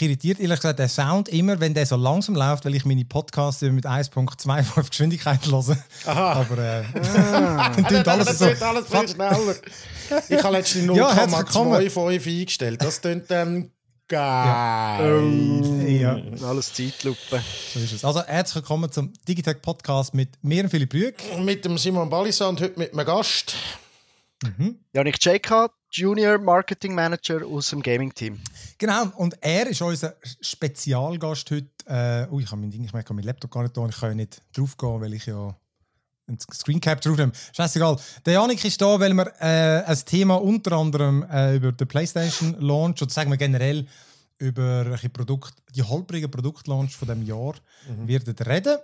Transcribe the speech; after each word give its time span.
mich 0.00 0.08
irritiert 0.08 0.40
ehrlich 0.40 0.60
gesagt 0.60 0.78
der 0.78 0.88
Sound 0.88 1.28
immer, 1.28 1.60
wenn 1.60 1.74
der 1.74 1.86
so 1.86 1.96
langsam 1.96 2.34
läuft, 2.34 2.64
weil 2.64 2.74
ich 2.74 2.84
meine 2.84 3.04
Podcasts 3.04 3.62
mit 3.62 3.86
1.25 3.86 4.88
Geschwindigkeit 4.88 5.44
höre. 5.46 5.76
Aha. 6.06 6.32
Aber 6.32 6.58
äh, 6.58 6.84
dann 6.94 7.84
tönt 7.86 8.08
alles 8.08 8.26
das 8.26 8.38
so. 8.38 8.64
alles 8.64 8.86
viel 8.88 9.08
schneller. 9.08 9.54
Ich 10.28 10.42
habe 10.42 10.56
letztens 10.56 10.86
Ja, 10.96 11.14
herzlich 11.14 11.38
willkommen. 11.38 11.74
0,25 11.82 12.40
eingestellt. 12.40 12.82
Das 12.82 13.00
tönt 13.00 13.30
dann 13.30 13.70
geil. 14.08 15.88
Ja, 16.00 16.18
Alles 16.46 16.72
Zeitlupe. 16.72 17.42
so 17.74 17.80
ist 17.80 17.92
es. 17.92 18.04
Also 18.04 18.22
herzlich 18.24 18.56
willkommen 18.56 18.90
zum 18.92 19.12
Digitech 19.26 19.60
Podcast 19.60 20.14
mit 20.14 20.30
mir 20.42 20.64
und 20.64 20.70
Philipp 20.70 20.94
Rüeg. 20.94 21.22
Mit 21.40 21.64
dem 21.64 21.76
Simon 21.76 22.08
Ballisa 22.08 22.48
und 22.48 22.60
heute 22.60 22.78
mit 22.78 22.92
einem 22.92 23.04
Gast. 23.06 23.54
Janik 24.94 25.22
J.K., 25.24 25.68
Junior 25.90 26.38
Marketing 26.38 26.94
Manager 26.94 27.46
aus 27.46 27.70
dem 27.70 27.82
Gaming-Team. 27.82 28.40
Genau, 28.76 29.06
und 29.16 29.36
er 29.40 29.66
ist 29.68 29.80
unser 29.80 30.14
Spezialgast 30.40 31.50
heute. 31.50 31.68
Äh, 31.86 32.30
ui, 32.30 32.42
ich 32.42 32.50
habe 32.50 32.60
mein 32.60 32.70
Ding, 32.70 32.84
ich 32.84 32.92
merke, 32.92 33.14
mein 33.14 33.24
Laptop 33.24 33.50
gar 33.50 33.62
nicht 33.62 33.76
da 33.76 33.80
und 33.80 33.90
ich 33.90 33.98
kann 33.98 34.10
ja 34.10 34.14
nicht 34.14 34.42
draufgehen, 34.52 35.00
weil 35.00 35.14
ich 35.14 35.26
ja 35.26 35.56
einen 36.26 36.38
Screencap 36.38 37.00
draufnehme. 37.00 37.32
Scheißegal. 37.56 37.96
Der 38.26 38.34
Janik 38.34 38.62
ist 38.64 38.80
da, 38.80 39.00
weil 39.00 39.14
wir 39.14 39.32
äh, 39.40 39.84
ein 39.84 39.98
Thema 40.04 40.34
unter 40.34 40.72
anderem 40.72 41.24
äh, 41.30 41.56
über 41.56 41.72
den 41.72 41.88
PlayStation 41.88 42.56
Launch 42.60 43.00
oder 43.02 43.10
sagen 43.10 43.30
wir 43.30 43.38
generell 43.38 43.86
über 44.38 44.96
Produkt, 45.12 45.54
die 45.74 45.82
holprige 45.82 46.28
Produktlaunch 46.28 46.96
von 46.96 47.08
dem 47.08 47.22
Jahr 47.22 47.54
werden 48.04 48.36
reden. 48.36 48.78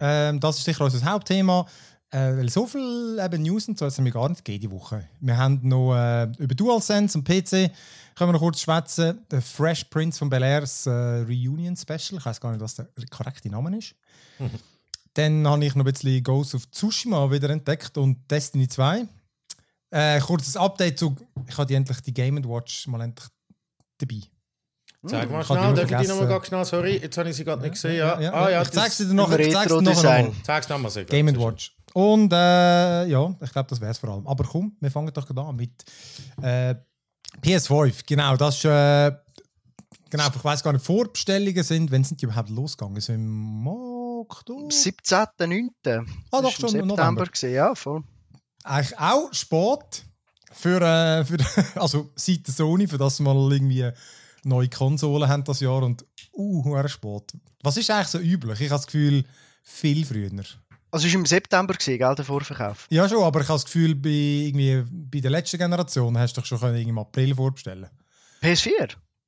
Ähm, 0.00 0.40
das 0.40 0.58
ist 0.58 0.64
sicher 0.64 0.84
unser 0.84 1.04
Hauptthema. 1.04 1.66
Äh, 2.10 2.36
weil 2.38 2.48
so 2.48 2.66
viel 2.66 3.18
eben 3.22 3.42
News 3.42 3.68
und 3.68 3.78
so 3.78 3.86
haben 3.86 4.04
wir 4.04 4.12
gar 4.12 4.28
nicht 4.30 4.42
gegeben 4.44 4.70
die 4.70 4.70
Woche. 4.80 5.06
Wir 5.20 5.36
haben 5.36 5.60
noch 5.62 5.94
äh, 5.94 6.24
über 6.38 6.54
DualSense 6.54 7.18
und 7.18 7.24
PC 7.24 7.70
können 8.14 8.30
wir 8.30 8.32
noch 8.32 8.40
kurz 8.40 8.60
schwätzen. 8.62 9.20
Der 9.30 9.42
Fresh 9.42 9.84
Prince 9.84 10.18
von 10.18 10.30
Bel 10.30 10.42
Airs 10.42 10.86
äh, 10.86 10.90
Reunion 10.90 11.76
Special. 11.76 12.18
Ich 12.18 12.24
weiß 12.24 12.40
gar 12.40 12.50
nicht, 12.52 12.62
was 12.62 12.76
der 12.76 12.88
korrekte 13.10 13.50
Name 13.50 13.76
ist. 13.76 13.94
Dann 15.14 15.46
habe 15.46 15.64
ich 15.64 15.74
noch 15.74 15.84
ein 15.84 15.92
bisschen 15.92 16.22
Ghost 16.22 16.54
of 16.54 16.70
Tsushima 16.70 17.30
wieder 17.30 17.50
entdeckt 17.50 17.98
und 17.98 18.30
Destiny 18.30 18.68
2. 18.68 19.06
Äh, 19.90 20.20
kurzes 20.20 20.56
Update 20.56 20.98
zu. 20.98 21.14
Ich 21.46 21.56
habe 21.58 21.66
die 21.66 21.74
endlich 21.74 22.00
die 22.00 22.14
Game 22.14 22.42
Watch 22.48 22.86
mal 22.86 23.00
endlich 23.02 23.28
dabei. 23.98 24.20
Sag 25.02 25.30
mal 25.30 25.44
schnell, 25.44 25.74
die 25.74 25.80
darf 25.80 25.90
ich 25.90 26.06
die 26.06 26.08
nochmal 26.08 26.28
ganz 26.28 26.46
schnell? 26.46 26.64
Sorry, 26.64 26.96
jetzt 26.96 27.16
habe 27.16 27.28
ich 27.30 27.36
sie 27.36 27.44
gerade 27.44 27.62
nicht 27.62 27.72
gesehen. 27.72 27.96
Ja, 27.96 28.20
Ja, 28.20 28.32
Ah, 28.32 28.50
ja, 28.50 28.62
ich 28.62 28.70
zeig's 28.70 28.96
dir 28.96 29.04
nachher. 29.14 29.38
Ich 29.40 29.52
zeig's 29.52 29.68
dir 29.72 29.80
nachher 29.82 30.24
Retro-Design. 30.24 30.72
nochmal. 30.82 31.04
Game 31.04 31.36
Watch. 31.40 31.77
Und 31.94 32.32
äh, 32.32 33.06
ja, 33.06 33.34
ich 33.42 33.52
glaube, 33.52 33.68
das 33.68 33.80
wäre 33.80 33.90
es 33.90 33.98
vor 33.98 34.10
allem. 34.10 34.26
Aber 34.26 34.44
komm, 34.44 34.76
wir 34.80 34.90
fangen 34.90 35.12
doch 35.12 35.26
gerade 35.26 35.42
an 35.42 35.56
mit 35.56 35.84
äh, 36.42 36.74
PS5. 37.42 38.02
Genau, 38.06 38.36
das 38.36 38.56
ist. 38.56 38.64
Äh, 38.64 39.12
genau, 40.10 40.28
ich 40.34 40.44
weiß 40.44 40.62
gar 40.62 40.72
nicht, 40.72 40.84
Vorbestellungen 40.84 41.62
sind, 41.62 41.90
wenn 41.90 42.04
sind 42.04 42.20
die 42.20 42.26
überhaupt 42.26 42.50
losgegangen? 42.50 43.00
So 43.00 43.12
im 43.12 43.66
Oktober? 43.66 44.62
Am 44.62 44.68
17.09. 44.68 46.06
Ah, 46.30 46.42
doch, 46.42 46.50
schon 46.52 46.64
im 46.64 46.70
September. 46.70 46.86
November. 46.86 47.26
Gewesen. 47.26 47.52
Ja, 47.52 47.74
voll. 47.74 48.02
Eigentlich 48.64 48.98
auch 48.98 49.32
Sport 49.32 50.04
für, 50.52 50.80
äh, 50.80 51.24
für 51.24 51.38
also 51.80 52.10
seit 52.16 52.46
der 52.46 52.54
Sony, 52.54 52.86
für 52.86 52.98
das 52.98 53.20
mal 53.20 53.52
irgendwie 53.52 53.90
neue 54.44 54.68
Konsolen 54.68 55.28
haben 55.28 55.44
das 55.44 55.60
Jahr 55.60 55.82
und 55.82 56.04
uh, 56.32 56.88
Sport. 56.88 57.32
Was 57.62 57.76
ist 57.76 57.90
eigentlich 57.90 58.08
so 58.08 58.18
üblich? 58.18 58.60
Ich 58.60 58.70
habe 58.70 58.78
das 58.78 58.86
Gefühl, 58.86 59.24
viel 59.62 60.04
früher. 60.04 60.30
Also 60.90 61.06
es 61.06 61.12
war 61.12 61.20
im 61.20 61.26
September, 61.26 61.74
gewesen, 61.74 61.98
gell, 61.98 62.14
der 62.14 62.24
Vorverkauf. 62.24 62.86
Ja, 62.88 63.08
schon, 63.08 63.22
aber 63.22 63.40
ich 63.42 63.48
habe 63.48 63.56
das 63.56 63.64
Gefühl, 63.66 63.94
bei, 63.94 64.08
irgendwie, 64.08 64.82
bei 64.90 65.20
der 65.20 65.30
letzten 65.30 65.58
Generation 65.58 66.16
hast 66.18 66.36
du 66.36 66.40
doch 66.40 66.46
schon 66.46 66.58
können 66.60 66.76
im 66.88 66.98
April 66.98 67.34
vorbestellen 67.34 67.88
PS4? 68.42 68.70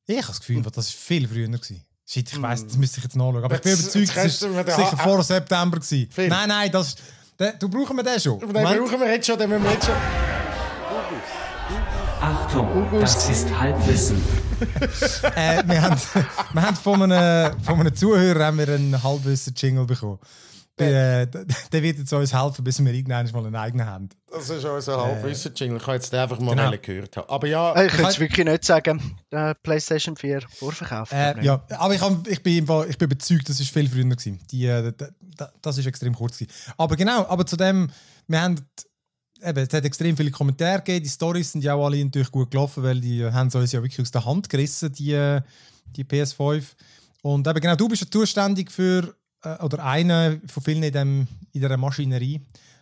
Ich 0.06 0.16
habe 0.16 0.26
das 0.26 0.40
Gefühl, 0.40 0.62
das 0.62 0.76
war 0.76 0.82
viel 0.84 1.28
früher. 1.28 1.46
Gewesen. 1.48 1.84
Shit, 2.06 2.32
ich 2.32 2.42
weiss, 2.42 2.66
das 2.66 2.76
müsste 2.76 2.98
ich 2.98 3.04
jetzt 3.04 3.16
nachschauen. 3.16 3.44
Aber 3.44 3.54
ich 3.56 3.60
bin 3.60 3.72
Jetzt- 3.72 3.94
überzeugt, 3.94 4.16
jetzt 4.24 4.42
es 4.42 4.54
war 4.54 4.64
den 4.64 4.74
sicher 4.74 4.92
Ha- 4.92 4.96
vor 5.04 5.22
September. 5.22 5.78
Gewesen. 5.78 6.08
Nein, 6.28 6.48
nein, 6.48 6.72
das, 6.72 6.96
der, 7.38 7.52
du 7.52 7.68
brauchen 7.68 7.96
wir 7.96 8.02
den 8.02 8.18
schon. 8.18 8.38
Den 8.40 8.48
Moment. 8.48 8.78
brauchen 8.80 9.00
wir 9.00 9.12
jetzt 9.12 9.26
schon, 9.26 9.38
den 9.38 9.50
müssen 9.50 9.62
wir 9.64 9.72
jetzt 9.72 9.86
schon. 9.86 9.94
Achtung, 12.20 12.88
das 13.00 13.30
ist 13.30 13.48
Halbwissen. 13.58 14.20
äh, 15.36 15.62
wir 15.66 15.80
haben, 15.82 16.00
wir 16.52 16.62
haben 16.62 16.76
von, 16.76 17.02
einem, 17.10 17.60
von 17.62 17.80
einem 17.80 17.94
Zuhörer 17.94 18.46
haben 18.46 18.58
wir 18.58 18.68
einen 18.68 19.02
Halbwissen-Jingle 19.02 19.86
bekommen. 19.86 20.18
Der, 20.80 21.26
der, 21.26 21.44
der 21.72 21.82
wird 21.82 21.98
jetzt 21.98 22.12
uns 22.12 22.32
helfen, 22.34 22.64
bis 22.64 22.84
wir 22.84 22.92
irgendwann 22.92 23.30
mal 23.32 23.46
einen 23.46 23.56
eigenen 23.56 23.86
haben. 23.86 24.08
Das 24.30 24.48
ist 24.50 24.64
unser 24.64 25.02
Halbwissen-Jingle. 25.02 25.76
Ich 25.78 25.82
kann 25.84 25.94
jetzt 25.94 26.12
den 26.12 26.20
einfach 26.20 26.38
mal 26.38 26.54
Genau. 26.54 26.72
gehört 26.80 27.16
haben. 27.16 27.28
Aber 27.28 27.46
ja, 27.46 27.72
Äh, 27.74 27.86
Ich 27.86 27.92
könnte 27.92 28.10
es 28.10 28.20
wirklich 28.20 28.46
nicht 28.46 28.64
sagen. 28.64 29.16
Der 29.32 29.54
PlayStation 29.62 30.16
4 30.16 30.42
Vorverkauf. 30.48 31.10
Äh, 31.12 31.42
ja, 31.44 31.62
aber 31.78 31.94
ich, 31.94 32.00
hab, 32.00 32.26
ich, 32.28 32.42
bin, 32.42 32.58
im 32.58 32.66
Fall- 32.66 32.88
ich 32.88 32.96
bin 32.98 33.06
überzeugt, 33.10 33.48
das 33.48 33.58
war 33.58 33.66
viel 33.66 33.88
früher. 33.88 34.04
Gewesen. 34.04 34.40
Die, 34.50 34.66
äh, 34.66 34.92
das 35.62 35.78
ist 35.78 35.86
extrem 35.86 36.14
kurz. 36.14 36.38
Gewesen. 36.38 36.52
Aber 36.76 36.96
genau, 36.96 37.26
aber 37.26 37.44
zu 37.46 37.56
dem, 37.56 37.90
wir 38.28 38.40
haben, 38.40 38.56
eben, 39.42 39.58
es 39.66 39.72
hat 39.74 39.84
extrem 39.84 40.16
viele 40.16 40.30
Kommentare 40.30 40.78
gegeben. 40.78 41.02
Die 41.04 41.10
Stories 41.10 41.52
sind 41.52 41.64
ja 41.64 41.74
auch 41.74 41.86
alle 41.86 42.02
natürlich 42.04 42.30
gut 42.30 42.50
gelaufen, 42.50 42.82
weil 42.82 43.00
die 43.00 43.20
äh, 43.22 43.32
haben 43.32 43.50
sie 43.50 43.58
uns 43.58 43.72
ja 43.72 43.82
wirklich 43.82 44.00
aus 44.00 44.10
der 44.10 44.24
Hand 44.24 44.48
gerissen, 44.48 44.92
die, 44.92 45.12
äh, 45.12 45.40
die 45.86 46.04
PS5. 46.04 46.64
Und 47.22 47.46
eben 47.46 47.60
genau, 47.60 47.74
du 47.76 47.88
bist 47.88 48.02
ja 48.02 48.08
zuständig 48.10 48.70
für, 48.70 49.02
äh, 49.04 49.12
oder 49.42 49.84
einer 49.84 50.38
von 50.46 50.62
vielen 50.62 50.82
in, 50.82 50.92
dem, 50.92 51.20
in 51.52 51.60
dieser 51.60 51.76
Maschinerie, 51.76 52.40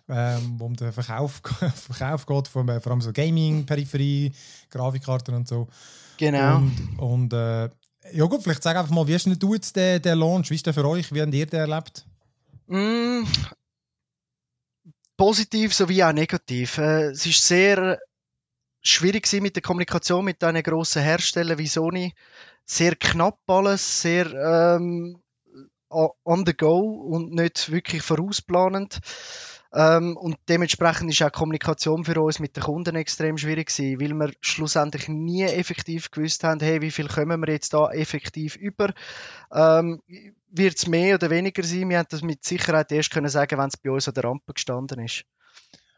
ähm, 0.09 0.55
wo 0.59 0.67
um 0.67 0.77
den 0.77 0.93
Verkauf, 0.93 1.41
Verkauf 1.75 2.27
geht, 2.27 2.49
vor, 2.49 2.65
vor 2.81 2.93
allem 2.93 3.01
so 3.01 3.13
Gaming-Peripherie, 3.13 4.33
Grafikkarten 4.71 5.35
und 5.35 5.49
so. 5.49 5.69
genau. 6.17 6.57
Und, 6.57 6.99
und 6.99 7.33
äh, 7.33 7.69
ja 8.13 8.25
gut, 8.25 8.43
vielleicht 8.43 8.63
sag 8.63 8.77
einfach 8.77 8.95
mal, 8.95 9.07
wie 9.07 9.15
ist 9.15 9.27
denn 9.27 9.39
du 9.39 9.55
jetzt 9.55 9.77
der, 9.77 9.99
der 10.01 10.17
Launch? 10.17 10.51
Wie 10.51 10.55
ist 10.55 10.67
der 10.67 10.75
für 10.75 10.89
euch? 10.89 11.13
Wie 11.13 11.21
habt 11.21 11.35
ihr 11.35 11.47
den 11.47 11.61
erlebt? 11.61 12.07
Mm, 12.67 13.25
positiv 15.17 15.75
sowie 15.75 16.03
auch 16.03 16.13
negativ. 16.13 16.79
Äh, 16.79 17.11
es 17.11 17.27
ist 17.27 17.47
sehr 17.47 17.99
schwierig 18.81 19.25
gewesen 19.25 19.43
mit 19.43 19.57
der 19.57 19.63
Kommunikation 19.63 20.25
mit 20.25 20.41
diesen 20.41 20.63
grossen 20.63 21.03
Herstellern 21.03 21.59
wie 21.59 21.67
Sony. 21.67 22.15
Sehr 22.65 22.97
knapp 22.97 23.39
alles, 23.47 24.03
sehr 24.03 24.33
ähm, 24.33 25.21
on 25.91 26.45
the 26.47 26.57
go 26.57 26.79
und 26.79 27.33
nicht 27.33 27.71
wirklich 27.71 28.03
vorausplanend. 28.03 29.01
Ähm, 29.73 30.17
und 30.17 30.39
dementsprechend 30.49 31.11
ist 31.11 31.23
auch 31.23 31.33
Kommunikation 31.33 32.05
für 32.05 32.21
uns 32.21 32.39
mit 32.39 32.57
den 32.57 32.63
Kunden 32.63 32.97
extrem 32.97 33.37
schwierig 33.37 33.69
gewesen, 33.69 34.01
weil 34.01 34.15
wir 34.15 34.35
schlussendlich 34.41 35.09
nie 35.09 35.45
effektiv 35.45 36.11
gewusst 36.11 36.43
haben, 36.43 36.61
hey, 36.61 36.81
wie 36.81 36.91
viel 36.91 37.09
kommen 37.09 37.41
wir 37.41 37.53
jetzt 37.53 37.75
da 37.75 37.91
effektiv 37.91 38.57
über? 38.57 38.95
Ähm, 39.53 40.01
wird 40.51 40.77
es 40.77 40.87
mehr 40.87 41.17
oder 41.17 41.29
weniger 41.29 41.63
sein? 41.63 41.91
Wir 41.91 41.99
haben 41.99 42.09
das 42.11 42.23
mit 42.23 42.45
Sicherheit 42.45 42.91
erst 42.93 43.11
können 43.11 43.29
sagen, 43.29 43.59
wenn 43.59 43.69
es 43.69 43.77
bei 43.77 43.91
uns 43.91 44.09
an 44.09 44.15
der 44.15 44.25
Rampe 44.25 44.55
gestanden 44.55 45.01
ist. 45.01 45.25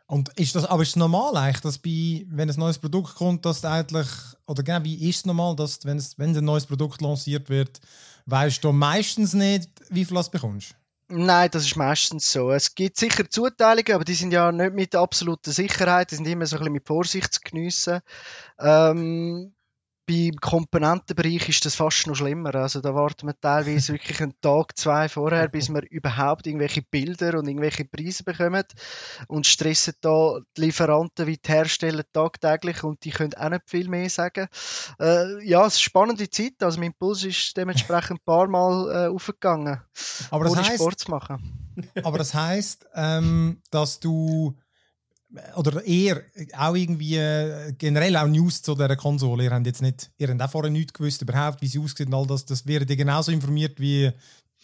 Und 0.07 0.31
ist 0.31 0.57
das, 0.57 0.65
aber 0.65 0.83
ist 0.83 0.89
es 0.89 0.97
normal 0.97 1.37
eigentlich, 1.37 1.61
dass 1.61 1.79
bei, 1.79 2.27
wenn 2.29 2.51
ein 2.51 2.59
neues 2.59 2.81
Produkt 2.81 3.15
kommt, 3.15 3.47
dass 3.47 3.61
du 3.61 3.69
eigentlich, 3.69 4.09
oder 4.51 4.65
genau, 4.65 4.83
wie 4.83 5.09
ist 5.09 5.19
es 5.19 5.27
normal, 5.27 5.55
dass 5.55 5.85
wenn, 5.85 5.97
es, 5.97 6.19
wenn 6.19 6.37
ein 6.37 6.45
neues 6.45 6.67
Produkt 6.67 7.01
lanciert 7.01 7.49
wird, 7.49 7.81
weißt 8.27 8.65
du 8.65 8.73
meistens 8.73 9.33
nicht, 9.33 9.71
wie 9.91 10.05
viel 10.05 10.17
du 10.17 10.31
bekommst? 10.31 10.75
Nein, 11.07 11.51
das 11.53 11.67
ist 11.67 11.77
meistens 11.77 12.33
so. 12.33 12.51
Es 12.51 12.75
gibt 12.75 12.97
sicher 12.97 13.31
Zuteilungen, 13.31 13.93
aber 13.93 14.05
die 14.05 14.15
sind 14.15 14.33
ja 14.33 14.51
nicht 14.51 14.75
mit 14.75 14.97
absoluter 14.97 15.53
Sicherheit, 15.53 16.11
die 16.11 16.17
sind 16.17 16.27
immer 16.27 16.47
so 16.47 16.57
ein 16.57 16.61
bisschen 16.61 16.73
mit 16.73 16.87
Vorsicht 16.87 17.33
zu 17.33 17.41
geniessen. 17.45 18.01
Ähm, 18.59 19.53
beim 20.11 20.35
Komponentenbereich 20.41 21.49
ist 21.49 21.65
das 21.65 21.77
fast 21.77 22.09
noch 22.09 22.17
schlimmer. 22.17 22.53
Also 22.57 22.81
da 22.81 22.95
warten 22.95 23.29
wir 23.29 23.39
teilweise 23.41 23.93
wirklich 23.93 24.21
einen 24.21 24.35
Tag, 24.41 24.77
zwei 24.77 25.09
vorher, 25.09 25.49
bis 25.49 25.69
wir 25.69 25.83
überhaupt 25.89 26.49
irgendwelche 26.49 26.83
Bilder 26.83 27.39
und 27.39 27.47
irgendwelche 27.47 27.85
Preise 27.85 28.25
bekommen 28.25 28.65
und 29.29 29.47
stressen 29.47 29.95
da 30.01 30.41
die 30.57 30.63
Lieferanten 30.63 31.29
wie 31.29 31.37
die 31.37 31.49
Hersteller 31.49 32.03
tagtäglich 32.13 32.83
und 32.83 33.05
die 33.05 33.11
können 33.11 33.35
auch 33.35 33.51
nicht 33.51 33.71
viel 33.71 33.89
mehr 33.89 34.11
sagen. 34.11 34.49
Äh, 34.99 35.47
ja, 35.47 35.65
es 35.67 35.75
ist 35.75 35.79
eine 35.79 35.85
spannende 35.85 36.29
Zeit. 36.29 36.55
Also 36.61 36.81
mein 36.81 36.95
Puls 36.95 37.23
ist 37.23 37.57
dementsprechend 37.57 38.21
ein 38.21 38.25
paar 38.25 38.49
Mal 38.49 39.07
äh, 39.07 39.15
aufgegangen, 39.15 39.81
Aber 40.31 40.45
das 40.45 40.53
ohne 40.53 40.63
heisst, 40.63 40.75
Sport 40.75 40.99
zu 40.99 41.11
machen. 41.11 41.77
aber 42.03 42.19
das 42.19 42.35
heisst 42.35 42.87
ähm, 42.95 43.63
dass 43.71 44.01
du 44.01 44.57
oder 45.57 45.85
eher 45.85 46.23
auch 46.57 46.75
irgendwie 46.75 47.17
äh, 47.17 47.73
generell 47.79 48.17
auch 48.17 48.27
News 48.27 48.63
zu 48.63 48.75
dieser 48.75 48.97
Konsole. 48.97 49.45
Ihr 49.45 49.51
habt 49.51 49.67
jetzt 49.67 49.83
nicht, 49.83 50.11
ihr 50.19 50.29
habt 50.29 50.43
auch 50.43 50.51
vorher 50.51 50.71
nichts 50.71 50.93
gewusst 50.93 51.23
überhaupt, 51.23 51.63
wie 51.63 51.69
sie 51.69 51.79
aussieht 51.79 52.09
und 52.09 52.15
all 52.15 52.27
das. 52.27 52.45
Das 52.45 52.67
wäre 52.67 52.85
ihr 52.85 52.97
genauso 52.97 53.31
informiert 53.31 53.81
wie 53.81 54.11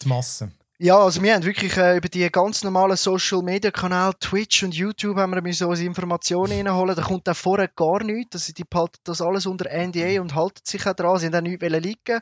die 0.01 0.07
Masse. 0.07 0.51
Ja, 0.79 0.99
also 0.99 1.23
wir 1.23 1.33
haben 1.33 1.43
wirklich 1.43 1.75
äh, 1.75 1.97
über 1.97 2.07
die 2.07 2.29
ganz 2.29 2.63
normalen 2.63 2.97
Social 2.97 3.41
Media 3.41 3.71
Kanäle, 3.71 4.13
Twitch 4.19 4.61
und 4.61 4.75
YouTube, 4.75 5.17
haben 5.17 5.33
wir 5.33 5.41
müssen 5.41 5.65
unsere 5.65 5.87
Informationen 5.87 6.53
reinholen. 6.53 6.95
Da 6.95 7.01
kommt 7.01 7.27
auch 7.27 7.35
vorher 7.35 7.67
gar 7.67 8.03
nichts. 8.03 8.35
Also 8.35 8.53
die 8.53 8.63
behalten 8.63 8.99
das 9.03 9.19
alles 9.19 9.47
unter 9.47 9.71
NDA 9.71 10.21
und 10.21 10.35
halten 10.35 10.61
sich 10.63 10.85
auch 10.85 10.93
dran. 10.93 11.17
Sie 11.17 11.25
haben 11.25 11.35
auch 11.35 11.41
nichts 11.41 11.67
liegen 11.67 12.21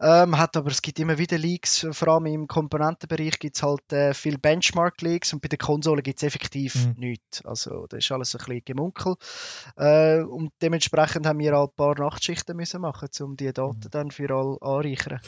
ähm, 0.00 0.38
hat 0.38 0.56
Aber 0.56 0.70
es 0.70 0.80
gibt 0.80 0.98
immer 0.98 1.18
wieder 1.18 1.36
Leaks, 1.36 1.86
vor 1.90 2.08
allem 2.08 2.24
im 2.24 2.46
Komponentenbereich 2.46 3.38
gibt 3.38 3.56
es 3.56 3.62
halt 3.62 3.92
äh, 3.92 4.14
viel 4.14 4.38
Benchmark-Leaks 4.38 5.34
und 5.34 5.42
bei 5.42 5.48
den 5.48 5.58
Konsolen 5.58 6.02
gibt 6.02 6.22
es 6.22 6.22
effektiv 6.22 6.74
Mhm. 6.76 6.94
nichts. 6.96 7.44
Also 7.44 7.86
das 7.86 7.98
ist 7.98 8.12
alles 8.12 8.34
ein 8.34 8.38
bisschen 8.38 8.64
gemunkel. 8.64 9.16
Äh, 9.76 10.20
und 10.22 10.52
dementsprechend 10.62 11.26
haben 11.26 11.38
wir 11.38 11.52
halt 11.52 11.72
ein 11.72 11.76
paar 11.76 11.98
Nachtschichten 11.98 12.56
müssen 12.56 12.80
machen, 12.80 13.10
um 13.20 13.36
die 13.36 13.52
Daten 13.52 13.90
dann 13.90 14.10
für 14.10 14.30
alle 14.34 14.56
anreichern. 14.62 15.20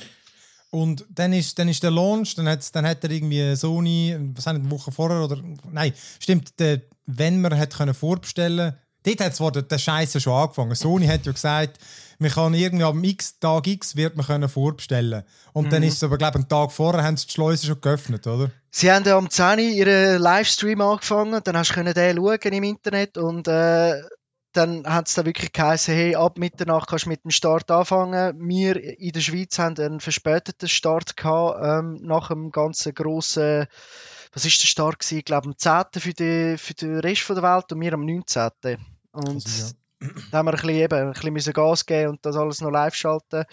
Und 0.72 1.04
dann 1.10 1.32
ist, 1.32 1.58
dann 1.58 1.68
ist 1.68 1.82
der 1.82 1.90
Launch, 1.90 2.34
dann, 2.34 2.48
hat's, 2.48 2.72
dann 2.72 2.86
hat 2.86 3.04
er 3.04 3.10
irgendwie 3.10 3.54
Sony, 3.54 4.16
was 4.34 4.46
haben 4.46 4.62
eine 4.62 4.70
Woche 4.70 4.90
vorher 4.90 5.22
oder. 5.22 5.40
Nein, 5.70 5.92
stimmt, 6.18 6.58
der, 6.58 6.80
wenn 7.06 7.40
man 7.40 7.56
hat 7.56 7.76
können 7.76 7.94
vorbestellen 7.94 8.74
dort 9.02 9.20
hat 9.20 9.36
zwar 9.36 9.52
der, 9.52 9.62
der 9.62 9.78
Scheiße 9.78 10.20
schon 10.20 10.32
angefangen. 10.32 10.74
Sony 10.74 11.06
hat 11.06 11.26
ja 11.26 11.32
gesagt, 11.32 11.78
man 12.18 12.30
kann 12.30 12.54
irgendwie 12.54 12.84
am 12.84 13.02
X, 13.02 13.38
Tag 13.38 13.66
X 13.66 13.96
wird 13.96 14.16
man 14.16 14.26
können 14.26 14.48
vorbestellen. 14.48 15.24
Und 15.52 15.72
dann 15.72 15.82
ist 15.82 15.94
es 15.94 16.04
aber, 16.04 16.18
glaube 16.18 16.38
ich, 16.38 16.44
einen 16.44 16.48
Tag 16.48 16.72
vorher 16.72 17.02
haben 17.02 17.16
sie 17.16 17.26
die 17.26 17.32
Schleuse 17.32 17.66
schon 17.66 17.80
geöffnet, 17.80 18.26
oder? 18.26 18.50
Sie 18.70 18.90
haben 18.90 19.04
ja 19.04 19.16
am 19.18 19.28
10 19.28 19.58
Uhr 19.58 19.58
ihren 19.58 20.22
Livestream 20.22 20.80
angefangen, 20.80 21.40
dann 21.42 21.56
hast 21.56 21.70
du 21.70 21.74
können 21.74 21.94
den 21.94 22.16
schauen 22.16 22.52
im 22.52 22.62
Internet 22.62 23.18
und 23.18 23.48
äh, 23.48 24.00
dann 24.52 24.86
hat 24.86 25.08
es 25.08 25.14
da 25.14 25.24
wirklich 25.24 25.52
geheißen, 25.52 25.94
hey, 25.94 26.14
ab 26.14 26.38
Mitternacht 26.38 26.88
kannst 26.88 27.06
du 27.06 27.10
mit 27.10 27.24
dem 27.24 27.30
Start 27.30 27.70
anfangen. 27.70 28.48
Wir 28.48 28.98
in 28.98 29.12
der 29.12 29.20
Schweiz 29.20 29.58
haben 29.58 29.78
einen 29.78 30.00
verspäteten 30.00 30.68
Start 30.68 31.16
gehabt, 31.16 31.60
ähm, 31.62 31.98
nach 32.02 32.28
dem 32.28 32.50
ganzen 32.50 32.94
grossen, 32.94 33.66
was 34.32 34.44
ist 34.44 34.62
der 34.62 34.66
Start 34.66 34.98
gewesen? 34.98 35.18
Ich 35.18 35.24
glaube 35.24 35.48
am 35.48 35.56
10. 35.56 36.00
für, 36.00 36.12
die, 36.12 36.56
für 36.58 36.74
den 36.74 37.00
Rest 37.00 37.28
der 37.28 37.42
Welt 37.42 37.72
und 37.72 37.80
wir 37.80 37.92
am 37.92 38.04
19. 38.04 38.50
Und 39.12 39.44
Also, 39.44 39.74
da 40.30 40.38
haben 40.38 40.46
wir 40.46 40.52
ein 40.52 40.56
bisschen, 40.56 40.70
eben, 40.70 40.94
ein 40.94 41.12
bisschen 41.12 41.32
müssen 41.32 41.52
Gas 41.52 41.86
geben 41.86 42.10
und 42.10 42.26
das 42.26 42.36
alles 42.36 42.60
noch 42.60 42.70
live 42.70 42.94
schalten. 42.94 43.44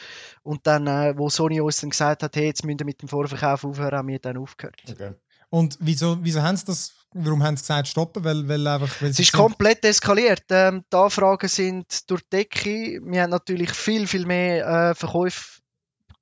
Und 0.44 0.66
dann, 0.66 0.88
äh, 0.88 1.13
wo 1.18 1.30
Sony 1.30 1.62
uns 1.62 1.81
dann 1.81 1.92
gesagt 1.92 2.24
hat, 2.24 2.36
hey, 2.36 2.45
jetzt 2.45 2.66
müsst 2.66 2.81
ihr 2.81 2.86
mit 2.86 3.02
dem 3.02 3.10
Vorverkauf 3.10 3.63
aufhören, 3.63 3.98
haben 3.98 4.07
wir 4.07 4.19
dann 4.19 4.38
aufgehört. 4.38 4.81
Okay. 4.90 5.13
Und 5.50 5.78
wieso, 5.80 6.18
wieso 6.22 6.42
haben 6.44 6.57
sie 6.57 6.66
das, 6.66 6.94
warum 7.13 7.42
haben 7.44 7.57
sie 7.57 7.63
gesagt 7.63 7.88
stoppen? 7.88 8.24
Weil, 8.24 8.48
weil 8.48 8.68
einfach, 8.68 9.01
weil 9.01 9.10
Es 9.10 9.19
ist 9.19 9.31
sind- 9.31 9.40
komplett 9.40 9.84
eskaliert. 9.84 10.44
Ähm, 10.50 10.84
die 10.92 10.96
Anfragen 10.98 11.48
sind 11.48 12.10
durch 12.10 12.22
die 12.24 12.38
Decke. 12.38 13.00
Wir 13.04 13.24
haben 13.24 13.31
natürlich 13.31 13.72
viel, 13.72 14.06
viel 14.07 14.25
mehr 14.25 14.68
äh, 14.92 14.96
Verkäufe 14.96 15.60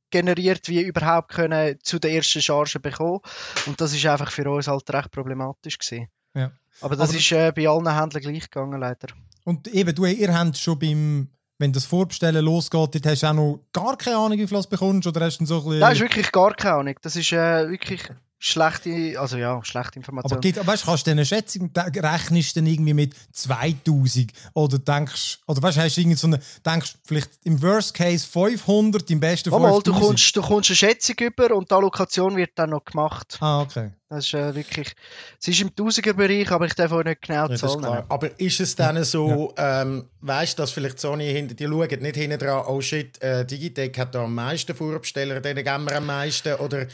generiert, 0.10 0.70
wie 0.70 0.82
überhaupt 0.82 1.34
können 1.34 1.78
zu 1.84 2.00
der 2.00 2.14
ersten 2.14 2.42
Charge 2.42 2.80
bekommen. 2.80 3.20
Und 3.66 3.82
das 3.82 3.94
ist 3.94 4.06
einfach 4.06 4.32
für 4.32 4.50
uns 4.50 4.68
halt 4.68 4.90
recht 4.92 5.12
problematisch 5.12 5.78
gewesen. 5.78 6.08
Ja. 6.34 6.52
Aber 6.82 6.96
das 6.96 7.10
Aber- 7.10 7.18
ist 7.18 7.32
äh, 7.32 7.52
bei 7.54 7.68
allen 7.68 7.94
Händlern 8.00 8.22
gleich 8.24 8.50
gegangen, 8.50 8.80
leider. 8.80 9.08
Und 9.44 9.68
eben, 9.68 9.94
du, 9.94 10.06
ihr 10.06 10.34
habt 10.38 10.58
schon 10.58 10.80
beim, 10.80 11.30
wenn 11.58 11.74
das 11.74 11.86
Vorbestellen 11.86 12.44
losgeht, 12.46 12.96
dort 12.96 13.06
hast 13.06 13.24
du 13.24 13.28
auch 13.28 13.34
noch 13.34 13.60
gar 13.74 13.98
keine 13.98 14.18
Ahnung, 14.18 14.38
wie 14.38 14.48
viel 14.48 14.62
du 14.62 14.70
bekommst, 14.70 15.08
oder 15.08 15.26
hast 15.26 15.40
du 15.40 15.46
so 15.46 15.58
ein 15.60 15.64
bisschen... 15.64 15.80
Das 15.82 15.94
ist 15.94 16.00
wirklich 16.02 16.32
gar 16.32 16.54
keine 16.54 16.76
Ahnung. 16.76 16.96
Das 17.02 17.16
ist 17.16 17.32
äh, 17.34 17.70
wirklich 17.70 18.04
schlechte, 18.40 19.20
also 19.20 19.38
ja, 19.38 19.64
schlechte 19.64 19.98
Information. 19.98 20.34
Aber 20.34 20.42
gibt, 20.42 20.66
weißt, 20.66 20.86
kannst 20.86 21.08
du 21.08 21.12
eine 21.12 21.26
Schätzung, 21.26 21.72
da 21.74 21.84
rechnest 21.84 22.56
du 22.56 22.60
dann 22.60 22.68
irgendwie 22.68 22.94
mit 22.94 23.16
2000 23.32 24.32
oder 24.54 24.78
denkst, 24.80 25.40
oder 25.48 25.62
weißt, 25.62 25.78
hast 25.78 25.98
du 25.98 26.02
irgendwie 26.02 26.18
so 26.18 26.28
eine, 26.28 26.40
denkst 26.66 26.96
vielleicht 27.04 27.32
im 27.44 27.62
Worst 27.62 27.94
Case 27.94 28.28
500, 28.28 29.10
im 29.10 29.20
besten 29.20 29.50
Mal, 29.50 29.58
du 29.58 29.92
5000? 29.92 30.06
kommst, 30.06 30.36
du 30.36 30.42
kommst 30.42 30.70
eine 30.70 30.76
Schätzung 30.76 31.16
über 31.20 31.56
und 31.56 31.72
die 31.72 31.76
Allokation 31.76 32.36
wird 32.38 32.52
dann 32.56 32.70
noch 32.70 32.86
gemacht. 32.86 33.38
Ah, 33.40 33.62
okay. 33.62 33.92
Das 34.10 34.26
ist 34.26 34.34
äh, 34.36 34.56
wirklich, 34.56 34.94
es 35.42 35.50
ist 35.50 35.60
im 35.60 35.76
Tausiger-Bereich, 35.76 36.50
aber 36.52 36.66
ich 36.66 36.74
darf 36.76 36.94
auch 36.94 37.04
nicht 37.04 37.24
genau 37.24 37.48
Ja, 37.48 37.54
ist 37.54 37.60
zahlen. 37.60 37.80
klar. 37.80 38.06
Aber 38.08 38.40
ist 38.40 38.62
es 38.62 38.74
dann 38.74 39.04
so, 39.04 39.54
ähm, 39.58 40.06
weißt 40.22 40.58
du, 40.58 40.64
dass 40.64 40.72
vielleicht 40.72 41.00
Sony 41.00 41.30
hinter 41.30 41.56
die 41.56 41.66
schaut, 41.66 42.02
nicht 42.02 42.16
hinten 42.16 42.40
dran, 42.40 42.64
oh 42.68 42.80
shit, 42.80 43.22
äh, 43.22 43.46
Digitec 43.46 43.98
hat 43.98 44.16
da 44.16 44.24
am 44.24 44.34
meisten 44.34 44.74
Vorbesteller, 44.74 45.42
denen 45.42 45.62
geben 45.62 45.84
wir 45.90 45.98
am 45.98 46.06
meisten, 46.06 46.54
oder 46.56 46.88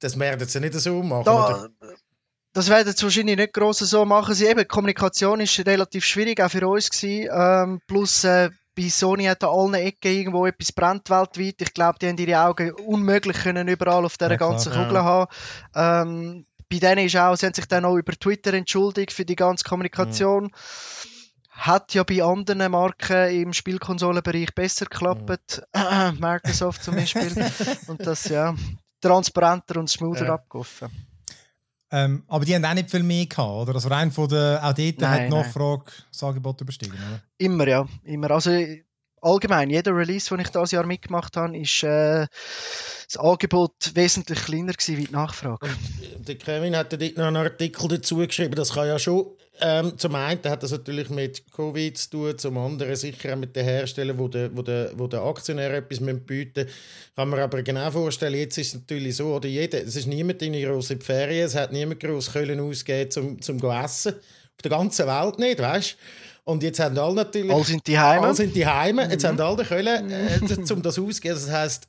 das 0.00 0.18
werden 0.18 0.48
sie 0.48 0.60
nicht 0.60 0.74
so 0.74 1.02
machen? 1.02 1.24
Da, 1.24 1.68
das 2.52 2.68
werden 2.68 2.92
sie 2.94 3.02
wahrscheinlich 3.02 3.36
nicht 3.36 3.52
gross 3.52 3.78
so 3.78 4.04
machen. 4.04 4.34
Sie 4.34 4.46
eben, 4.46 4.60
die 4.60 4.64
Kommunikation 4.64 5.40
ist 5.40 5.58
relativ 5.66 6.04
schwierig, 6.04 6.40
auch 6.40 6.50
für 6.50 6.66
uns 6.66 6.90
gewesen. 6.90 7.28
Ähm, 7.32 7.80
plus 7.86 8.24
äh, 8.24 8.50
bei 8.76 8.88
Sony 8.88 9.24
hat 9.24 9.42
an 9.42 9.50
allen 9.50 9.74
Ecken 9.74 10.12
irgendwo 10.12 10.46
etwas 10.46 10.72
brennt 10.72 11.10
weltweit. 11.10 11.56
Ich 11.60 11.74
glaube, 11.74 11.98
die 12.00 12.08
haben 12.08 12.18
ihre 12.18 12.40
Augen 12.40 12.72
unmöglich 12.72 13.36
können 13.38 13.66
überall 13.68 14.04
auf 14.04 14.16
dieser 14.18 14.30
Ja, 14.30 14.36
klar. 14.36 14.50
ganzen 14.50 14.72
Ja. 14.72 14.84
Kugel 14.84 15.02
haben. 15.02 15.26
Ähm, 15.74 16.46
bei 16.70 16.78
denen 16.78 17.06
ist 17.06 17.16
auch, 17.16 17.34
sie 17.36 17.46
haben 17.46 17.54
sich 17.54 17.66
dann 17.66 17.84
auch 17.84 17.96
über 17.96 18.12
Twitter 18.12 18.52
entschuldigt 18.54 19.12
für 19.12 19.24
die 19.24 19.36
ganze 19.36 19.64
Kommunikation. 19.64 20.52
Hat 21.50 21.92
ja 21.94 22.04
bei 22.04 22.22
anderen 22.22 22.70
Marken 22.70 23.30
im 23.30 23.52
Spielkonsolenbereich 23.52 24.54
besser 24.54 24.86
geklappt. 24.86 25.62
Microsoft 26.20 26.84
zum 26.84 26.94
Beispiel. 26.94 27.32
und 27.88 28.06
das 28.06 28.28
ja 28.28 28.54
transparenter 29.00 29.78
und 29.80 29.88
smoother 29.88 30.26
Ja. 30.26 30.34
abgelaufen. 30.34 30.88
Ähm, 31.90 32.22
aber 32.28 32.44
die 32.44 32.54
haben 32.54 32.64
auch 32.66 32.74
nicht 32.74 32.90
viel 32.90 33.02
mehr 33.02 33.24
gehabt, 33.24 33.50
oder? 33.50 33.74
Also 33.74 33.88
rein 33.88 34.12
von 34.12 34.28
der, 34.28 34.60
auch 34.62 34.74
dort 34.74 34.78
Nein, 35.00 35.10
hat 35.10 35.18
die 35.20 35.22
nein. 35.22 35.30
Nachfrage 35.30 35.84
das 36.12 36.22
Angebot 36.22 36.60
überstiegen, 36.60 36.92
oder? 36.94 37.22
Immer, 37.38 37.66
ja. 37.66 37.86
Immer. 38.04 38.30
Also 38.30 38.50
allgemein, 39.22 39.70
jeder 39.70 39.96
Release, 39.96 40.28
den 40.28 40.40
ich 40.40 40.48
dieses 40.50 40.70
Jahr 40.70 40.84
mitgemacht 40.84 41.36
habe, 41.38 41.56
ist 41.56 41.82
äh, 41.82 42.26
das 43.06 43.16
Angebot 43.16 43.72
wesentlich 43.94 44.38
kleiner 44.44 44.74
gewesen 44.74 44.98
wie 44.98 45.06
die 45.06 45.12
Nachfrage. 45.12 45.66
Der 46.18 46.34
Kevin 46.36 46.76
hat 46.76 46.92
ja 46.92 46.98
dort 46.98 47.16
noch 47.16 47.24
einen 47.26 47.36
Artikel 47.38 47.88
dazu 47.88 48.16
geschrieben, 48.18 48.54
das 48.54 48.74
kann 48.74 48.86
ja 48.86 48.98
schon. 48.98 49.26
Ähm, 49.60 49.98
zum 49.98 50.14
einen 50.14 50.40
hat 50.44 50.62
das 50.62 50.70
natürlich 50.70 51.10
mit 51.10 51.42
Covid 51.52 51.96
zu 51.98 52.10
tun, 52.10 52.38
zum 52.38 52.58
anderen 52.58 52.94
sicher 52.94 53.34
auch 53.34 53.38
mit 53.38 53.56
den 53.56 53.64
Herstellern, 53.64 54.18
wo 54.18 54.28
der, 54.28 54.56
wo 54.56 54.62
der, 54.62 54.92
wo 54.96 55.06
der 55.06 55.22
Aktionär 55.22 55.74
etwas 55.74 55.98
bieten 55.98 56.64
müssen. 56.64 56.70
Kann 57.16 57.28
man 57.28 57.40
aber 57.40 57.62
genau 57.62 57.90
vorstellen, 57.90 58.34
jetzt 58.34 58.58
ist 58.58 58.68
es 58.68 58.74
natürlich 58.74 59.16
so, 59.16 59.34
oder 59.34 59.48
jeder, 59.48 59.82
es 59.82 59.96
ist 59.96 60.06
niemand 60.06 60.42
in 60.42 60.52
grosse 60.52 60.96
Ferien, 60.98 61.46
es 61.46 61.54
hat 61.54 61.72
niemand 61.72 62.00
groß 62.00 62.32
Köln 62.32 62.60
ausgegeben 62.60 63.10
zum, 63.10 63.42
zum 63.42 63.58
go 63.58 63.72
essen. 63.72 64.14
Auf 64.14 64.62
der 64.62 64.70
ganzen 64.70 65.06
Welt 65.06 65.38
nicht, 65.38 65.58
weißt 65.60 65.96
Und 66.44 66.62
jetzt 66.62 66.80
haben 66.80 66.98
alle 66.98 67.14
natürlich... 67.14 67.52
Alle 67.52 67.64
sind 67.64 67.86
die 67.86 67.98
Heime. 67.98 68.26
Alle 68.26 68.34
sind 68.34 68.56
die 68.56 68.66
Heime. 68.66 69.08
Jetzt 69.10 69.24
haben 69.24 69.40
alle 69.40 69.56
den 69.56 69.66
Köln, 69.66 70.10
äh, 70.10 70.72
um 70.72 70.82
das 70.82 70.98
auszugehen. 70.98 71.34
Das 71.34 71.50
heisst, 71.50 71.88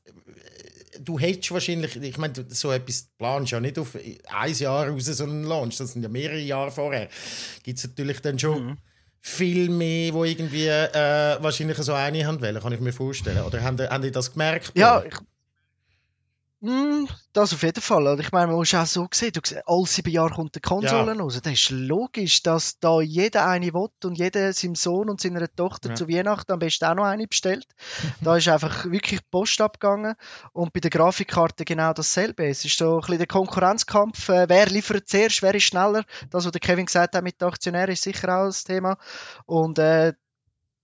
du 0.99 1.19
hättest 1.19 1.51
wahrscheinlich, 1.51 1.95
ich 1.95 2.17
meine, 2.17 2.33
so 2.49 2.71
etwas 2.71 3.09
planst 3.17 3.51
ja 3.51 3.59
nicht 3.59 3.79
auf 3.79 3.95
ein 3.95 4.53
Jahr 4.53 4.87
raus, 4.87 5.05
so 5.05 5.23
einen 5.23 5.43
Launch, 5.43 5.77
das 5.77 5.93
sind 5.93 6.03
ja 6.03 6.09
mehrere 6.09 6.39
Jahre 6.39 6.71
vorher. 6.71 7.09
Gibt 7.63 7.77
es 7.77 7.87
natürlich 7.87 8.21
dann 8.21 8.37
schon 8.37 8.77
viel 9.21 9.69
mehr, 9.69 10.13
wo 10.13 10.23
irgendwie 10.23 10.67
äh, 10.67 11.37
wahrscheinlich 11.41 11.77
so 11.77 11.93
eine 11.93 12.25
haben 12.25 12.41
wollen, 12.41 12.59
kann 12.61 12.73
ich 12.73 12.79
mir 12.79 12.93
vorstellen. 12.93 13.43
Oder 13.43 13.61
haben 13.61 13.77
die, 13.77 13.87
haben 13.87 14.01
die 14.01 14.11
das 14.11 14.31
gemerkt? 14.31 14.71
Ja, 14.75 15.03
ich, 15.05 15.13
das 17.33 17.53
auf 17.53 17.63
jeden 17.63 17.81
Fall. 17.81 18.05
Und 18.07 18.19
Ich 18.19 18.31
meine, 18.33 18.47
man 18.47 18.57
muss 18.57 18.73
auch 18.73 18.85
so 18.85 19.07
sehen, 19.13 19.31
du 19.31 19.39
siehst, 19.43 19.61
alle 19.65 19.85
sieben 19.85 20.11
Jahre 20.11 20.33
kommt 20.33 20.55
eine 20.55 20.61
Konsole 20.61 21.13
Ja. 21.15 21.21
raus. 21.21 21.39
Das 21.41 21.53
ist 21.53 21.69
logisch, 21.69 22.43
dass 22.43 22.79
da 22.79 22.99
jeder 22.99 23.47
eine 23.47 23.73
will 23.73 23.87
und 24.03 24.17
jeder 24.17 24.51
seinem 24.51 24.75
Sohn 24.75 25.09
und 25.09 25.21
seiner 25.21 25.47
Tochter 25.55 25.89
Ja. 25.89 25.95
zu 25.95 26.09
Weihnachten 26.09 26.51
am 26.51 26.59
besten 26.59 26.85
auch 26.85 26.95
noch 26.95 27.05
eine 27.05 27.27
bestellt. 27.27 27.65
da 28.21 28.35
ist 28.35 28.47
einfach 28.49 28.85
wirklich 28.85 29.21
die 29.21 29.25
Post 29.31 29.61
abgegangen. 29.61 30.15
Und 30.51 30.73
bei 30.73 30.81
der 30.81 30.89
Grafikkarte 30.91 31.63
genau 31.63 31.93
dasselbe. 31.93 32.45
Es 32.47 32.65
ist 32.65 32.77
so 32.77 32.95
ein 32.95 32.99
bisschen 33.01 33.17
der 33.19 33.27
Konkurrenzkampf. 33.27 34.27
Äh, 34.27 34.49
wer 34.49 34.65
liefert 34.67 35.07
zuerst, 35.07 35.41
wer 35.41 35.55
ist 35.55 35.63
schneller? 35.63 36.03
Das, 36.29 36.43
was 36.45 36.51
der 36.51 36.59
Kevin 36.61 36.85
gesagt 36.87 37.15
hat 37.15 37.23
mit 37.23 37.39
den 37.39 37.47
Aktionären, 37.47 37.91
ist 37.93 38.03
sicher 38.03 38.27
auch 38.37 38.47
das 38.47 38.65
Thema. 38.65 38.97
Und 39.45 39.79
äh, 39.79 40.13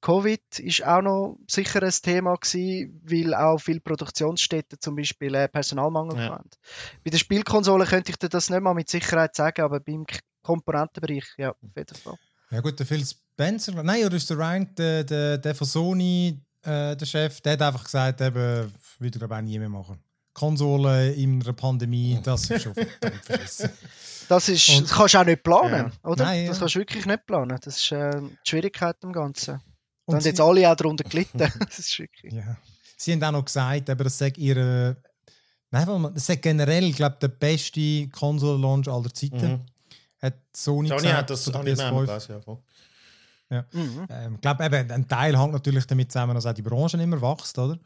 Covid 0.06 0.60
ist 0.60 0.86
auch 0.86 1.02
noch 1.02 1.40
sicher 1.48 1.82
ein 1.82 1.90
Thema 1.90 2.36
gewesen, 2.36 3.02
weil 3.06 3.34
auch 3.34 3.58
viele 3.58 3.80
Produktionsstätten 3.80 4.80
zum 4.80 4.96
Beispiel 4.96 5.34
äh, 5.34 5.48
Personalmangel 5.48 6.20
Ja. 6.20 6.30
haben. 6.30 6.48
Bei 7.04 7.10
der 7.10 7.18
Spielkonsole 7.18 7.86
könnte 7.86 8.12
ich 8.12 8.18
dir 8.18 8.30
das 8.30 8.52
nicht 8.52 8.62
mal 8.62 8.76
mit 8.76 8.88
Sicherheit 8.88 9.36
sagen, 9.36 9.64
aber 9.64 9.80
beim 9.80 10.06
Komponentenbereich, 10.44 11.26
ja, 11.38 11.50
auf 11.50 11.76
jeden 11.76 11.96
Fall. 11.96 12.14
Ja 12.52 12.62
gut, 12.62 12.78
der 12.78 12.86
Phil 12.86 13.04
Spencer, 13.04 13.82
nein, 13.82 14.06
oder 14.06 14.16
ist 14.16 14.30
der 14.30 14.38
Ryan, 14.38 14.70
der, 14.76 15.04
der, 15.06 15.40
der 15.40 15.56
von 15.56 15.66
Sony, 15.66 16.40
äh, 16.62 16.96
der 16.96 17.06
Chef, 17.08 17.42
der 17.42 17.54
hat 17.54 17.64
einfach 17.64 17.86
gesagt, 17.86 18.22
eben, 18.22 18.72
würde 19.00 19.18
glaube 19.18 19.34
ich 19.34 19.40
auch 19.40 19.44
nie 19.44 19.58
mehr 19.58 19.70
machen. 19.70 19.98
Konsole 20.34 21.14
in 21.14 21.42
einer 21.42 21.54
Pandemie, 21.54 22.20
das 22.22 22.48
ist 22.52 22.62
schon 22.62 22.76
verschissen. 22.76 23.72
Das, 24.28 24.50
ist, 24.50 24.68
das 24.70 24.92
kannst 24.92 25.14
du 25.14 25.20
auch 25.20 25.26
nicht 25.26 25.44
planen, 25.44 25.92
oder? 26.04 26.26
Nein, 26.26 26.48
das 26.48 26.58
ja. 26.58 26.62
kannst 26.62 26.76
du 26.76 26.80
wirklich 26.80 27.06
nicht 27.06 27.28
planen. 27.28 27.60
Das 27.64 27.78
ist 27.78 27.92
äh, 27.92 28.22
die 28.22 28.50
Schwierigkeit 28.50 28.98
am 29.04 29.14
Ganzen. 29.14 29.62
Und 30.06 30.16
haben 30.16 30.24
jetzt 30.24 30.38
sie- 30.38 30.44
alle 30.44 30.72
auch 30.72 30.76
darunter 30.76 31.04
gelitten. 31.04 31.38
das 31.60 31.80
ist 31.80 31.98
wirklich. 32.00 32.34
Ja. 32.34 32.58
Sie 32.98 33.12
haben 33.14 33.24
auch 33.24 33.32
noch 33.32 33.46
gesagt, 33.46 33.90
eben, 33.90 34.04
das 34.04 34.18
sei 34.18 34.32
ihre. 34.38 34.98
Nein, 35.72 36.12
das 36.14 36.26
sei 36.28 36.36
generell, 36.38 36.92
glaube 36.94 37.18
der 37.22 37.28
beste 37.28 38.08
Konsole-Launch 38.10 38.88
aller 38.88 39.14
Zeiten. 39.14 39.52
Mhm. 39.52 39.62
Hat 40.22 40.36
Sony, 40.56 40.88
Sony 40.88 41.02
gesagt, 41.02 41.18
hat 41.18 41.30
das 41.30 41.48
ich 41.48 41.54
PS5. 41.54 42.06
gelesen, 42.06 42.32
ja, 42.32 42.42
voll. 42.42 42.58
Mhm. 43.50 44.08
Ähm, 44.10 44.34
Ich 44.36 44.42
glaube, 44.42 44.66
eben, 44.66 44.92
ein 44.92 45.08
Teil 45.08 45.38
hängt 45.40 45.54
natürlich 45.54 45.86
damit 45.86 46.12
zusammen, 46.12 46.34
dass 46.36 46.46
auch 46.46 46.54
die 46.54 46.62
Branche 46.62 46.98
immer 47.02 47.22
wächst, 47.22 47.58
oder? 47.60 47.78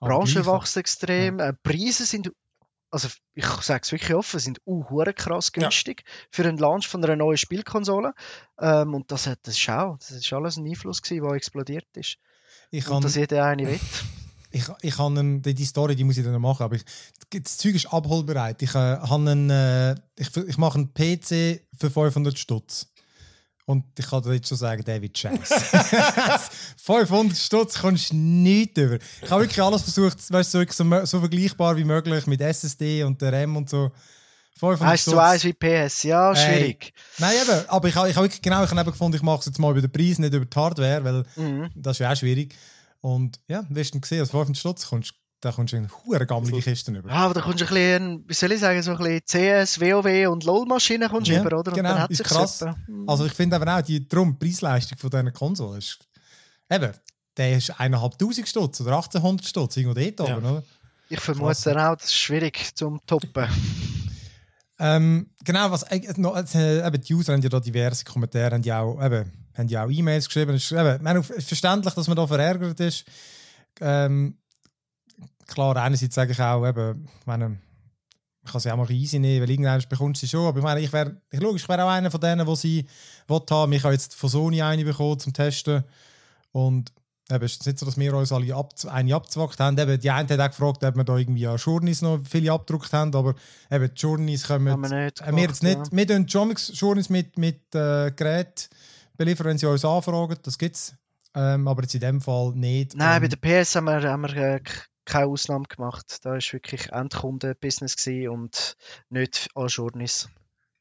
Aber 0.00 0.10
Branche 0.16 0.46
wächst 0.46 0.76
extrem, 0.76 1.40
äh, 1.40 1.52
Preise 1.52 2.04
sind 2.06 2.30
also 2.94 3.08
ich 3.34 3.44
sage 3.44 3.80
es 3.82 3.90
wirklich 3.90 4.14
offen, 4.14 4.38
sind 4.38 4.60
uh, 4.66 4.84
krass 5.16 5.50
günstig 5.50 6.04
für 6.30 6.44
einen 6.44 6.58
Launch 6.58 6.86
von 6.86 7.04
einer 7.04 7.16
neuen 7.16 7.36
Spielkonsole. 7.36 8.14
Ähm, 8.60 8.94
und 8.94 9.10
das, 9.10 9.26
hat, 9.26 9.40
das, 9.42 9.58
ist 9.58 9.68
auch, 9.68 9.98
das 9.98 10.12
ist 10.12 10.32
alles 10.32 10.56
ein 10.56 10.66
Einfluss 10.66 11.02
gewesen, 11.02 11.24
der 11.24 11.34
explodiert 11.34 11.88
ist. 11.96 12.18
Ich 12.70 12.86
und 12.86 12.92
kann, 12.92 13.02
dass 13.02 13.16
jeder 13.16 13.44
eine 13.44 13.66
will. 13.66 13.80
ich, 14.52 14.64
ich 14.82 14.98
habe 14.98 15.18
einen, 15.18 15.42
die, 15.42 15.54
die 15.54 15.64
Story, 15.64 15.96
die 15.96 16.04
muss 16.04 16.16
ich 16.16 16.22
dann 16.22 16.32
noch 16.32 16.38
machen, 16.38 16.62
aber 16.62 16.76
ich, 16.76 16.84
das 17.30 17.56
Zeug 17.56 17.74
ist 17.74 17.92
abholbereit. 17.92 18.62
Ich, 18.62 18.74
äh, 18.76 18.78
habe 18.78 19.30
einen, 19.30 19.50
äh, 19.50 19.96
ich, 20.16 20.34
ich 20.36 20.56
mache 20.56 20.78
einen 20.78 20.94
PC 20.94 21.66
für 21.76 21.90
500 21.90 22.38
Stutz. 22.38 22.93
Und 23.66 23.84
ich 23.98 24.06
kann 24.06 24.22
dir 24.22 24.34
jetzt 24.34 24.48
schon 24.48 24.58
sagen, 24.58 24.86
wird 24.86 25.16
scheiße. 25.16 25.54
500 26.76 27.36
Stutz 27.36 27.78
kommst 27.78 28.12
du 28.12 28.16
nicht 28.16 28.76
über. 28.76 28.98
Ich 29.22 29.30
habe 29.30 29.42
wirklich 29.42 29.62
alles 29.62 29.82
versucht, 29.82 30.18
weißt, 30.30 30.52
so, 30.52 30.64
so, 31.04 31.20
vergleichbar 31.20 31.76
wie 31.76 31.84
möglich 31.84 32.26
mit 32.26 32.42
SSD 32.42 33.04
und 33.04 33.20
der 33.22 33.32
RAM 33.32 33.56
und 33.56 33.70
so. 33.70 33.90
500 34.58 34.92
eins 34.92 35.04
zu 35.04 35.18
eins 35.18 35.44
wie 35.44 35.52
PS, 35.52 36.04
ja, 36.04 36.36
schwierig. 36.36 36.92
Ey. 36.94 37.02
Nein, 37.18 37.34
eben, 37.42 37.68
aber 37.68 37.88
ich 37.88 37.94
habe 37.96 38.08
ich 38.08 38.16
hab 38.16 38.22
wirklich 38.22 38.40
genau 38.40 38.62
ich 38.62 38.70
habe 38.70 38.92
gefunden, 38.92 39.16
ich 39.16 39.22
mache 39.22 39.40
es 39.40 39.46
jetzt 39.46 39.58
mal 39.58 39.72
über 39.72 39.80
den 39.80 39.90
Preis, 39.90 40.18
nicht 40.18 40.32
über 40.32 40.44
die 40.44 40.56
Hardware, 40.56 41.02
weil 41.02 41.24
mhm. 41.34 41.70
das 41.74 41.96
ist 41.96 42.00
ja 42.00 42.12
auch 42.12 42.16
schwierig. 42.16 42.54
Und 43.00 43.40
ja, 43.48 43.64
wirst 43.68 43.94
du 43.94 44.00
gesehen, 44.00 44.20
als 44.20 44.30
500 44.30 44.56
Stutz 44.56 44.86
kommst 44.86 45.14
da 45.40 45.52
kommst 45.52 45.72
du 45.72 45.76
in 45.76 45.88
eine 46.12 46.26
gammelige 46.26 46.62
Kisten 46.62 46.94
über. 46.94 47.10
Ja, 47.10 47.16
aber 47.16 47.34
da 47.34 47.40
kommst 47.42 47.60
du 47.60 47.64
ein 47.66 47.68
bisschen, 47.68 48.24
wie 48.28 48.34
soll 48.34 48.52
ich 48.52 48.60
sagen, 48.60 48.82
so 48.82 48.92
ein 48.92 48.98
bisschen 48.98 49.64
CS, 49.64 49.80
WoW 49.80 50.28
und 50.28 50.44
LOL-Maschinen 50.44 51.08
kommst 51.08 51.30
ja, 51.30 51.40
über, 51.40 51.58
oder? 51.58 51.72
Genau, 51.72 52.06
ist 52.08 52.24
krass. 52.24 52.62
Hm. 52.62 53.08
Also 53.08 53.26
ich 53.26 53.32
finde 53.32 53.56
aber 53.56 53.76
auch, 53.76 53.82
die 53.82 54.08
drum 54.08 54.38
Preisleistung 54.38 54.98
von 54.98 55.10
diesen 55.10 55.32
Konsolen 55.32 55.78
ist, 55.78 55.98
eben, 56.70 56.92
der 57.36 57.56
ist 57.56 57.72
1'500 57.72 58.46
Stutz 58.46 58.80
oder 58.80 58.96
1800 58.96 59.46
Stutz, 59.46 59.76
irgendwo 59.76 60.00
dort 60.00 60.28
ja. 60.28 60.36
oben, 60.36 60.46
oder? 60.46 60.62
Ich 61.10 61.20
vermute 61.20 61.54
krass. 61.54 61.66
auch, 61.66 61.96
das 61.96 62.06
ist 62.06 62.14
schwierig 62.14 62.74
zum 62.74 63.00
toppen. 63.06 63.46
ähm, 64.78 65.30
genau, 65.44 65.70
was 65.70 65.82
äh, 65.84 65.96
äh, 65.98 66.86
eben 66.86 67.00
die 67.00 67.14
User 67.14 67.32
haben 67.34 67.42
ja 67.42 67.48
da 67.48 67.60
diverse 67.60 68.04
Kommentare, 68.04 68.54
haben 68.54 68.62
ja 68.62 68.80
auch, 68.80 69.02
eben, 69.04 69.30
haben 69.56 69.68
ja 69.68 69.84
auch 69.84 69.90
E-Mails 69.90 70.26
geschrieben. 70.26 70.54
Es 70.54 70.64
ist 70.64 70.72
eben, 70.72 71.22
verständlich, 71.22 71.94
dass 71.94 72.08
man 72.08 72.16
da 72.16 72.26
verärgert 72.26 72.80
ist. 72.80 73.04
Ähm, 73.80 74.38
klar, 75.46 75.76
einerseits 75.76 76.14
sage 76.14 76.32
ich 76.32 76.40
auch, 76.40 76.66
eben, 76.66 77.08
ich 77.20 77.26
meine, 77.26 77.58
ich 78.44 78.52
kann 78.52 78.60
sie 78.60 78.70
auch 78.70 78.76
mal 78.76 78.90
easy 78.90 79.18
nehmen, 79.18 79.42
weil 79.42 79.50
irgendwann 79.50 79.82
bekommt 79.88 80.18
sie 80.18 80.28
schon. 80.28 80.46
Aber 80.46 80.58
ich 80.58 80.64
meine, 80.64 80.80
ich 80.80 80.92
wäre, 80.92 81.16
ich, 81.30 81.40
ich 81.40 81.68
wäre 81.68 81.84
auch 81.84 81.88
einer 81.88 82.10
von 82.10 82.20
denen, 82.20 82.46
die 82.46 82.56
sie 82.56 82.86
haben 83.28 83.72
Ich 83.72 83.82
habe 83.82 83.94
jetzt 83.94 84.14
von 84.14 84.28
Sony 84.28 84.60
eine 84.60 84.84
bekommen 84.84 85.18
zum 85.18 85.32
Testen. 85.32 85.82
Und 86.52 86.92
eben, 87.30 87.44
es 87.44 87.52
ist 87.52 87.66
nicht 87.66 87.78
so, 87.78 87.86
dass 87.86 87.96
wir 87.96 88.14
uns 88.14 88.32
alle 88.32 88.54
ab, 88.54 88.74
eine 88.88 89.14
abgezwackt 89.14 89.58
haben. 89.60 89.78
Eben, 89.78 89.98
die 89.98 90.10
eine 90.10 90.28
hat 90.28 90.40
auch 90.40 90.48
gefragt, 90.48 90.84
ob 90.84 90.96
wir 90.96 91.04
da 91.04 91.16
irgendwie 91.16 91.46
an 91.46 91.56
Journeys 91.56 92.02
noch 92.02 92.20
viele 92.22 92.52
abgedruckt 92.52 92.92
haben. 92.92 93.14
Aber 93.14 93.34
eben, 93.70 93.94
die 93.94 94.00
Journeys 94.00 94.46
kommen. 94.46 94.70
Haben 94.70 94.90
wir 94.90 95.04
nicht. 95.04 95.18
Gemacht, 95.18 95.36
wir 95.36 95.42
jetzt 95.42 95.62
nicht. 95.62 95.78
Ja. 95.78 95.84
Wir 95.90 96.06
tun 96.06 96.26
Journeys 96.26 97.08
mit, 97.08 97.38
mit 97.38 97.74
äh, 97.74 98.10
Gerät 98.10 98.68
beliefern, 99.16 99.46
wenn 99.46 99.58
sie 99.58 99.66
uns 99.66 99.84
anfragen. 99.84 100.36
Das 100.42 100.58
gibt 100.58 100.76
es. 100.76 100.94
Ähm, 101.34 101.66
aber 101.66 101.82
jetzt 101.82 101.94
in 101.94 102.00
dem 102.00 102.20
Fall 102.20 102.52
nicht. 102.54 102.94
Nein, 102.94 103.22
bei 103.22 103.28
der 103.28 103.36
PS 103.36 103.74
haben 103.74 103.86
wir, 103.86 104.02
haben 104.02 104.22
wir 104.22 104.36
äh, 104.36 104.60
keine 105.04 105.26
Ausnahme 105.26 105.64
gemacht. 105.68 106.18
Da 106.22 106.30
war 106.30 106.36
wirklich 106.38 106.92
Endkundenbusiness 106.92 108.06
und 108.28 108.76
nicht 109.10 109.48
an 109.54 109.68
Journeys. 109.68 110.28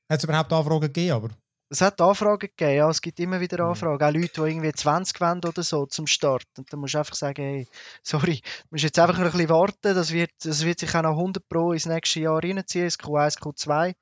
Hat 0.10 0.20
es 0.20 0.24
überhaupt 0.24 0.52
Anfragen 0.54 0.82
gegeben? 0.82 1.12
Aber? 1.12 1.30
Es 1.70 1.82
hat 1.82 2.00
Anfragen 2.02 2.38
gegeben, 2.38 2.76
ja. 2.76 2.90
Es 2.90 3.02
gibt 3.02 3.20
immer 3.20 3.40
wieder. 3.40 3.66
Anfragen. 3.66 3.96
Mhm. 3.96 4.04
Auch 4.04 4.12
Leute, 4.12 4.42
die 4.42 4.52
irgendwie 4.52 4.72
20 4.72 5.20
wollen 5.22 5.44
oder 5.44 5.64
so 5.64 5.86
zum 5.88 6.06
Start. 6.06 6.46
Und 6.58 6.72
dann 6.72 6.80
musst 6.80 6.94
du 6.94 7.00
einfach 7.00 7.16
sagen, 7.16 7.42
hey, 7.42 7.68
sorry, 8.04 8.42
du 8.42 8.68
musst 8.72 8.84
jetzt 8.84 9.00
einfach 9.00 9.18
noch 9.18 9.26
ein 9.26 9.32
bisschen 9.32 9.50
warten. 9.50 9.96
Das 9.96 10.12
wird, 10.12 10.32
das 10.44 10.64
wird 10.66 10.80
sich 10.80 10.94
auch 10.94 11.02
noch 11.02 11.18
100 11.18 11.48
Pro 11.50 11.72
ins 11.74 11.88
nächste 11.88 12.20
Jahr 12.20 12.44
reinziehen, 12.44 12.86
ins 12.86 13.00
Q1, 13.00 13.40
Q2. 13.40 13.96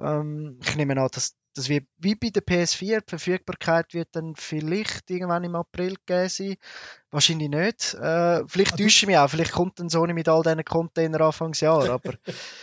Ähm, 0.00 0.58
ich 0.62 0.74
nehme 0.74 1.00
an, 1.00 1.08
dass 1.12 1.36
das 1.54 1.68
wird 1.68 1.86
wie 1.98 2.14
bei 2.14 2.30
der 2.30 2.42
PS4, 2.42 3.00
die 3.00 3.08
Verfügbarkeit 3.08 3.94
wird 3.94 4.08
dann 4.12 4.34
vielleicht 4.36 5.10
irgendwann 5.10 5.44
im 5.44 5.54
April 5.54 5.96
gegeben 6.04 6.28
sein. 6.28 6.56
Wahrscheinlich 7.10 7.50
nicht. 7.50 7.94
Äh, 7.94 8.42
vielleicht 8.46 8.72
also, 8.72 8.84
täusche 8.84 9.04
ich 9.04 9.06
mich 9.06 9.18
auch. 9.18 9.28
Vielleicht 9.28 9.52
kommt 9.52 9.78
dann 9.78 9.90
Sony 9.90 10.14
mit 10.14 10.28
all 10.28 10.42
diesen 10.42 10.64
Container 10.64 11.20
Anfangsjahr. 11.20 11.90
Aber 11.90 12.14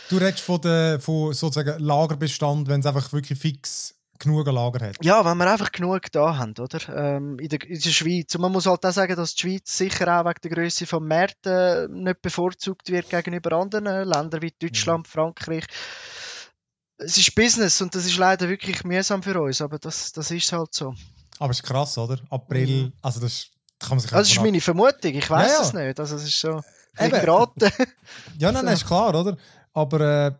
du 0.08 0.16
redest 0.16 0.40
von, 0.40 0.60
der, 0.60 1.00
von 1.00 1.32
sozusagen 1.32 1.78
Lagerbestand, 1.82 2.68
wenn 2.68 2.80
es 2.80 2.86
einfach 2.86 3.12
wirklich 3.12 3.38
fix 3.38 3.94
genug 4.20 4.46
Lager 4.46 4.86
hat. 4.86 5.04
Ja, 5.04 5.24
wenn 5.24 5.38
wir 5.38 5.50
einfach 5.50 5.72
genug 5.72 6.12
da 6.12 6.36
haben, 6.36 6.54
oder? 6.58 6.78
Ähm, 6.94 7.38
in, 7.38 7.48
der, 7.48 7.62
in 7.62 7.80
der 7.80 7.90
Schweiz. 7.90 8.34
Und 8.34 8.42
man 8.42 8.52
muss 8.52 8.66
halt 8.66 8.84
auch 8.84 8.92
sagen, 8.92 9.16
dass 9.16 9.34
die 9.34 9.40
Schweiz 9.40 9.76
sicher 9.76 10.20
auch 10.20 10.26
wegen 10.26 10.40
der 10.44 10.50
Größe 10.50 10.84
des 10.84 11.00
Märkten 11.00 12.04
nicht 12.04 12.22
bevorzugt 12.22 12.90
wird 12.90 13.08
gegenüber 13.08 13.52
anderen 13.52 14.08
Ländern 14.08 14.42
wie 14.42 14.52
Deutschland, 14.60 15.06
mhm. 15.06 15.10
Frankreich 15.10 15.64
es 17.00 17.16
ist 17.18 17.34
Business 17.34 17.80
und 17.80 17.94
das 17.94 18.06
ist 18.06 18.16
leider 18.16 18.48
wirklich 18.48 18.84
mühsam 18.84 19.22
für 19.22 19.40
uns, 19.40 19.60
aber 19.60 19.78
das, 19.78 20.12
das 20.12 20.30
ist 20.30 20.52
halt 20.52 20.74
so. 20.74 20.94
Aber 21.38 21.50
es 21.50 21.58
ist 21.58 21.62
krass, 21.64 21.96
oder? 21.98 22.18
April, 22.28 22.84
mhm. 22.84 22.92
also 23.02 23.20
das, 23.20 23.48
kann 23.78 23.90
man 23.90 24.00
sich 24.00 24.10
Das 24.10 24.28
ist 24.28 24.40
meine 24.40 24.60
Vermutung, 24.60 25.14
ich 25.14 25.28
weiß 25.28 25.52
ja, 25.52 25.62
es 25.62 25.72
ja. 25.72 25.86
nicht. 25.86 25.98
Also 25.98 26.16
es 26.16 26.24
ist 26.24 26.40
so 26.40 26.62
geraten. 26.96 27.70
ja, 28.38 28.52
nein, 28.52 28.56
so. 28.60 28.62
nein, 28.62 28.74
ist 28.74 28.86
klar, 28.86 29.14
oder? 29.14 29.36
Aber 29.72 30.00
äh, 30.00 30.32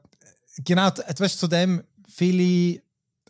genau, 0.59 0.91
du 0.91 1.03
weißt, 1.19 1.39
zu 1.39 1.49
dem 1.49 1.83
viele 2.09 2.83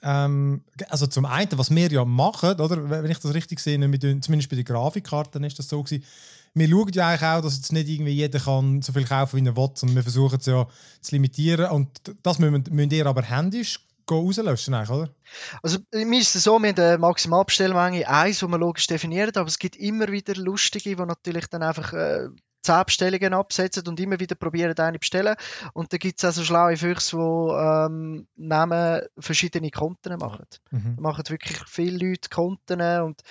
ähm, 0.03 0.65
also 0.89 1.07
zum 1.07 1.27
einen, 1.27 1.59
was 1.59 1.71
wir 1.71 1.91
ja 1.91 2.05
machen, 2.05 2.59
oder, 2.61 2.89
wenn 2.89 3.11
ich 3.11 3.19
das 3.19 3.35
richtig 3.35 3.61
sehe, 3.61 3.79
zumindest 3.79 4.49
bei 4.49 4.57
den 4.57 4.65
Grafikkarten 4.65 5.45
ist 5.45 5.59
das 5.59 5.69
so 5.69 5.83
gewesen, 5.83 6.05
wir 6.55 6.69
schauen 6.69 6.93
ja 6.93 7.09
eigentlich 7.09 7.29
auch, 7.29 7.41
dass 7.43 7.57
jetzt 7.57 7.73
nicht 7.73 7.89
irgendwie 7.89 8.13
jeder 8.13 8.41
kann 8.41 8.83
so 8.83 8.93
viel 8.93 9.05
kaufen 9.05 9.43
wie 9.43 9.49
er 9.49 9.57
will, 9.57 9.71
sondern 9.75 9.97
wir 9.97 10.03
versuchen 10.03 10.39
es 10.39 10.47
ja 10.47 10.67
zu 11.01 11.15
limitieren 11.15 11.71
und 11.71 11.89
das 12.23 12.39
müssen, 12.39 12.65
müssen 12.71 12.91
ihr 12.91 13.07
aber 13.07 13.23
händisch 13.23 13.81
rauslöschen, 14.11 14.75
oder? 14.75 15.15
Also, 15.63 15.79
mir 15.93 16.21
ist 16.21 16.35
es 16.35 16.45
so, 16.45 16.59
wir 16.59 16.71
haben 16.71 16.81
eine 16.81 16.99
Maximalbestellmenge 16.99 18.09
1, 18.09 18.41
die 18.41 18.49
wir 18.49 18.59
logisch 18.59 18.89
definieren, 18.89 19.31
aber 19.37 19.47
es 19.47 19.59
gibt 19.61 19.77
immer 19.77 20.09
wieder 20.09 20.35
lustige, 20.35 20.97
die 20.97 21.03
natürlich 21.03 21.47
dann 21.47 21.63
einfach 21.63 21.93
äh, 21.93 22.29
10 22.63 22.85
Bestellungen 22.87 23.35
absetzen 23.35 23.87
und 23.89 23.99
immer 24.01 24.21
wieder 24.21 24.35
probieren, 24.35 24.77
eine 24.79 24.99
bestellen. 24.99 25.35
Und 25.73 25.93
da 25.93 25.97
gibt 25.97 26.19
es 26.19 26.25
also 26.25 26.45
schlaue 26.45 26.77
Füchse, 26.77 27.17
die 27.17 27.23
ähm, 27.23 28.27
Namen 28.37 29.03
verschiedene 29.19 29.71
Konten 29.71 30.19
machen. 30.19 30.47
Mhm. 30.71 30.97
Da 30.97 31.03
machen 31.03 31.25
wirklich 31.29 31.59
viele 31.67 32.09
Leute 32.09 32.29
Konten 32.29 32.81
und 32.81 33.23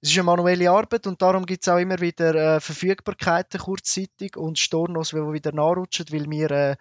es 0.00 0.10
ist 0.10 0.16
eine 0.16 0.24
manuelle 0.24 0.70
Arbeit 0.70 1.06
und 1.06 1.20
darum 1.20 1.46
gibt 1.46 1.66
es 1.66 1.68
auch 1.68 1.78
immer 1.78 2.00
wieder 2.00 2.56
äh, 2.56 2.60
Verfügbarkeiten 2.60 3.60
kurzzeitig 3.60 4.36
und 4.36 4.58
Stornos, 4.58 5.10
die 5.10 5.16
wieder 5.16 5.52
nachrutschen, 5.52 6.06
weil 6.10 6.30
wir 6.30 6.50
äh, 6.50 6.76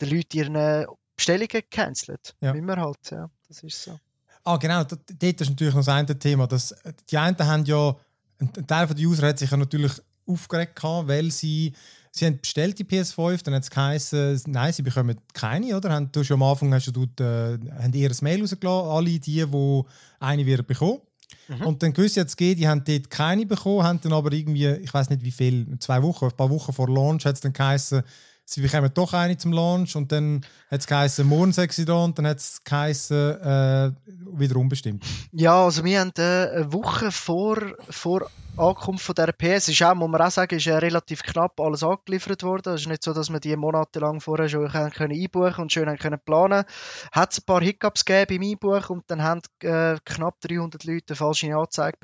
den 0.00 0.10
Leuten 0.10 0.36
ihre 0.36 0.86
Bestellungen 1.16 1.62
canceln. 1.70 2.18
Ja. 2.40 2.52
Immer 2.52 2.76
halt, 2.76 3.10
ja. 3.10 3.28
Das 3.48 3.62
ist 3.62 3.82
so. 3.82 3.98
Ah, 4.44 4.56
genau, 4.56 4.84
dort 4.84 5.10
ist 5.10 5.50
natürlich 5.50 5.74
noch 5.74 5.84
das 5.84 5.94
eine 5.94 6.18
Thema. 6.18 6.46
Dass 6.46 6.74
die 7.10 7.18
einen 7.18 7.38
haben 7.38 7.64
ja, 7.64 7.94
ein 8.38 8.66
Teil 8.66 8.86
der 8.86 8.96
User 8.96 9.28
hat 9.28 9.38
sich 9.38 9.50
ja 9.50 9.56
natürlich 9.56 9.92
aufgeregt, 10.32 10.76
gehabt, 10.76 11.08
weil 11.08 11.30
sie, 11.30 11.72
sie 12.10 12.26
haben 12.26 12.40
bestellt 12.40 12.78
die 12.78 12.84
PS5, 12.84 13.42
dann 13.44 13.54
hat 13.54 13.62
es 13.62 13.70
geheißen, 13.70 14.42
nein, 14.46 14.72
sie 14.72 14.82
bekommen 14.82 15.16
keine, 15.32 15.76
oder? 15.76 15.90
Haben, 15.90 16.10
du 16.12 16.24
schon 16.24 16.42
am 16.42 16.44
Anfang 16.44 16.72
hast 16.72 16.86
du 16.86 17.04
äh, 17.22 17.24
haben 17.24 17.92
ihr 17.92 18.10
ein 18.10 18.16
Mail 18.22 18.40
rausgelassen, 18.40 18.90
alle 18.90 19.18
die, 19.18 19.20
die 19.46 19.82
eine 20.20 20.46
werden 20.46 20.66
bekommen. 20.66 21.00
Mhm. 21.48 21.66
Und 21.66 21.82
dann 21.82 21.92
gewusst 21.92 22.16
jetzt 22.16 22.36
geht, 22.36 22.58
die 22.58 22.68
haben 22.68 22.84
dort 22.84 23.10
keine 23.10 23.46
bekommen, 23.46 23.82
haben 23.82 24.00
dann 24.02 24.12
aber 24.12 24.32
irgendwie, 24.32 24.68
ich 24.68 24.92
weiß 24.92 25.10
nicht 25.10 25.22
wie 25.22 25.30
viel, 25.30 25.78
zwei 25.78 26.02
Wochen, 26.02 26.26
ein 26.26 26.36
paar 26.36 26.50
Wochen 26.50 26.72
vor 26.72 26.88
Launch 26.88 27.24
hat 27.24 27.34
es 27.34 27.40
dann 27.40 27.52
geheißen, 27.52 28.02
sie 28.50 28.60
bekommen 28.60 28.90
doch 28.92 29.12
eine 29.12 29.36
zum 29.36 29.52
Launch 29.52 29.94
und 29.96 30.10
dann 30.10 30.44
hat 30.70 30.80
es 30.80 30.86
geheißen, 30.86 31.26
morgen 31.26 31.52
sechs 31.52 31.76
da 31.76 32.04
und 32.04 32.18
dann 32.18 32.26
hat 32.26 32.38
es 32.38 32.62
geheißen, 32.64 33.40
äh, 33.40 33.92
wieder 34.32 34.56
unbestimmt. 34.56 35.04
Ja, 35.32 35.64
also 35.64 35.84
wir 35.84 36.00
haben 36.00 36.12
äh, 36.18 36.22
eine 36.22 36.72
Woche 36.72 37.12
vor, 37.12 37.58
vor 37.88 38.28
Ankunft 38.56 39.04
von 39.04 39.14
dieser 39.14 39.32
PS 39.32 39.68
ist 39.68 39.82
auch, 39.82 39.94
muss 39.94 40.10
man 40.10 40.20
auch 40.20 40.30
sagen, 40.30 40.56
ist 40.56 40.66
ja 40.66 40.78
relativ 40.78 41.22
knapp 41.22 41.58
alles 41.60 41.82
angeliefert 41.82 42.42
worden. 42.42 42.74
Es 42.74 42.82
ist 42.82 42.88
nicht 42.88 43.02
so, 43.02 43.12
dass 43.12 43.30
wir 43.30 43.40
die 43.40 43.56
monatelang 43.56 44.20
vorher 44.20 44.48
schon 44.48 44.68
können 44.68 45.12
einbuchen 45.12 45.62
und 45.62 45.72
schön 45.72 45.96
können 45.96 46.20
planen 46.24 46.64
Hat 47.12 47.32
es 47.32 47.38
ein 47.38 47.44
paar 47.46 47.62
Hiccups 47.62 48.04
gegeben 48.04 48.40
beim 48.40 48.50
Einbuchen 48.50 48.96
und 48.96 49.04
dann 49.06 49.22
haben 49.22 49.42
äh, 49.62 49.96
knapp 50.04 50.40
300 50.40 50.84
Leute 50.84 51.04
eine 51.10 51.16
falsche 51.16 51.54
Anzeige 51.54 51.96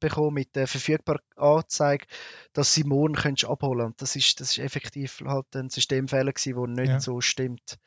bekommen 0.00 0.34
mit 0.34 0.54
der 0.56 0.66
verfügbaren 0.66 1.20
Anzeige, 1.36 2.06
dass 2.52 2.74
sie 2.74 2.84
morgen 2.84 3.14
könntest 3.14 3.50
abholen 3.50 3.86
Und 3.86 4.02
das 4.02 4.16
ist, 4.16 4.40
das 4.40 4.52
ist 4.52 4.58
effektiv 4.58 5.22
halt 5.26 5.46
ein 5.54 5.70
Systemfehler 5.70 6.32
gewesen, 6.32 6.54
der 6.54 6.84
nicht 6.84 6.92
ja. 6.92 7.00
so 7.00 7.20
stimmt. 7.20 7.78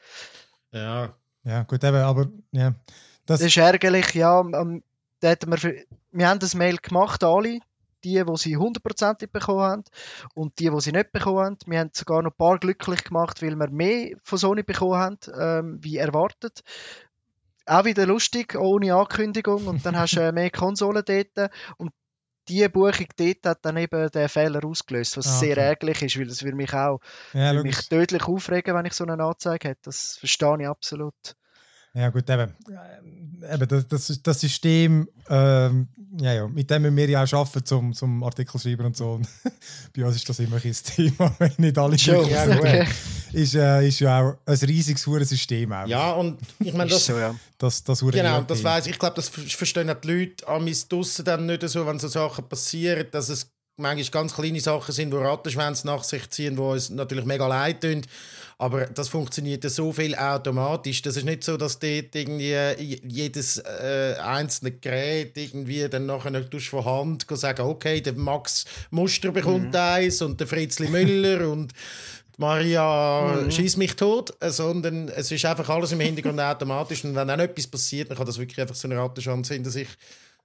Ja. 0.71 1.13
Ja, 1.43 1.63
gut, 1.63 1.83
eben, 1.83 1.97
aber 1.97 2.27
ja. 2.51 2.73
Das, 3.25 3.39
das 3.39 3.47
ist 3.47 3.57
ärgerlich, 3.57 4.13
ja. 4.13 4.41
Ähm, 4.41 4.83
da 5.21 5.35
wir, 5.45 5.75
wir 6.11 6.27
haben 6.27 6.39
das 6.39 6.55
Mail 6.55 6.77
gemacht, 6.77 7.23
alle, 7.23 7.59
die, 8.03 8.23
die 8.23 8.37
sie 8.37 8.57
hundertprozentig 8.57 9.31
bekommen 9.31 9.61
haben 9.61 9.83
und 10.33 10.59
die, 10.59 10.69
die 10.69 10.81
sie 10.81 10.91
nicht 10.91 11.11
bekommen 11.11 11.39
haben. 11.39 11.57
Wir 11.65 11.79
haben 11.79 11.91
sogar 11.93 12.21
noch 12.21 12.31
ein 12.31 12.37
paar 12.37 12.59
glücklich 12.59 13.03
gemacht, 13.03 13.41
weil 13.41 13.55
wir 13.55 13.69
mehr 13.69 14.15
von 14.23 14.37
Sony 14.37 14.63
bekommen 14.63 14.95
haben, 14.95 15.17
ähm, 15.39 15.79
wie 15.81 15.97
erwartet. 15.97 16.63
Auch 17.65 17.85
wieder 17.85 18.05
lustig, 18.05 18.55
ohne 18.55 18.93
Ankündigung 18.93 19.67
und 19.67 19.85
dann 19.85 19.97
hast 19.97 20.15
du 20.15 20.21
äh, 20.21 20.31
mehr 20.31 20.51
Konsolen 20.51 21.03
dort 21.05 21.51
und 21.77 21.91
diese 22.47 22.69
Buchung 22.69 23.07
dort 23.17 23.45
hat 23.45 23.65
dann 23.65 23.77
eben 23.77 24.09
den 24.11 24.29
Fehler 24.29 24.63
ausgelöst, 24.65 25.17
was 25.17 25.25
Ah, 25.25 25.39
sehr 25.39 25.57
okay. 25.57 25.57
ärgerlich 25.57 26.01
ist, 26.03 26.17
weil 26.19 26.27
das 26.27 26.43
würde 26.43 26.57
mich 26.57 26.73
auch 26.73 26.99
Ja, 27.33 27.53
würde 27.53 27.67
mich 27.67 27.87
tödlich 27.89 28.23
aufregen, 28.23 28.75
wenn 28.75 28.85
ich 28.85 28.93
so 28.93 29.05
eine 29.05 29.23
Anzeige 29.23 29.69
hätte. 29.69 29.81
Das 29.83 30.17
verstehe 30.17 30.57
ich 30.61 30.67
absolut. 30.67 31.35
Ja, 31.97 32.09
gut, 32.09 32.29
eben. 32.29 32.53
Äh, 32.69 33.53
eben 33.53 33.67
das, 33.67 33.87
das, 33.87 34.21
das 34.21 34.39
System, 34.39 35.07
ähm, 35.29 35.87
ja, 36.19 36.33
ja, 36.33 36.47
mit 36.47 36.69
dem 36.69 36.95
wir 36.95 37.09
ja 37.09 37.23
auch 37.23 37.33
arbeiten 37.33 37.65
zum, 37.65 37.93
zum 37.93 38.23
Artikel 38.23 38.59
schreiben 38.59 38.85
und 38.85 38.95
so. 38.97 39.13
Und 39.13 39.27
bei 39.95 40.05
uns 40.05 40.15
ist 40.15 40.27
das 40.27 40.39
immer 40.39 40.57
ein 40.57 40.61
das 40.63 40.83
Thema, 40.83 41.35
wenn 41.39 41.51
nicht 41.57 41.77
alle 41.77 41.97
Schon. 41.97 42.27
Ja. 42.29 42.45
Okay. 42.45 42.87
Ist, 43.33 43.55
äh, 43.55 43.87
ist 43.87 43.99
ja 43.99 44.21
auch 44.21 44.37
ein 44.45 44.55
riesiges 44.57 45.05
Hurensystem 45.05 45.71
auch. 45.71 45.87
Ja, 45.87 46.11
und 46.13 46.39
ich 46.59 46.73
meine, 46.73 46.89
Ist 46.89 46.95
das, 46.97 47.05
so, 47.07 47.17
ja. 47.19 47.35
Das, 47.57 47.83
das 47.83 48.01
Hure 48.01 48.13
Genau, 48.13 48.41
das 48.41 48.63
weiß 48.63 48.85
ich. 48.85 48.93
Ich 48.93 48.99
glaube, 48.99 49.15
das 49.15 49.29
ver- 49.29 49.41
verstehen 49.41 49.89
auch 49.89 49.99
die 49.99 50.07
Leute 50.07 50.47
an 50.47 50.71
draussen 50.89 51.25
dann 51.25 51.45
nicht 51.45 51.67
so, 51.67 51.85
wenn 51.85 51.99
so 51.99 52.07
Sachen 52.07 52.47
passieren, 52.47 53.07
dass 53.11 53.29
es 53.29 53.49
manchmal 53.77 54.23
ganz 54.23 54.33
kleine 54.33 54.59
Sachen 54.59 54.93
sind, 54.93 55.11
die 55.11 55.17
Rattenschwänze 55.17 55.85
nach 55.85 56.03
sich 56.03 56.29
ziehen, 56.29 56.55
die 56.55 56.61
uns 56.61 56.89
natürlich 56.89 57.25
mega 57.25 57.47
leid 57.47 57.81
tun. 57.81 58.01
Aber 58.59 58.87
das 58.87 59.09
funktioniert 59.09 59.63
ja 59.63 59.69
so 59.69 59.93
viel 59.93 60.15
automatisch. 60.15 61.03
Das 61.03 61.15
ist 61.15 61.25
nicht 61.25 61.43
so, 61.43 61.57
dass 61.57 61.77
dort 61.77 62.15
irgendwie 62.15 62.53
j- 62.53 63.01
jedes 63.05 63.57
äh, 63.59 64.15
einzelne 64.19 64.71
Gerät 64.71 65.37
irgendwie 65.37 65.87
dann 65.87 66.07
nachher 66.07 66.31
noch 66.31 66.59
von 66.61 66.83
Hand 66.85 67.25
sagen, 67.29 67.61
okay, 67.61 68.01
der 68.01 68.13
Max 68.13 68.65
Muster 68.89 69.31
bekommt 69.31 69.75
eins 69.75 70.23
und 70.23 70.39
der 70.39 70.47
Fritzli 70.47 70.87
Müller 70.89 71.47
und 71.49 71.71
die 71.71 72.41
Maria 72.41 73.45
schießt 73.51 73.77
mich 73.77 73.95
tot, 73.95 74.33
äh, 74.39 74.49
sondern 74.49 75.07
es 75.09 75.31
ist 75.31 75.45
einfach 75.45 75.69
alles 75.69 75.91
im 75.91 75.99
Hintergrund 75.99 76.39
automatisch 76.39 77.03
und 77.03 77.13
wenn 77.15 77.27
dann 77.27 77.39
etwas 77.39 77.67
passiert, 77.67 78.09
dann 78.09 78.17
kann 78.17 78.25
das 78.25 78.39
wirklich 78.39 78.59
einfach 78.59 78.75
so 78.75 78.87
eine 78.87 78.97
Rattenschwanz 78.97 79.49
hinter 79.49 79.69
sich 79.69 79.87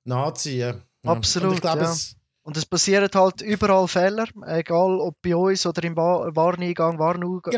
nachziehen. 0.05 0.83
Absolut, 1.05 1.49
Und 1.49 1.55
ich 1.57 1.61
glaube, 1.63 1.83
ja. 1.85 1.93
es, 1.93 2.15
Und 2.45 2.57
es 2.57 2.67
passieren 2.67 3.09
halt 3.15 3.41
überall 3.41 3.87
Fehler, 3.87 4.27
egal 4.47 4.99
ob 5.01 5.21
bei 5.23 5.37
uns 5.37 5.65
oder 5.65 5.85
im 5.85 5.97
Wa- 5.97 6.29
Wareneingang, 6.35 6.99
Warenausgang 6.99 7.53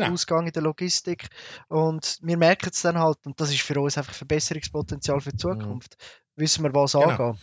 Genau. 0.45 0.47
in 0.47 0.53
der 0.53 0.61
Logistik. 0.61 1.27
Und 1.69 2.19
wir 2.21 2.37
merken 2.37 2.69
es 2.71 2.81
dann 2.83 2.99
halt, 2.99 3.17
und 3.25 3.39
das 3.41 3.49
ist 3.49 3.61
für 3.61 3.79
uns 3.79 3.97
einfach 3.97 4.13
Verbesserungspotenzial 4.13 5.19
für 5.21 5.31
die 5.31 5.37
Zukunft. 5.37 5.97
Wissen 6.35 6.63
wir, 6.63 6.73
was 6.73 6.91
Genau. 6.91 7.05
angehen. 7.09 7.39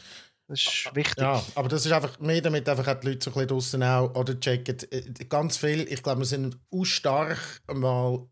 Das 0.49 0.61
ist 0.61 0.91
wichtig. 0.95 1.19
Ja, 1.23 1.43
aber 1.55 1.69
das 1.69 1.87
ist 1.87 1.93
einfach 1.93 2.19
mehr, 2.21 2.43
damit 2.43 2.69
einfach 2.69 2.87
auch 2.89 3.01
die 3.01 3.09
Leute 3.09 3.25
so 3.25 3.31
ein 3.31 3.35
bisschen 3.35 3.49
draussen 3.49 3.83
auch 3.83 4.15
oder 4.15 4.39
checken. 4.39 4.77
äh, 4.91 5.01
Ganz 5.29 5.57
viel, 5.57 5.81
ich 5.91 6.03
glaube, 6.03 6.21
wir 6.21 6.27
sind 6.27 6.59
auch 6.71 6.85
stark 6.85 7.39
mal 7.73 8.27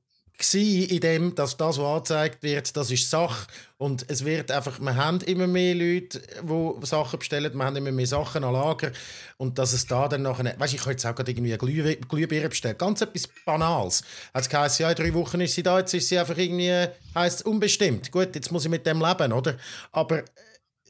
in 0.55 1.01
dem, 1.01 1.35
dass 1.35 1.57
das, 1.57 1.79
was 1.79 1.85
angezeigt 1.85 2.43
wird, 2.43 2.77
das 2.77 2.91
ist 2.91 3.11
Sache 3.11 3.47
und 3.79 4.05
es 4.09 4.25
wird 4.25 4.51
einfach, 4.51 4.81
wir 4.81 4.97
haben 4.97 5.21
immer 5.21 5.47
mehr 5.47 5.75
Leute, 5.75 6.21
die 6.43 6.87
Sachen 6.87 7.19
bestellen, 7.19 7.55
wir 7.55 7.65
haben 7.65 7.77
immer 7.77 7.93
mehr 7.93 8.07
Sachen 8.07 8.45
an 8.45 8.53
Lager 8.53 8.93
und 9.37 9.59
dass 9.59 9.73
es 9.73 9.87
da 9.87 10.09
dann 10.09 10.23
nachher, 10.23 10.55
weißt 10.59 10.75
ich 10.75 10.81
könnte 10.81 10.93
jetzt 10.93 11.07
auch 11.07 11.15
gerade 11.15 11.31
irgendwie 11.31 11.53
eine 11.53 11.97
Glühbirne 11.97 12.49
bestellen, 12.49 12.79
ganz 12.79 13.01
etwas 13.01 13.29
Banales. 13.45 14.03
Hat 14.33 14.43
es 14.43 14.49
geheißen, 14.49 14.83
ja, 14.83 14.91
in 14.91 14.97
drei 14.97 15.15
Wochen 15.15 15.41
ist 15.41 15.55
sie 15.55 15.63
da, 15.63 15.79
jetzt 15.79 15.95
ist 15.95 16.09
sie 16.09 16.19
einfach 16.19 16.37
irgendwie, 16.37 16.87
heisst 17.15 17.45
unbestimmt. 17.45 18.11
Gut, 18.11 18.35
jetzt 18.35 18.51
muss 18.51 18.65
ich 18.65 18.71
mit 18.71 18.87
dem 18.87 19.01
leben, 19.01 19.33
oder? 19.33 19.57
Aber 19.93 20.25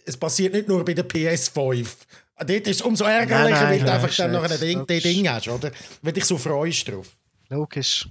es 0.04 0.16
passiert 0.16 0.54
nicht 0.54 0.69
nur 0.69 0.85
bei 0.85 0.95
der 0.95 1.09
PS5. 1.09 1.87
Dort 2.38 2.50
ist 2.50 2.66
es 2.69 2.83
umso 2.83 3.04
ärgerlicher, 3.04 3.50
Nein, 3.50 3.62
nein, 3.62 3.80
weil 3.80 3.87
du 3.87 3.92
einfach 3.92 4.16
dann 4.16 4.33
noch 4.33 4.42
ein 4.42 4.61
Ding. 4.61 4.87
Ding 4.87 5.28
hast, 5.28 5.49
oder? 5.49 5.73
Weil 6.02 6.12
dich 6.12 6.25
so 6.25 6.38
freust 6.38 6.88
drauf. 6.88 7.09
Logisch. 7.49 8.09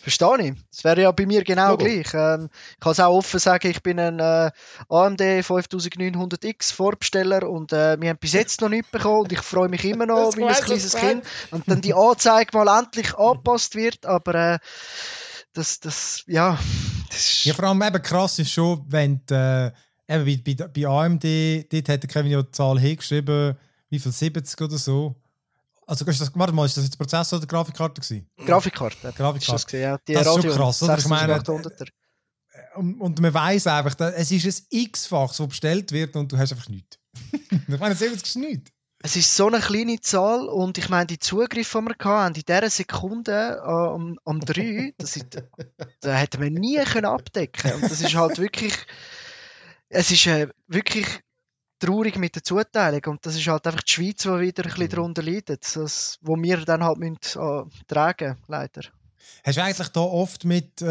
Verstehe 0.00 0.48
ich. 0.48 0.54
Das 0.70 0.84
wäre 0.84 1.02
ja 1.02 1.12
bei 1.12 1.26
mir 1.26 1.44
genau 1.44 1.70
Logo. 1.70 1.84
gleich. 1.84 2.12
Ähm, 2.14 2.48
ich 2.72 2.80
kann 2.80 2.92
es 2.92 3.00
auch 3.00 3.16
offen 3.16 3.40
sagen, 3.40 3.68
ich 3.68 3.82
bin 3.82 3.98
ein 3.98 4.18
äh, 4.18 4.50
AMD 4.88 5.20
5900X 5.20 6.72
Vorbesteller 6.72 7.48
und 7.48 7.72
äh, 7.72 8.00
wir 8.00 8.10
haben 8.10 8.18
bis 8.18 8.32
jetzt 8.34 8.60
noch 8.60 8.68
nichts 8.68 8.90
bekommen 8.90 9.22
und 9.22 9.32
ich 9.32 9.40
freue 9.40 9.68
mich 9.68 9.84
immer 9.84 10.06
noch 10.06 10.36
wie 10.36 10.44
ein 10.44 10.54
kleines 10.54 10.94
Kind. 10.94 11.24
Und 11.50 11.68
dann 11.68 11.80
die 11.80 11.94
Anzeige 11.94 12.56
mal 12.56 12.78
endlich 12.78 13.16
angepasst 13.16 13.74
wird, 13.74 14.06
aber 14.06 14.34
äh, 14.34 14.58
das, 15.52 15.80
das, 15.80 16.22
ja, 16.26 16.58
das 17.10 17.44
Ja, 17.44 17.54
vor 17.54 17.64
allem 17.64 17.82
eben 17.82 18.02
krass 18.02 18.38
ist 18.38 18.52
schon, 18.52 18.84
wenn 18.88 19.20
die, 19.26 19.34
äh, 19.34 19.72
eben 20.08 20.42
bei, 20.44 20.54
bei, 20.54 20.68
bei 20.68 20.86
AMD, 20.86 21.72
dort 21.72 21.88
hat 21.88 22.08
Kevin 22.08 22.30
ja 22.30 22.42
die 22.42 22.50
Zahl 22.52 22.78
hingeschrieben, 22.78 23.56
wie 23.90 23.98
viel, 23.98 24.12
70 24.12 24.60
oder 24.60 24.78
so. 24.78 25.16
Also, 25.88 26.04
das, 26.04 26.30
warte 26.34 26.52
mal, 26.52 26.66
ist 26.66 26.76
das 26.76 26.84
jetzt 26.84 26.98
Prozessor 26.98 27.38
oder 27.38 27.46
Grafikkarte 27.46 28.02
gewesen? 28.02 28.28
Grafikkarte. 28.44 29.10
Grafikkarte. 29.16 29.52
das 29.52 29.64
gesehen, 29.64 29.82
ja. 29.82 29.98
Die 30.06 30.12
Das 30.12 30.26
ist 30.26 30.42
schon 30.42 30.52
krass, 30.52 30.82
oder? 30.82 30.98
Ich 30.98 31.08
meine, 31.08 31.38
6800er. 31.38 31.88
Und, 32.74 33.00
und 33.00 33.20
man 33.20 33.32
weiß 33.32 33.66
einfach, 33.68 33.98
es 33.98 34.30
ist 34.30 34.44
ein 34.44 34.66
X-Faches, 34.68 35.38
das 35.38 35.48
bestellt 35.48 35.90
wird 35.92 36.14
und 36.14 36.30
du 36.30 36.36
hast 36.36 36.52
einfach 36.52 36.68
nichts. 36.68 36.98
ich 37.68 37.80
meine, 37.80 37.94
70 37.94 38.22
ist 38.22 38.36
nichts. 38.36 38.70
Es 39.00 39.16
ist 39.16 39.34
so 39.34 39.46
eine 39.46 39.60
kleine 39.60 39.98
Zahl 40.00 40.46
und 40.48 40.76
ich 40.76 40.90
meine, 40.90 41.06
die 41.06 41.18
Zugriffe, 41.18 41.78
die 41.78 41.86
wir 41.86 42.04
hatten, 42.04 42.34
in 42.34 42.42
dieser 42.42 42.68
Sekunde 42.68 43.62
äh, 43.64 43.66
am, 43.66 44.18
am 44.26 44.40
3, 44.40 44.92
das 44.98 45.16
ist, 45.16 45.42
da 46.00 46.14
hätten 46.14 46.42
wir 46.42 46.50
nie 46.50 46.84
können 46.84 47.06
abdecken 47.06 47.72
Und 47.74 47.84
das 47.84 48.02
ist 48.02 48.14
halt 48.14 48.38
wirklich, 48.38 48.74
es 49.88 50.10
ist 50.10 50.26
äh, 50.26 50.48
wirklich 50.66 51.06
traurig 51.78 52.16
mit 52.18 52.34
der 52.34 52.44
Zuteilung 52.44 53.02
und 53.06 53.26
das 53.26 53.36
ist 53.36 53.46
halt 53.46 53.66
einfach 53.66 53.82
die 53.82 53.92
Schweiz, 53.92 54.22
die 54.22 54.28
wieder 54.28 54.64
ein 54.64 54.70
bisschen 54.70 54.88
darunter 54.88 55.22
leidet, 55.22 55.76
das, 55.76 56.18
wo 56.22 56.36
wir 56.36 56.58
dann 56.64 56.84
halt 56.84 56.98
müssen, 56.98 57.18
äh, 57.40 57.64
tragen 57.86 58.36
leider. 58.48 58.82
Hast 59.44 59.56
du 59.56 59.62
eigentlich 59.62 59.88
da 59.88 60.00
oft 60.00 60.44
mit, 60.44 60.82
äh, 60.82 60.86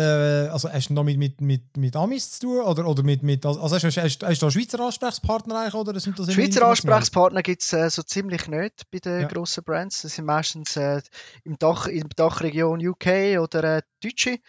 also 0.47 0.71
hast 0.71 0.89
du 0.89 0.93
noch 0.93 1.03
mit, 1.03 1.17
mit, 1.17 1.41
mit, 1.41 1.75
mit 1.75 1.95
Amis 1.95 2.31
zu 2.31 2.47
tun? 2.47 2.61
Oder, 2.61 2.87
oder 2.87 3.03
mit, 3.03 3.23
mit, 3.23 3.45
also 3.45 3.61
hast, 3.61 3.83
hast, 3.83 3.97
hast, 3.97 4.23
hast 4.23 4.41
du 4.41 4.45
da 4.45 4.51
Schweizer 4.51 4.79
Ansprechpartner 4.79 5.59
eigentlich? 5.59 5.73
Oder 5.73 5.99
sind 5.99 6.17
das 6.17 6.31
Schweizer? 6.33 6.67
Ansprechpartner 6.67 7.43
gibt 7.43 7.61
es 7.61 7.73
äh, 7.73 7.89
so 7.89 8.03
ziemlich 8.03 8.47
nicht 8.47 8.89
bei 8.91 8.99
den 8.99 9.21
Ja. 9.21 9.27
grossen 9.27 9.63
Brands. 9.63 10.03
Das 10.03 10.15
sind 10.15 10.25
meistens 10.25 10.75
äh, 10.77 11.01
im 11.43 11.57
Dach, 11.57 11.87
in 11.87 12.01
der 12.01 12.15
Dachregion 12.15 12.85
UK 12.85 13.39
oder 13.39 13.77
äh, 13.77 13.81
Deutsche. 14.01 14.39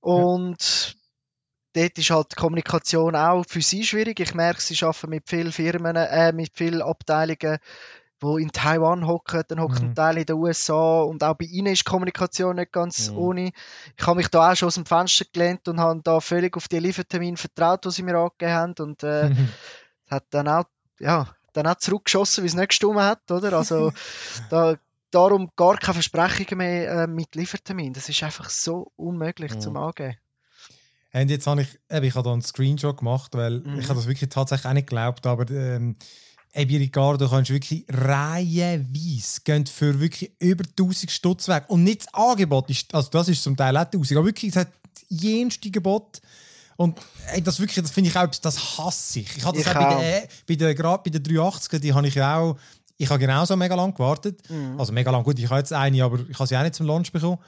Und 0.00 0.96
dort 1.74 1.98
ist 1.98 2.10
halt 2.10 2.32
die 2.32 2.36
Kommunikation 2.36 3.14
auch 3.16 3.44
für 3.46 3.60
sie 3.62 3.84
schwierig. 3.84 4.20
Ich 4.20 4.34
merke, 4.34 4.60
sie 4.60 4.82
arbeiten 4.84 5.10
mit 5.10 5.28
vielen 5.28 5.52
Firmen, 5.52 5.96
äh, 5.96 6.32
mit 6.32 6.50
vielen 6.54 6.82
Abteilungen, 6.82 7.58
die 8.20 8.42
in 8.42 8.50
Taiwan 8.50 9.06
hocken, 9.06 9.44
dann 9.46 9.60
hocken 9.60 9.78
Mhm. 9.84 9.88
ein 9.90 9.94
Teil 9.94 10.18
in 10.18 10.24
den 10.26 10.36
USA 10.36 11.02
und 11.02 11.22
auch 11.22 11.34
bei 11.34 11.44
ihnen 11.44 11.72
ist 11.72 11.86
die 11.86 11.90
Kommunikation 11.90 12.56
nicht 12.56 12.72
ganz 12.72 13.10
Mhm. 13.10 13.16
ohne. 13.16 13.52
Ich 13.96 14.06
habe 14.06 14.16
mich 14.16 14.28
da 14.28 14.50
auch 14.50 14.56
schon 14.56 14.66
aus 14.68 14.74
dem 14.74 14.86
Fenster 14.86 15.24
gelehnt 15.32 15.68
und 15.68 15.78
habe 15.78 16.00
da 16.02 16.18
völlig 16.20 16.56
auf 16.56 16.66
die 16.68 16.80
Liefertermine 16.80 17.36
vertraut, 17.36 17.84
die 17.84 17.90
sie 17.92 18.02
mir 18.02 18.16
angegeben 18.16 18.52
haben 18.52 18.74
und 18.80 19.02
äh, 19.04 19.30
hat 20.10 20.24
dann 20.30 20.48
auch, 20.48 20.64
ja, 20.98 21.28
dann 21.52 21.66
auch 21.68 21.76
zurückgeschossen, 21.76 22.42
wie 22.42 22.48
es 22.48 22.54
nicht 22.54 22.70
gestummt 22.70 22.98
hat, 23.00 23.30
oder? 23.30 23.52
Also 23.52 23.92
da, 24.48 24.76
darum 25.12 25.50
gar 25.56 25.76
keine 25.76 25.94
Versprechungen 25.94 26.58
mehr 26.58 26.90
äh, 27.04 27.06
mit 27.06 27.34
Liefertermin. 27.36 27.92
Das 27.92 28.08
ist 28.08 28.22
einfach 28.24 28.50
so 28.50 28.90
unmöglich 28.96 29.54
Mhm. 29.54 29.60
zum 29.60 29.76
Angeben. 29.76 30.16
Und 31.22 31.30
jetzt 31.30 31.46
habe 31.46 31.62
ich, 31.62 31.68
eben, 31.90 32.04
ich 32.06 32.14
habe 32.14 32.24
da 32.28 32.32
einen 32.32 32.42
Screenshot 32.42 32.96
gemacht, 32.98 33.34
weil 33.34 33.60
Mhm. 33.60 33.78
ich 33.78 33.88
habe 33.88 33.96
das 33.98 34.06
wirklich 34.06 34.28
tatsächlich 34.30 34.66
auch 34.66 34.72
nicht 34.74 34.86
geglaubt, 34.88 35.26
aber 35.26 35.50
ähm, 35.50 35.96
eben 36.54 36.76
Ricardo 36.76 37.28
kannst 37.28 37.50
du 37.50 37.54
wirklich 37.54 37.84
reihenweise 37.88 39.40
gehen 39.44 39.66
für 39.66 40.00
wirklich 40.00 40.32
über 40.40 40.64
1000 40.64 41.10
Stutz 41.10 41.48
weg. 41.48 41.64
Und 41.68 41.84
nicht 41.84 42.02
das 42.06 42.14
Angebot, 42.14 42.70
ist, 42.70 42.94
also 42.94 43.08
das 43.10 43.28
ist 43.28 43.42
zum 43.42 43.56
Teil 43.56 43.76
auch 43.76 43.82
1000, 43.82 44.16
aber 44.18 44.26
wirklich, 44.26 44.50
es 44.50 44.56
hat 44.56 44.68
jenste 45.08 45.70
Gebot. 45.70 46.20
Und 46.76 46.96
ey, 47.32 47.42
das 47.42 47.58
wirklich, 47.58 47.82
das 47.82 47.90
finde 47.90 48.10
ich 48.10 48.16
auch, 48.16 48.26
das 48.28 48.78
hasse 48.78 49.20
ich. 49.20 49.36
Ich 49.36 49.44
habe 49.44 49.58
das 49.58 49.66
Ich 49.66 49.72
auch, 49.72 49.80
bei 49.80 49.96
auch. 49.96 50.00
der, 50.00 50.28
bei 50.46 50.54
der, 50.54 50.74
gerade 50.74 51.02
bei 51.04 51.10
der 51.18 51.20
380er, 51.20 51.78
die 51.80 51.92
habe 51.92 52.06
ich 52.06 52.14
ja 52.14 52.38
auch, 52.38 52.56
ich 52.98 53.08
habe 53.08 53.20
genauso 53.20 53.56
mega 53.56 53.74
lang 53.74 53.94
gewartet. 53.94 54.40
Mhm. 54.50 54.78
Also 54.78 54.92
mega 54.92 55.10
lang, 55.10 55.22
gut, 55.22 55.38
ich 55.38 55.48
habe 55.48 55.60
jetzt 55.60 55.72
eine, 55.72 56.02
aber 56.02 56.18
ich 56.28 56.38
habe 56.38 56.46
sie 56.46 56.56
auch 56.56 56.62
nicht 56.62 56.74
zum 56.74 56.86
Launch 56.86 57.12
bekommen. 57.12 57.38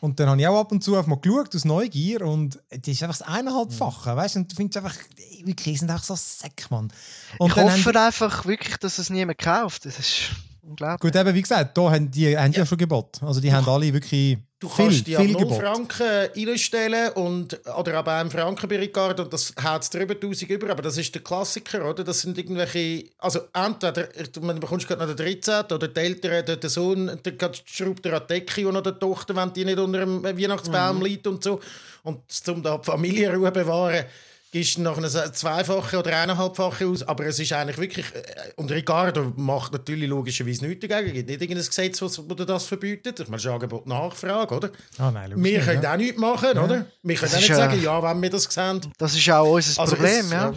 Und 0.00 0.18
dann 0.18 0.30
habe 0.30 0.40
ich 0.40 0.46
auch 0.46 0.60
ab 0.60 0.72
und 0.72 0.82
zu 0.82 0.94
einfach 0.94 1.08
mal 1.08 1.16
geschaut, 1.16 1.54
aus 1.54 1.64
Neugier, 1.64 2.22
und 2.22 2.58
das 2.70 2.88
ist 2.88 3.02
einfach 3.02 3.18
das 3.18 3.28
eineinhalbfache, 3.28 4.16
weißt 4.16 4.36
du, 4.36 4.38
und 4.40 4.52
du 4.52 4.56
findest 4.56 4.76
einfach, 4.78 4.96
wirklich, 5.44 5.80
sind 5.80 5.90
einfach 5.90 6.04
so 6.04 6.14
Säck, 6.14 6.70
Mann. 6.70 6.90
Und 7.38 7.50
ich 7.50 7.56
hoffe 7.56 7.84
haben, 7.90 7.96
einfach 7.96 8.46
wirklich, 8.46 8.76
dass 8.78 8.98
es 8.98 9.10
niemand 9.10 9.38
kauft. 9.38 9.84
Das 9.84 9.98
ist 9.98 10.30
unglaublich. 10.70 11.00
gut, 11.12 11.20
eben, 11.20 11.34
wie 11.34 11.42
gesagt, 11.42 11.76
da 11.76 11.90
haben 11.90 12.10
die, 12.10 12.36
haben 12.36 12.52
die 12.52 12.58
ja. 12.58 12.66
schon 12.66 12.78
Gebot. 12.78 13.22
Also 13.22 13.40
die 13.40 13.52
haben 13.52 13.68
alle 13.68 13.92
wirklich 13.92 14.38
Du 14.58 14.68
viel, 14.68 14.84
kannst 14.86 15.06
die 15.06 15.16
ab 15.16 15.22
viel 15.22 15.32
0 15.32 15.40
Gebot. 15.42 15.58
Franken 15.62 16.28
einstellen 16.36 17.12
und, 17.14 17.58
oder 17.78 17.94
ab 17.94 18.08
einem 18.08 18.30
Franken 18.30 18.68
bei 18.68 18.78
Ricardo 18.78 19.22
und 19.22 19.32
das 19.32 19.54
haut 19.64 19.82
es 19.82 19.88
drüber 19.88 20.12
1000 20.14 20.50
über, 20.50 20.68
aber 20.70 20.82
das 20.82 20.98
ist 20.98 21.14
der 21.14 21.22
Klassiker, 21.22 21.88
oder? 21.88 22.04
Das 22.04 22.20
sind 22.20 22.36
irgendwelche, 22.36 23.04
also 23.18 23.40
entweder, 23.54 24.08
du 24.32 24.40
man 24.42 24.60
bekommst 24.60 24.86
gerade 24.86 25.06
noch 25.06 25.14
den 25.14 25.16
13. 25.40 25.64
oder 25.74 25.88
die 25.88 25.98
Eltern, 26.00 26.44
der, 26.44 26.56
der 26.56 26.70
Sohn, 26.70 27.10
der 27.24 27.32
gerade 27.32 27.58
schraubt 27.64 28.04
dir 28.04 28.12
an 28.14 28.22
die 28.28 28.34
Decke 28.34 28.68
und 28.68 28.74
noch 28.74 28.82
der 28.82 28.98
Tochter, 28.98 29.34
wenn 29.34 29.50
die 29.54 29.64
nicht 29.64 29.78
unter 29.78 30.00
dem 30.00 30.22
Weihnachtsbaum 30.22 30.98
Mhm. 30.98 31.04
liegt 31.04 31.26
und 31.26 31.42
so. 31.42 31.58
Und 32.02 32.20
um 32.48 32.62
da 32.62 32.76
die 32.76 32.84
Familienruhe 32.84 33.46
zu 33.52 33.60
bewahren, 33.60 34.04
gibst 34.52 34.78
noch 34.78 34.98
eine 34.98 35.08
zweifache 35.08 35.98
oder 35.98 36.16
eineinhalbfache 36.16 36.86
aus, 36.86 37.02
aber 37.04 37.26
es 37.26 37.38
ist 37.38 37.52
eigentlich 37.52 37.78
wirklich, 37.78 38.06
äh, 38.14 38.50
und 38.56 38.70
Ricardo 38.72 39.32
macht 39.36 39.72
natürlich 39.72 40.08
logischerweise 40.08 40.66
nichts 40.66 40.86
dagegen, 40.86 41.08
es 41.10 41.14
gibt 41.14 41.28
nicht 41.28 41.40
irgendein 41.42 41.64
Gesetz, 41.66 41.98
das 42.00 42.20
das 42.36 42.46
das 42.46 42.64
verbietet, 42.66 43.20
ich 43.20 43.26
meine, 43.28 43.36
das 43.36 43.44
ist 43.44 43.50
Angebot 43.52 43.86
Nachfrage, 43.86 44.54
oder? 44.54 44.70
Ah, 44.98 45.10
nein, 45.12 45.30
Wir 45.36 45.36
nicht, 45.58 45.64
können 45.66 45.82
ja. 45.82 45.92
auch 45.92 45.96
nichts 45.96 46.18
machen, 46.18 46.58
oder? 46.58 46.86
Wir 47.02 47.16
können 47.16 47.30
Das 47.30 47.34
auch 47.34 47.38
nicht 47.38 47.48
ja- 47.48 47.56
sagen, 47.56 47.82
ja, 47.82 48.02
wenn 48.02 48.22
wir 48.22 48.30
das 48.30 48.44
sehen. 48.44 48.80
Das 48.98 49.14
ist 49.14 49.30
auch 49.30 49.48
unser 49.48 49.80
Also 49.80 49.94
Problem, 49.94 50.24
es- 50.26 50.30
ja. 50.32 50.52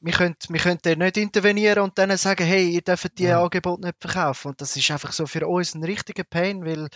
Wir 0.00 0.12
können, 0.12 0.36
wir 0.48 0.60
können 0.60 0.78
dort 0.82 0.98
nicht 0.98 1.16
intervenieren 1.16 1.82
und 1.82 1.98
dann 1.98 2.14
sagen, 2.18 2.44
hey, 2.44 2.68
ihr 2.68 2.82
dürft 2.82 3.18
die 3.18 3.24
Ja. 3.24 3.42
Angebote 3.42 3.82
nicht 3.82 3.96
verkaufen. 3.98 4.48
Und 4.48 4.60
das 4.60 4.76
ist 4.76 4.90
einfach 4.90 5.12
so 5.12 5.26
für 5.26 5.46
uns 5.46 5.74
ein 5.74 5.82
richtiger 5.84 6.22
Pain, 6.24 6.64
weil 6.64 6.88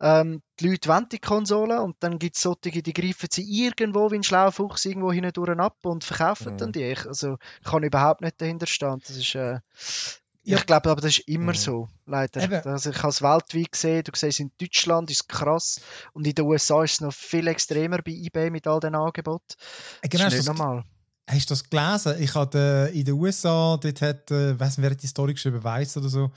ähm, 0.00 0.42
die 0.60 0.68
Leute 0.68 0.88
wollen 0.90 1.08
die 1.10 1.18
Konsole 1.18 1.80
und 1.80 1.96
dann 2.00 2.18
gibt 2.18 2.36
es 2.36 2.42
solche, 2.42 2.82
die 2.82 2.92
greifen 2.92 3.28
sie 3.32 3.42
irgendwo 3.42 4.10
wie 4.10 4.16
ein 4.16 4.22
Schlaufuchs 4.22 4.84
irgendwo 4.84 5.12
hindurch 5.12 5.58
ab 5.58 5.76
und 5.84 6.04
verkaufen 6.04 6.52
Mhm. 6.54 6.58
dann 6.58 6.72
die. 6.72 6.84
Ich, 6.84 7.06
also 7.06 7.36
ich 7.62 7.70
kann 7.70 7.82
überhaupt 7.82 8.20
nicht 8.20 8.40
dahinter 8.40 8.66
stehen. 8.66 9.00
Das 9.06 9.16
ist, 9.16 9.34
äh, 9.34 9.58
Ja. 10.44 10.58
Ich 10.58 10.66
glaube 10.66 10.90
aber, 10.90 11.00
das 11.00 11.18
ist 11.18 11.28
immer 11.28 11.52
Mhm. 11.52 11.56
so, 11.56 11.88
leider. 12.04 12.42
Eben. 12.42 12.62
Also 12.66 12.90
ich 12.90 12.98
habe 12.98 13.10
es 13.10 13.22
weltweit 13.22 13.70
gesehen, 13.72 14.02
du 14.02 14.10
siehst 14.12 14.40
in 14.40 14.50
Deutschland 14.60 15.08
ist 15.10 15.20
es 15.22 15.28
krass 15.28 15.80
und 16.14 16.26
in 16.26 16.34
den 16.34 16.44
USA 16.44 16.82
ist 16.82 16.94
es 16.94 17.00
noch 17.00 17.12
viel 17.14 17.46
extremer 17.46 17.98
bei 18.02 18.10
eBay 18.10 18.50
mit 18.50 18.66
all 18.66 18.80
den 18.80 18.96
Angeboten. 18.96 19.44
Äh, 20.02 20.08
Das 20.08 20.10
Genau, 20.10 20.26
ist 20.26 20.34
nicht 20.34 20.46
normal. 20.46 20.82
Hast 21.28 21.48
du 21.50 21.52
das 21.54 21.68
gelesen? 21.68 22.16
Ich 22.20 22.34
hatte 22.34 22.90
in 22.92 23.04
den 23.04 23.14
USA, 23.14 23.76
dort 23.80 24.02
hat, 24.02 24.30
äh, 24.30 24.58
weiss 24.58 24.76
nicht, 24.78 24.82
wer 24.84 24.90
hat 24.90 25.02
die 25.02 25.06
Story 25.06 25.34
geschrieben, 25.34 25.62
weiss 25.62 25.96
oder 25.96 26.08
so, 26.08 26.30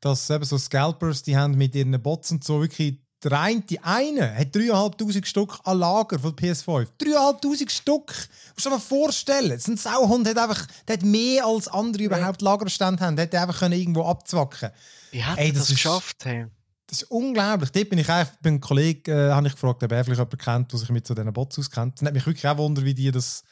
dass 0.00 0.28
eben 0.30 0.44
so 0.44 0.56
Scalpers, 0.58 1.22
die 1.22 1.36
haben 1.36 1.56
mit 1.56 1.74
ihren 1.74 2.00
Bots 2.02 2.30
und 2.30 2.42
so 2.44 2.60
wirklich 2.60 2.98
der 3.22 3.38
eine, 3.38 3.60
die 3.60 3.78
eine 3.80 4.34
hat 4.34 4.54
3'500 4.56 5.26
Stück 5.26 5.58
an 5.64 5.78
Lager 5.78 6.18
von 6.18 6.34
der 6.34 6.54
PS5. 6.54 6.86
3'500 6.98 7.68
Stück! 7.68 8.06
Musst 8.54 8.64
du 8.64 8.70
dir 8.70 8.70
mal 8.70 8.78
vorstellen. 8.80 9.58
So 9.60 9.72
ein 9.72 9.76
Sauhund 9.76 10.26
hat 10.26 10.38
einfach 10.38 10.66
der 10.88 10.96
hat 10.96 11.02
mehr 11.02 11.44
als 11.44 11.68
andere 11.68 12.04
überhaupt 12.04 12.40
Lagerstände 12.40 13.04
haben. 13.04 13.16
Der 13.16 13.26
hätte 13.26 13.38
einfach 13.38 13.58
können 13.58 13.78
irgendwo 13.78 14.04
abzwacken 14.06 14.70
Wie 15.10 15.22
hat 15.22 15.36
Ey, 15.38 15.50
das 15.52 15.58
das, 15.64 15.68
ist- 15.68 15.76
geschafft? 15.76 16.24
Hey? 16.24 16.46
Das 16.86 17.02
ist 17.02 17.10
unglaublich. 17.10 17.70
Dort 17.70 17.90
bin 17.90 17.98
ich 17.98 18.08
eigentlich, 18.08 18.34
bei 18.42 18.48
einem 18.48 18.60
Kollegen, 18.60 19.10
äh, 19.12 19.30
habe 19.32 19.46
ich 19.46 19.52
gefragt, 19.52 19.82
ob 19.82 19.92
er 19.92 20.02
vielleicht 20.02 20.18
jemanden 20.18 20.38
kennt, 20.38 20.72
der 20.72 20.78
sich 20.78 20.88
mit 20.88 21.06
so 21.06 21.12
diesen 21.14 21.32
Bots 21.34 21.58
auskennt. 21.58 22.00
Das 22.00 22.06
hat 22.06 22.14
mich 22.14 22.24
wirklich 22.26 22.48
auch 22.48 22.56
wundern, 22.56 22.86
wie 22.86 22.94
die 22.94 23.10
das, 23.10 23.44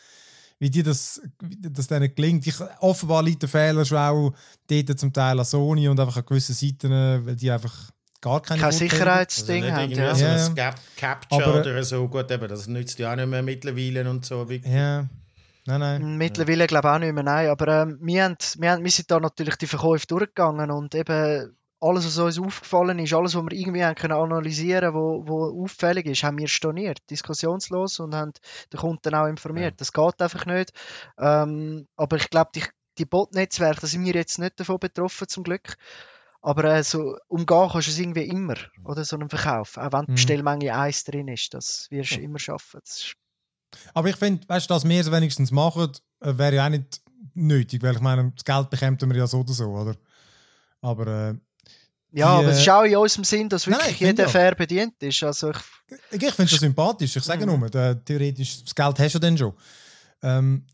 wie 0.59 0.71
die 0.71 0.83
das, 0.83 1.21
wie 1.41 1.57
das 1.71 1.87
denen 1.87 2.13
gelingt. 2.15 2.47
Ich, 2.47 2.57
offenbar 2.81 3.23
liegt 3.23 3.43
der 3.43 3.49
Fehler 3.49 3.85
schon 3.85 3.99
auch 3.99 4.33
dort 4.71 4.99
zum 4.99 5.13
Teil 5.13 5.39
an 5.39 5.45
Sony 5.45 5.89
und 5.89 5.99
einfach 6.01 6.17
an 6.17 6.27
gewissen 6.27 6.55
Seiten, 6.55 6.91
äh, 6.93 7.25
weil 7.27 7.37
die 7.37 7.51
einfach 7.51 7.75
gar 8.21 8.43
keine 8.43 8.61
Kein 8.61 8.67
Also 8.67 8.79
Sicherheitsding 8.81 9.63
nicht 9.65 9.73
haben, 9.73 9.91
ja. 9.93 10.15
so 10.15 10.25
Ja, 10.25 10.47
ein. 10.47 10.55
Cap 10.55 10.81
Capture 10.97 11.45
Aber- 11.45 11.61
oder 11.61 11.85
so. 11.85 12.09
Gut, 12.09 12.31
eben, 12.31 12.49
das 12.49 12.67
nützt 12.67 12.99
ja 12.99 13.13
auch 13.13 13.17
nicht 13.17 13.29
mehr 13.29 13.43
mittlerweile 13.43 14.09
und 14.11 14.25
so. 14.27 14.49
Wie, 14.49 14.61
Ja, 14.69 15.07
nein, 15.67 15.81
nein. 15.81 16.17
Mittlerweile 16.17 16.67
glaube 16.67 16.89
ich 16.89 16.95
auch 16.95 16.99
nicht 16.99 17.13
mehr, 17.15 17.23
nein. 17.23 17.49
Aber 17.51 17.83
ähm, 17.83 17.99
wir, 18.03 18.25
haben, 18.25 18.37
wir, 18.59 18.73
haben, 18.73 18.83
wir 18.83 18.91
sind 18.91 19.11
da 19.11 19.21
natürlich 19.21 19.55
die 19.57 19.67
Verkäufe 19.69 20.07
durchgegangen 20.09 20.71
und 20.73 20.95
eben 20.97 21.57
alles, 21.81 22.05
was 22.07 22.19
uns 22.19 22.39
aufgefallen 22.39 22.99
ist, 22.99 23.13
alles, 23.13 23.35
was 23.35 23.43
wir 23.45 23.53
irgendwie 23.53 23.85
haben 23.85 23.95
können 23.95 24.15
analysieren 24.15 24.95
wo, 24.95 25.23
wo 25.27 25.63
auffällig 25.65 26.07
ist, 26.07 26.23
haben 26.25 26.39
wir 26.39 26.49
storniert, 26.49 26.99
diskussionslos 27.11 28.01
und 28.01 28.15
haben 28.15 28.33
den 28.73 28.81
Kunden 28.81 29.15
auch 29.15 29.27
informiert. 29.27 29.81
Das 29.81 29.93
geht 29.93 30.21
einfach 30.21 30.47
nicht. 30.47 30.73
Ähm, 31.19 31.87
aber 31.97 32.17
ich 32.17 32.31
glaube, 32.31 32.51
die, 32.55 32.65
die 32.99 33.05
Bot-Netzwerke, 33.05 33.81
da 33.83 33.87
sind 33.87 34.05
wir 34.05 34.15
jetzt 34.15 34.39
nicht 34.39 34.59
davon 34.59 34.79
betroffen, 34.79 35.29
zum 35.29 35.45
Glück. 35.45 35.77
Aber 36.41 36.65
äh, 36.65 36.83
so 36.83 37.17
umgehen 37.29 37.69
kannst 37.71 37.89
du 37.89 37.93
es 37.93 37.99
irgendwie 37.99 38.25
immer, 38.27 38.55
oder 38.85 39.05
so 39.05 39.17
einen 39.17 39.29
Verkauf. 39.29 39.77
Auch 39.77 39.93
wenn 39.93 40.07
die 40.07 40.11
Mhm. 40.13 40.15
Bestellmenge 40.15 40.77
1 40.77 41.05
drin 41.05 41.29
ist, 41.29 41.53
das 41.55 41.87
wirst 41.91 42.13
du 42.13 42.17
Ja. 42.17 42.23
immer 42.23 42.39
schaffen. 42.39 42.81
Aber 43.95 44.09
ich 44.09 44.17
finde, 44.17 44.49
weißt 44.49 44.69
du, 44.69 44.75
dass 44.75 44.89
wir 44.89 45.01
es 45.01 45.11
wenigstens 45.13 45.51
machen, 45.51 45.93
äh, 46.21 46.39
wäre 46.39 46.57
ja 46.57 46.67
auch 46.67 46.71
nicht 46.71 47.03
nötig, 47.35 47.83
weil 47.83 47.95
ich 47.95 48.01
meine, 48.01 48.33
das 48.35 48.45
Geld 48.45 48.71
bekommt 48.71 49.03
man 49.03 49.17
ja 49.17 49.27
so 49.27 49.41
oder 49.41 49.53
so, 49.53 49.67
oder? 49.71 49.95
Aber 50.81 51.07
äh, 51.07 51.35
Ja, 52.13 52.27
aber 52.29 52.49
es 52.49 52.59
äh, 52.59 52.61
ist 52.63 52.69
auch 52.71 52.83
in 52.85 52.97
unserem 52.97 53.25
Sinn, 53.25 53.49
dass 53.49 53.67
wirklich 53.67 54.01
nein, 54.01 54.09
jeder 54.11 54.25
ja. 54.25 54.29
fair 54.31 54.55
bedient 54.55 54.95
ist. 55.03 55.23
Also 55.23 55.51
ich, 55.51 55.57
Ich, 56.13 56.23
ich 56.23 56.35
finde 56.35 56.51
das 56.51 56.61
sympathisch. 56.61 57.17
Ich 57.17 57.23
sage 57.23 57.47
Mhm. 57.47 57.59
nur, 57.61 57.71
der, 57.71 58.03
theoretisch, 58.05 58.65
das 58.65 58.75
Geld 58.75 58.99
hast 58.99 59.15
du 59.15 59.19
dann 59.19 59.37
schon. 59.37 59.53
Ähm, 60.23 60.65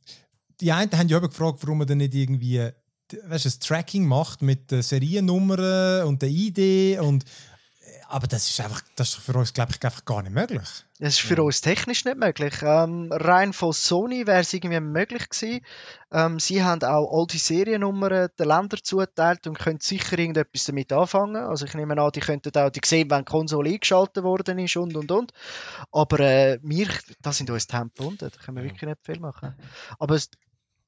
die 0.61 0.71
einen 0.73 0.93
haben 0.93 1.09
ja 1.09 1.19
gefragt, 1.19 1.59
warum 1.63 1.79
man 1.79 1.87
dann 1.87 1.99
nicht 1.99 2.15
irgendwie 2.15 2.71
weißt, 3.27 3.45
das 3.47 3.59
Tracking 3.59 4.07
macht 4.07 4.43
mit 4.43 4.71
den 4.71 4.83
Seriennummern 4.83 6.07
und 6.07 6.23
der 6.23 6.29
ID. 6.31 7.01
Und, 7.01 7.25
aber 8.15 8.29
das 8.29 8.49
ist 8.49 8.61
einfach, 8.61 8.81
das 8.95 9.09
ist 9.09 9.15
für 9.17 9.35
uns, 9.35 9.53
glaube 9.53 9.73
ich, 9.73 9.85
einfach 9.85 10.05
gar 10.05 10.23
nicht 10.23 10.33
möglich. 10.33 10.63
das 11.01 11.15
ist 11.15 11.21
für 11.21 11.43
uns 11.43 11.61
technisch 11.61 12.05
nicht 12.05 12.17
möglich. 12.17 12.55
Ähm, 12.63 13.09
rein 13.11 13.53
von 13.53 13.73
Sony 13.73 14.27
wäre 14.29 14.41
es 14.43 14.53
irgendwie 14.53 14.79
möglich 14.79 15.29
gewesen. 15.29 15.65
Ähm, 16.13 16.39
sie 16.39 16.63
haben 16.63 16.81
auch 16.85 17.11
all 17.13 17.27
die 17.27 17.39
Seriennummern 17.39 18.29
den 18.39 18.47
Ländern 18.49 18.79
zugeteilt 18.85 19.49
und 19.49 19.59
können 19.59 19.81
sicher 19.81 20.17
irgendetwas 20.17 20.65
damit 20.65 20.93
anfangen. 20.93 21.43
Also 21.43 21.65
ich 21.67 21.75
nehme 21.75 22.01
an, 22.01 22.11
die 22.15 22.21
könnten 22.21 22.57
auch 22.57 22.71
die 22.71 22.81
sehen, 22.85 23.11
wenn 23.11 23.19
die 23.25 23.33
Konsole 23.33 23.71
eingeschaltet 23.71 24.23
worden 24.23 24.61
ist 24.61 24.77
und 24.77 24.97
und 24.97 25.11
und. 25.11 25.33
Aber 25.91 26.21
äh, 26.21 26.61
wir, 26.63 26.87
das 27.21 27.39
sind 27.39 27.51
uns 27.51 27.67
die 27.67 27.77
Hände 27.77 27.91
gebunden. 27.97 28.31
Da 28.33 28.45
können 28.45 28.57
wir 28.59 28.65
Ja. 28.65 28.71
wirklich 28.71 28.89
nicht 28.89 29.05
viel 29.05 29.19
machen. 29.19 29.55
Aber 29.99 30.15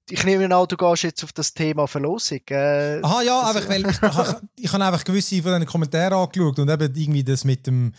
ich 0.09 0.25
nehme 0.25 0.55
an, 0.55 0.67
du 0.69 0.77
gehst 0.77 1.03
jetzt 1.03 1.25
auf 1.25 1.33
das 1.33 1.53
Thema 1.53 1.87
Verlosung. 1.87 2.41
Äh, 2.51 3.01
Aha, 3.03 3.23
ja, 3.23 3.41
einfach, 3.49 3.69
weil 3.69 3.83
ich, 3.87 3.97
ich, 4.03 4.65
ich 4.67 4.73
habe 4.73 4.85
einfach 4.85 5.05
gewisse 5.05 5.43
von 5.43 5.53
den 5.53 5.67
Kommentaren 5.67 6.13
angeschaut 6.15 6.59
und 6.59 6.69
eben 6.71 6.95
irgendwie 6.95 7.25
das 7.25 7.45
mit 7.45 7.67
dem 7.67 7.93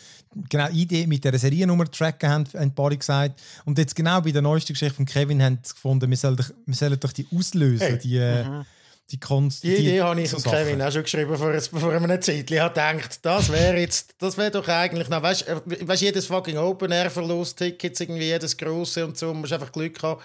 genau 0.50 0.67
ID, 0.72 1.08
mit 1.08 1.24
der 1.26 1.38
Seriennummer 1.38 1.86
tracken 1.91 2.30
haben, 2.30 2.46
haben 2.46 2.60
ein 2.60 2.74
paar 2.76 2.96
gesagt. 2.96 3.41
Und 3.65 3.78
jetzt 3.78 3.96
genau 3.96 4.22
bei 4.22 4.32
der 4.32 4.41
neuesten 4.41 4.74
Geschichte 4.74 4.96
von 4.96 5.06
Kevin 5.06 5.41
haben 5.43 5.60
sie 5.63 5.74
gefunden, 5.74 6.10
wir 6.10 6.17
sollen 6.17 6.38
doch, 6.38 6.50
wir 6.65 6.76
sollen 6.76 7.00
doch 7.00 7.12
die 7.12 7.28
auslösen, 7.36 7.88
Hey. 7.88 7.98
die, 7.98 8.17
äh, 8.17 8.43
Mhm. 8.43 8.65
Die 9.10 9.20
Konst. 9.20 9.63
Die 9.63 9.76
Idee 9.76 10.02
habe 10.02 10.22
ich 10.22 10.30
so. 10.30 10.38
Kevin 10.50 10.82
auch 10.82 10.91
schon 10.91 11.04
geschrieben 11.04 11.38
vor, 11.38 11.60
vor 11.62 11.93
einem 11.93 12.22
Zeit. 12.22 12.52
Ich 12.52 12.60
habe 12.60 12.74
gedacht, 12.74 13.20
das 13.22 13.52
wäre 13.52 13.78
jetzt, 13.78 14.15
das 14.20 14.38
wäre 14.38 14.52
doch 14.52 14.67
eigentlich, 14.67 15.08
na, 15.10 15.24
weißt 15.24 15.46
du, 15.48 15.93
jedes 15.93 16.28
fucking 16.28 16.58
Open-Air-Verlust-Tickets, 16.58 18.02
irgendwie 18.02 18.26
jedes 18.26 18.58
grosse 18.58 19.06
und 19.06 19.17
so, 19.17 19.34
musst 19.34 19.54
einfach 19.54 19.72
Glück 19.72 20.04
haben. 20.04 20.22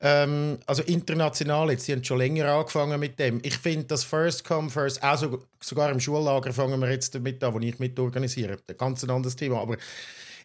Ähm, 0.00 0.58
also 0.66 0.82
international 0.84 1.70
jetzt, 1.70 1.88
die 1.88 1.92
haben 1.92 2.04
schon 2.04 2.18
länger 2.18 2.46
angefangen 2.46 3.00
mit 3.00 3.18
dem. 3.18 3.40
Ich 3.42 3.58
finde, 3.58 3.86
das 3.86 4.04
First 4.04 4.44
Come, 4.44 4.70
First, 4.70 5.02
auch 5.02 5.18
so, 5.18 5.42
sogar 5.60 5.90
im 5.90 5.98
Schullager 5.98 6.52
fangen 6.52 6.80
wir 6.80 6.90
jetzt 6.90 7.14
damit 7.14 7.42
an, 7.42 7.52
wo 7.52 7.58
ich 7.58 7.78
mit 7.80 7.98
organisiere. 7.98 8.58
Ein 8.68 8.76
ganz 8.76 9.02
anderes 9.02 9.34
Thema, 9.34 9.60
aber 9.60 9.76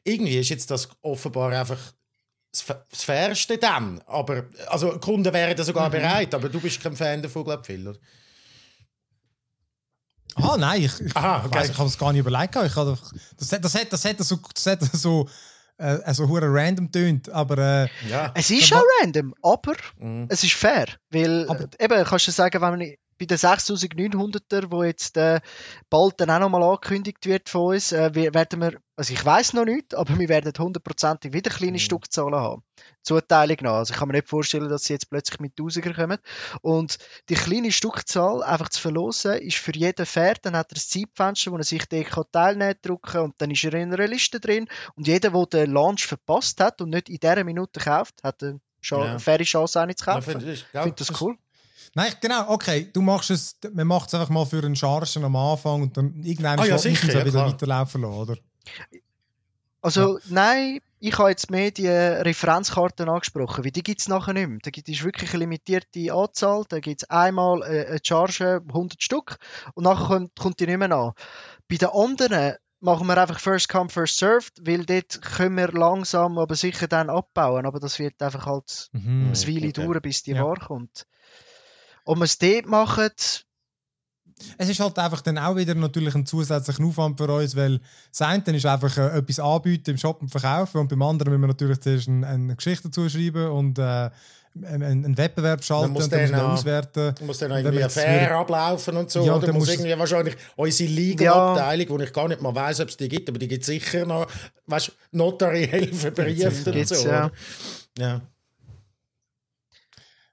irgendwie 0.03 0.37
ist 0.39 0.49
jetzt 0.49 0.71
das 0.71 0.89
offenbar 1.03 1.51
einfach 1.51 1.79
das 2.55 2.61
Fa- 2.61 2.85
das 2.89 3.03
Fairste 3.03 3.57
dann. 3.57 4.01
Aber, 4.07 4.43
also 4.67 4.97
Kunden 4.99 5.33
wären 5.33 5.55
da 5.55 5.63
sogar 5.63 5.89
bereit, 5.89 6.33
aber 6.33 6.47
du 6.49 6.59
bist 6.61 6.81
kein 6.81 6.95
Fan 6.95 7.21
davon, 7.21 7.43
glaube 7.43 7.63
ich, 7.73 7.85
oder? 7.85 7.97
Ah, 10.35 10.57
nein, 10.57 10.81
ich, 10.83 10.99
ich, 10.99 11.15
Aha, 11.15 11.39
ich, 11.39 11.45
okay. 11.45 11.55
weiss, 11.59 11.69
ich 11.69 11.77
habe 11.77 11.87
es 11.87 11.97
gar 11.97 12.11
nicht 12.11 12.19
überlegt. 12.19 12.55
Ich 12.55 12.75
habe, 12.75 12.91
doch- 12.91 13.11
das, 13.37 13.51
hat- 13.53 13.63
das, 13.63 13.75
hat, 13.75 13.91
das 13.93 14.03
hat 14.05 14.17
so, 14.19 14.37
das 14.53 14.65
hat 14.65 14.81
so, 14.93 15.29
äh, 15.77 15.97
also 16.03 16.27
hure 16.27 16.47
random 16.47 16.91
tönt, 16.91 17.29
aber 17.29 17.57
äh, 17.57 18.09
Ja. 18.09 18.31
Es 18.35 18.49
ist 18.49 18.73
auch 18.73 18.83
random, 19.01 19.33
aber 19.41 19.75
Mhm. 19.97 20.27
es 20.29 20.43
ist 20.43 20.53
fair. 20.53 20.87
Weil, 21.09 21.47
Aber- 21.49 21.69
eben, 21.79 22.03
kannst 22.05 22.27
du 22.27 22.31
sagen, 22.31 22.61
wenn 22.61 22.77
man 22.79 22.93
bei 23.17 23.25
den 23.25 23.37
6900er, 23.37 24.71
wo 24.71 24.83
jetzt 24.83 25.17
äh, 25.17 25.39
bald 25.89 26.19
dann 26.19 26.29
auch 26.29 26.39
nochmal 26.39 26.63
angekündigt 26.63 27.25
wird 27.25 27.49
von 27.49 27.73
uns, 27.75 27.91
äh, 27.91 28.13
werden 28.13 28.61
wir, 28.61 28.79
also 28.95 29.13
ich 29.13 29.23
weiß 29.23 29.53
noch 29.53 29.65
nicht, 29.65 29.93
aber 29.95 30.17
wir 30.19 30.29
werden 30.29 30.51
hundertprozentig 30.57 31.33
wieder 31.33 31.49
kleine 31.49 31.73
Mhm. 31.73 31.79
Stückzahlen 31.79 32.35
haben. 32.35 32.63
Zuteilung 33.03 33.57
nach. 33.61 33.73
Also 33.75 33.93
ich 33.93 33.99
kann 33.99 34.07
mir 34.07 34.15
nicht 34.15 34.27
vorstellen, 34.29 34.69
dass 34.69 34.83
sie 34.85 34.93
jetzt 34.93 35.09
plötzlich 35.09 35.39
mit 35.39 35.55
Tausiger 35.55 35.93
kommen. 35.93 36.17
Und 36.61 36.97
die 37.29 37.35
kleine 37.35 37.71
Stückzahl 37.71 38.43
einfach 38.43 38.69
zu 38.69 38.81
verlosen, 38.81 39.33
ist 39.39 39.57
für 39.57 39.73
jeden 39.75 40.05
fair. 40.05 40.35
Dann 40.41 40.55
hat 40.57 40.71
er 40.71 40.77
ein 40.77 40.81
Zeitfenster, 40.81 41.51
wo 41.51 41.57
er 41.57 41.63
sich 41.63 41.85
dort 41.87 42.07
kann 42.07 42.23
teilnehmen 42.31 42.75
drücken 42.81 43.21
und 43.21 43.35
dann 43.37 43.51
ist 43.51 43.63
er 43.63 43.73
in 43.75 43.93
einer 43.93 44.07
Liste 44.07 44.39
drin. 44.39 44.67
Und 44.95 45.07
jeder, 45.07 45.29
der 45.31 45.45
den 45.45 45.71
Launch 45.71 46.05
verpasst 46.07 46.59
hat 46.59 46.81
und 46.81 46.89
nicht 46.89 47.09
in 47.09 47.17
dieser 47.19 47.43
Minute 47.43 47.79
kauft, 47.79 48.23
hat 48.23 48.41
eine, 48.43 48.59
Cha- 48.81 48.97
Ja. 49.03 49.11
eine 49.11 49.19
faire 49.19 49.43
Chance, 49.43 49.79
eine 49.79 49.95
zu 49.95 50.05
Ja, 50.05 50.13
kaufen. 50.15 50.31
finde 50.39 50.51
Ich 50.51 50.65
ja. 50.73 50.83
finde 50.83 50.95
das 50.97 51.21
cool. 51.21 51.37
Nein, 51.95 52.13
genau, 52.21 52.49
okay, 52.49 52.89
du 52.93 53.01
machst 53.01 53.31
es, 53.31 53.57
man 53.73 53.87
macht 53.87 54.09
es 54.09 54.13
einfach 54.13 54.29
mal 54.29 54.45
für 54.45 54.63
einen 54.63 54.75
Chargen 54.75 55.23
am 55.23 55.35
Anfang 55.35 55.81
und 55.81 55.97
dann 55.97 56.23
irgendwann 56.23 56.59
Ah, 56.59 56.65
ja, 56.65 56.77
sicher, 56.77 57.07
ja, 57.11 57.21
wieder 57.25 57.31
klar. 57.31 57.47
weiterlaufen 57.51 58.01
lassen, 58.01 58.13
oder? 58.13 58.37
Also, 59.81 60.19
nein, 60.29 60.79
ich 60.99 61.17
habe 61.19 61.29
jetzt 61.29 61.51
mehr 61.51 61.69
die 61.69 61.87
Referenzkarten 61.87 63.07
angesprochen, 63.07 63.63
weil 63.63 63.71
die 63.71 63.83
gibt 63.83 64.01
es 64.01 64.07
nachher 64.07 64.33
nicht 64.33 64.47
mehr. 64.49 64.57
Da 64.63 64.71
gibt 64.71 64.89
es 64.89 65.03
wirklich 65.03 65.29
eine 65.31 65.39
limitierte 65.39 66.11
Anzahl, 66.11 66.63
da 66.69 66.79
gibt 66.79 67.03
es 67.03 67.09
einmal 67.09 67.61
äh, 67.61 67.85
eine 67.87 67.99
Charge, 68.01 68.61
100 68.67 69.03
Stück, 69.03 69.37
und 69.75 69.83
nachher 69.83 70.07
kommt, 70.07 70.35
kommt 70.39 70.59
die 70.59 70.65
nicht 70.65 70.77
mehr 70.79 70.91
an. 70.91 71.11
Bei 71.69 71.75
den 71.75 71.89
anderen 71.89 72.55
machen 72.79 73.05
wir 73.07 73.17
einfach 73.17 73.39
First 73.39 73.69
Come, 73.69 73.89
First 73.89 74.17
Served, 74.17 74.53
weil 74.61 74.85
dort 74.85 75.21
können 75.21 75.57
wir 75.57 75.67
langsam, 75.71 76.39
aber 76.39 76.55
sicher 76.55 76.87
dann 76.87 77.09
abbauen, 77.11 77.65
aber 77.67 77.79
das 77.79 77.99
wird 77.99 78.19
einfach 78.23 78.47
halt 78.47 78.89
Mhm. 78.93 79.27
eine 79.27 79.47
Weile 79.47 79.67
okay. 79.69 79.71
dauern, 79.73 80.01
bis 80.01 80.23
die 80.23 80.31
Ja. 80.31 80.43
Ware 80.43 80.59
kommt. 80.65 81.05
Ob 82.05 82.17
wir 82.17 82.23
es 82.25 82.37
dort 82.37 82.65
machen, 82.67 83.09
Es 84.57 84.69
ist 84.69 84.79
halt 84.79 84.97
einfach 84.99 85.21
dann 85.21 85.37
auch 85.37 85.55
wieder 85.55 85.75
natürlich 85.75 86.13
ein 86.15 86.25
zusätzlicher 86.25 86.83
Aufwand 86.83 87.17
für 87.17 87.27
uns, 87.31 87.55
weil 87.55 87.79
das 88.11 88.21
eine 88.21 88.43
ist 88.55 88.65
einfach 88.65 88.97
äh, 88.97 89.17
etwas 89.17 89.39
anbieten 89.39 89.91
im 89.91 89.97
Shop 89.97 90.21
und 90.21 90.29
verkaufen 90.29 90.79
und 90.81 90.87
beim 90.89 91.01
anderen 91.01 91.31
müssen 91.31 91.41
wir 91.43 91.47
natürlich 91.47 91.79
zuerst 91.79 92.07
eine, 92.09 92.27
eine 92.27 92.55
Geschichte 92.55 92.91
zuschreiben 92.91 93.47
und 93.49 93.79
äh, 93.79 94.09
einen, 94.63 94.83
einen 95.05 95.17
Wettbewerb 95.17 95.63
schalten 95.63 95.91
muss 95.93 96.05
und 96.05 96.13
dann 96.13 96.31
noch- 96.31 96.49
auswerten. 96.53 97.13
muss 97.25 97.39
dann 97.39 97.51
Und 97.51 97.57
irgendwie 97.65 97.89
fair 97.89 98.35
ablaufen 98.37 98.95
und 98.97 99.09
so. 99.11 99.25
Ja, 99.25 99.35
oder 99.35 99.47
dann 99.47 99.55
muss 99.55 99.67
musst 99.67 99.79
du- 99.79 99.83
irgendwie 99.83 99.99
wahrscheinlich 99.99 100.35
unsere 100.55 100.89
Legal-Abteilung, 100.91 101.89
wo 101.89 101.99
ich 101.99 102.13
gar 102.13 102.27
nicht 102.27 102.41
mal 102.41 102.55
weiß, 102.55 102.79
ob 102.81 102.89
es 102.89 102.97
die 102.97 103.09
gibt, 103.09 103.27
aber 103.29 103.39
die 103.39 103.47
gibt 103.47 103.63
sicher 103.65 104.05
noch, 104.05 104.27
weißt 104.67 104.87
du, 104.89 104.91
notariell 105.17 105.87
verbrieft 105.93 106.67
und 106.67 106.87
so. 106.87 107.07
ja. 107.07 107.31
ja. 107.97 108.21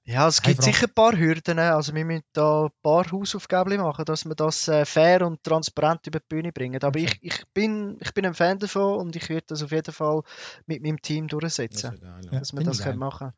Ja, 0.05 0.27
es 0.27 0.43
gibt 0.43 0.63
sicher 0.63 0.89
ein 0.89 0.95
paar 0.95 1.17
Hürden. 1.17 1.59
Also 1.61 1.95
wir 1.95 2.05
müssen 2.05 2.25
da 2.33 2.65
ein 2.65 2.71
paar 2.83 3.11
Hausaufgaben 3.11 3.77
machen, 3.79 4.05
dass 4.05 4.25
wir 4.25 4.35
das 4.35 4.67
äh, 4.67 4.85
fair 4.85 5.25
und 5.25 5.45
transparent 5.45 6.07
über 6.09 6.19
die 6.19 6.27
Bühne 6.29 6.53
bringen. 6.53 6.83
Aber 6.83 6.99
ich, 6.99 7.19
ich, 7.23 7.45
bin, 7.55 7.99
ich 8.01 8.13
bin 8.13 8.27
ein 8.27 8.35
Fan 8.35 8.59
davon 8.59 8.99
und 8.99 9.15
ich 9.17 9.29
werde 9.29 9.47
das 9.49 9.63
auf 9.63 9.71
jeden 9.71 9.93
Fall 9.93 10.23
mit 10.67 10.83
meinem 10.83 11.01
Team 11.01 11.29
Das 11.29 11.39
durchsetzen, 11.39 11.95
ist 11.95 12.03
ja 12.03 12.09
geil, 12.11 12.25
Ja. 12.33 12.39
dass 12.41 12.53
wir 12.53 12.65
das 12.65 12.79
ich 12.79 12.85
können 12.85 12.99
machen 12.99 13.33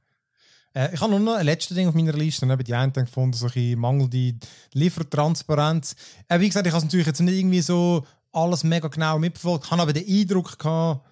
Äh, 0.72 0.94
ich 0.94 1.00
habe 1.02 1.10
nur 1.10 1.20
noch 1.20 1.34
ein 1.34 1.44
letztes 1.44 1.76
Ding 1.76 1.86
auf 1.86 1.94
meiner 1.94 2.14
Liste. 2.14 2.46
Eben 2.46 2.64
die 2.64 2.74
einen 2.74 2.92
gefunden, 2.94 3.34
so 3.34 3.48
ein 3.54 3.78
mangelnde 3.78 4.34
Liefertransparenz. 4.72 5.96
Äh, 6.28 6.40
wie 6.40 6.48
gesagt, 6.48 6.66
ich 6.66 6.72
habe 6.72 6.78
es 6.78 6.84
natürlich 6.84 7.06
jetzt 7.06 7.20
nicht 7.20 7.38
irgendwie 7.38 7.60
so 7.60 8.06
alles 8.32 8.64
mega 8.64 8.88
genau 8.88 9.18
mitverfolgt. 9.18 9.66
Ich 9.66 9.70
habe 9.70 9.82
aber 9.82 9.92
den 9.92 10.08
Eindruck 10.08 10.58
gehabt, 10.58 11.06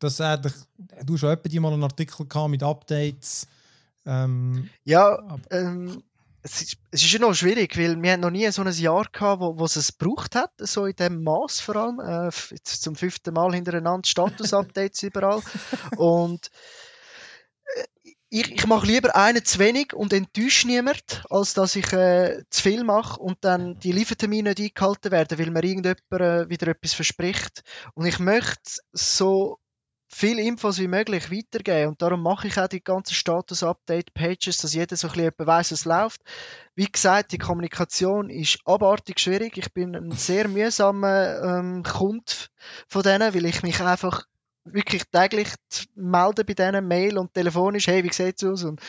dass 0.00 0.20
eigentlich, 0.20 0.52
du 1.04 1.16
schon 1.16 1.36
die 1.46 1.60
mal 1.60 1.72
einen 1.72 1.84
Artikel 1.84 2.26
gehabt 2.26 2.50
mit 2.50 2.62
Updates. 2.62 3.46
Ähm, 4.06 4.70
Ja, 4.84 5.38
ähm, 5.50 6.02
es, 6.46 6.62
ist, 6.62 6.76
es 6.92 7.02
ist 7.02 7.12
ja 7.12 7.18
noch 7.18 7.34
schwierig, 7.34 7.76
weil 7.76 8.00
wir 8.00 8.12
haben 8.12 8.20
noch 8.20 8.30
nie 8.30 8.48
so 8.50 8.62
ein 8.62 8.72
Jahr 8.72 9.06
gehabt, 9.12 9.40
wo, 9.40 9.58
wo 9.58 9.64
es 9.64 9.76
es 9.76 9.98
gebraucht 9.98 10.36
hat, 10.36 10.52
so 10.58 10.86
in 10.86 10.94
dem 10.96 11.24
Maß 11.24 11.60
vor 11.60 11.76
allem. 11.76 12.00
Äh, 12.00 12.30
jetzt 12.50 12.82
zum 12.82 12.94
fünften 12.94 13.34
Mal 13.34 13.52
hintereinander 13.54 14.06
Status-Updates 14.06 15.02
überall. 15.02 15.42
Und 15.96 16.50
äh, 17.74 18.12
ich, 18.28 18.52
ich 18.52 18.66
mache 18.66 18.86
lieber 18.86 19.16
einen 19.16 19.44
zu 19.44 19.58
wenig 19.58 19.92
und 19.92 20.12
enttäusche 20.12 20.68
niemand, 20.68 21.24
als 21.30 21.54
dass 21.54 21.74
ich 21.74 21.92
äh, 21.92 22.42
zu 22.50 22.62
viel 22.62 22.84
mache 22.84 23.20
und 23.20 23.38
dann 23.40 23.78
die 23.80 23.92
Liefertermine 23.92 24.50
nicht 24.50 24.60
eingehalten 24.60 25.10
werden, 25.10 25.38
weil 25.38 25.50
mir 25.50 25.64
irgendjemand 25.64 26.00
äh, 26.12 26.48
wieder 26.48 26.68
etwas 26.68 26.94
verspricht. 26.94 27.62
Und 27.94 28.06
ich 28.06 28.18
möchte 28.20 28.80
so 28.92 29.58
viel 30.16 30.38
Infos 30.38 30.78
wie 30.78 30.88
möglich 30.88 31.30
weitergeben 31.30 31.88
und 31.90 32.00
darum 32.00 32.22
mache 32.22 32.48
ich 32.48 32.58
auch 32.58 32.68
die 32.68 32.82
ganzen 32.82 33.12
Status-Update-Pages, 33.12 34.56
dass 34.56 34.72
jeder 34.72 34.96
so 34.96 35.08
ein 35.08 35.30
weiss, 35.36 35.72
was 35.72 35.84
läuft. 35.84 36.22
Wie 36.74 36.86
gesagt, 36.86 37.32
die 37.32 37.38
Kommunikation 37.38 38.30
ist 38.30 38.60
abartig 38.64 39.20
schwierig. 39.20 39.58
Ich 39.58 39.74
bin 39.74 39.94
ein 39.94 40.12
sehr 40.12 40.48
mühsamer 40.48 41.42
ähm, 41.42 41.82
Kunde 41.82 42.32
von 42.88 43.02
denen, 43.02 43.34
weil 43.34 43.44
ich 43.44 43.62
mich 43.62 43.78
einfach 43.82 44.24
wirklich 44.72 45.04
täglich 45.10 45.48
melde 45.94 46.44
bei 46.44 46.54
denen, 46.54 46.86
Mail 46.86 47.18
und 47.18 47.32
telefonisch, 47.34 47.86
hey, 47.86 48.02
wie 48.04 48.12
sieht's 48.12 48.44
aus? 48.44 48.64
Und 48.64 48.80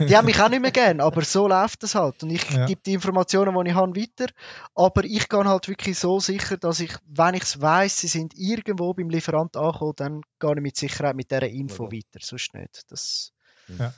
die 0.00 0.16
haben 0.16 0.24
mich 0.26 0.40
auch 0.40 0.48
nicht 0.48 0.62
mehr 0.62 0.70
gern, 0.70 1.00
aber 1.00 1.22
so 1.22 1.46
läuft 1.48 1.82
das 1.82 1.94
halt. 1.94 2.22
Und 2.22 2.30
ich 2.30 2.48
Ja. 2.50 2.66
gebe 2.66 2.80
die 2.84 2.94
Informationen, 2.94 3.54
die 3.64 3.70
ich 3.70 3.76
habe, 3.76 3.94
weiter. 3.96 4.32
Aber 4.74 5.04
ich 5.04 5.28
gehe 5.28 5.44
halt 5.44 5.68
wirklich 5.68 5.98
so 5.98 6.20
sicher, 6.20 6.56
dass 6.56 6.80
ich, 6.80 6.94
wenn 7.06 7.34
ich 7.34 7.42
es 7.42 7.60
weiss, 7.60 7.98
sie 7.98 8.08
sind 8.08 8.34
irgendwo 8.36 8.94
beim 8.94 9.10
Lieferant 9.10 9.56
angekommen, 9.56 9.94
dann 9.96 10.20
gehe 10.38 10.52
ich 10.54 10.60
mit 10.62 10.76
Sicherheit 10.76 11.16
mit 11.16 11.30
dieser 11.30 11.48
Info 11.48 11.84
Ja. 11.84 11.92
weiter. 11.92 12.18
Sonst 12.20 12.54
nicht. 12.54 12.82
Das, 12.88 13.32
Ja. 13.78 13.94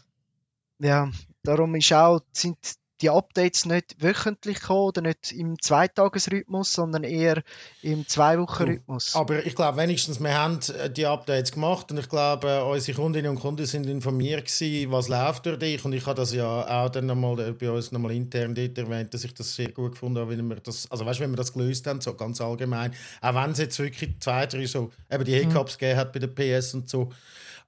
ja, 0.79 1.11
darum 1.43 1.75
ist 1.77 1.93
auch, 1.93 2.21
sind 2.33 2.59
die 3.03 3.11
Updates 3.11 3.67
nicht 3.67 3.97
wöchentlich 4.01 4.61
gekommen 4.61 4.87
oder 4.87 5.03
nicht 5.03 5.33
im 5.33 5.61
Zweitagesrhythmus, 5.61 6.73
sondern 6.73 7.03
eher 7.03 7.43
im 7.83 8.07
Zwei-Wochen-Rhythmus. 8.07 9.17
Aber 9.17 9.45
ich 9.45 9.55
glaube 9.57 9.77
wenigstens, 9.79 10.21
wir 10.21 10.33
haben 10.33 10.61
äh, 10.79 10.89
die 10.89 11.05
Updates 11.05 11.53
gemacht 11.53 11.91
und 11.91 11.99
ich 11.99 12.09
glaube, 12.09 12.49
äh, 12.49 12.63
unsere 12.63 12.97
Kundinnen 12.97 13.31
und 13.33 13.41
Kunden 13.41 13.67
sind 13.67 13.87
informiert 13.87 14.47
gewesen, 14.47 14.93
was 14.93 15.09
läuft 15.09 15.47
durch 15.47 15.59
dich. 15.59 15.85
Und 15.85 15.93
ich 15.93 16.07
habe 16.07 16.15
das 16.15 16.33
ja 16.33 16.47
auch 16.47 16.89
dann 16.91 17.07
nochmal 17.07 17.39
äh, 17.41 17.53
bei 17.53 17.71
uns 17.71 17.91
nochmal 17.91 18.13
intern 18.13 18.55
dort 18.55 18.79
erwähnt, 18.79 19.13
dass 19.13 19.25
ich 19.25 19.35
das 19.35 19.55
sehr 19.55 19.73
gut 19.73 19.93
gefunden 19.93 20.21
habe, 20.21 20.37
wenn 20.37 20.49
wir 20.49 20.57
das, 20.57 20.91
also 20.91 21.05
weißt, 21.05 21.21
wenn 21.21 21.31
wir 21.31 21.37
das 21.37 21.53
gelöst 21.53 21.87
haben, 21.87 22.01
so 22.01 22.15
ganz 22.15 22.41
allgemein, 22.41 22.95
auch 23.21 23.35
wenn 23.35 23.51
es 23.51 23.59
jetzt 23.59 23.79
wirklich 23.79 24.15
zwei, 24.21 24.47
drei 24.47 24.67
so, 24.67 24.93
eben 25.11 25.25
die 25.25 25.35
Hiccups 25.35 25.77
gegeben 25.77 25.99
hat 25.99 26.13
bei 26.13 26.21
der 26.21 26.29
PS 26.29 26.75
und 26.75 26.89
so, 26.89 27.11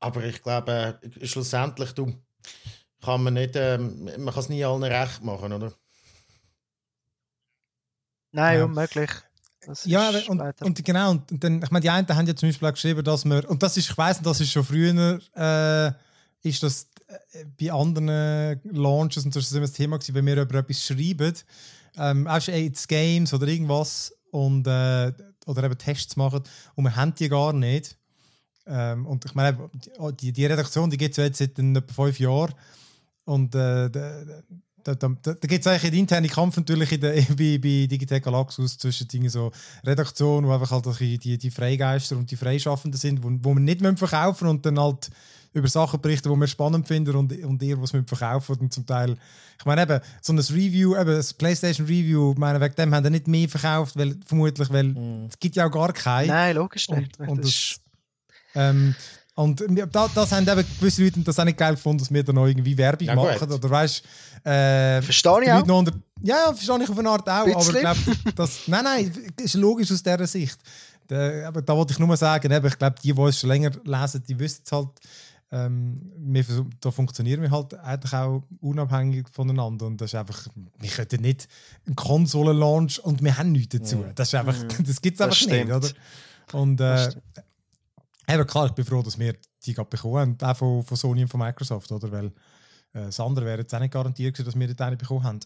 aber 0.01 0.25
ich 0.25 0.43
glaube, 0.43 0.99
schlussendlich, 1.23 1.93
du, 1.93 2.13
kann 3.05 3.23
man 3.23 3.35
nicht, 3.35 3.55
ähm, 3.57 4.05
man 4.19 4.33
kann 4.35 4.43
es 4.43 4.49
nie 4.49 4.65
allen 4.65 4.83
recht 4.83 5.23
machen, 5.23 5.53
oder? 5.53 5.73
Nein, 8.33 8.59
Ja. 8.59 8.65
unmöglich. 8.65 9.11
Das 9.67 9.85
Ja, 9.87 10.11
ist 10.11 10.29
und, 10.29 10.41
und 10.61 10.85
genau, 10.85 11.13
und, 11.13 11.31
und 11.33 11.43
dann, 11.43 11.63
ich 11.63 11.71
meine, 11.71 11.81
die 11.83 11.91
einen 11.91 12.07
haben 12.09 12.27
ja 12.27 12.37
zum 12.37 12.49
Beispiel 12.49 12.69
auch 12.69 12.73
geschrieben, 12.75 13.03
dass 13.03 13.25
wir, 13.25 13.49
und 13.49 13.63
das 13.63 13.77
ist, 13.77 13.91
ich 13.91 13.97
weiss, 13.97 14.21
das 14.21 14.41
ist 14.41 14.51
schon 14.51 14.65
früher, 14.65 15.21
äh, 15.35 16.49
ist 16.49 16.63
das 16.63 16.89
äh, 17.33 17.45
bei 17.59 17.73
anderen 17.73 18.61
Launches, 18.65 19.25
und 19.25 19.35
das 19.35 19.45
ist 19.45 19.53
immer 19.53 19.63
das 19.63 19.73
Thema 19.73 19.97
gewesen, 19.99 20.15
wenn 20.15 20.27
wir 20.27 20.43
über 20.43 20.59
etwas 20.59 20.85
schreiben, 20.85 21.35
ähm, 21.97 22.27
auch 22.27 22.41
schon 22.43 22.55
jetzt 22.55 22.87
Games 22.89 23.33
oder 23.33 23.47
irgendwas, 23.47 24.13
und, 24.33 24.67
äh, 24.67 25.13
oder 25.47 25.65
eben 25.65 25.79
Tests 25.79 26.17
machen, 26.17 26.43
und 26.75 26.85
wir 26.85 26.95
haben 26.95 27.15
die 27.15 27.29
gar 27.29 27.53
nicht. 27.55 27.97
Ähm, 28.67 29.07
und 29.07 29.25
ich 29.25 29.35
meine, 29.35 29.71
die, 30.21 30.33
die 30.33 30.47
Redaktion, 30.47 30.91
die 30.91 30.97
gibt 30.99 31.13
es 31.13 31.17
ja 31.19 31.25
jetzt 31.25 31.39
seit 31.39 31.59
etwa 31.59 31.93
fünf 31.93 32.19
Jahren, 32.19 32.55
und 33.25 33.55
äh, 33.55 33.91
da, 33.91 34.23
da, 34.85 34.95
da, 34.95 35.09
da 35.23 35.35
gibt 35.35 35.61
es 35.61 35.67
eigentlich 35.67 35.85
einen 35.85 36.01
internen 36.01 36.31
Kampf 36.31 36.57
natürlich 36.57 36.93
in 36.93 37.01
der, 37.01 37.13
bei, 37.37 37.59
bei 37.59 37.87
Digitec 37.87 38.23
Galaxus 38.23 38.79
zwischen 38.79 39.09
Dingen 39.09 39.31
so 39.31 39.51
Redaktion, 39.85 40.47
wo 40.47 40.53
einfach 40.53 40.71
halt 40.71 41.01
die, 41.01 41.39
die 41.39 41.51
Freigeister 41.51 42.17
und 42.17 42.31
die 42.31 42.37
Freischaffenden 42.37 42.99
sind, 42.99 43.23
wo, 43.23 43.31
wo 43.41 43.55
wir 43.55 43.61
nicht 43.61 43.81
verkaufen 43.99 44.49
und 44.49 44.65
dann 44.67 44.79
halt 44.79 45.11
über 45.55 45.69
Sachen 45.69 46.01
berichten, 46.01 46.33
die 46.33 46.37
wir 46.37 46.47
spannend 46.49 46.87
finden 46.87 47.15
und, 47.15 47.33
und 47.45 47.63
ihr, 47.63 47.81
was 47.81 47.93
wir 47.93 48.03
verkaufen 48.05 48.57
und 48.59 48.73
zum 48.73 48.85
Teil, 48.85 49.17
ich 49.59 49.65
meine 49.65 49.83
eben, 49.83 50.01
so 50.21 50.33
ein 50.33 50.39
Review, 50.39 50.97
eben 50.97 51.07
das 51.07 51.33
Playstation 51.33 51.87
Review, 51.87 52.33
ich 52.33 52.39
meine, 52.39 52.61
wegen 52.61 52.75
dem 52.75 52.95
haben 52.95 53.05
wir 53.05 53.11
nicht 53.11 53.29
mehr 53.29 53.49
verkauft, 53.49 53.97
weil, 53.97 54.17
vermutlich, 54.27 54.69
weil 54.71 54.97
es 55.29 55.39
gibt 55.39 55.55
ja 55.55 55.67
auch 55.67 55.71
gar 55.71 55.93
keine. 55.93 56.27
Nein, 56.27 56.57
logisch 56.57 56.89
nicht. 56.91 57.19
Und, 57.21 57.29
und, 57.29 57.45
das 57.45 57.45
das, 57.45 57.81
ähm, 58.57 58.95
und 59.37 59.63
da, 59.93 60.09
das 60.15 60.33
haben 60.33 60.47
eben 60.49 60.65
gewisse 60.79 61.03
Leute 61.03 61.21
das 61.21 61.39
auch 61.39 61.45
nicht 61.45 61.59
geil 61.59 61.75
gefunden, 61.75 61.99
dass 61.99 62.13
wir 62.13 62.23
da 62.23 62.33
noch 62.33 62.47
irgendwie 62.47 62.77
Werbung 62.79 63.07
Ja, 63.09 63.15
machen. 63.17 63.51
Oder 63.51 63.69
weißt 63.71 64.03
äh, 64.45 65.03
Verstehe 65.03 65.43
ich 65.43 65.51
auch. 65.51 65.57
Leute 65.57 65.69
noch 65.69 65.79
unter, 65.79 65.93
Ja, 66.23 66.37
ja, 66.47 66.53
verstehe 66.53 66.83
ich 66.85 66.91
auf 66.91 66.99
eine 66.99 67.11
Art 67.11 67.29
auch. 67.29 67.47
Aber 67.47 67.59
ich 67.61 67.81
glaube, 67.81 67.99
das, 68.37 68.69
nein, 68.69 68.85
nein, 68.85 69.13
das 69.37 69.47
ist 69.47 69.55
logisch 69.55 69.91
aus 69.91 70.03
dieser 70.03 70.27
Sicht. 70.27 70.59
Da, 71.09 71.49
aber 71.49 71.63
da 71.63 71.77
wollte 71.77 71.93
ich 71.93 71.99
nur 71.99 72.17
sagen, 72.17 72.51
eben, 72.53 72.67
ich 72.67 72.79
glaube, 72.79 72.97
die, 73.03 73.13
die 73.13 73.21
es 73.23 73.41
schon 73.41 73.49
länger 73.51 73.73
lesen, 73.85 74.23
die 74.29 74.39
wissen 74.39 74.63
es 74.65 74.73
halt. 74.73 74.89
Ähm, 75.51 76.01
wir, 76.17 76.45
da 76.81 76.91
funktionieren 76.91 77.43
wir 77.43 77.51
halt 77.51 77.75
eigentlich 77.75 78.13
auch 78.13 78.43
unabhängig 78.61 79.27
voneinander. 79.31 79.87
Und 79.87 80.01
das 80.01 80.11
ist 80.13 80.15
einfach, 80.19 80.47
wir 80.79 80.91
könnten 80.91 81.21
nicht 81.23 81.49
einen 81.87 81.95
Konsolen-Launch 81.97 83.01
und 83.05 83.23
wir 83.23 83.37
haben 83.37 83.53
nichts 83.53 83.77
dazu. 83.77 84.05
Das 84.15 84.29
ist 84.29 84.35
einfach, 84.35 84.57
das 84.87 85.01
gibt 85.03 85.17
es 85.17 85.21
einfach 85.21 85.37
stimmt. 85.37 85.67
nicht, 85.69 85.73
oder? 85.73 85.89
Und 86.53 86.77
Das 86.79 87.15
äh, 87.15 87.21
eben 88.29 88.47
klar, 88.47 88.67
ich 88.67 88.73
bin 88.73 88.85
froh, 88.85 89.03
dass 89.03 89.19
wir 89.19 89.35
die 89.65 89.75
gerade 89.75 89.89
bekommen 89.89 90.17
haben, 90.17 90.37
auch 90.41 90.57
von, 90.57 90.83
von 90.85 90.97
Sony 90.97 91.23
und 91.23 91.29
von 91.29 91.41
Microsoft, 91.41 91.91
oder? 91.93 92.11
Weil 92.11 92.27
äh, 92.27 93.07
das 93.07 93.21
andere 93.21 93.45
wäre 93.47 93.59
jetzt 93.61 93.75
auch 93.75 93.81
nicht 93.81 93.93
garantiert 93.93 94.35
gewesen, 94.35 94.47
dass 94.47 94.59
wir 94.59 94.67
dort 94.69 94.81
eine 94.81 94.97
bekommen 94.97 95.25
haben. 95.25 95.41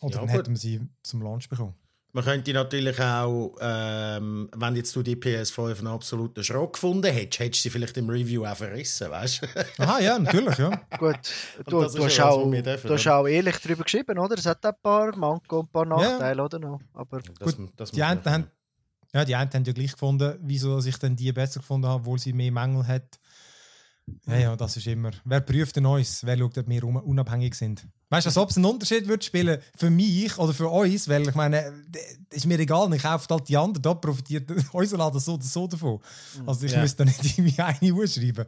Oder 0.00 0.14
Ja, 0.14 0.20
dann 0.20 0.28
gut. 0.28 0.36
hätten 0.36 0.50
wir 0.50 0.58
sie 0.58 0.80
zum 1.02 1.22
Launch 1.22 1.48
bekommen. 1.48 1.74
Man 2.14 2.24
könnte 2.24 2.52
natürlich 2.52 3.00
auch, 3.00 3.56
ähm, 3.62 4.50
wenn 4.54 4.76
jetzt 4.76 4.94
du 4.94 5.02
die 5.02 5.16
PS5 5.16 5.78
einen 5.78 5.86
absoluten 5.86 6.44
Schrott 6.44 6.74
gefunden 6.74 7.10
hättest, 7.10 7.40
hättest 7.40 7.60
du 7.64 7.68
sie 7.68 7.70
vielleicht 7.70 7.96
im 7.96 8.10
Review 8.10 8.44
auch 8.44 8.54
verrissen, 8.54 9.10
weißt 9.10 9.40
du? 9.42 9.82
Aha, 9.82 9.98
ja, 9.98 10.18
natürlich, 10.18 10.58
ja. 10.58 10.68
Gut, 10.98 11.16
du, 11.64 11.80
das 11.80 11.94
du, 11.94 12.04
hast 12.04 12.16
ja 12.18 12.28
auch, 12.28 12.50
dürfen, 12.50 12.86
du 12.88 12.92
hast 12.94 13.06
auch 13.06 13.26
ehrlich 13.26 13.56
darüber 13.62 13.84
geschrieben, 13.84 14.18
oder? 14.18 14.36
Es 14.36 14.44
hat 14.44 14.62
ein 14.66 14.74
paar 14.82 15.16
Manko 15.16 15.60
und 15.60 15.68
ein 15.68 15.72
paar 15.72 15.86
Nachteile, 15.86 16.42
oder 16.44 16.58
noch? 16.58 16.80
Aber 16.92 17.22
Das, 17.38 17.56
Gut, 17.56 17.70
das 17.78 17.90
Die 17.92 18.02
einen, 18.02 18.22
haben, 18.26 18.46
ja, 19.14 19.24
die 19.24 19.34
einen 19.36 19.50
haben 19.52 19.64
ja 19.64 19.72
gleich 19.72 19.92
gefunden, 19.92 20.38
wieso 20.42 20.76
dass 20.76 20.86
ich 20.86 20.96
dann 20.98 21.16
die 21.16 21.32
besser 21.32 21.60
gefunden 21.60 21.86
habe, 21.86 22.00
obwohl 22.00 22.18
sie 22.18 22.32
mehr 22.32 22.52
Mängel 22.52 22.86
hat. 22.86 23.18
Ja, 24.26 24.36
ja, 24.36 24.56
das 24.56 24.76
ist 24.76 24.86
immer. 24.88 25.12
Wer 25.24 25.40
prüft 25.40 25.76
denn 25.76 25.86
uns? 25.86 26.24
Wer 26.24 26.36
schaut, 26.36 26.58
ob 26.58 26.68
wir 26.68 26.82
un- 26.84 26.96
unabhängig 26.96 27.54
sind? 27.54 27.86
Weißt 28.10 28.26
du, 28.26 28.30
als 28.30 28.36
ob 28.36 28.50
es 28.50 28.56
einen 28.56 28.66
Unterschied 28.66 29.06
würde 29.06 29.24
spielen 29.24 29.60
für 29.76 29.90
mich 29.90 30.36
oder 30.38 30.52
für 30.52 30.68
uns, 30.68 31.08
weil 31.08 31.26
ich 31.28 31.34
meine, 31.36 31.72
ist 32.30 32.44
mir 32.46 32.58
egal, 32.58 32.92
ich 32.94 33.02
kaufe 33.02 33.26
halt 33.32 33.48
die 33.48 33.56
anderen, 33.56 33.80
da 33.82 33.94
profitiert 33.94 34.50
unser 34.72 34.98
Laden 34.98 35.20
so 35.20 35.34
oder 35.34 35.44
so 35.44 35.68
davon. 35.68 36.00
Also 36.46 36.66
ich 36.66 36.72
Ja. 36.72 36.80
müsste 36.80 36.98
da 36.98 37.04
nicht 37.04 37.24
irgendwie 37.38 37.58
eine 37.62 37.92
Uhr 37.94 38.06
schreiben. 38.08 38.44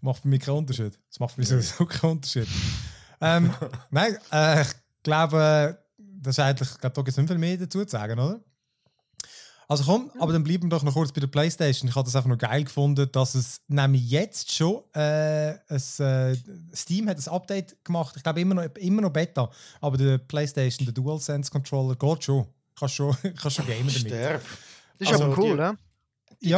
Macht 0.00 0.22
für 0.22 0.28
mich 0.28 0.40
keinen 0.40 0.56
Unterschied. 0.58 0.98
Das 1.08 1.20
macht 1.20 1.34
für 1.34 1.40
mich 1.40 1.48
sowieso 1.48 1.86
keinen 1.86 2.10
Unterschied. 2.12 2.48
ähm, 3.20 3.54
nein, 3.90 4.16
äh, 4.32 4.62
ich 4.62 4.68
glaube, 5.04 5.78
das 5.98 6.34
ist 6.36 6.40
eigentlich, 6.40 6.68
ich 6.72 6.78
glaube, 6.78 6.94
da 6.94 7.02
gibt 7.02 7.08
es 7.12 7.16
nicht 7.16 7.28
viel 7.28 7.38
mehr 7.38 7.56
dazu 7.56 7.84
zu 7.84 7.90
sagen, 7.90 8.18
oder? 8.18 8.40
Also 9.68 9.82
komm, 9.84 10.12
aber 10.20 10.32
dann 10.32 10.44
bleiben 10.44 10.64
wir 10.64 10.68
doch 10.68 10.84
noch 10.84 10.92
kurz 10.94 11.10
bei 11.10 11.20
der 11.20 11.26
Playstation. 11.26 11.88
Ich 11.88 11.96
habe 11.96 12.04
das 12.04 12.14
einfach 12.14 12.28
noch 12.28 12.38
geil 12.38 12.62
gefunden, 12.62 13.08
dass 13.10 13.34
es 13.34 13.60
nämlich 13.66 14.08
jetzt 14.08 14.52
schon 14.52 14.82
äh, 14.94 15.54
es, 15.68 15.98
äh, 15.98 16.36
Steam 16.74 17.08
hat 17.08 17.18
ein 17.18 17.28
Update 17.32 17.84
gemacht. 17.84 18.14
Ich 18.16 18.22
glaube 18.22 18.40
immer 18.40 18.54
noch, 18.54 18.62
immer 18.76 19.02
noch 19.02 19.10
Beta, 19.10 19.50
aber 19.80 19.96
der 19.96 20.18
Playstation, 20.18 20.86
der 20.86 20.94
DualSense 20.94 21.50
Controller 21.50 21.96
geht 21.96 22.22
schon. 22.24 22.46
Kannst 22.78 22.94
schon, 22.94 23.16
kannst 23.40 23.56
schon 23.56 23.66
gamen 23.66 23.86
damit. 23.88 23.96
Sterb. 24.02 24.42
das 24.98 25.08
ist 25.08 25.12
Also, 25.14 25.24
aber 25.24 25.38
cool, 25.38 25.52
die- 25.56 25.58
ja? 25.58 25.76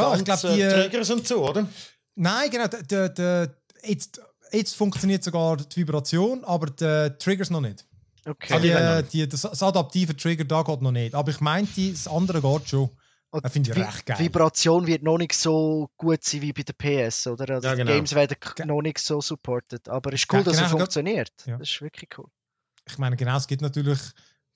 Ja, 0.01 0.15
ich 0.15 0.23
glaube 0.25 0.53
die. 0.53 0.61
äh, 0.61 0.69
Triggers 0.89 1.09
und 1.09 1.27
so, 1.27 1.49
oder? 1.49 1.67
Nein, 2.15 2.49
genau. 2.51 2.67
Der, 2.67 2.83
der, 2.83 3.09
der, 3.09 3.55
jetzt, 3.87 4.21
jetzt 4.51 4.75
funktioniert 4.75 5.23
sogar 5.23 5.57
die 5.57 5.77
Vibration, 5.77 6.43
aber 6.43 6.67
die 6.67 7.15
Triggers 7.17 7.49
noch 7.49 7.61
nicht. 7.61 7.85
Okay. 8.25 8.53
Ah, 8.53 8.59
Die, 8.59 8.69
äh, 8.69 9.03
die, 9.03 9.27
das, 9.29 9.41
das 9.41 9.63
adaptive 9.63 10.15
Trigger 10.15 10.43
da 10.43 10.61
geht 10.61 10.81
noch 10.81 10.91
nicht. 10.91 11.15
Aber 11.15 11.31
ich 11.31 11.39
meinte, 11.39 11.89
das 11.91 12.07
andere 12.07 12.41
geht 12.41 12.69
schon. 12.69 12.89
Das 13.31 13.51
finde 13.53 13.69
ich 13.71 13.77
Vi- 13.77 13.81
recht 13.85 14.05
geil. 14.05 14.17
Die 14.19 14.23
Vibration 14.25 14.87
wird 14.87 15.03
noch 15.03 15.17
nicht 15.17 15.33
so 15.33 15.89
gut 15.97 16.23
sein 16.23 16.41
wie 16.41 16.51
bei 16.53 16.63
der 16.63 16.73
PS, 16.73 17.27
oder? 17.27 17.47
Also 17.55 17.67
Ja, 17.67 17.75
die 17.75 17.81
genau. 17.83 17.91
Games 17.93 18.15
werden 18.15 18.37
Ge- 18.55 18.65
noch 18.65 18.81
nicht 18.81 18.97
so 18.99 19.21
supported. 19.21 19.87
Aber 19.87 20.11
es 20.13 20.21
ist 20.23 20.33
cool, 20.33 20.39
Ja, 20.39 20.43
dass 20.45 20.53
genau, 20.53 20.65
es 20.65 20.65
ich 20.65 20.69
glaub- 20.71 20.79
funktioniert. 20.81 21.31
Ja. 21.45 21.57
Das 21.57 21.69
ist 21.69 21.81
wirklich 21.81 22.09
cool. 22.17 22.27
Ich 22.87 22.97
meine, 22.97 23.15
genau, 23.15 23.37
es 23.37 23.45
gibt 23.47 23.61
natürlich 23.61 23.99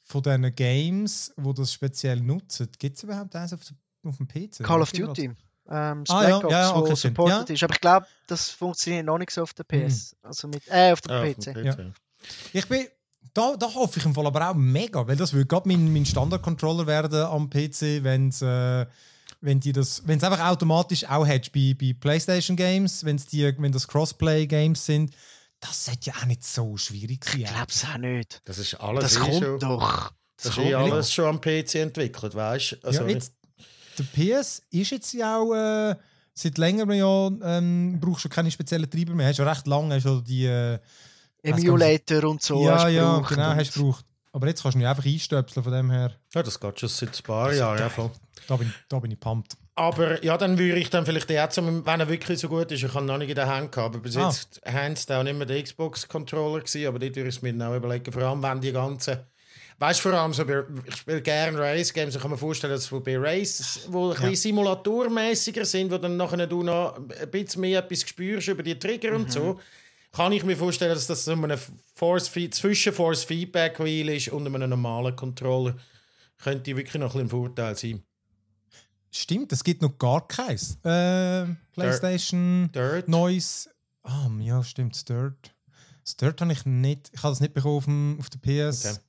von 0.01 0.23
diesen 0.23 0.55
Games, 0.55 1.33
die 1.37 1.53
das 1.53 1.71
speziell 1.73 2.19
nutzen, 2.19 2.67
gibt 2.79 2.97
es 2.97 3.03
überhaupt 3.03 3.35
eins 3.35 3.53
auf, 3.53 3.59
auf 4.05 4.17
dem 4.17 4.27
PC? 4.27 4.63
Call 4.63 4.81
of 4.81 4.91
Duty. 4.91 5.31
Ähm, 5.69 6.03
das 6.03 6.09
Ah, 6.15 6.19
Black 6.19 6.29
ja, 6.29 6.37
Ops, 6.37 6.51
ja, 6.51 6.61
ja, 6.61 6.75
wo 6.75 6.79
okay, 6.79 6.95
supported 6.95 7.49
Ja. 7.49 7.53
ist. 7.53 7.63
Aber 7.63 7.73
ich 7.73 7.79
glaube, 7.81 8.07
das 8.27 8.49
funktioniert 8.49 9.05
noch 9.05 9.17
nicht 9.17 9.31
so 9.31 9.43
auf 9.43 9.53
der 9.53 9.63
PS. 9.63 10.15
Also 10.23 10.47
mit, 10.49 10.63
äh, 10.67 10.91
auf 10.91 10.99
der 11.01 11.21
auf 11.21 11.23
PC. 11.23 11.53
dem 11.53 11.65
Ja. 11.65 11.73
PC. 11.75 11.93
Ich 12.53 12.67
bin, 12.67 12.87
da, 13.33 13.55
da 13.57 13.73
hoffe 13.73 13.99
ich 13.99 14.05
im 14.05 14.13
Fall 14.13 14.27
aber 14.27 14.49
auch 14.49 14.55
mega, 14.55 15.07
weil 15.07 15.15
das 15.15 15.33
würde 15.33 15.47
gerade 15.47 15.67
mein, 15.67 15.91
mein 15.91 16.05
Standard-Controller 16.05 16.87
werden 16.87 17.23
am 17.23 17.49
PC, 17.49 18.03
wenn's, 18.03 18.41
äh, 18.41 18.85
wenn 19.41 19.59
die 19.59 19.73
das, 19.73 20.03
wenn 20.05 20.17
es 20.17 20.23
einfach 20.23 20.45
automatisch 20.45 21.05
auch 21.09 21.25
hättest 21.25 21.51
bei, 21.53 21.75
bei 21.79 21.95
PlayStation 21.99 22.55
Games, 22.55 23.03
wenn's 23.03 23.25
die, 23.25 23.53
wenn 23.57 23.71
das 23.71 23.87
Crossplay-Games 23.87 24.85
sind, 24.85 25.15
das 25.59 25.85
sollte 25.85 26.11
ja 26.11 26.13
auch 26.21 26.25
nicht 26.25 26.43
so 26.43 26.75
schwierig 26.77 27.23
sein. 27.25 27.41
Ich 27.41 27.47
glaube 27.47 27.67
es 27.69 27.85
auch 27.85 27.97
nicht. 27.97 28.41
Das 28.45 28.57
ist 28.57 28.75
alles 28.75 29.03
Das 29.03 29.15
eh 29.15 29.19
kommt 29.19 29.43
schon, 29.43 29.59
doch. 29.59 30.13
das 30.37 30.45
ist 30.45 30.55
kommt 30.55 30.67
eh 30.67 30.71
doch. 30.71 30.91
alles 30.91 31.13
schon 31.13 31.25
am 31.25 31.41
PC 31.41 31.75
entwickelt, 31.75 32.35
weißt 32.35 32.71
du? 32.71 32.87
Also, 32.87 33.01
ja, 33.01 33.07
jetzt, 33.07 33.33
der 33.97 34.03
PS 34.03 34.61
ist 34.71 34.91
jetzt 34.91 35.13
ja 35.13 35.37
auch 35.37 35.53
äh, 35.53 35.95
seit 36.33 36.57
längerem 36.57 36.91
ja, 36.91 37.57
ähm, 37.57 37.97
brauchst 37.99 38.25
du 38.25 38.29
keine 38.29 38.51
speziellen 38.51 38.89
Treiber 38.89 39.13
mehr. 39.13 39.29
Hast 39.29 39.37
schon 39.37 39.47
recht 39.47 39.67
lange 39.67 40.01
schon 40.01 40.23
die. 40.23 40.45
Äh, 40.45 40.79
Emulator 41.43 42.23
und 42.29 42.41
so. 42.41 42.63
ja, 42.65 42.73
hast 42.75 42.85
du 42.85 42.89
ja, 42.91 43.13
gebraucht 43.15 43.29
genau, 43.29 43.55
hast 43.55 43.75
du 43.75 43.79
gebraucht. 43.81 44.05
Aber 44.35 44.47
jetzt 44.47 44.63
kannst 44.63 44.75
du 44.75 44.79
ihn 44.81 44.85
einfach 44.87 45.05
einstöpseln 45.05 45.63
von 45.63 45.71
dem 45.73 45.91
her. 45.91 46.11
ja, 46.33 46.41
das 46.43 46.59
geht 46.59 46.79
schon 46.79 46.89
seit 46.89 47.09
ein 47.19 47.23
paar 47.23 47.53
Jahren. 47.53 47.77
Ja, 47.77 47.89
voll. 47.89 48.09
Da 48.47 48.55
bin, 48.55 48.73
da 48.89 48.99
bin 48.99 49.11
ich 49.11 49.19
pumped. 49.19 49.55
Aber 49.75 50.23
ja, 50.23 50.37
dann 50.37 50.57
würde 50.57 50.79
ich 50.79 50.89
dann 50.89 51.05
vielleicht 51.05 51.29
den 51.29 51.37
jetzt, 51.37 51.57
wenn 51.57 51.99
er 51.99 52.07
wirklich 52.09 52.39
so 52.39 52.47
gut 52.49 52.71
ist, 52.71 52.83
ich 52.83 52.93
habe 52.93 53.03
ihn 53.03 53.07
noch 53.07 53.17
nicht 53.17 53.29
in 53.29 53.35
der 53.35 53.47
Hand 53.47 53.71
gehabt, 53.71 53.95
aber 53.95 54.03
bis 54.03 54.15
Ah. 54.17 54.27
jetzt 54.29 54.61
hands 54.65 55.05
down 55.05 55.25
immer 55.27 55.45
der 55.45 55.61
Xbox-Controller 55.63 56.59
gewesen, 56.61 56.87
aber 56.87 56.99
dort 56.99 57.15
würde 57.15 57.29
ich 57.29 57.35
es 57.35 57.41
mir 57.41 57.53
dann 57.53 57.71
auch 57.71 57.75
überlegen, 57.75 58.11
vor 58.11 58.21
allem 58.21 58.41
wenn 58.43 58.61
die 58.61 58.71
ganzen, 58.71 59.17
weißt 59.79 59.99
du, 60.05 60.09
vor 60.09 60.19
allem 60.19 60.33
so 60.33 60.45
bei, 60.45 60.63
ich 60.85 60.95
spiele 60.95 61.21
gerne 61.23 61.57
Race-Games, 61.57 62.15
ich 62.15 62.21
kann 62.21 62.29
mir 62.31 62.37
vorstellen, 62.37 62.73
dass 62.73 62.87
bei 62.89 63.17
Race, 63.17 63.87
wo 63.89 64.09
ein 64.11 64.15
bisschen 64.15 64.35
simulatormäßiger 64.35 65.65
sind, 65.65 65.91
wo 65.91 65.97
dann 65.97 66.17
nachher 66.17 66.45
du 66.47 66.61
noch 66.63 66.95
ein 66.97 67.07
bisschen 67.31 67.61
mehr 67.61 67.79
etwas 67.79 68.01
spürst 68.01 68.47
über 68.49 68.61
die 68.63 68.77
Trigger 68.77 69.13
und 69.15 69.31
so, 69.31 69.59
kann 70.13 70.31
ich 70.31 70.43
mir 70.43 70.55
vorstellen, 70.55 70.93
dass 70.93 71.07
das 71.07 71.25
so 71.25 71.31
eine 71.31 71.59
Force 71.95 72.31
zwischen 72.31 72.93
Force 72.93 73.23
Feedback 73.23 73.79
Wheel 73.79 74.09
ist 74.09 74.29
und 74.29 74.45
einem 74.45 74.69
normalen 74.69 75.15
Controller. 75.15 75.75
Könnte 76.37 76.77
wirklich 76.77 77.01
noch 77.01 77.15
ein 77.15 77.27
bisschen 77.27 77.27
ein 77.27 77.29
Vorteil 77.29 77.75
sein. 77.75 78.03
Stimmt, 79.11 79.51
es 79.51 79.63
gibt 79.63 79.81
noch 79.81 79.97
gar 79.97 80.27
keins. 80.27 80.77
Äh, 80.83 81.45
PlayStation, 81.73 82.69
Dirt. 82.73 83.07
Neues. 83.07 83.69
Ah, 84.03 84.29
ja, 84.39 84.63
stimmt, 84.63 85.07
Dirt. 85.09 85.53
Das 86.03 86.15
Dirt 86.15 86.41
habe 86.41 86.51
ich 86.51 86.65
nicht. 86.65 87.09
Ich 87.13 87.23
habe 87.23 87.31
das 87.31 87.39
nicht 87.39 87.53
bekommen 87.53 87.77
auf, 87.77 87.85
dem, 87.85 88.17
auf 88.19 88.29
der 88.29 88.39
PS. 88.39 88.85
Okay. 88.85 88.99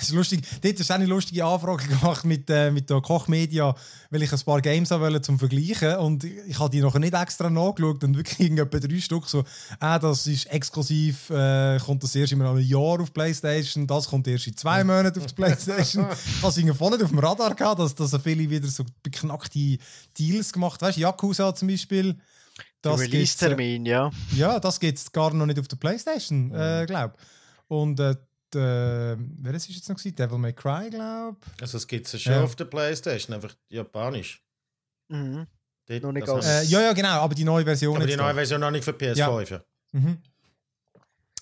Es 0.00 0.08
ist 0.08 0.14
lustig. 0.14 0.40
Dort 0.62 0.78
hast 0.78 0.88
du 0.88 0.94
auch 0.94 0.98
eine 0.98 1.06
lustige 1.06 1.44
Anfrage 1.44 1.86
gemacht 1.88 2.24
mit, 2.24 2.48
äh, 2.48 2.70
mit 2.70 2.88
der 2.88 3.00
Kochmedia, 3.00 3.74
weil 4.10 4.22
ich 4.22 4.32
ein 4.32 4.40
paar 4.40 4.60
Games 4.62 4.90
haben 4.90 5.02
wollte 5.02 5.20
zum 5.20 5.38
Vergleichen 5.38 5.96
und 5.96 6.24
ich, 6.24 6.32
ich 6.48 6.58
habe 6.58 6.70
die 6.70 6.80
noch 6.80 6.98
nicht 6.98 7.14
extra 7.14 7.50
nachgeschaut 7.50 8.02
und 8.04 8.16
wirklich 8.16 8.40
irgendetwa 8.40 8.78
drei 8.78 9.00
Stück 9.00 9.28
so, 9.28 9.44
ah, 9.78 9.98
das 9.98 10.26
ist 10.26 10.46
exklusiv, 10.46 11.28
äh, 11.30 11.78
kommt 11.78 12.02
das 12.02 12.14
erst 12.14 12.32
in 12.32 12.40
einem 12.40 12.58
Jahr 12.58 13.00
auf 13.00 13.12
Playstation, 13.12 13.86
das 13.86 14.08
kommt 14.08 14.26
erst 14.26 14.46
in 14.46 14.56
zwei 14.56 14.82
Monaten 14.82 15.20
auf 15.20 15.26
die 15.26 15.34
Playstation. 15.34 16.06
ich 16.10 16.42
habe 16.42 16.70
es 16.70 16.76
voll 16.76 16.90
nicht 16.90 17.02
auf 17.02 17.10
dem 17.10 17.18
Radar 17.18 17.54
gehabt, 17.54 17.80
dass, 17.80 17.94
dass 17.94 18.16
viele 18.22 18.48
wieder 18.48 18.68
so 18.68 18.84
beknackte 19.02 19.78
Deals 20.18 20.52
gemacht 20.52 20.80
Weißt 20.80 20.96
du, 20.96 21.02
Yakuza 21.02 21.54
zum 21.54 21.68
Beispiel. 21.68 22.16
Das 22.82 23.00
äh, 23.00 23.04
Release-Termin, 23.04 23.84
ja. 23.84 24.10
ja, 24.34 24.58
das 24.58 24.80
gibt 24.80 24.96
es 24.96 25.12
gar 25.12 25.34
noch 25.34 25.44
nicht 25.44 25.58
auf 25.58 25.68
der 25.68 25.76
Playstation, 25.76 26.50
äh, 26.54 26.84
glaube 26.86 27.14
Und 27.68 28.00
äh, 28.00 28.14
die, 28.54 28.58
äh, 28.58 29.16
wer 29.18 29.54
ist 29.54 29.68
jetzt 29.68 29.88
noch 29.88 29.96
gewesen? 29.96 30.14
Devil 30.16 30.38
May 30.38 30.52
Cry, 30.52 30.90
glaube 30.90 31.36
Also 31.60 31.76
es 31.76 31.86
gibt 31.86 32.12
es 32.12 32.20
schon 32.20 32.32
Ja. 32.32 32.42
auf 32.44 32.56
der 32.56 32.64
Playstation, 32.66 33.34
einfach 33.34 33.54
japanisch. 33.68 34.42
Mhm. 35.08 35.46
Dort, 35.86 36.02
Noch 36.02 36.12
nicht 36.12 36.28
äh, 36.28 36.62
Ja, 36.64 36.80
ja, 36.82 36.92
genau, 36.92 37.20
aber 37.20 37.34
die 37.34 37.44
neue 37.44 37.64
Version 37.64 37.96
aber 37.96 38.06
die 38.06 38.16
neue 38.16 38.28
da. 38.28 38.34
Version 38.34 38.60
noch 38.60 38.70
nicht 38.70 38.84
für 38.84 38.92
PS5. 38.92 39.50
Ja. 39.50 39.64
Mhm. 39.92 40.18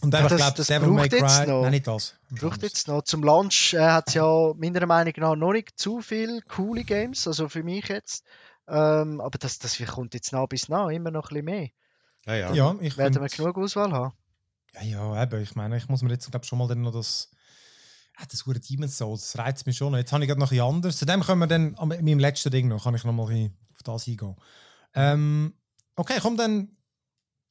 Und 0.00 0.14
Ja, 0.14 0.20
einfach, 0.20 0.30
das- 0.30 0.38
glaube 0.40 0.56
das 0.56 0.66
Devil 0.68 0.88
May 0.88 1.08
braucht 1.08 1.20
jetzt 1.20 1.36
Cry. 1.38 1.46
noch. 1.48 1.62
Nein, 1.62 1.70
nicht 1.72 1.86
das. 1.86 2.14
Braucht 2.30 2.62
jetzt 2.62 2.88
noch. 2.88 3.02
Zum 3.02 3.22
Launch 3.24 3.74
äh, 3.74 3.80
hat 3.80 4.08
es 4.08 4.14
ja 4.14 4.52
meiner 4.56 4.86
Meinung 4.86 5.12
nach 5.16 5.34
noch 5.36 5.52
nicht 5.52 5.78
zu 5.78 6.00
viele 6.00 6.40
coole 6.42 6.84
Games, 6.84 7.26
also 7.26 7.48
für 7.48 7.62
mich 7.64 7.88
jetzt. 7.88 8.24
Ähm, 8.68 9.20
aber 9.20 9.38
das, 9.38 9.58
das 9.58 9.76
kommt 9.86 10.14
jetzt 10.14 10.32
nah 10.32 10.46
bis 10.46 10.68
nah, 10.68 10.88
immer 10.90 11.10
noch 11.10 11.30
ein 11.30 11.34
bisschen 11.34 11.44
mehr. 11.46 11.68
Ja, 12.26 12.34
ja. 12.34 12.52
Ja, 12.54 12.76
ich 12.80 12.96
Werden 12.96 13.14
find, 13.14 13.24
wir 13.24 13.36
genug 13.36 13.58
Auswahl 13.58 13.92
haben? 13.92 14.14
Ja, 14.74 14.82
ja, 14.82 15.22
eben. 15.22 15.42
Ich 15.42 15.54
meine, 15.54 15.76
ich 15.76 15.88
muss 15.88 16.02
mir 16.02 16.10
jetzt, 16.10 16.30
glaube 16.30 16.46
schon 16.46 16.58
mal 16.58 16.68
dann 16.68 16.82
noch 16.82 16.92
das. 16.92 17.30
Ja, 18.18 18.26
das 18.28 18.46
hure 18.46 18.58
Demon's 18.58 18.98
Souls, 18.98 19.32
das 19.32 19.38
reizt 19.38 19.66
mich 19.66 19.76
schon. 19.76 19.94
Jetzt 19.94 20.12
habe 20.12 20.24
ich 20.24 20.28
gerade 20.28 20.40
noch 20.40 20.48
ein 20.48 20.56
bisschen 20.56 20.74
anders. 20.74 20.96
Zu 20.96 21.06
dem 21.06 21.22
können 21.22 21.40
wir 21.40 21.46
dann, 21.46 21.76
an 21.76 21.88
meinem 21.88 22.18
letzten 22.18 22.50
Ding 22.50 22.66
noch, 22.66 22.82
kann 22.82 22.94
ich 22.94 23.04
noch 23.04 23.12
mal 23.12 23.22
auf 23.22 23.82
das 23.84 24.08
eingehen. 24.08 24.34
Ähm, 24.94 25.54
okay, 25.94 26.18
komm 26.20 26.36
dann. 26.36 26.68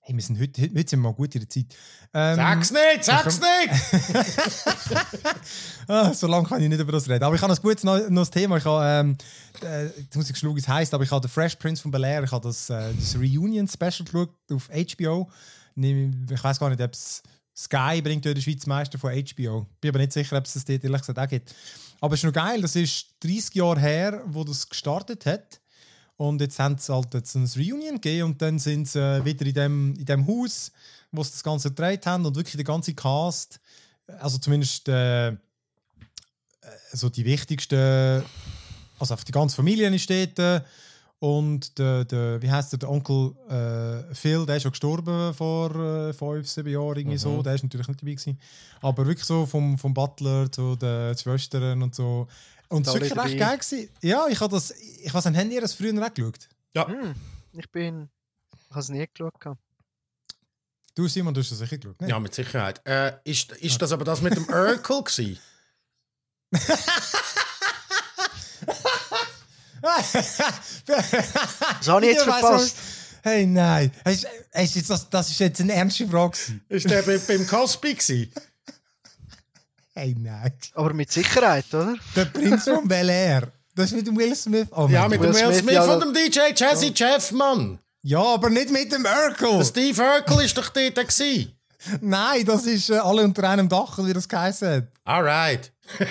Hey, 0.01 0.15
wir 0.15 0.23
sind 0.23 0.39
heute, 0.39 0.61
heute 0.61 0.73
heute 0.73 0.89
sind 0.89 1.01
wir 1.01 1.09
mal 1.09 1.13
gut 1.13 1.35
in 1.35 1.41
der 1.41 1.49
Zeit. 1.49 1.65
Ähm, 2.13 2.35
Sag's 2.37 2.71
nicht, 2.71 3.03
sag's 3.03 3.41
nicht! 3.41 4.15
ah, 5.89 6.13
so 6.13 6.27
lange 6.27 6.47
kann 6.47 6.61
ich 6.61 6.69
nicht 6.69 6.79
über 6.79 6.93
das 6.93 7.09
reden. 7.09 7.25
Aber 7.25 7.35
ich 7.35 7.41
habe 7.41 7.51
ein 7.51 7.61
gutes 7.61 7.83
neues 7.83 8.09
neues 8.09 8.29
Thema. 8.29 8.55
Ich 8.55 8.63
habe, 8.63 8.85
ähm, 8.85 9.17
äh, 9.61 9.87
jetzt 9.87 10.15
muss 10.15 10.29
ich 10.29 10.37
schauen, 10.37 10.55
wie 10.55 10.61
es 10.61 10.67
heisst, 10.67 10.93
aber 10.93 11.03
ich 11.03 11.11
habe 11.11 11.27
The 11.27 11.33
Fresh 11.33 11.57
Prince 11.57 11.81
von 11.81 11.91
Bel 11.91 12.05
Air, 12.05 12.23
ich 12.23 12.31
habe 12.31 12.47
das, 12.47 12.69
äh, 12.69 12.93
das 12.93 13.15
Reunion-Special 13.15 14.05
geschaut 14.05 14.33
auf 14.49 14.69
HBO. 14.69 15.29
Ich 15.77 16.43
weiß 16.43 16.59
gar 16.59 16.69
nicht, 16.69 16.81
ob 16.81 16.93
es 16.93 17.21
Sky 17.55 18.01
bringt 18.01 18.25
ja 18.25 18.31
in 18.31 18.35
der 18.35 18.41
Schweiz 18.41 18.65
Meister 18.65 18.97
von 18.97 19.11
HBO. 19.11 19.65
Bin 19.79 19.89
aber 19.89 19.99
nicht 19.99 20.13
sicher, 20.13 20.37
ob 20.37 20.45
es 20.45 20.53
das 20.53 20.65
dort 20.65 20.83
ehrlich 20.83 21.01
gesagt 21.01 21.19
auch 21.19 21.27
gibt. 21.27 21.55
Aber 21.99 22.13
es 22.13 22.19
ist 22.19 22.25
noch 22.25 22.33
geil, 22.33 22.61
das 22.61 22.75
ist 22.75 23.07
30 23.21 23.55
Jahre 23.55 23.79
her, 23.79 24.23
wo 24.25 24.43
das 24.43 24.69
gestartet 24.69 25.25
hat. 25.25 25.59
Und 26.17 26.41
jetzt 26.41 26.57
haben 26.59 26.77
sie 26.77 26.93
halt 26.93 27.13
jetzt 27.13 27.35
ein 27.35 27.45
Reunion 27.55 27.95
gegeben 27.95 28.23
und 28.23 28.41
dann 28.41 28.57
sind 28.57 28.87
sie 28.87 28.99
äh, 28.99 29.23
wieder 29.23 29.45
in 29.45 29.53
dem, 29.53 29.95
in 29.95 30.05
dem 30.05 30.27
Haus, 30.27 30.71
wo 31.11 31.23
sie 31.23 31.31
das 31.31 31.43
Ganze 31.43 31.69
gedreht 31.69 32.05
haben 32.05 32.25
und 32.25 32.35
wirklich 32.35 32.55
der 32.55 32.63
ganze 32.63 32.93
Cast, 32.93 33.59
also 34.19 34.39
zumindest 34.39 34.87
äh, 34.89 35.29
äh, 35.29 35.35
so 36.91 37.09
die 37.09 37.23
wichtigsten, 37.23 38.23
also 38.99 39.13
auf 39.13 39.23
die 39.23 39.31
ganze 39.31 39.55
Familie 39.55 39.93
ist 39.93 40.09
dort. 40.09 40.63
Und 41.19 41.79
der, 41.79 42.05
der, 42.05 42.41
wie 42.41 42.51
heißt 42.51 42.73
der, 42.73 42.79
der 42.79 42.89
Onkel 42.91 43.33
äh, 43.49 44.13
Phil, 44.13 44.45
der 44.45 44.57
ist 44.57 44.63
schon 44.63 44.71
gestorben 44.71 45.33
vor 45.33 45.75
äh, 45.75 46.13
fünf, 46.13 46.47
sieben 46.47 46.69
Jahren, 46.69 46.97
irgendwie 46.97 47.17
so. 47.17 47.41
Der 47.41 47.55
ist 47.55 47.63
natürlich 47.63 47.87
nicht 47.87 48.01
dabei 48.01 48.11
gewesen. 48.13 48.39
Aber 48.81 49.05
wirklich 49.05 49.25
so 49.25 49.45
vom, 49.47 49.77
vom 49.79 49.93
Butler 49.95 50.51
zu 50.51 50.75
den 50.75 51.17
Schwestern 51.17 51.81
und 51.81 51.95
so. 51.95 52.27
Und 52.69 52.85
es 52.85 52.93
war 52.93 53.01
wirklich 53.01 53.17
recht 53.17 53.39
geil. 53.39 53.57
Gewesen. 53.57 53.89
Ja, 54.03 54.27
ich 54.29 54.39
habe 54.39 54.53
das, 54.53 54.71
ich 54.71 55.11
weiß 55.11 55.25
nicht, 55.25 55.39
habt 55.39 55.51
ihr 55.51 55.61
das 55.61 55.73
früher 55.73 56.05
auch 56.05 56.13
geschaut? 56.13 56.49
Ja, 56.75 56.87
Hm, 56.87 57.15
ich 57.53 57.71
bin. 57.71 58.09
Ich 58.51 58.69
habe 58.71 58.79
es 58.81 58.89
nie 58.89 59.07
geschaut. 59.11 59.57
Du, 60.93 61.07
Simon, 61.07 61.33
du 61.33 61.41
hast 61.41 61.51
das 61.51 61.59
sicher 61.59 61.77
geschaut, 61.77 61.99
ne? 62.01 62.09
ja, 62.09 62.19
mit 62.19 62.33
Sicherheit. 62.33 62.81
Äh, 62.85 63.13
ist, 63.23 63.51
ist 63.53 63.81
das 63.81 63.91
aber 63.91 64.03
das 64.05 64.21
mit 64.21 64.35
dem 64.35 64.45
Urkel 64.49 65.03
gewesen? 65.03 65.39
Das 70.85 71.87
habe 71.87 72.05
ich 72.05 72.13
jetzt 72.13 72.25
Ja, 72.25 72.33
verpasst. 72.33 72.75
Hey, 73.23 73.45
nein. 73.45 73.91
Hast, 74.05 74.25
hast 74.53 74.75
jetzt 74.75 74.89
das, 74.89 75.09
das 75.09 75.29
ist 75.29 75.39
jetzt 75.39 75.59
eine 75.61 75.73
ernste 75.73 76.07
Frage. 76.07 76.37
Ist 76.69 76.89
der 76.89 77.01
bei, 77.01 77.17
beim 77.17 77.45
Cosby 77.45 77.93
gewesen? 77.95 78.31
Hey, 79.93 80.15
nein. 80.17 80.53
Aber 80.75 80.93
mit 80.93 81.11
Sicherheit, 81.11 81.65
oder? 81.73 81.95
Der 82.15 82.25
Prinz 82.25 82.63
von 82.65 82.87
Bel 82.87 83.09
Air. 83.09 83.51
Das 83.75 83.87
ist 83.87 83.95
mit 83.95 84.07
dem 84.07 84.17
Will 84.17 84.35
Smith. 84.35 84.67
Oh, 84.71 84.87
Ja, 84.89 85.07
mit 85.07 85.19
Gott. 85.19 85.29
dem 85.29 85.35
Will 85.35 85.41
Will 85.47 85.53
Smith, 85.53 85.61
Smith 85.63 85.73
ja, 85.73 85.83
von 85.83 85.99
dem 85.99 86.13
DJ 86.13 86.39
Jazzy 86.55 86.93
Jeff, 86.95 87.31
Mann. 87.31 87.79
ja, 88.01 88.21
aber 88.23 88.49
nicht 88.49 88.71
mit 88.71 88.91
dem 88.91 89.05
Urkel. 89.05 89.57
Der 89.57 89.65
Steve 89.65 90.01
Urkel 90.01 90.45
ist 90.45 90.57
doch 90.57 90.69
dort 90.69 90.95
gewesen. 90.95 91.51
Nein, 92.01 92.43
das 92.45 92.65
ist 92.65 92.89
äh, 92.89 92.97
alle 92.97 93.23
unter 93.23 93.47
einem 93.49 93.69
Dach, 93.69 93.97
wie 93.99 94.13
das 94.13 94.27
geheißen 94.27 94.67
hat. 94.67 94.83
Alright. 95.03 95.71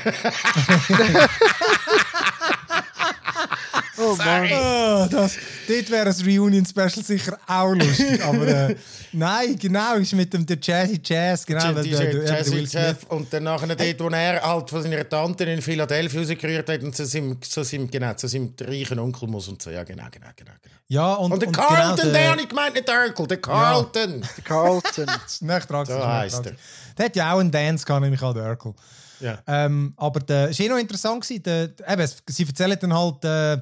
Oh 3.98 4.14
Mann. 4.16 4.52
Ah, 4.52 5.08
das, 5.10 5.36
dort 5.68 5.90
wäre 5.90 6.10
ein 6.10 6.24
Reunion-Special 6.24 7.04
sicher 7.04 7.38
auch 7.46 7.72
lustig. 7.74 8.22
aber 8.24 8.46
äh, 8.46 8.76
nein, 9.12 9.56
genau, 9.58 9.94
ist 9.94 10.12
mit 10.14 10.32
dem 10.32 10.44
der 10.44 10.58
Jazzy 10.60 11.00
Jazz, 11.02 11.46
genau. 11.46 11.72
der, 11.72 11.82
DJ 11.82 11.90
der, 11.90 12.04
der, 12.12 12.22
der 12.22 12.36
Jazzy. 12.38 12.56
Jeff. 12.78 13.04
Und 13.08 13.32
dann 13.32 13.44
nachher 13.44 13.74
dort, 13.74 14.00
wo 14.00 14.08
er 14.08 14.42
halt 14.42 14.70
von 14.70 14.82
seiner 14.82 15.08
Tante 15.08 15.44
in 15.44 15.62
Philadelphia 15.62 16.20
rausgerührt 16.20 16.68
hat 16.68 16.82
und 16.82 16.94
zu 16.94 17.06
seinem, 17.06 17.40
zu 17.40 17.62
seinem, 17.62 17.90
genau, 17.90 18.12
zu 18.14 18.26
seinem 18.28 18.52
reichen 18.60 18.98
Onkel 18.98 19.28
muss 19.28 19.48
und 19.48 19.62
so. 19.62 19.70
Ja, 19.70 19.84
genau, 19.84 20.04
genau, 20.10 20.28
genau. 20.36 20.52
genau. 20.62 20.74
Ja, 20.88 21.14
und, 21.14 21.32
Und 21.32 21.40
der 21.42 21.48
und 21.48 21.56
Carlton, 21.56 21.96
genau, 21.96 22.12
der 22.12 22.30
habe 22.30 22.40
ich 22.42 22.48
gemeint, 22.48 22.74
nicht 22.74 22.86
der 22.86 23.06
Urkel, 23.06 23.26
der 23.26 23.40
Carlton. 23.40 24.24
Carlton. 24.44 25.06
Nicht 25.40 25.70
dran, 25.70 25.86
So 25.86 26.06
heisst 26.06 26.46
er. 26.46 26.52
Der 26.96 27.04
hat 27.06 27.16
ja 27.16 27.32
auch 27.32 27.38
einen 27.40 27.50
Dance 27.50 27.84
gehabt, 27.84 28.02
nämlich 28.02 28.22
auch 28.22 28.32
der 28.34 28.44
Urkel. 28.50 28.72
Ja. 29.18 29.38
Ähm, 29.46 29.94
aber 29.96 30.20
der, 30.20 30.50
es 30.50 30.58
war 30.58 30.66
eh 30.66 30.68
noch 30.68 30.76
interessant. 30.78 31.22
Gewesen, 31.24 31.42
der, 31.42 31.64
eben, 31.88 32.02
es- 32.02 32.22
sie 32.28 32.44
erzählen 32.46 32.78
dann 32.80 32.94
halt, 32.94 33.24
äh, 33.24 33.58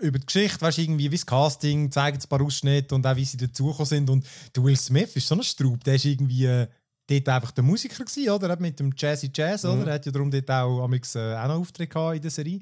über 0.00 0.18
die 0.18 0.26
Geschichte, 0.26 0.60
weißt 0.60 0.78
irgendwie 0.78 1.10
wie 1.10 1.16
das 1.16 1.26
Casting, 1.26 1.90
zeigen 1.90 2.18
ein 2.18 2.28
paar 2.28 2.42
Ausschnitte 2.42 2.94
und 2.94 3.06
auch 3.06 3.16
wie 3.16 3.24
sie 3.24 3.36
dazugekommen 3.36 3.86
sind. 3.86 4.10
Und 4.10 4.26
der 4.54 4.62
Will 4.62 4.76
Smith 4.76 5.16
ist 5.16 5.28
so 5.28 5.34
ein 5.34 5.42
Straub, 5.42 5.82
der 5.84 5.94
ist 5.94 6.04
irgendwie 6.04 6.46
äh, 6.46 6.66
dort 7.08 7.28
einfach 7.28 7.50
der 7.52 7.64
Musiker 7.64 8.04
gewesen, 8.04 8.30
oder? 8.30 8.50
Er 8.50 8.60
Mit 8.60 8.78
dem 8.78 8.92
Jazzy 8.96 9.30
Jazz, 9.34 9.64
oder? 9.64 9.86
Er 9.86 9.94
hat 9.94 10.06
ja 10.06 10.12
darum 10.12 10.30
dort 10.30 10.50
auch, 10.50 10.82
amix, 10.82 11.14
äh, 11.14 11.34
auch 11.34 11.48
noch 11.48 11.60
Auftritt 11.60 11.90
gehabt 11.90 12.16
in 12.16 12.22
der 12.22 12.30
Serie. 12.30 12.60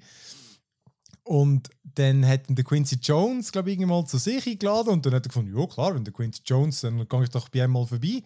Und 1.25 1.71
dann 1.97 2.25
hat 2.25 2.49
ihn 2.49 2.55
der 2.55 2.65
Quincy 2.65 2.99
Jones, 3.03 3.51
glaube 3.51 3.71
ich, 3.71 3.79
irgendwann 3.79 4.07
zu 4.07 4.17
sich 4.17 4.47
eingeladen 4.47 4.91
und 4.91 5.05
dann 5.05 5.15
hat 5.15 5.27
er 5.27 5.29
gefunden, 5.29 5.59
ja 5.59 5.67
klar, 5.67 5.93
wenn 5.93 6.05
der 6.05 6.13
Quincy 6.13 6.43
Jones, 6.45 6.83
dann 6.83 7.09
gehe 7.09 7.25
ich 7.25 7.31
doch 7.31 7.49
bei 7.49 7.65
ihm 7.65 7.73
mal 7.73 7.85
vorbei. 7.85 8.23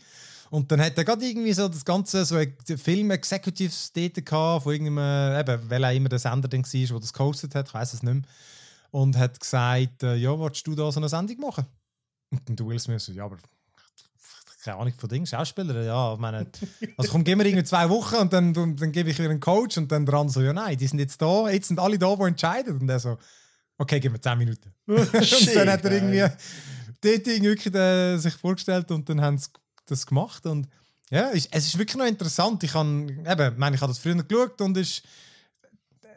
Und 0.51 0.71
dann 0.71 0.83
hat 0.83 0.99
er 0.99 1.05
gerade 1.05 1.25
irgendwie 1.25 1.53
so 1.53 1.67
das 1.69 1.85
ganze 1.85 2.25
so 2.27 2.37
Film-Executives 2.77 3.93
dort 3.95 4.27
gehabt, 4.27 4.65
von 4.65 4.73
irgendeinem, 4.73 5.41
eben, 5.41 5.71
weil 5.71 5.85
er 5.85 5.93
immer 5.95 6.11
der 6.11 6.19
Sender 6.19 6.49
dann 6.49 6.63
war, 6.63 6.87
der 6.87 7.01
das 7.01 7.13
gehostet 7.13 7.55
hat, 7.55 7.69
ich 7.69 7.75
weiß 7.75 7.95
es 7.95 8.03
nicht 8.03 8.13
mehr. 8.13 8.23
Und 8.91 9.17
hat 9.17 9.39
gesagt, 9.39 10.03
äh, 10.03 10.17
ja, 10.17 10.39
willst 10.39 10.67
du 10.67 10.75
da 10.75 10.91
so 10.91 11.01
eine 11.01 11.09
Sendung 11.09 11.39
machen? 11.41 11.67
Und 12.31 12.49
dann 12.49 12.67
Will 12.67 12.79
Smith 12.79 13.05
so, 13.05 13.13
ja, 13.13 13.25
aber 13.25 13.39
keine 14.63 14.77
Ahnung 14.77 14.93
von 14.97 15.09
Dingen, 15.09 15.27
Schauspieler, 15.27 15.83
ja, 15.83 16.13
ich 16.15 16.21
meine, 16.21 16.47
also 16.97 17.11
komm, 17.11 17.25
gib 17.25 17.39
mir 17.39 17.47
irgendwie 17.47 17.65
zwei 17.65 17.89
Wochen 17.89 18.17
und 18.17 18.33
dann, 18.33 18.53
dann, 18.53 18.77
dann 18.77 18.93
gebe 18.93 19.11
ich 19.11 19.19
wieder 19.19 19.31
einen 19.31 19.41
Coach 19.41 19.79
und 19.79 19.91
dann 19.91 20.05
dran 20.05 20.29
so, 20.29 20.43
ja 20.43 20.53
nein, 20.53 20.77
die 20.77 20.87
sind 20.87 20.99
jetzt 20.99 21.21
da, 21.23 21.49
jetzt 21.49 21.69
sind 21.69 21.79
alle 21.79 21.99
da, 21.99 22.15
die 22.15 22.23
entscheiden. 22.23 22.79
Und 22.79 22.89
er 22.89 23.01
so, 23.01 23.17
okay, 23.79 24.01
gib 24.01 24.13
mir 24.13 24.21
zehn 24.21 24.39
Minuten. 24.39 24.73
und 24.87 25.15
dann 25.15 25.71
hat 25.71 25.85
er 25.85 25.93
irgendwie 25.93 26.27
dort 27.01 27.27
irgendwie 27.27 27.43
wirklich 27.43 27.75
äh, 27.75 28.19
sich 28.19 28.35
vorgestellt 28.35 28.91
und 28.91 29.09
dann 29.09 29.21
haben 29.21 29.39
sie 29.39 29.49
das 29.87 30.07
gemacht 30.07 30.45
und 30.47 30.69
ja, 31.11 31.31
es 31.33 31.47
ist 31.47 31.77
wirklich 31.77 31.97
noch 31.97 32.07
interessant. 32.07 32.63
Ich 32.63 32.73
habe, 32.73 33.13
eben, 33.27 33.59
meine, 33.59 33.75
ich 33.75 33.83
habe 33.83 33.91
das 33.91 33.99
früher 33.99 34.15
geschaut 34.15 34.61
und 34.61 34.77
ist, 34.77 35.03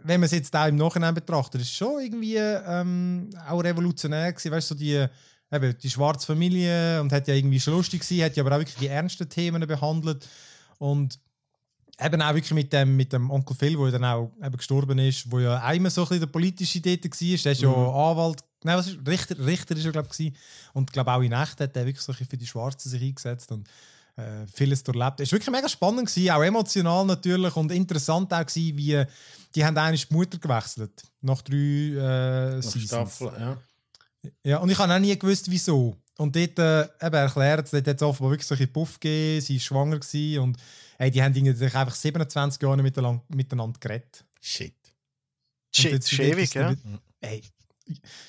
wenn 0.03 0.19
man 0.19 0.25
es 0.25 0.31
jetzt 0.31 0.55
auch 0.55 0.67
im 0.67 0.75
Nachhinein 0.75 1.13
betrachtet, 1.13 1.61
ist 1.61 1.73
schon 1.73 2.01
irgendwie 2.01 2.37
ähm, 2.37 3.29
auch 3.47 3.63
revolutionär 3.63 4.31
gewesen, 4.31 4.51
weißt 4.51 4.71
du, 4.71 4.73
so 4.73 4.79
die 4.79 5.05
eben, 5.51 5.77
die 5.77 5.89
schwarze 5.89 6.25
Familie 6.25 7.01
und 7.01 7.11
hat 7.11 7.27
ja 7.27 7.33
irgendwie 7.33 7.59
schon 7.59 7.73
lustig 7.73 8.01
gewesen, 8.01 8.23
hat 8.23 8.35
ja 8.35 8.43
aber 8.43 8.55
auch 8.55 8.59
wirklich 8.59 8.77
die 8.77 8.87
ernsten 8.87 9.29
Themen 9.29 9.65
behandelt. 9.67 10.27
Und 10.79 11.19
eben 11.99 12.21
auch 12.21 12.33
wirklich 12.33 12.53
mit 12.53 12.73
dem, 12.73 12.95
mit 12.95 13.13
dem 13.13 13.29
Onkel 13.29 13.55
Phil, 13.55 13.77
der 13.77 13.91
dann 13.91 14.05
auch 14.05 14.31
eben 14.43 14.57
gestorben 14.57 14.97
ist, 14.99 15.31
wo 15.31 15.39
ja 15.39 15.71
immer 15.71 15.89
so 15.89 16.01
ein 16.01 16.07
bisschen 16.07 16.21
der 16.21 16.27
politische 16.27 16.81
dort 16.81 17.03
war, 17.03 17.37
der 17.37 17.51
ist 17.51 17.61
ja 17.61 17.69
Anwalt, 17.69 18.43
nein, 18.63 18.77
was 18.77 18.87
ist, 18.87 18.99
Richter, 19.05 19.45
Richter 19.45 19.75
ist 19.75 19.85
er 19.85 19.91
glaube 19.91 20.09
ich 20.17 20.33
und 20.73 20.91
glaube 20.91 21.11
auch 21.11 21.21
in 21.21 21.29
Nacht 21.29 21.59
hat 21.59 21.75
er 21.75 21.85
wirklich 21.85 22.03
so 22.03 22.11
ein 22.11 22.17
bisschen 22.17 22.29
für 22.29 22.37
die 22.37 22.47
Schwarzen 22.47 22.89
sich 22.89 23.01
eingesetzt. 23.01 23.51
Und 23.51 23.69
äh, 24.15 24.45
vieles 24.53 24.83
durchlebt. 24.83 25.19
Es 25.19 25.31
war 25.31 25.37
wirklich 25.37 25.55
mega 25.55 25.69
spannend, 25.69 26.07
gewesen, 26.07 26.29
auch 26.31 26.43
emotional 26.43 27.05
natürlich 27.05 27.55
und 27.55 27.71
interessant 27.71 28.33
auch 28.33 28.45
gewesen, 28.45 28.77
wie 28.77 29.05
die 29.55 29.65
haben 29.65 29.77
eigentlich 29.77 30.07
die 30.07 30.13
Mutter 30.13 30.37
gewechselt 30.37 31.03
nach 31.21 31.41
drei 31.41 31.55
äh, 31.55 32.61
Seasons. 32.61 33.15
Staffel, 33.15 33.31
ja. 33.39 33.57
Ja, 34.43 34.57
und 34.59 34.69
ich 34.69 34.77
habe 34.77 34.93
auch 34.93 34.99
nie 34.99 35.17
gewusst, 35.17 35.49
wieso. 35.51 35.97
Und 36.17 36.35
dort 36.35 36.57
äh, 36.59 36.83
eben 37.05 37.15
erklärt, 37.15 37.73
dort 37.73 37.87
hat 37.87 37.95
es 37.95 38.01
offenbar 38.01 38.31
wirklich 38.31 38.47
so 38.47 38.55
ein 38.55 38.71
Puff 38.71 38.99
gegeben, 38.99 39.41
sie 39.41 39.55
war 39.55 39.61
schwanger 39.61 39.99
gewesen 39.99 40.39
und 40.39 40.57
hey, 40.97 41.11
die 41.11 41.21
haben 41.21 41.33
sich 41.33 41.75
einfach 41.75 41.95
27 41.95 42.61
Jahre 42.61 42.81
miteinander, 42.81 43.23
miteinander 43.29 43.79
geredet. 43.79 44.23
Shit. 44.39 44.75
Shit, 45.75 45.93
ist 45.93 46.13
ewig, 46.13 46.43
ist 46.43 46.53
ja. 46.53 46.73
Ey, 47.19 47.41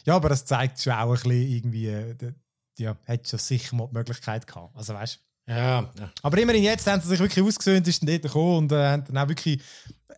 ja, 0.05 0.16
aber 0.16 0.30
das 0.30 0.45
zeigt 0.45 0.80
schon 0.80 0.95
auch 0.95 1.11
ein 1.11 1.14
bisschen 1.14 1.30
irgendwie, 1.30 1.87
äh, 1.89 2.32
ja, 2.78 2.97
hat 3.07 3.28
schon 3.28 3.39
sicher 3.39 3.76
mal 3.76 3.87
die 3.89 3.95
Möglichkeit 3.95 4.47
gehabt. 4.47 4.74
Also 4.74 4.95
weißt 4.95 5.24
Ja, 5.47 5.80
ja. 5.99 6.11
aber 6.22 6.38
immerhin 6.38 6.62
jetzt 6.64 6.86
haben 6.86 7.03
sie 7.03 7.09
sich 7.09 7.18
wirklich 7.20 7.45
ausgesöhnt, 7.45 7.86
ist 7.86 8.01
dann 8.01 8.09
dort 8.09 8.22
gekommen 8.22 8.57
und 8.59 8.72
äh, 8.72 8.86
haben 8.86 9.05
dann 9.07 9.18
auch 9.18 9.28
wirklich, 9.28 9.61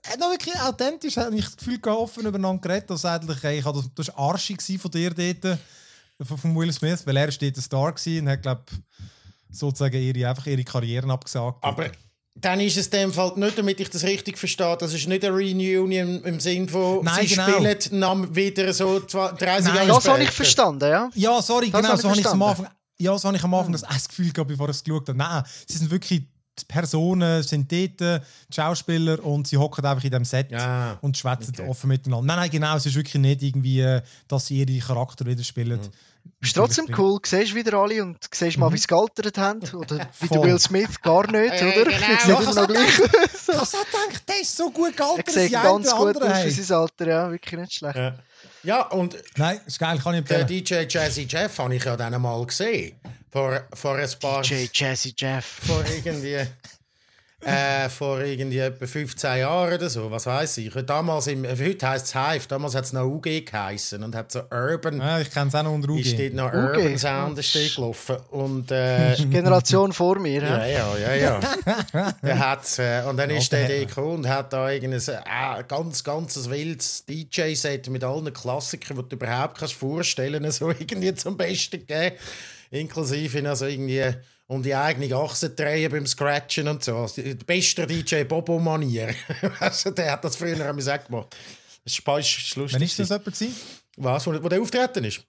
hat 0.08 0.20
noch 0.20 0.30
wirklich 0.30 0.54
authentisch, 0.60 1.16
habe 1.16 1.34
ich 1.36 1.44
das 1.44 1.56
Gefühl 1.56 1.80
gehabt, 1.80 2.00
offen 2.00 2.26
übereinander 2.26 2.60
geredet, 2.62 2.90
dass 2.90 3.04
eigentlich, 3.04 3.42
ey, 3.42 3.58
ich 3.58 3.64
hab 3.64 3.74
das, 3.74 3.90
das 3.94 4.08
war 4.08 4.18
arschig 4.30 4.60
von 4.80 4.90
dir 4.90 5.10
dort, 5.10 5.44
äh, 5.44 5.56
von, 6.24 6.38
von 6.38 6.54
Will 6.56 6.72
Smith, 6.72 7.02
weil 7.06 7.16
er 7.16 7.28
ist 7.28 7.42
dort 7.42 7.56
ein 7.56 7.60
Star 7.62 7.92
gewesen 7.92 8.24
und 8.26 8.30
hat, 8.32 8.42
glaube 8.42 8.62
sozusagen 9.50 10.00
ihre, 10.00 10.28
einfach 10.28 10.46
ihre 10.46 10.62
Karrieren 10.64 11.10
abgesagt. 11.10 11.58
Aber 11.62 11.90
dann 12.36 12.60
ist 12.60 12.76
es 12.76 12.86
in 12.86 12.90
dem 12.92 13.12
Fall 13.12 13.32
nicht, 13.36 13.58
damit 13.58 13.80
ich 13.80 13.88
das 13.90 14.04
richtig 14.04 14.38
verstehe, 14.38 14.76
das 14.78 14.92
ist 14.92 15.08
nicht 15.08 15.24
eine 15.24 15.34
Reunion 15.34 15.90
im 15.90 16.38
Sinn 16.38 16.68
von, 16.68 17.02
Nein, 17.04 17.26
sie 17.26 17.34
genau. 17.34 17.48
spielen 17.48 18.34
wieder 18.34 18.72
so 18.72 19.00
zwei- 19.00 19.32
30 19.32 19.66
Nein, 19.66 19.76
Jahre 19.76 19.88
Das 19.88 20.08
habe 20.08 20.22
ich 20.22 20.30
verstanden, 20.30 20.88
ja. 20.88 21.10
Ja, 21.14 21.40
sorry, 21.42 21.70
Das 21.70 21.80
genau, 21.82 21.96
so 21.96 22.10
habe 22.10 22.20
ich 22.20 22.26
es 22.26 22.30
am. 22.30 22.42
Anfang. 22.42 22.68
Ja, 22.98 23.16
so 23.18 23.28
habe 23.28 23.36
ich 23.36 23.44
am 23.44 23.52
Anfang 23.54 23.72
das, 23.72 23.84
auch 23.84 23.88
das 23.92 24.08
Gefühl 24.08 24.32
gehabt, 24.32 24.48
bevor 24.48 24.68
ich 24.70 24.76
es 24.76 24.84
geschaut 24.84 25.08
habe. 25.08 25.18
Nein, 25.18 25.42
sie 25.66 25.78
sind 25.78 25.90
wirklich 25.90 26.22
die 26.58 26.64
Personen, 26.66 27.42
sind 27.42 27.70
dort, 27.70 28.00
die 28.00 28.20
Schauspieler 28.54 29.22
und 29.22 29.46
sie 29.46 29.58
hocken 29.58 29.84
einfach 29.84 30.02
in 30.04 30.10
dem 30.10 30.24
Set 30.24 30.50
Ja, 30.50 30.96
und 31.02 31.16
schwätzen 31.18 31.52
okay. 31.58 31.68
offen 31.68 31.88
miteinander. 31.88 32.24
Nein, 32.26 32.36
nein, 32.38 32.50
genau, 32.50 32.76
es 32.76 32.86
ist 32.86 32.94
wirklich 32.94 33.20
nicht 33.20 33.42
irgendwie, 33.42 34.00
dass 34.26 34.46
sie 34.46 34.62
ihre 34.64 34.78
Charakter 34.86 35.26
wieder 35.26 35.44
spielen. 35.44 35.78
Ist 36.40 36.56
trotzdem 36.56 36.86
cool, 36.96 37.18
du 37.22 37.28
siehst 37.28 37.54
wieder 37.54 37.74
alle 37.78 38.02
und 38.02 38.14
du 38.14 38.28
siehst 38.32 38.58
mal, 38.58 38.72
wie 38.72 38.78
sie 38.78 38.86
gealtert 38.88 39.38
haben. 39.38 39.60
Oder 39.74 40.08
wie 40.18 40.26
der. 40.28 40.42
Will 40.42 40.58
Smith 40.58 41.00
gar 41.00 41.30
nicht, 41.30 41.52
Äh, 41.52 41.66
oder? 41.80 41.84
genau. 41.84 41.96
Sieht 41.98 42.28
Ja, 42.28 42.40
ich 42.40 42.54
noch 42.54 42.66
gleich 42.66 42.98
Ich 43.48 43.54
habe 43.54 43.66
so 43.66 43.76
gedacht, 43.78 44.28
der 44.28 44.40
ist 44.40 44.56
so 44.56 44.70
gut 44.70 44.88
Er 44.88 44.92
gealtert, 44.96 45.30
sieht 45.30 45.50
wie 45.52 45.56
ein 45.56 45.62
ganz 45.62 45.94
gut 45.94 46.20
aus 46.20 46.38
für 46.40 46.50
sein 46.50 46.78
Alter, 46.78 47.06
ja, 47.06 47.30
wirklich 47.30 47.60
nicht 47.60 47.74
schlecht. 47.74 47.96
Ja. 47.96 48.18
Ja, 48.62 48.82
und 48.82 49.16
Nein, 49.36 49.60
ist 49.66 49.78
geil, 49.78 49.98
kann 49.98 50.14
ich 50.14 50.24
der 50.24 50.40
empfehlen. 50.40 50.64
DJ 50.64 50.86
Jazzy 50.88 51.26
Jeff 51.28 51.58
habe 51.58 51.74
ich 51.74 51.84
ja 51.84 51.96
dann 51.96 52.20
mal 52.20 52.44
gesehen. 52.46 52.98
Vor, 53.30 53.62
vor 53.72 53.96
ein 53.96 54.08
paar... 54.20 54.42
J. 54.42 54.70
Jazzy 54.72 55.14
Jeff. 55.16 55.44
Vor 55.66 55.84
irgendwie... 55.86 56.46
Äh, 57.42 57.90
vor 57.90 58.20
irgendwie 58.22 58.58
etwa 58.58 58.86
15 58.86 59.40
Jahren 59.40 59.74
oder 59.74 59.90
so, 59.90 60.10
was 60.10 60.24
weiß 60.24 60.56
ich. 60.56 60.72
Damals 60.86 61.26
im, 61.26 61.44
heute 61.44 61.86
heisst 61.86 62.06
es 62.06 62.14
Hive, 62.14 62.48
damals 62.48 62.74
hat 62.74 62.84
es 62.84 62.94
noch 62.94 63.04
UG 63.04 63.44
geheißen 63.44 64.02
und 64.02 64.14
hat 64.14 64.32
so 64.32 64.40
Urban, 64.50 64.98
Ja, 64.98 65.20
ich 65.20 65.30
kenne 65.30 65.48
es 65.48 65.54
auch 65.54 65.62
noch 65.62 65.74
unter 65.74 65.94
ist 65.96 66.18
dort 66.18 66.30
UG. 66.30 66.34
noch 66.34 66.52
UG. 66.52 66.54
Urban 66.54 66.98
Sound 66.98 67.38
ist 67.38 67.52
gelaufen. 67.76 68.16
Und 68.30 68.70
äh, 68.72 69.14
Generation 69.30 69.92
vor 69.92 70.18
mir. 70.18 70.42
Ja, 70.42 70.66
Ja. 70.66 70.96
ja, 70.96 71.14
ja, 71.14 71.14
ja. 71.92 72.12
der 72.22 72.38
hat's, 72.38 72.78
äh, 72.78 73.02
und 73.06 73.18
dann 73.18 73.28
ist 73.28 73.52
der 73.52 73.68
gekommen 73.84 74.24
und 74.24 74.28
hat 74.28 74.54
da 74.54 74.70
irgendein 74.70 75.00
äh, 75.06 75.62
ganz, 75.68 76.02
ganz 76.02 76.48
wildes 76.48 77.04
DJ-Set 77.04 77.90
mit 77.90 78.02
allen 78.02 78.32
Klassikern, 78.32 78.96
die 78.96 79.10
du 79.10 79.16
überhaupt 79.16 79.58
kannst 79.58 79.74
vorstellen 79.74 80.50
so 80.50 80.70
irgendwie 80.70 81.14
zum 81.14 81.36
Besten 81.36 81.86
gegeben. 81.86 82.16
Inklusive 82.70 83.38
ihn 83.38 83.46
also 83.46 83.66
irgendwie 83.66 84.02
um 84.48 84.62
die 84.62 84.74
eigene 84.74 85.14
Achse 85.14 85.50
drehen 85.50 85.90
beim 85.90 86.06
Scratchen 86.06 86.68
und 86.68 86.84
so. 86.84 86.96
Also, 86.98 87.22
Der 87.22 87.34
beste 87.34 87.86
DJ 87.86 88.24
Bobo-Manier. 88.24 89.14
also, 89.60 89.90
der 89.92 90.12
hat 90.12 90.24
das 90.24 90.36
früher 90.36 90.68
am 90.68 90.78
auch 90.78 91.04
gemacht. 91.04 91.36
Das 91.84 91.92
ist, 91.92 92.38
ist 92.38 92.56
lustig. 92.56 92.80
Wann 92.80 92.82
ist 92.82 92.98
das 92.98 93.08
jemand 93.08 93.24
gewesen? 93.24 93.54
Was, 93.96 94.26
wo, 94.26 94.42
wo 94.42 94.48
der 94.48 94.60
auftreten 94.60 95.04
ist? 95.04 95.24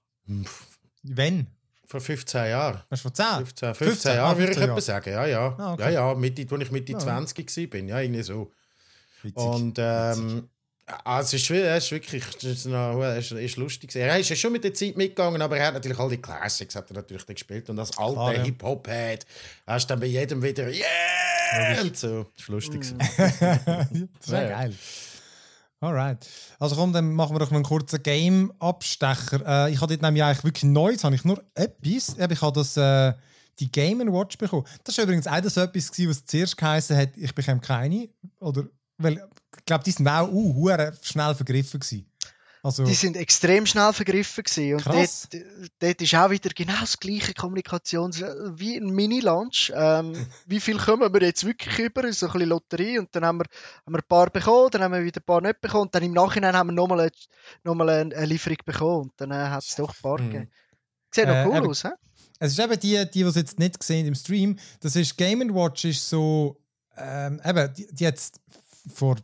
Wenn? 1.04 1.48
Vor 1.86 2.02
15 2.02 2.50
Jahren. 2.50 2.84
Du, 2.90 2.98
vor 2.98 3.14
10? 3.14 3.26
15, 3.46 3.76
15 3.76 4.16
Jahre 4.16 4.38
würde 4.38 4.52
ich 4.52 4.58
15 4.58 4.70
etwa 4.70 4.82
sagen. 4.82 5.10
Ja, 5.12 5.26
ja. 5.26 5.56
Ah, 5.58 5.74
okay. 5.74 5.94
Ja, 5.94 6.10
ja, 6.10 6.16
Mitte, 6.16 6.46
als 6.50 6.64
ich 6.64 6.72
Mitte 6.72 6.98
20 6.98 7.74
war. 7.74 7.80
Ja, 7.80 8.02
irgendwie 8.02 8.24
so. 8.24 8.52
Witzig. 9.24 9.38
Und 9.38 9.78
ähm, 9.80 10.50
also 11.04 11.36
es 11.36 11.44
ist, 11.44 11.52
es 11.52 11.84
ist 11.84 11.92
wirklich 11.92 12.24
es 12.38 12.44
ist 12.44 12.66
noch, 12.66 13.02
es 13.04 13.32
ist, 13.32 13.58
lustig. 13.58 13.94
Er 13.96 14.18
ist 14.18 14.30
ja 14.30 14.36
schon 14.36 14.54
mit 14.54 14.64
der 14.64 14.74
Zeit 14.74 14.96
mitgegangen, 14.96 15.42
aber 15.42 15.58
er 15.58 15.68
hat 15.68 15.74
natürlich 15.74 16.00
all 16.00 16.10
die 16.10 16.18
Classics 16.18 16.76
hat 16.76 16.90
er 16.90 16.96
natürlich 16.96 17.26
gespielt. 17.26 17.70
Und 17.70 17.78
als 17.80 17.98
alter 17.98 18.14
Klar, 18.14 18.36
ja. 18.36 18.44
Hip-Hop-Head 18.44 19.26
hast 19.66 19.86
du 19.90 19.94
dann 19.94 20.00
bei 20.00 20.06
jedem 20.06 20.42
wieder 20.42 20.70
«Yeah!» 20.70 21.82
und 21.82 21.98
so. 21.98 22.24
Das 22.34 22.42
ist 22.44 22.48
lustig. 22.48 22.82
gewesen. 22.82 22.98
das 24.20 24.32
wäre 24.32 24.50
Ja. 24.50 24.58
geil. 24.60 24.74
Alright. 25.80 26.26
Also 26.58 26.76
komm, 26.76 26.92
dann 26.94 27.14
machen 27.14 27.36
wir 27.36 27.40
doch 27.40 27.52
noch 27.52 27.56
einen 27.58 27.64
kurzen 27.66 28.02
Game-Abstecher. 28.02 29.68
Äh, 29.68 29.74
ich 29.74 29.82
habe 29.82 29.94
dort 29.94 30.02
nämlich 30.02 30.24
eigentlich 30.24 30.44
wirklich 30.44 30.64
neu, 30.64 30.92
jetzt 30.92 31.04
habe 31.04 31.16
ich 31.16 31.24
nur 31.24 31.44
etwas. 31.54 32.16
Ich 32.18 32.42
habe 32.42 32.54
das, 32.54 32.78
äh, 32.78 33.14
die 33.60 33.72
Game 33.72 34.00
Watch 34.12 34.38
bekommen. 34.38 34.66
Das 34.84 34.98
war 34.98 35.04
übrigens 35.04 35.28
auch 35.28 35.40
das 35.42 35.58
etwas, 35.58 35.92
was 35.92 36.26
zuerst 36.26 36.58
geheißen 36.58 36.98
hat, 36.98 37.10
ich 37.16 37.34
bekomme 37.36 37.60
keine. 37.60 38.10
Oder, 38.40 38.64
weil, 38.98 39.22
ich 39.58 39.66
glaube, 39.66 39.84
die 39.84 39.92
sind 39.92 40.08
auch 40.08 40.32
uh, 40.32 40.78
schnell 41.02 41.36
vergriffen 41.36 41.80
gewesen. 41.80 42.06
Also, 42.64 42.84
Die 42.84 42.96
sind 42.96 43.16
extrem 43.16 43.66
schnell 43.66 43.94
vergriffen 43.94 44.44
gewesen. 44.44 44.74
Und 44.74 44.84
Krass. 44.84 45.30
dort, 45.32 45.44
dort 45.80 46.02
ist 46.02 46.16
auch 46.16 46.30
wieder 46.30 46.50
genau 46.50 46.80
das 46.82 47.00
gleiche 47.00 47.34
Kommunikation 47.34 48.12
wie 48.58 48.76
ein 48.76 48.90
Mini-Lunch. 48.90 49.72
Ähm, 49.76 50.14
wie 50.48 50.60
viel 50.60 50.78
kommen 50.78 51.14
wir 51.14 51.22
jetzt 51.22 51.46
wirklich 51.46 51.80
über? 51.80 52.12
So 52.12 52.26
ein 52.26 52.34
bisschen 52.34 52.50
Lotterie. 52.50 53.00
Und 53.00 53.16
dann 53.16 53.24
haben 53.26 53.38
wir, 53.40 53.46
haben 53.86 53.94
wir 53.94 54.00
ein 54.00 54.08
paar 54.08 54.30
bekommen, 54.30 54.70
dann 54.72 54.82
haben 54.84 54.94
wir 54.94 55.04
wieder 55.04 55.22
ein 55.22 55.26
paar 55.26 55.42
nicht 55.42 55.62
bekommen. 55.62 55.84
Und 55.84 55.96
dann 55.96 56.04
im 56.04 56.12
Nachhinein 56.14 56.56
haben 56.56 56.68
wir 56.68 56.74
nochmal 56.74 57.00
eine, 57.02 57.12
nochmal 57.64 57.90
eine, 57.90 58.26
Lieferung 58.26 58.58
bekommen. 58.66 59.02
Und 59.04 59.14
dann 59.18 59.32
äh, 59.32 59.36
hat 59.36 59.64
es 59.64 59.76
doch 59.76 59.90
ein 59.90 60.02
paar 60.02 60.18
gegeben. 60.18 60.50
Sieht 61.12 61.28
noch 61.28 61.36
Äh, 61.36 61.46
cool 61.46 61.58
eben- 61.58 61.70
aus, 61.70 61.84
hä? 61.84 61.90
Es 62.40 62.52
ist 62.52 62.60
eben 62.60 62.80
die, 62.80 62.98
die, 62.98 63.10
die 63.12 63.22
es 63.22 63.36
jetzt 63.36 63.58
nicht 63.58 63.80
gesehen 63.80 64.06
im 64.06 64.14
Stream, 64.14 64.60
das 64.82 64.96
ist 64.96 65.18
Game 65.18 65.42
Watch 65.56 65.86
ist 65.86 66.08
so, 66.08 66.62
ähm, 66.96 67.42
eben, 67.44 67.74
die, 67.74 67.88
die 67.92 68.06
hat 68.06 68.20
vor 68.94 69.16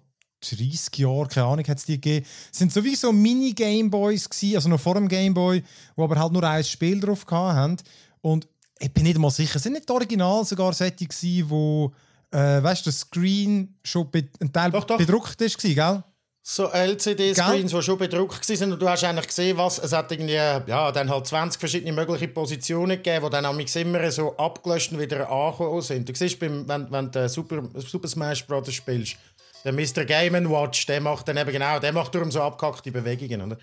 30 0.50 0.98
Jahren, 0.98 1.28
keine 1.28 1.48
Ahnung, 1.48 1.68
hat 1.68 1.78
es 1.78 1.86
die 1.86 2.00
gegeben, 2.00 2.26
sind 2.52 2.72
sowieso 2.72 3.12
Mini-Gameboys 3.12 4.30
gewesen, 4.30 4.56
also 4.56 4.70
noch 4.70 4.80
vor 4.80 4.96
dem 4.96 5.08
Gameboy, 5.08 5.64
wo 5.96 6.04
aber 6.04 6.20
halt 6.20 6.32
nur 6.32 6.44
ein 6.44 6.64
Spiel 6.64 7.00
drauf 7.00 7.26
haben. 7.30 7.78
Und 8.22 8.48
ich 8.80 8.94
bin 8.94 9.04
nicht 9.04 9.18
mal 9.18 9.32
sicher, 9.32 9.60
sind 9.60 9.74
nicht 9.74 9.88
die 9.88 9.94
Original 9.94 10.46
sogar 10.46 10.74
solche 10.74 10.94
gewesen, 10.96 11.50
wo, 11.50 11.94
äh, 12.32 12.62
weißt 12.62 12.86
du, 12.86 12.90
der 12.90 12.94
Screen 12.94 13.76
schon 13.84 14.10
ein 14.14 14.54
Teil 14.54 14.72
Doch, 14.72 14.84
doch. 14.84 14.98
bedruckt 14.98 15.40
ist, 15.42 15.58
gewesen, 15.58 15.76
gell? 15.76 16.04
so 16.46 16.70
LCD-Screens, 16.70 17.72
die 17.72 17.82
schon 17.82 17.98
bedruckt 17.98 18.50
waren 18.50 18.74
und 18.74 18.82
du 18.82 18.90
hast 18.90 19.06
eigentlich 19.06 19.28
gesehen, 19.28 19.56
was 19.58 19.80
es 19.80 19.94
hat 19.94 20.12
irgendwie, 20.12 20.34
ja, 20.34 20.92
dann 20.92 21.10
halt 21.10 21.26
20 21.26 21.58
verschiedene 21.58 21.94
mögliche 21.94 22.28
Positionen 22.28 22.98
gegeben, 22.98 23.26
die 23.26 23.32
dann 23.32 23.46
am 23.46 23.58
immer 23.60 24.12
so 24.12 24.36
abgelöscht 24.36 24.92
und 24.92 25.00
wieder 25.00 25.30
angekommen 25.32 25.82
sind. 25.82 26.10
Du 26.10 26.14
siehst, 26.14 26.42
wenn, 26.42 26.68
wenn 26.68 27.12
du 27.12 27.30
Super, 27.30 27.64
Super 27.76 28.10
Smash 28.10 28.46
Bros. 28.46 28.72
spielst, 28.74 29.16
der 29.64 29.74
Mr. 29.74 30.06
Game 30.06 30.50
Watch, 30.50 30.86
der 30.86 31.02
macht 31.02 31.28
dann 31.28 31.38
eben 31.38 31.52
genau, 31.52 31.80
der 31.80 31.94
macht 31.94 32.14
darum 32.14 32.32
so 32.32 32.42
abgehackte 32.42 32.92
Bewegungen, 32.92 33.42
oder? 33.42 33.58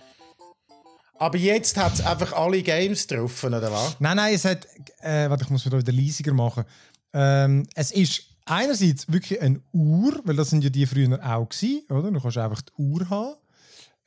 Aber 1.18 1.36
jetzt 1.36 1.76
hat 1.76 1.94
es 1.94 2.00
einfach 2.00 2.32
alle 2.32 2.62
Games 2.62 3.06
drauf, 3.06 3.44
oder 3.44 3.60
was? 3.70 3.96
Nein, 4.00 4.16
nein, 4.16 4.34
es 4.34 4.46
hat. 4.46 4.66
Äh, 5.00 5.28
warte, 5.28 5.44
ich 5.44 5.50
muss 5.50 5.64
mir 5.66 5.70
da 5.70 5.78
wieder 5.78 5.92
leisiger 5.92 6.32
machen. 6.32 6.64
Ähm, 7.12 7.66
es 7.74 7.90
ist 7.90 8.22
einerseits 8.46 9.12
wirklich 9.12 9.40
eine 9.42 9.60
Uhr, 9.72 10.18
weil 10.24 10.36
das 10.36 10.48
sind 10.48 10.64
ja 10.64 10.70
die 10.70 10.86
früher 10.86 11.18
auch 11.22 11.46
gewesen, 11.46 11.82
oder? 11.90 12.10
Du 12.10 12.20
kannst 12.20 12.38
einfach 12.38 12.62
die 12.62 12.72
Uhr 12.82 13.10
haben. 13.10 13.36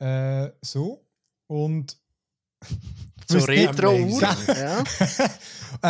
Äh, 0.00 0.52
so. 0.60 1.04
Und. 1.46 1.96
So 3.26 3.38
Retro-Uhr. 3.38 4.20
Ja. 4.48 4.84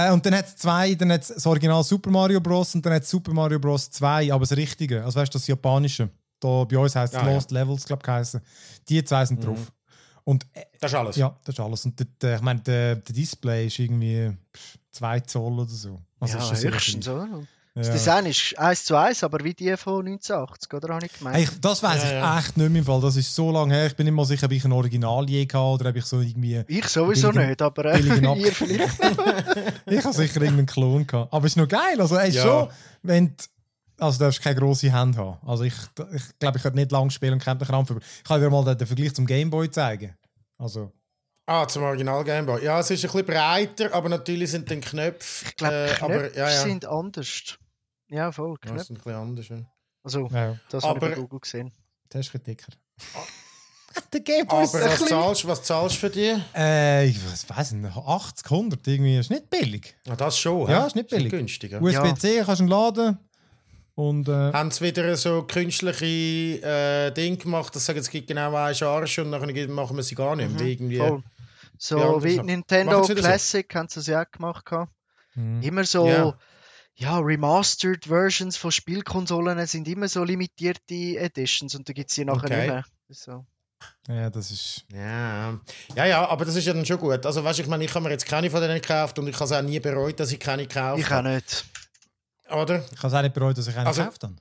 Äh, 0.08 0.12
und 0.12 0.24
dann 0.24 0.34
hat 0.36 0.46
es 0.46 0.56
zwei, 0.56 0.94
dann 0.94 1.12
hat 1.12 1.28
das 1.28 1.46
Original 1.46 1.82
Super 1.84 2.10
Mario 2.10 2.40
Bros. 2.40 2.74
und 2.74 2.84
dann 2.86 2.94
hat 2.94 3.02
es 3.02 3.10
Super 3.10 3.32
Mario 3.32 3.58
Bros. 3.58 3.90
2, 3.90 4.32
aber 4.32 4.46
das 4.46 4.56
Richtige. 4.56 5.04
Also 5.04 5.18
weißt 5.20 5.34
du, 5.34 5.38
das 5.38 5.46
Japanische. 5.46 6.08
Da 6.40 6.64
bei 6.64 6.78
uns 6.78 6.94
heisst 6.94 7.14
es 7.14 7.18
Ah, 7.20 7.26
ja. 7.26 7.34
Lost 7.34 7.50
Levels, 7.50 7.84
glaube 7.84 8.02
ich. 8.22 8.40
Die 8.88 9.04
zwei 9.04 9.24
sind 9.26 9.44
drauf. 9.44 9.72
Und 10.24 10.44
äh, 10.54 10.62
Das 10.80 10.92
ist 10.92 10.98
alles. 10.98 11.16
ja, 11.16 11.36
das 11.44 11.54
ist 11.54 11.60
alles. 11.60 11.84
Und 11.84 12.06
der, 12.22 12.36
ich 12.36 12.42
meine, 12.42 12.60
der, 12.60 12.96
der 12.96 13.14
Display 13.14 13.66
ist 13.66 13.78
irgendwie 13.78 14.32
2 14.92 15.20
Zoll 15.20 15.60
oder 15.60 15.70
so. 15.70 16.00
Also 16.20 16.38
ist 16.38 16.62
ja, 16.62 16.70
höchstens, 16.70 17.04
klein. 17.04 17.48
Oder? 17.76 17.84
Ja. 17.86 17.92
Das 17.92 18.00
Design 18.04 18.26
ist 18.26 18.58
1 18.58 18.84
zu 18.84 18.96
1, 18.96 19.24
aber 19.24 19.42
wie 19.42 19.52
die 19.54 19.76
von 19.76 20.06
1980, 20.06 20.72
oder? 20.74 20.94
Habe 20.94 21.06
ich 21.06 21.12
gemeint. 21.12 21.36
Hey, 21.36 21.48
das 21.60 21.82
weiß 21.82 22.02
Ja, 22.02 22.08
ich 22.08 22.12
ja. 22.14 22.38
echt 22.38 22.56
nicht 22.56 22.70
mehr 22.70 22.78
im 22.80 22.84
Fall. 22.84 23.00
Das 23.00 23.16
ist 23.16 23.34
so 23.34 23.50
lange 23.50 23.74
her. 23.74 23.86
Ich 23.86 23.96
bin 23.96 24.06
nicht 24.06 24.14
mal 24.14 24.24
sicher, 24.24 24.46
ob 24.46 24.52
ich 24.52 24.64
ein 24.64 24.72
Original 24.72 25.28
je 25.28 25.44
hatte 25.44 25.58
oder 25.58 25.90
ob 25.90 25.96
ich 25.96 26.04
so 26.04 26.20
irgendwie. 26.20 26.62
ich 26.68 26.86
sowieso 26.88 27.30
billigen- 27.30 27.48
nicht, 27.50 27.62
aber 27.62 27.84
äh, 27.86 27.98
ihr 28.38 28.52
vielleicht. 28.52 28.98
Ich 29.86 30.04
habe 30.04 30.14
sicher 30.14 30.40
irgendeinen 30.40 30.66
Klon 30.66 31.06
gehabt. 31.06 31.32
Aber 31.32 31.46
es 31.46 31.52
ist 31.52 31.56
noch 31.56 31.68
geil. 31.68 32.00
Also, 32.00 32.16
ey, 32.16 32.30
Ja. 32.30 32.42
schon, 32.42 32.68
wenn 33.02 33.26
du, 33.28 33.34
also 33.98 34.18
du 34.18 34.24
darfst 34.24 34.40
keine 34.42 34.56
grosse 34.58 34.92
Hand 34.92 35.16
haben. 35.16 35.38
Also 35.46 35.64
ich, 35.64 35.74
ich 36.14 36.38
glaube, 36.38 36.56
ich 36.58 36.62
könnte 36.62 36.78
nicht 36.78 36.90
lang 36.92 37.10
spielen 37.10 37.34
und 37.34 37.42
käme 37.44 37.58
den 37.58 37.66
Krampf 37.68 37.90
über. 37.90 38.00
Ich 38.00 38.24
kann 38.24 38.40
dir 38.40 38.50
mal 38.50 38.74
den, 38.74 38.86
Vergleich 38.86 39.14
zum 39.14 39.26
Gameboy 39.26 39.70
zeigen. 39.70 40.14
Also, 40.58 40.92
Ah, 41.46 41.68
zum 41.68 41.82
Original 41.82 42.24
Game 42.24 42.46
Boy. 42.46 42.64
Ja, 42.64 42.80
es 42.80 42.90
ist 42.90 43.04
ein 43.04 43.10
bisschen 43.10 43.26
breiter, 43.26 43.92
aber 43.92 44.08
natürlich 44.08 44.50
sind 44.50 44.70
dann 44.70 44.80
Knöpfe. 44.80 45.44
Ich 45.48 45.56
glaube, 45.56 45.74
äh, 45.74 45.86
Knöpfe 45.88 46.04
aber, 46.04 46.34
ja, 46.36 46.48
ja. 46.50 46.62
sind 46.62 46.86
anders. 46.86 47.58
Ja, 48.14 48.30
voll, 48.32 48.56
Ja, 48.64 48.74
das 48.74 48.86
sind 48.86 48.96
ein 48.98 49.02
bisschen 49.02 49.18
anders. 49.20 49.48
Ja. 49.48 49.56
Also, 50.02 50.28
ja, 50.32 50.56
das 50.68 50.84
habe 50.84 51.06
ich 51.06 51.14
bei 51.14 51.20
Google 51.20 51.40
gesehen. 51.40 51.72
der 52.12 52.20
ist 52.20 52.28
ein 52.28 52.40
bisschen 52.40 52.44
dicker. 52.44 52.72
der 54.12 54.20
Gameboy 54.20 54.64
Aber 54.64 54.72
was 54.72 55.04
zahlst, 55.06 55.48
was 55.48 55.62
zahlst 55.62 55.96
du 55.96 56.00
für 56.00 56.10
die? 56.10 56.34
Äh, 56.54 57.06
ich 57.06 57.18
weiß 57.48 57.72
nicht, 57.72 57.96
80, 57.96 58.50
100 58.50 58.86
irgendwie. 58.86 59.18
Ist 59.18 59.30
nicht 59.30 59.50
billig. 59.50 59.96
Ja, 60.04 60.14
das 60.14 60.38
schon. 60.38 60.70
Ja, 60.70 60.86
ist 60.86 60.94
nicht 60.94 61.10
billig. 61.10 61.30
günstig. 61.30 61.72
Ja. 61.72 61.80
USB-C 61.80 62.42
kannst 62.44 62.60
du 62.60 62.66
laden. 62.66 63.18
Und 63.96 64.28
äh, 64.28 64.52
Haben 64.52 64.70
sie 64.70 64.84
wieder 64.84 65.16
so 65.16 65.42
künstliche 65.44 66.04
äh, 66.62 67.10
Dinge 67.12 67.36
gemacht, 67.36 67.74
dass 67.74 67.82
sie 67.82 67.86
sagen, 67.86 68.00
es 68.00 68.10
gibt 68.10 68.26
genau 68.28 68.54
eine 68.54 68.74
Charge 68.74 69.22
und 69.22 69.30
dann 69.32 69.70
machen 69.72 69.96
wir 69.96 70.02
sie 70.02 70.14
gar 70.16 70.34
nicht 70.34 70.50
mehr. 70.50 70.66
Irgendwie. 70.66 71.00
Mhm, 71.00 71.08
Voll. 71.08 71.22
So 71.78 71.98
Ja, 71.98 72.22
wie. 72.24 72.38
Nintendo 72.42 73.02
wieder 73.08 73.22
so. 73.22 73.28
Classic 73.28 73.74
haben 73.74 73.88
sie 73.88 74.00
es 74.00 74.06
ja 74.06 74.22
auch 74.22 74.30
gemacht. 74.30 74.64
gehabt. 74.66 74.92
hm. 75.34 75.62
Immer 75.62 75.84
so, 75.84 76.08
Ja. 76.08 76.36
Ja. 76.96 77.18
remastered 77.18 78.06
Versions 78.06 78.56
von 78.56 78.70
Spielkonsolen 78.72 79.66
sind 79.66 79.88
immer 79.88 80.08
so 80.08 80.24
limitierte 80.24 81.18
Editions 81.18 81.74
und 81.74 81.88
da 81.88 81.92
gibt 81.92 82.10
es 82.10 82.16
die 82.16 82.24
nachher 82.24 82.44
Okay. 82.44 82.56
nicht 82.58 82.68
mehr. 82.68 82.84
So. 83.10 83.44
ja, 84.08 84.30
das 84.30 84.50
ist. 84.50 84.84
Ja. 84.92 85.58
ja, 85.94 86.06
ja, 86.06 86.28
aber 86.28 86.44
das 86.44 86.56
ist 86.56 86.64
ja 86.66 86.72
dann 86.72 86.86
schon 86.86 86.98
gut. 86.98 87.24
Also, 87.26 87.44
weißt, 87.44 87.58
ich 87.60 87.66
meine, 87.66 87.84
ich 87.84 87.94
habe 87.94 88.04
mir 88.04 88.10
jetzt 88.10 88.26
keine 88.26 88.50
von 88.50 88.60
denen 88.60 88.80
gekauft 88.80 89.18
und 89.18 89.28
ich 89.28 89.34
habe 89.34 89.44
es 89.44 89.52
auch 89.52 89.62
nie 89.62 89.78
bereut, 89.80 90.18
dass 90.18 90.32
ich 90.32 90.40
keine 90.40 90.66
gekauft 90.66 91.00
Ich 91.00 91.06
auch 91.06 91.10
habe. 91.10 91.28
nicht. 91.30 91.64
Oder? 92.50 92.84
Ich 92.92 92.98
habe 92.98 93.08
es 93.08 93.14
auch 93.14 93.22
nicht 93.22 93.34
bereut, 93.34 93.58
dass 93.58 93.66
ich 93.68 93.76
einen 93.76 93.86
Also- 93.86 94.02
gekauft 94.02 94.22
habe. 94.24 94.34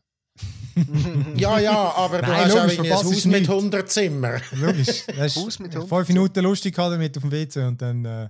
Ja, 1.35 1.59
ja, 1.59 1.93
aber 1.95 2.21
du 2.23 2.27
Nein, 2.27 2.45
hast 2.45 2.51
auch 2.53 2.55
logisch, 2.61 2.73
irgendwie 2.73 2.91
ein 2.91 2.97
Haus 2.97 3.25
mit 3.25 3.25
nichts. 3.25 3.49
100 3.49 3.91
Zimmern. 3.91 4.41
Logisch. 4.53 5.03
Das 5.15 5.35
Haus 5.35 5.59
mit 5.59 5.71
fünf 5.73 5.85
100. 5.85 6.07
Minuten 6.09 6.39
lustig 6.41 6.73
gehabt 6.75 6.93
damit 6.93 7.15
auf 7.15 7.21
dem 7.21 7.31
WC 7.31 7.63
und 7.67 7.79
dann. 7.81 8.05
Äh, 8.05 8.29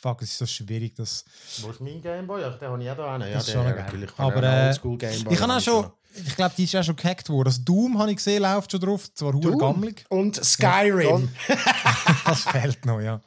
fuck, 0.00 0.22
es 0.22 0.30
ist 0.30 0.38
so 0.38 0.46
schwierig. 0.46 0.94
Das, 0.96 1.24
Wo 1.62 1.70
ist 1.70 1.80
mein 1.80 2.00
Gameboy? 2.00 2.40
Ja, 2.40 2.50
den 2.50 2.68
habe 2.68 2.82
ich 2.82 2.90
auch 2.90 2.96
da. 2.96 3.18
Ja, 3.18 3.34
Das 3.34 3.46
ist 3.48 3.52
schon 3.52 3.64
natürlich. 3.64 4.10
Aber, 4.18 4.42
äh, 4.42 4.70
ich 4.70 5.40
habe 5.40 5.52
auch 5.54 5.60
schon. 5.60 5.90
Ich 6.16 6.36
glaube, 6.36 6.54
die 6.56 6.62
ist 6.64 6.72
ja 6.72 6.82
schon 6.82 6.94
gehackt 6.94 7.28
worden. 7.28 7.46
Das 7.48 7.64
Doom 7.64 7.98
habe 7.98 8.10
ich 8.10 8.18
gesehen, 8.18 8.40
läuft 8.42 8.70
schon 8.70 8.80
drauf. 8.80 9.12
Zwar 9.14 9.32
hure 9.32 9.56
gammelig. 9.56 10.04
Und 10.08 10.42
Skyrim. 10.44 11.28
Das 12.24 12.42
fehlt 12.42 12.86
noch, 12.86 13.00
ja. 13.00 13.20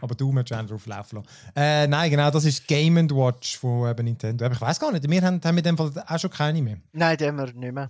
Aber 0.00 0.14
Doom 0.14 0.38
hat 0.38 0.48
schon 0.48 0.66
drauf 0.66 0.86
laufen 0.86 1.16
lassen. 1.16 1.28
Äh, 1.54 1.86
nein, 1.86 2.10
genau, 2.10 2.30
das 2.30 2.44
ist 2.44 2.66
Game 2.66 2.96
Watch 3.10 3.58
von 3.58 3.88
eben 3.88 4.04
Nintendo. 4.04 4.46
Aber 4.46 4.54
ich 4.54 4.60
weiß 4.60 4.80
gar 4.80 4.90
nicht, 4.90 5.08
wir 5.08 5.22
haben, 5.22 5.40
haben 5.44 5.58
in 5.58 5.62
dem 5.64 5.76
Fall 5.76 5.92
auch 6.06 6.18
schon 6.18 6.30
keine 6.30 6.60
mehr. 6.62 6.78
Nein, 6.92 7.16
den 7.18 7.28
haben 7.28 7.36
wir 7.38 7.52
nicht 7.52 7.72
mehr. 7.74 7.88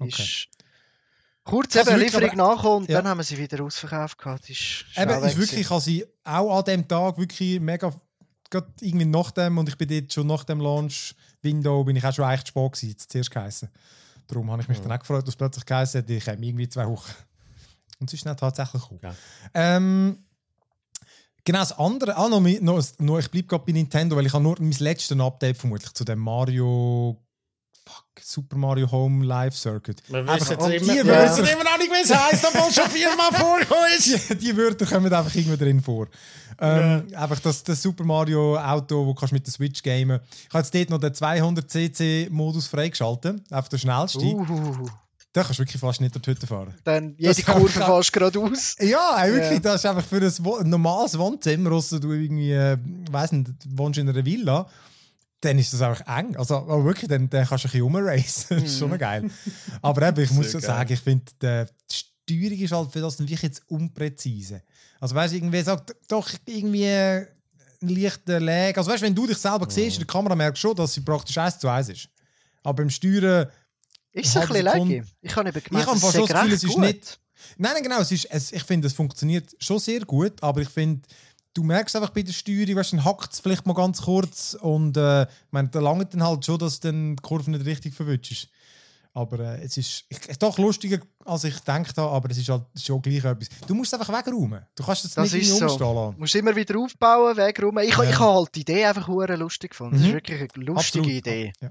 Die 0.00 0.04
Okay. 0.04 0.22
Ist 0.22 0.48
kurz 1.44 1.76
Also 1.76 1.90
eben 1.92 2.00
Lieferung 2.00 2.36
nachgekommen 2.36 2.78
und 2.84 2.88
Ja. 2.90 2.98
dann 3.02 3.08
haben 3.10 3.18
wir 3.18 3.24
sie 3.24 3.38
wieder 3.38 3.62
ausverkauft. 3.64 4.18
Gehabt. 4.18 4.48
Ist 4.50 4.84
Eben, 4.96 5.24
ist 5.24 5.36
wirklich, 5.38 5.60
ich 5.60 5.70
habe 5.70 5.80
sie 5.80 6.04
auch 6.24 6.58
an 6.58 6.64
dem 6.64 6.86
Tag 6.88 7.18
wirklich 7.18 7.60
mega, 7.60 7.92
gerade 8.50 8.72
irgendwie 8.80 9.06
nach 9.06 9.30
dem, 9.30 9.58
und 9.58 9.68
ich 9.68 9.76
bin 9.76 9.88
dort 9.88 10.12
schon 10.12 10.26
nach 10.26 10.44
dem 10.44 10.60
Launch-Window, 10.60 11.84
bin 11.84 11.96
ich 11.96 12.04
auch 12.04 12.12
schon 12.14 12.30
echt 12.30 12.48
spät 12.48 12.72
gewesen, 12.72 12.90
jetzt 12.90 13.10
zuerst 13.10 13.30
geheißen. 13.30 13.68
Darum 14.26 14.50
habe 14.50 14.62
ich 14.62 14.68
mich 14.68 14.80
dann 14.80 14.92
auch 14.92 14.98
gefreut, 14.98 15.22
dass 15.22 15.30
es 15.30 15.36
plötzlich 15.36 15.66
geheißen 15.66 16.02
hat, 16.02 16.10
ich 16.10 16.24
komme 16.24 16.38
irgendwie 16.46 16.68
zwei 16.68 16.86
Wochen. 16.86 17.12
Und 17.98 18.08
es 18.08 18.14
ist 18.14 18.26
dann 18.26 18.36
tatsächlich 18.36 18.82
gekommen. 18.82 19.00
Ja. 19.02 19.14
Ähm, 19.54 20.24
genau, 21.44 21.58
das 21.60 21.72
andere, 21.78 22.16
ah, 22.16 22.28
noch, 22.28 22.40
noch, 22.40 22.82
noch, 22.98 23.18
ich 23.18 23.30
bleibe 23.30 23.46
gerade 23.48 23.64
bei 23.64 23.72
Nintendo, 23.72 24.16
weil 24.16 24.26
ich 24.26 24.32
habe 24.32 24.42
nur 24.42 24.56
mein 24.60 24.70
letztes 24.72 25.18
Update 25.18 25.56
vermutlich 25.56 25.92
zu 25.92 26.04
dem 26.04 26.18
Mario, 26.18 27.20
fuck, 27.94 28.04
Super 28.24 28.56
Mario 28.56 28.90
Home 28.90 29.24
Live 29.24 29.56
Circuit. 29.56 30.02
Wir 30.08 30.18
Einfach- 30.20 30.50
wissen 30.50 30.70
die 30.70 30.76
immer, 30.98 31.06
Wörter- 31.12 31.52
immer 31.52 31.64
noch 31.64 31.78
nicht, 31.78 31.90
wie 31.90 32.02
es 32.02 32.14
heisst, 32.14 32.44
obwohl 32.46 32.68
es 32.68 32.74
schon 32.74 32.90
viermal 32.90 33.32
vorgekommen 33.32 33.84
ist. 33.96 34.30
die, 34.30 34.34
die 34.36 34.56
Wörter 34.56 34.86
kommen 34.86 35.12
einfach 35.12 35.34
irgendwie 35.34 35.56
drin 35.56 35.80
vor. 35.82 36.06
Ähm, 36.60 37.06
Einfach 37.16 37.40
das, 37.40 37.62
das 37.64 37.82
Super 37.82 38.04
Mario 38.04 38.56
Auto, 38.58 39.04
wo 39.06 39.14
kannst 39.14 39.32
du 39.32 39.36
mit 39.36 39.46
der 39.46 39.52
Switch 39.52 39.82
gamen. 39.82 40.20
Ich 40.48 40.54
habe 40.54 40.58
jetzt 40.62 40.74
dort 40.74 40.90
noch 40.90 40.98
den 41.00 41.12
200cc 41.12 42.30
Modus 42.30 42.66
freigeschaltet, 42.68 43.40
auf 43.50 43.68
der 43.68 43.78
schnellste. 43.78 44.20
Uh, 44.20 44.46
Da 45.32 45.42
kannst 45.42 45.58
du 45.58 45.62
wirklich 45.62 45.80
fast 45.80 46.00
nicht 46.02 46.14
durch 46.14 46.22
die 46.22 46.30
Hütte 46.30 46.46
fahren. 46.46 46.74
dann 46.84 47.16
Das 47.18 47.38
jede 47.38 47.48
hab 47.48 47.56
Kurve 47.56 47.68
ich- 47.68 47.74
fast 47.84 48.12
geradeaus. 48.12 48.76
Ja, 48.80 49.16
ey, 49.24 49.32
wirklich, 49.32 49.52
Ja. 49.54 49.58
das 49.60 49.74
ist 49.76 49.86
einfach 49.86 50.04
für 50.04 50.18
ein 50.60 50.68
normales 50.70 51.18
Wohnzimmer, 51.18 51.72
außer 51.72 51.98
du 51.98 52.12
irgendwie, 52.12 52.52
äh, 52.52 52.76
weiss 53.10 53.32
nicht, 53.32 53.50
wohnst 53.74 53.98
in 53.98 54.08
einer 54.08 54.24
Villa, 54.24 54.66
dann 55.42 55.58
ist 55.58 55.72
das 55.72 55.82
einfach 55.82 56.18
eng. 56.18 56.36
Also 56.36 56.56
aber 56.56 56.84
wirklich, 56.84 57.08
dann, 57.08 57.28
dann 57.28 57.46
kannst 57.46 57.64
du 57.64 57.68
ein 57.68 57.72
bisschen 57.72 57.82
rumracen. 57.82 58.46
Das 58.60 58.62
ist 58.64 58.78
schon 58.78 58.90
noch 58.90 58.98
geil. 58.98 59.30
Aber 59.82 60.08
eben, 60.08 60.20
ich 60.22 60.30
muss 60.30 60.52
geil. 60.52 60.60
sagen, 60.62 60.92
ich 60.92 61.00
finde, 61.00 61.24
die 61.42 61.66
Steuerung 61.94 62.58
ist 62.58 62.72
halt 62.72 62.92
für 62.92 63.00
das 63.00 63.18
wirklich 63.18 63.42
jetzt 63.42 63.62
unpräzise. 63.68 64.62
Also 65.00 65.14
weißt 65.14 65.32
du, 65.32 65.36
irgendwie 65.38 65.62
sagt 65.62 65.94
doch 66.08 66.30
irgendwie 66.46 66.86
ein 66.88 67.26
leichter 67.80 68.38
Lag. 68.40 68.76
Also 68.76 68.90
weißt 68.90 69.02
du, 69.02 69.06
wenn 69.06 69.14
du 69.14 69.26
dich 69.26 69.38
selber 69.38 69.66
siehst 69.68 69.96
in 69.96 70.00
der 70.00 70.06
Kamera, 70.06 70.34
merkst 70.36 70.62
du 70.62 70.68
schon, 70.68 70.76
dass 70.76 70.94
sie 70.94 71.00
praktisch 71.00 71.36
1 71.36 71.58
zu 71.58 71.68
1 71.68 71.88
ist. 71.88 72.08
Aber 72.62 72.74
beim 72.74 72.90
Steuern 72.90 73.48
Ist 74.12 74.28
es 74.28 74.36
ein 74.36 74.46
bisschen 74.48 74.64
laggy? 74.64 75.02
Ich 75.20 75.34
habe 75.36 75.48
eben 75.48 75.62
gemeint, 75.62 75.82
Ich 75.82 75.88
habe 75.88 75.96
es 75.98 76.02
fast 76.04 76.16
das 76.18 76.28
Gefühl, 76.28 76.52
es 76.52 76.62
ist 76.64 76.70
gut. 76.74 76.80
nicht- 76.84 77.18
Nein, 77.56 77.72
nein, 77.74 77.82
genau. 77.82 77.98
Es 78.00 78.12
ist, 78.12 78.26
es, 78.30 78.52
ich 78.52 78.62
finde, 78.62 78.86
es 78.86 78.92
funktioniert 78.92 79.50
schon 79.58 79.80
sehr 79.80 80.00
gut, 80.02 80.40
aber 80.40 80.60
ich 80.60 80.68
finde, 80.68 81.02
du 81.54 81.62
merkst 81.62 81.94
einfach 81.96 82.10
bei 82.10 82.22
der 82.22 82.32
Steuerung, 82.32 82.76
weißt, 82.76 82.92
du, 82.92 82.96
dann 82.96 83.04
hackt 83.04 83.32
es 83.32 83.40
vielleicht 83.40 83.66
mal 83.66 83.74
ganz 83.74 84.02
kurz 84.02 84.54
und 84.60 84.96
äh, 84.96 85.22
ich 85.22 85.28
meine, 85.50 85.68
da 85.68 85.80
langt 85.80 86.12
dann 86.14 86.22
halt 86.22 86.44
schon, 86.44 86.58
dass 86.58 86.80
dann 86.80 87.16
die 87.16 87.22
Kurve 87.22 87.50
nicht 87.50 87.64
richtig 87.66 87.94
verwünscht 87.94 88.48
Aber 89.14 89.38
äh, 89.40 89.62
es 89.62 89.76
ist 89.76 90.04
ich, 90.08 90.38
doch 90.38 90.56
lustiger, 90.58 90.98
als 91.24 91.44
ich 91.44 91.54
gedacht 91.54 91.98
habe, 91.98 92.10
aber 92.10 92.30
es 92.30 92.38
ist 92.38 92.48
halt 92.48 92.64
schon 92.80 93.02
gleich 93.02 93.22
etwas. 93.24 93.48
Du 93.66 93.74
musst 93.74 93.92
es 93.92 94.00
einfach 94.00 94.12
wegräumen. 94.18 94.64
Du 94.74 94.82
kannst 94.82 95.04
es 95.04 95.16
nicht 95.32 95.48
so. 95.48 95.66
umstehen 95.66 95.94
lassen. 95.94 96.14
Du 96.14 96.20
musst 96.20 96.34
immer 96.34 96.56
wieder 96.56 96.78
aufbauen, 96.78 97.36
Weg 97.36 97.62
rum. 97.62 97.76
Ich, 97.78 97.94
Ja. 97.96 98.02
ich 98.04 98.18
habe 98.18 98.34
halt 98.34 98.54
die 98.54 98.60
Idee 98.62 98.86
einfach 98.86 99.08
lustig 99.08 99.70
gefunden. 99.72 99.96
Das 99.96 100.02
ist 100.02 100.08
Mhm. 100.08 100.14
wirklich 100.14 100.40
eine 100.40 100.64
lustige 100.64 100.74
Absolut. 100.78 101.06
Idee. 101.08 101.52
Ja. 101.60 101.70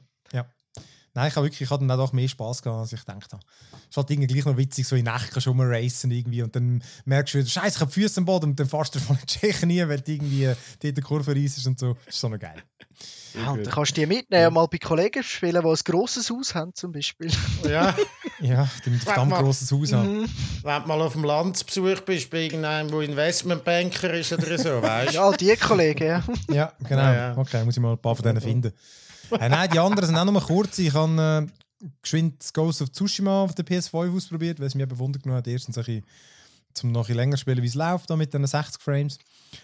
Nein, 1.14 1.28
ich 1.28 1.36
habe 1.36 1.45
wirklich, 1.45 1.62
ich 1.62 1.70
hatte 1.70 1.86
dann 1.86 1.99
auch 1.99 2.14
mehr 2.14 2.28
Spaß 2.28 2.62
gehabt, 2.62 2.80
als 2.80 2.93
ich 2.93 2.99
gedacht 3.01 3.34
habe. 3.34 3.43
Es 3.74 3.89
ist 3.89 3.97
halt 3.97 4.09
irgendwie 4.09 4.28
gleich 4.34 4.45
noch 4.45 4.57
witzig, 4.57 4.88
so 4.88 4.95
in 4.95 5.05
Nacht 5.05 5.41
schon 5.41 5.57
mal 5.57 5.68
racen 5.68 6.09
irgendwie 6.12 6.41
und 6.41 6.55
dann 6.55 6.82
merkst 7.05 7.34
du 7.34 7.39
wieder, 7.39 7.49
Scheiße, 7.49 7.76
ich 7.76 7.82
habe 7.82 7.91
die 7.91 8.01
Füße 8.01 8.20
am 8.20 8.26
Boden 8.26 8.51
und 8.51 8.59
dann 8.59 8.68
fährst 8.68 8.95
du 8.95 8.99
von 8.99 9.18
den 9.18 9.28
Tschechen 9.28 9.68
nie, 9.68 9.86
weil 9.88 9.99
du 9.99 10.12
irgendwie 10.12 10.45
dort 10.45 10.84
in 10.84 10.95
der 10.95 11.03
Kurve 11.03 11.36
reissest 11.36 11.68
und 11.68 11.80
so. 11.80 11.97
Das 12.05 12.16
ist 12.16 12.22
so 12.22 12.30
noch 12.30 12.39
geil. 12.39 12.64
Ja, 13.34 13.51
und 13.51 13.66
dann 13.66 13.74
kannst 13.74 13.91
du 13.97 14.01
die 14.01 14.07
mitnehmen 14.07 14.53
mal 14.53 14.68
bei 14.68 14.78
Kollegen 14.78 15.24
spielen, 15.24 15.62
die 15.62 15.68
ein 15.68 15.76
grosses 15.86 16.30
Haus 16.30 16.53
haben, 16.53 16.74
zum 16.76 16.91
Beispiel. 16.91 17.32
Ja, 17.68 17.95
Ja, 18.41 18.68
die 18.84 18.89
mit 18.89 19.03
Frag 19.03 19.16
verdammt 19.16 19.43
grosses 19.43 19.72
Haus 19.72 19.93
haben. 19.93 20.22
Mhm. 20.22 20.30
wenn 20.64 20.82
du 20.82 20.88
mal 20.88 21.01
auf 21.01 21.14
dem 21.14 21.24
Land 21.24 21.57
zu 21.57 21.66
Besuch 21.66 22.01
bist, 22.01 22.30
bei 22.30 22.43
irgendeinem, 22.43 22.89
der 22.89 23.01
Investmentbanker 23.01 24.14
ist 24.14 24.34
oder 24.34 24.57
so, 24.57 24.70
weißt 24.82 25.12
du? 25.12 25.16
Ja, 25.16 25.32
die 25.32 25.55
Kollegen, 25.55 26.07
ja. 26.07 26.24
Ja, 26.49 26.74
genau. 26.80 27.01
Ja, 27.01 27.14
ja. 27.14 27.38
Okay, 27.38 27.64
muss 27.64 27.78
ich 27.78 27.82
mal 27.82 27.91
ein 27.91 27.99
paar 27.99 28.16
von 28.16 28.24
denen 28.24 28.41
finden. 28.41 28.74
Äh, 29.40 29.50
nein, 29.50 29.70
die 29.72 29.80
anderen 29.80 30.06
sind 30.06 30.18
auch 30.18 30.26
mal 30.26 30.42
kurz. 30.42 30.78
Ich 30.80 30.94
habe, 30.94 31.48
äh, 31.82 31.86
geschwind 32.02 32.44
Ghost 32.54 32.82
of 32.82 32.92
Tsushima 32.92 33.44
auf 33.44 33.56
der 33.56 33.66
PS5 33.66 34.16
ausprobiert, 34.16 34.60
weil 34.60 34.68
es 34.68 34.76
mich 34.76 34.84
eben 34.84 34.96
genommen 34.98 35.38
hat, 35.38 35.48
erstens 35.48 35.78
ein 35.78 35.84
bisschen, 35.84 36.06
zum 36.74 36.92
noch 36.92 37.10
ein 37.10 37.16
länger 37.16 37.38
spielen, 37.38 37.62
wie 37.62 37.68
es 37.68 37.76
läuft, 37.76 38.10
da 38.10 38.16
mit 38.16 38.34
den 38.34 38.46
60 38.46 38.82
Frames. 38.82 39.18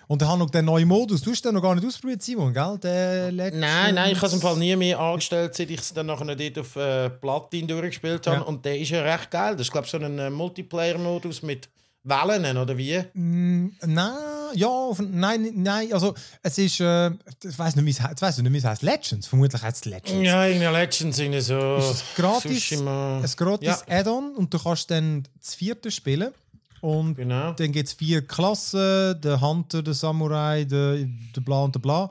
Und 0.07 0.21
dann 0.21 0.29
habe 0.29 0.39
noch 0.39 0.49
den 0.49 0.65
neuen 0.65 0.87
Modus. 0.87 1.21
Du 1.21 1.31
hast 1.31 1.45
den 1.45 1.53
noch 1.53 1.61
gar 1.61 1.73
nicht 1.75 1.87
ausprobiert, 1.87 2.21
Simon, 2.21 2.53
gell? 2.53 2.77
Der 2.83 3.31
Nein, 3.31 3.95
nein, 3.95 4.11
ich 4.11 4.17
habe 4.17 4.27
es 4.27 4.33
im 4.33 4.41
Fall 4.41 4.57
nie 4.57 4.75
mehr 4.75 4.99
angestellt, 4.99 5.55
seit 5.55 5.69
ich 5.69 5.79
es 5.79 5.93
dann 5.93 6.07
nachher 6.07 6.35
dort 6.35 6.59
auf 6.59 6.75
äh, 6.75 7.09
Platin 7.09 7.67
durchgespielt 7.67 8.27
habe. 8.27 8.37
Ja. 8.37 8.41
Und 8.43 8.65
der 8.65 8.77
ist 8.77 8.89
ja 8.89 9.01
recht 9.01 9.31
geil. 9.31 9.53
Das 9.53 9.67
ist, 9.67 9.71
glaube 9.71 9.85
ich, 9.85 9.91
so 9.91 9.97
ein 9.97 10.19
äh, 10.19 10.29
Multiplayer-Modus 10.29 11.41
mit 11.43 11.69
Wellen, 12.07 12.57
oder 12.57 12.77
wie? 12.77 12.97
Mm, 13.13 13.71
nein, 13.85 14.13
ja, 14.53 14.91
nein, 14.99 15.51
nein, 15.55 15.91
also 15.93 16.13
es 16.41 16.57
ist, 16.57 16.79
äh, 16.79 17.09
ich 17.43 17.57
weiß 17.57 17.75
nicht, 17.75 18.01
heißt, 18.01 18.21
weiss 18.21 18.37
nicht, 18.37 18.53
wie 18.53 18.57
es 18.57 18.63
heißt, 18.63 18.81
Legends, 18.81 19.27
vermutlich 19.27 19.61
heißt 19.61 19.85
es 19.85 19.91
Legends. 19.91 20.25
Ja, 20.27 20.45
irgendwie 20.45 20.65
Legends 20.67 21.17
sind 21.17 21.41
so. 21.41 21.77
Ist 21.77 21.91
es 21.91 22.03
gratis? 22.15 22.51
Tsushima. 22.51 23.17
Ein 23.19 23.31
gratis 23.35 23.67
Ja. 23.67 23.99
Add-on 23.99 24.35
und 24.35 24.53
du 24.53 24.59
kannst 24.59 24.89
dann 24.91 25.23
das 25.39 25.55
vierte 25.55 25.91
spielen. 25.91 26.31
Und 26.79 27.15
Genau. 27.15 27.53
dann 27.53 27.71
gibt 27.71 27.87
es 27.89 27.93
vier 27.93 28.25
Klassen: 28.25 29.19
der 29.21 29.41
Hunter, 29.41 29.81
der 29.81 29.93
Samurai, 29.95 30.63
der, 30.63 30.97
der 31.35 31.41
Bla 31.41 31.61
und 31.63 31.73
der 31.75 31.79
Bla. 31.79 32.09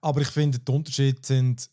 Aber 0.00 0.20
ich 0.22 0.28
finde, 0.28 0.58
die 0.58 0.72
Unterschiede 0.72 1.18
sind. 1.22 1.68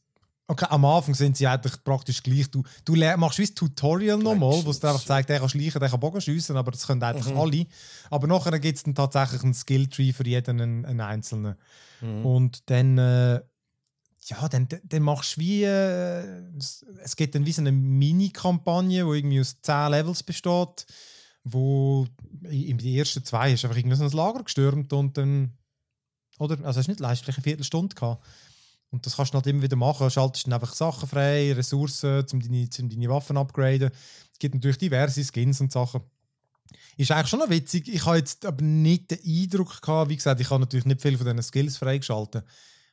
Okay, 0.45 0.65
am 0.69 0.83
Anfang 0.83 1.15
sind 1.15 1.37
sie 1.37 1.47
eigentlich 1.47 1.81
praktisch 1.85 2.21
gleich. 2.21 2.51
Du, 2.51 2.63
du 2.83 2.95
machst 3.17 3.39
wie 3.39 3.43
ein 3.43 3.55
Tutorial 3.55 4.17
nochmal, 4.17 4.65
wo 4.65 4.71
es 4.71 4.79
dir 4.79 4.89
einfach 4.89 5.05
zeigt, 5.05 5.29
der 5.29 5.39
kann 5.39 5.47
schleichen, 5.47 5.79
der 5.79 5.89
kann 5.89 6.01
Bogen 6.01 6.19
schiessen, 6.19 6.57
aber 6.57 6.71
das 6.71 6.85
können 6.85 7.01
eigentlich 7.01 7.33
alle. 7.33 7.65
Aber 8.09 8.27
nachher 8.27 8.59
gibt 8.59 8.77
es 8.77 8.83
dann 8.83 8.93
tatsächlich 8.93 9.41
einen 9.43 9.53
Skilltree 9.53 10.11
für 10.11 10.27
jeden 10.27 10.59
einen, 10.59 10.85
einen 10.85 10.99
einzelnen. 10.99 11.55
Und 12.25 12.69
dann, 12.69 12.97
äh, 12.97 13.41
ja, 14.25 14.49
dann, 14.49 14.67
dann 14.83 15.01
machst 15.01 15.37
du 15.37 15.41
wie, 15.41 15.63
äh, 15.63 16.41
es, 17.01 17.15
gibt 17.15 17.35
dann 17.35 17.45
wie 17.45 17.51
so 17.53 17.61
eine 17.61 17.71
Mini-Kampagne, 17.71 19.05
die 19.05 19.17
irgendwie 19.17 19.39
aus 19.39 19.61
10 19.61 19.91
Levels 19.91 20.23
besteht, 20.23 20.85
wo 21.45 22.05
in 22.49 22.77
den 22.77 22.95
ersten 22.95 23.23
zwei 23.23 23.53
hast 23.53 23.63
du 23.63 23.67
einfach 23.67 23.79
irgendwie 23.79 23.95
so 23.95 24.03
ein 24.03 24.11
Lager 24.11 24.43
gestürmt 24.43 24.91
und 24.91 25.17
dann, 25.17 25.57
oder? 26.37 26.57
Also 26.65 26.79
hast 26.79 26.87
du 26.87 26.91
nicht 26.91 26.99
leicht, 26.99 27.23
vielleicht 27.23 27.39
eine 27.39 27.43
Viertelstunde 27.43 27.95
gehabt. 27.95 28.25
Und 28.93 29.03
das 29.07 29.15
kannst 29.15 29.33
du 29.33 29.37
halt 29.37 29.47
immer 29.47 29.63
wieder 29.63 29.75
machen. 29.75 30.09
Schaltest 30.09 30.45
dann 30.45 30.53
einfach 30.53 30.73
Sachen 30.73 31.09
frei, 31.09 31.51
Ressourcen, 31.53 32.23
um 32.31 32.39
deine, 32.39 32.69
um 32.79 32.89
deine 32.89 33.09
Waffen 33.09 33.37
upgraden. 33.37 33.89
Es 34.31 34.37
gibt 34.37 34.53
natürlich 34.53 34.77
diverse 34.77 35.23
Skins 35.23 35.59
und 35.61 35.71
Sachen. 35.71 36.01
Ist 36.95 37.11
eigentlich 37.11 37.27
schon 37.27 37.39
noch 37.39 37.49
witzig. 37.49 37.87
Ich 37.87 38.05
habe 38.05 38.17
jetzt 38.17 38.45
aber 38.45 38.63
nicht 38.63 39.09
den 39.09 39.19
Eindruck 39.25 39.81
gehabt, 39.81 40.11
wie 40.11 40.15
gesagt, 40.15 40.39
ich 40.41 40.49
habe 40.49 40.59
natürlich 40.59 40.85
nicht 40.85 41.01
viel 41.01 41.17
von 41.17 41.25
diesen 41.25 41.41
Skills 41.41 41.77
freigeschaltet. 41.77 42.45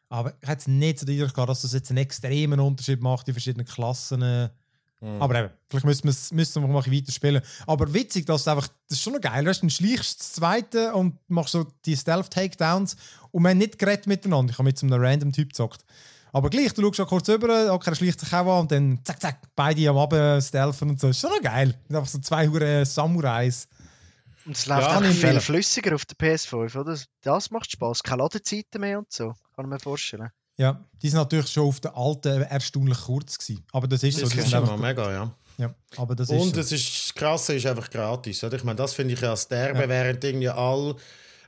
Aber 0.08 0.34
ich 0.40 0.48
jetzt 0.48 0.68
nicht 0.68 0.98
so 0.98 1.04
den 1.04 1.16
Eindruck 1.20 1.34
gehabt, 1.34 1.50
dass 1.50 1.62
das 1.62 1.74
jetzt 1.74 1.90
einen 1.90 1.98
extremen 1.98 2.60
Unterschied 2.60 3.02
macht 3.02 3.28
in 3.28 3.34
verschiedenen 3.34 3.66
Klassen. 3.66 4.50
Aber 5.02 5.34
eben, 5.38 5.50
vielleicht 5.68 5.86
müssen 5.86 6.04
wir 6.04 6.10
es 6.10 6.30
müssen 6.30 6.62
wir 6.62 6.68
mal 6.68 6.78
ein 6.78 6.84
bisschen 6.84 6.98
weiterspielen. 6.98 7.42
Aber 7.66 7.92
witzig, 7.94 8.26
dass 8.26 8.42
es 8.42 8.48
einfach, 8.48 8.68
das 8.88 8.98
ist 8.98 9.02
schon 9.02 9.14
noch 9.14 9.20
geil. 9.20 9.46
Weißt, 9.46 9.62
du, 9.62 9.66
dann 9.66 9.70
schleichst 9.70 10.14
du 10.14 10.18
das 10.18 10.32
zweite 10.32 10.94
und 10.94 11.18
machst 11.28 11.52
so 11.52 11.66
die 11.86 11.96
Stealth-Takedowns 11.96 12.96
und 13.30 13.42
wir 13.42 13.50
haben 13.50 13.58
nicht 13.58 13.78
geredet 13.78 14.06
miteinander. 14.06 14.52
Ich 14.52 14.58
habe 14.58 14.64
mit 14.64 14.78
so 14.78 14.86
einem 14.86 15.00
random 15.00 15.32
Typ 15.32 15.48
gezockt. 15.50 15.84
Aber 16.32 16.50
gleich, 16.50 16.72
du 16.74 16.82
schaust 16.82 16.96
schon 16.96 17.06
kurz 17.06 17.28
rüber, 17.28 17.72
okay, 17.72 17.90
er 17.90 17.96
schleicht 17.96 18.20
sich 18.20 18.32
auch 18.32 18.58
an 18.58 18.60
und 18.60 18.70
dann 18.70 19.00
zack, 19.02 19.20
zack, 19.20 19.38
beide 19.56 19.88
am 19.88 19.96
Abend 19.96 20.44
stealthen 20.44 20.90
und 20.90 21.00
so. 21.00 21.08
Ist 21.08 21.20
schon 21.20 21.30
noch 21.30 21.40
geil. 21.40 21.74
Mit 21.88 21.96
einfach 21.96 22.10
so 22.10 22.18
zwei 22.18 22.46
hure 22.46 22.84
Samurais. 22.84 23.66
Und 24.44 24.56
es 24.56 24.66
läuft 24.66 24.82
Ja, 24.82 24.98
auch 24.98 25.04
viel 25.04 25.40
flüssiger 25.40 25.94
auf 25.94 26.04
der 26.04 26.16
PS5, 26.16 26.78
oder? 26.78 26.98
Das 27.22 27.50
macht 27.50 27.72
Spaß. 27.72 28.02
Keine 28.02 28.22
Ladezeiten 28.22 28.80
mehr 28.80 28.98
und 28.98 29.10
so. 29.10 29.34
Kann 29.54 29.64
ich 29.64 29.70
mir 29.70 29.80
vorstellen. 29.80 30.30
Ja, 30.60 30.78
die 31.00 31.08
sind 31.08 31.16
natürlich 31.18 31.48
schon 31.48 31.66
auf 31.66 31.80
der 31.80 31.96
alten 31.96 32.42
erstaunlich 32.42 32.98
kurz 32.98 33.38
gewesen. 33.38 33.64
Aber 33.72 33.88
das 33.88 34.02
ist 34.02 34.18
so. 34.18 34.26
Das 34.26 34.32
Die 34.32 34.40
ist 34.40 34.52
mal 34.52 34.76
mega, 34.76 35.10
ja. 35.10 35.34
ja, 35.56 35.74
aber 35.96 36.14
das 36.14 36.28
Und 36.28 36.36
ist 36.48 36.54
so. 36.54 36.60
es 36.60 36.72
ist 36.72 37.04
das 37.06 37.14
Krasse 37.14 37.54
ist 37.54 37.64
einfach 37.64 37.88
gratis. 37.88 38.44
Oder? 38.44 38.58
Ich 38.58 38.64
meine, 38.64 38.76
das 38.76 38.92
finde 38.92 39.14
ich 39.14 39.20
ja 39.22 39.30
als 39.30 39.48
Derbe, 39.48 39.88
während 39.88 40.22
irgendwie 40.22 40.50
all. 40.50 40.94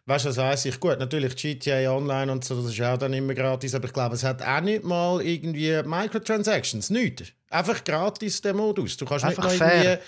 Weißt 0.07 0.25
du, 0.25 0.31
was 0.31 0.39
weiß 0.39 0.65
ich? 0.65 0.81
Gut, 0.81 0.99
natürlich 0.99 1.37
GTA 1.37 1.93
Online 1.93 2.33
und 2.33 2.43
so, 2.43 2.61
das 2.63 2.73
ist 2.73 2.81
auch 2.81 2.97
dann 2.97 3.13
immer 3.13 3.35
gratis, 3.35 3.75
aber 3.75 3.85
ich 3.85 3.93
glaube, 3.93 4.15
es 4.15 4.25
hat 4.25 4.41
auch 4.43 4.61
nicht 4.63 4.83
mal 4.83 5.21
irgendwie 5.21 5.81
Microtransactions. 5.83 6.89
Nichts. 6.89 7.29
Einfach 7.51 7.85
gratis 7.85 8.41
der 8.41 8.55
Modus. 8.55 8.97
Du 8.97 9.05
kannst 9.05 9.27
Einfach 9.27 9.45
nicht 9.45 9.61
noch 9.61 9.67
fair. 9.69 9.85
irgendwie. 9.85 10.05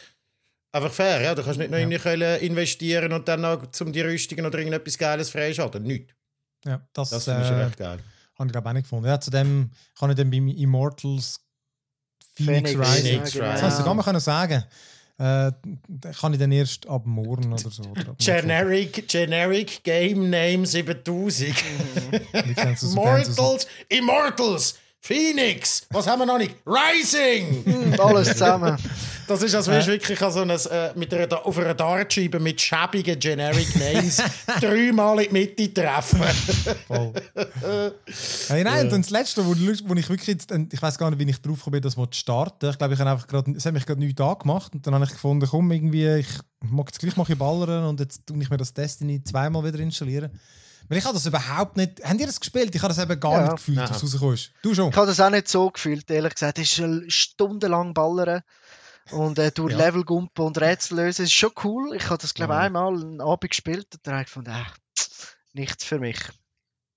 Einfach 0.73 0.93
fair, 0.93 1.21
ja. 1.21 1.35
Du 1.35 1.43
kannst 1.45 1.59
nicht 1.59 1.71
noch 1.71 1.79
irgendwie 1.79 1.99
können 1.99 2.41
investieren 2.41 3.13
und 3.13 3.29
dann 3.29 3.43
noch 3.43 3.71
zum 3.71 3.93
die 3.93 4.01
Rüstungen 4.01 4.47
oder 4.47 4.59
irgendetwas 4.59 4.97
Geiles 4.97 5.29
freischalten. 5.29 5.83
Nichts. 5.83 6.15
Ja, 6.65 6.81
das, 6.95 7.11
Das 7.11 7.25
finde 7.25 7.43
ich 7.45 7.51
äh, 7.51 7.67
echt 7.67 7.77
geil. 7.77 7.99
Habe 8.39 8.47
ich 8.49 8.53
glaube 8.53 8.69
auch 8.69 8.73
nicht 8.73 8.85
gefunden. 8.85 9.07
Ja, 9.07 9.21
zudem 9.21 9.71
kann 9.99 10.11
ich 10.11 10.17
dann 10.17 10.31
beim 10.31 10.49
Immortals 10.49 11.41
Phoenix, 12.35 12.71
Phoenix, 12.73 12.89
Rising. 12.91 13.05
Phoenix 13.13 13.35
ja, 13.35 13.41
genau. 13.41 13.53
Das 13.53 13.63
hast 13.63 13.79
du 13.79 13.83
sogar 13.85 14.05
können 14.05 14.21
sagen. 14.21 14.65
Äh, 15.17 15.53
kann 16.21 16.33
ich 16.33 16.41
dann 16.41 16.51
erst 16.51 16.89
ab 16.89 17.03
morgen 17.07 17.53
oder 17.53 17.71
so. 17.71 17.83
Oder 17.85 18.09
ab 18.09 18.17
Generic, 18.19 19.07
Generic 19.07 19.85
Game 19.85 20.29
Name 20.31 20.67
7000. 20.67 21.55
Mittwoch. 22.11 22.47
Wie 22.47 22.55
kennst 22.55 22.83
du 22.83 22.87
so 22.89 22.97
Bands 23.01 23.29
aus- 23.31 23.37
Mortals, 23.37 23.67
Immortals, 23.89 24.79
Phoenix, 24.99 25.87
was 25.91 26.07
haben 26.09 26.21
wir 26.21 26.27
noch 26.27 26.39
nicht? 26.39 26.57
Rising! 26.67 27.63
Und 27.65 28.01
alles 28.01 28.29
zusammen. 28.33 28.77
Das 29.27 29.43
ist, 29.43 29.55
als 29.55 29.67
würdest 29.67 29.89
du 29.89 29.93
wirklich 29.93 30.21
an 30.23 30.33
so 30.33 30.41
ein, 30.41 30.51
äh, 30.51 30.93
mit 30.97 31.13
einer, 31.15 31.27
Da- 31.27 31.37
auf 31.39 31.59
einer 31.59 31.75
Dartscheibe 31.75 32.39
mit 32.41 32.61
schäbigen 32.61 33.19
Generic 33.19 33.75
Names 33.77 34.23
dreimal 34.61 35.21
in 35.21 35.29
die 35.29 35.33
Mitte 35.33 35.73
treffen. 35.75 36.23
Voll. 36.87 37.13
hey, 38.49 38.65
nein, 38.65 38.85
und 38.87 38.93
dann 38.93 39.03
das 39.03 39.11
Letzte, 39.11 39.45
wo, 39.45 39.51
wo 39.51 39.95
ich 39.95 40.09
wirklich 40.09 40.37
ich 40.73 40.83
weiß 40.83 40.99
gar 40.99 41.11
nicht, 41.11 41.19
wie 41.19 41.31
ich 41.31 41.41
drauf 41.41 41.57
gekommen 41.59 41.73
bin, 41.73 41.83
das 41.83 41.97
mal 41.97 42.11
zu 42.11 42.19
starten. 42.19 42.71
Ich 42.71 42.79
glaube, 42.79 42.95
ich 42.95 43.01
habe 43.01 43.11
einfach 43.11 43.27
gerade, 43.27 43.51
es 43.53 43.65
hat 43.67 43.73
mich 43.73 43.87
gerade 43.87 44.01
nichts 44.01 44.21
angemacht 44.21 44.75
und 44.75 44.87
dann 44.87 44.95
habe 44.95 45.05
ich 45.05 45.11
gefunden, 45.13 45.47
komm, 45.49 45.71
irgendwie, 45.71 46.17
ich 46.17 46.29
mag 46.61 46.87
jetzt 46.89 46.99
gleich 46.99 47.17
mal 47.17 47.25
ballern 47.37 47.85
und 47.85 48.01
jetzt 48.01 48.27
tue 48.27 48.41
ich 48.43 48.51
mir 48.51 48.57
das 48.57 48.73
Destiny 48.75 49.23
zweimal 49.25 49.65
wieder 49.65 49.79
installieren. 49.79 50.31
Weil 50.87 50.99
ich 50.99 51.05
habe 51.05 51.15
das 51.15 51.25
überhaupt 51.25 51.79
nicht, 51.79 52.03
habt 52.05 52.21
ihr 52.21 52.27
das 52.27 52.39
gespielt? 52.39 52.75
Ich 52.75 52.83
habe 52.83 52.93
das 52.93 53.03
eben 53.03 53.19
gar 53.19 53.33
Ja. 53.33 53.43
nicht 53.45 53.57
gefühlt, 53.57 53.79
dass 53.79 53.97
es 53.97 54.03
rausgekommen 54.03 54.35
ist. 54.35 54.51
Du 54.63 54.75
schon? 54.75 54.91
Ich 54.91 54.97
habe 54.97 55.07
das 55.07 55.19
auch 55.19 55.31
nicht 55.31 55.49
so 55.49 55.71
gefühlt, 55.71 56.11
ehrlich 56.11 56.35
gesagt. 56.35 56.59
Es 56.59 56.79
ist 56.79 57.13
stundenlang 57.15 57.95
ballern 57.95 58.43
und 59.13 59.39
äh, 59.39 59.51
durch 59.53 59.73
Ja. 59.73 59.79
Level 59.79 60.05
gumpen 60.05 60.45
und 60.45 60.59
Rätsel 60.61 60.97
lösen. 60.99 61.23
Es 61.23 61.31
ist 61.31 61.35
schon 61.35 61.53
cool. 61.65 61.95
Ich 61.97 62.05
habe 62.07 62.19
das, 62.19 62.35
glaube 62.35 62.53
ich, 62.55 62.59
Mhm. 62.59 62.65
einmal 62.65 62.95
einen 62.95 63.21
Abend 63.21 63.51
gespielt 63.51 63.87
und 63.95 64.07
dann 64.07 64.15
habe 64.15 64.23
ich 64.23 64.29
gefunden, 64.29 64.51
äh, 64.51 64.65
nichts 65.53 65.85
für 65.85 65.99
mich. 65.99 66.19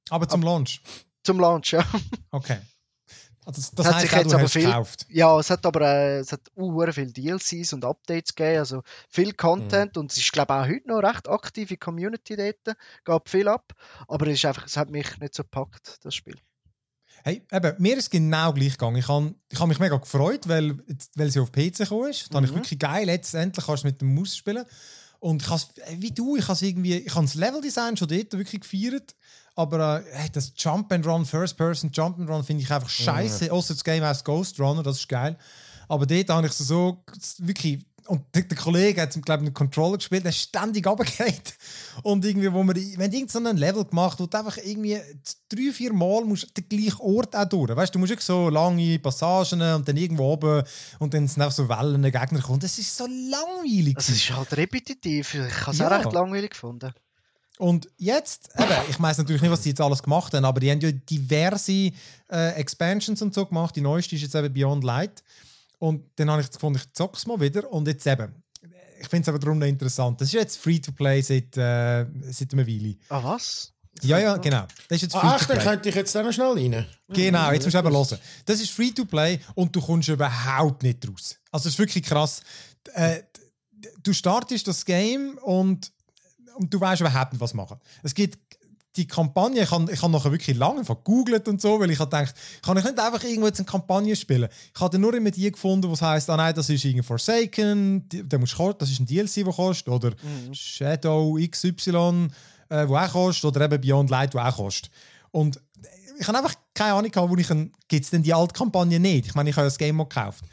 Aber 0.09 0.27
zum 0.29 0.41
Launch. 0.41 0.81
Zum 1.23 1.39
Launch, 1.39 1.71
ja. 1.73 1.83
Okay. 2.31 2.59
Also 3.45 3.61
das 3.61 3.71
das 3.71 3.87
Hat 3.87 4.01
sich 4.01 4.11
auch, 4.13 4.17
jetzt 4.17 4.33
aber 4.33 4.49
viel- 4.49 4.65
gekauft. 4.65 5.05
Ja, 5.09 5.39
es 5.39 5.49
hat 5.49 5.65
aber 5.65 5.79
äh, 5.81 6.17
es 6.19 6.33
hat 6.33 6.41
uh, 6.57 6.85
viele 6.91 7.13
DLCs 7.13 7.71
und 7.71 7.85
Updates 7.85 8.35
gegeben, 8.35 8.59
also 8.59 8.83
viel 9.09 9.31
Content 9.33 9.95
und 9.95 10.11
es 10.11 10.17
ist 10.17 10.33
glaube 10.33 10.53
ich 10.53 10.59
auch 10.59 10.67
heute 10.67 10.87
noch 10.89 10.99
recht 10.99 11.29
aktive 11.29 11.77
Community 11.77 12.35
dort, 12.35 12.77
gab 13.05 13.29
viel 13.29 13.47
ab, 13.47 13.71
aber 14.09 14.27
es 14.27 14.33
ist 14.33 14.45
einfach, 14.45 14.65
es 14.65 14.75
hat 14.75 14.89
mich 14.89 15.17
nicht 15.19 15.33
so 15.33 15.43
gepackt, 15.43 15.97
das 16.03 16.13
Spiel. 16.13 16.35
Hey, 17.23 17.41
eben, 17.51 17.73
mir 17.79 17.97
ist 17.97 18.09
genau 18.09 18.53
gleich 18.53 18.73
gegangen. 18.73 18.97
Ich 18.97 19.07
habe 19.07 19.33
ich 19.51 19.59
hab 19.59 19.67
mich 19.67 19.79
mega 19.79 19.97
gefreut, 19.97 20.47
weil, 20.47 20.77
weil 21.15 21.29
sie 21.31 21.39
auf 21.39 21.51
PC 21.51 21.77
gekommen 21.79 22.09
ist. 22.09 22.27
Dann 22.29 22.37
habe 22.37 22.45
ich 22.45 22.51
Mhm. 22.51 22.55
wirklich 22.57 22.79
geil, 22.79 23.07
jetzt 23.09 23.33
endlich 23.33 23.65
kannst 23.65 23.83
du 23.83 23.87
mit 23.87 24.01
dem 24.01 24.15
Maus 24.15 24.35
spielen. 24.35 24.65
Und 25.19 25.41
ich 25.41 25.49
has, 25.49 25.69
wie 25.95 26.11
du, 26.11 26.37
ich 26.37 26.47
habe 26.47 26.65
irgendwie, 26.65 26.95
ich 26.97 27.15
habe 27.15 27.25
das 27.25 27.33
Leveldesign 27.35 27.97
schon 27.97 28.07
dort 28.07 28.33
wirklich 28.33 28.61
gefeiert. 28.61 29.15
Aber 29.55 30.03
äh, 30.05 30.29
das 30.31 30.53
Jump 30.55 30.93
and 30.93 31.05
Run, 31.07 31.25
First 31.25 31.57
Person 31.57 31.89
Jump 31.91 32.19
and 32.19 32.29
Run 32.29 32.43
finde 32.43 32.61
ich 32.63 32.71
einfach 32.71 32.89
scheiße. 32.89 33.51
Außer 33.51 33.73
das 33.73 33.83
Game 33.83 34.03
heißt 34.03 34.23
Ghost 34.23 34.59
Runner, 34.59 34.83
das 34.83 34.97
ist 34.99 35.09
geil. 35.09 35.35
Aber 35.87 36.05
dort 36.05 36.29
habe 36.29 36.45
ich 36.45 36.53
so, 36.53 37.03
so 37.19 37.47
wirklich. 37.47 37.83
Und 38.07 38.23
der, 38.33 38.43
der 38.43 38.57
Kollege 38.57 39.01
hat, 39.01 39.11
glaube 39.11 39.43
ich, 39.43 39.47
einen 39.47 39.53
Controller 39.53 39.97
gespielt, 39.97 40.23
der 40.23 40.29
ist 40.29 40.39
ständig 40.41 40.85
runtergefallen. 40.87 41.33
Und 42.03 42.23
irgendwie, 42.25 42.51
wo 42.51 42.63
wir 42.63 42.73
haben 42.73 43.11
irgend 43.11 43.31
so 43.31 43.39
einen 43.39 43.57
Level 43.57 43.83
gemacht, 43.85 44.19
wo 44.19 44.25
du 44.25 44.37
einfach 44.37 44.57
irgendwie 44.57 44.99
drei, 45.49 45.71
vier 45.73 45.93
Mal 45.93 46.23
musst 46.25 46.55
den 46.55 46.67
gleichen 46.69 47.01
Ort 47.01 47.35
auch 47.35 47.45
durch. 47.45 47.75
Weißt 47.75 47.93
du, 47.93 47.97
du 47.97 47.99
musst 47.99 48.11
wirklich 48.11 48.25
so 48.25 48.49
lange 48.49 48.99
Passagen 48.99 49.61
und 49.61 49.87
dann 49.87 49.97
irgendwo 49.97 50.31
oben 50.33 50.63
und 50.99 51.13
dann 51.13 51.27
sind 51.27 51.41
auch 51.43 51.51
so 51.51 51.67
Wellen 51.67 52.01
Gegner 52.03 52.41
kommen. 52.41 52.59
Das 52.59 52.77
ist 52.77 52.95
so 52.95 53.05
langweilig. 53.05 53.95
Es 53.97 54.09
ist 54.09 54.35
halt 54.35 54.55
repetitiv, 54.55 55.33
ich 55.33 55.61
habe 55.61 55.71
es 55.71 55.77
Ja. 55.79 55.87
auch 55.87 55.99
recht 55.99 56.13
langweilig 56.13 56.51
gefunden. 56.51 56.93
Und 57.57 57.89
jetzt, 57.97 58.49
eben, 58.57 58.69
ich 58.89 59.01
weiß 59.01 59.17
natürlich 59.17 59.41
nicht, 59.41 59.51
was 59.51 59.61
die 59.61 59.69
jetzt 59.69 59.81
alles 59.81 60.03
gemacht 60.03 60.33
haben, 60.33 60.45
aber 60.45 60.59
die 60.59 60.69
haben 60.69 60.79
ja 60.79 60.91
diverse 60.91 61.91
äh, 62.31 62.49
Expansions 62.55 63.21
und 63.21 63.33
so 63.33 63.45
gemacht. 63.47 63.75
Die 63.75 63.81
neueste 63.81 64.15
ist 64.15 64.21
jetzt 64.21 64.35
eben 64.35 64.53
Beyond 64.53 64.83
Light. 64.83 65.23
Und 65.79 66.03
dann 66.15 66.29
habe 66.31 66.41
ich 66.41 66.49
gefunden, 66.51 66.79
ich 66.79 66.91
zock's 66.93 67.25
mal 67.27 67.39
wieder. 67.39 67.71
Und 67.71 67.87
jetzt 67.87 68.05
eben, 68.07 68.43
ich 68.99 69.07
finde 69.07 69.23
es 69.23 69.29
aber 69.29 69.39
darum 69.39 69.59
noch 69.59 69.67
interessant. 69.67 70.19
Das 70.21 70.29
ist 70.29 70.33
jetzt 70.33 70.57
Free-to-Play 70.57 71.21
seit, 71.21 71.55
äh, 71.57 72.05
seit 72.31 72.53
einer 72.53 72.65
Weile. 72.67 72.95
Ah 73.09 73.23
was? 73.23 73.73
Ja, 74.03 74.19
ja, 74.19 74.37
genau. 74.37 74.65
Das 74.89 74.97
ist 74.97 75.01
jetzt 75.03 75.15
Ah, 75.15 75.35
echt, 75.35 75.49
dann 75.49 75.57
könnte 75.59 75.89
ich 75.89 75.95
jetzt 75.95 76.13
dann 76.13 76.25
noch 76.25 76.31
schnell 76.31 76.51
rein. 76.53 76.85
Genau, 77.09 77.51
jetzt 77.51 77.63
musst 77.63 77.73
du 77.73 77.79
eben 77.79 77.91
hören. 77.91 78.19
Das 78.45 78.59
ist 78.59 78.71
Free-to-Play 78.71 79.39
und 79.55 79.75
du 79.75 79.81
kommst 79.81 80.07
überhaupt 80.09 80.83
nicht 80.83 81.07
raus. 81.07 81.37
Also 81.51 81.67
es 81.67 81.73
ist 81.75 81.79
wirklich 81.79 82.03
krass. 82.03 82.41
Äh, 82.93 83.23
du 84.03 84.13
startest 84.13 84.67
das 84.67 84.85
Game 84.85 85.37
und, 85.39 85.91
und 86.55 86.71
du 86.73 86.79
weißt 86.79 87.01
überhaupt 87.01 87.33
nicht, 87.33 87.41
was 87.41 87.53
machen. 87.55 87.79
Es 88.03 88.13
gibt 88.13 88.37
die 88.97 89.07
Kampagne, 89.07 89.63
ich 89.63 89.71
habe 89.71 89.91
ich 89.91 90.01
hab 90.01 90.11
nachher 90.11 90.31
wirklich 90.31 90.57
lange 90.57 90.83
gegoogelt 90.83 91.47
und 91.47 91.61
so, 91.61 91.79
weil 91.79 91.91
ich 91.91 91.99
habe 91.99 92.09
gedacht, 92.09 92.35
kann 92.61 92.77
ich 92.77 92.83
nicht 92.83 92.99
einfach 92.99 93.23
irgendwo 93.23 93.47
jetzt 93.47 93.59
eine 93.59 93.65
Kampagne 93.65 94.15
spielen? 94.15 94.49
Ich 94.73 94.81
habe 94.81 94.97
nur 94.99 95.13
immer 95.13 95.31
die 95.31 95.51
gefunden, 95.51 95.89
was 95.91 96.01
heißt, 96.01 96.29
ah 96.29 96.37
nein, 96.37 96.53
das 96.55 96.69
ist 96.69 96.83
irgendwie 96.83 97.05
Forsaken, 97.05 98.03
der 98.09 98.39
muss 98.39 98.55
das 98.77 98.89
ist 98.89 98.99
ein 98.99 99.05
DLC, 99.05 99.45
der 99.45 99.53
kostet, 99.53 99.87
oder 99.87 100.11
Shadow 100.51 101.37
XY, 101.39 102.29
äh, 102.69 102.87
wo 102.87 102.97
auch 102.97 103.11
kostet, 103.11 103.45
oder 103.45 103.65
eben 103.65 103.81
Beyond 103.81 104.09
Light, 104.09 104.33
wo 104.33 104.39
auch 104.39 104.55
kostet. 104.55 104.91
Und 105.31 105.59
ich 106.19 106.27
habe 106.27 106.37
einfach 106.37 106.55
keine 106.73 106.93
Ahnung 106.93 107.11
gehabt, 107.11 107.29
wo 107.29 107.35
ich 107.35 107.47
gibt 107.87 108.03
es 108.03 108.09
denn 108.09 108.23
die 108.23 108.33
alte 108.33 108.53
Kampagne 108.53 108.99
nicht? 108.99 109.27
Ich 109.27 109.35
meine, 109.35 109.49
ich 109.49 109.55
habe 109.55 109.65
ja 109.65 109.67
das 109.67 109.77
Game 109.77 109.95
mal 109.95 110.05
gekauft. 110.05 110.43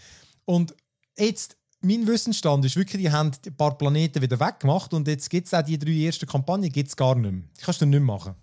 Und 0.44 0.74
jetzt, 1.18 1.56
mein 1.84 2.06
Wissensstand 2.06 2.64
ist 2.64 2.76
wirklich, 2.76 3.02
die 3.02 3.10
haben 3.10 3.30
ein 3.46 3.56
paar 3.56 3.76
Planeten 3.76 4.22
wieder 4.22 4.38
weggemacht 4.40 4.92
und 4.94 5.06
jetzt 5.08 5.28
gibt 5.30 5.46
es 5.46 5.54
auch 5.54 5.62
die 5.62 5.78
drei 5.78 6.06
ersten 6.06 6.26
Kampagnen 6.26 6.70
gibt's 6.70 6.96
gar 6.96 7.14
nicht 7.14 7.30
mehr. 7.30 7.42
Die 7.58 7.62
kannst 7.62 7.80
du 7.80 7.86
nicht 7.86 8.00
mehr 8.00 8.14
machen. 8.14 8.34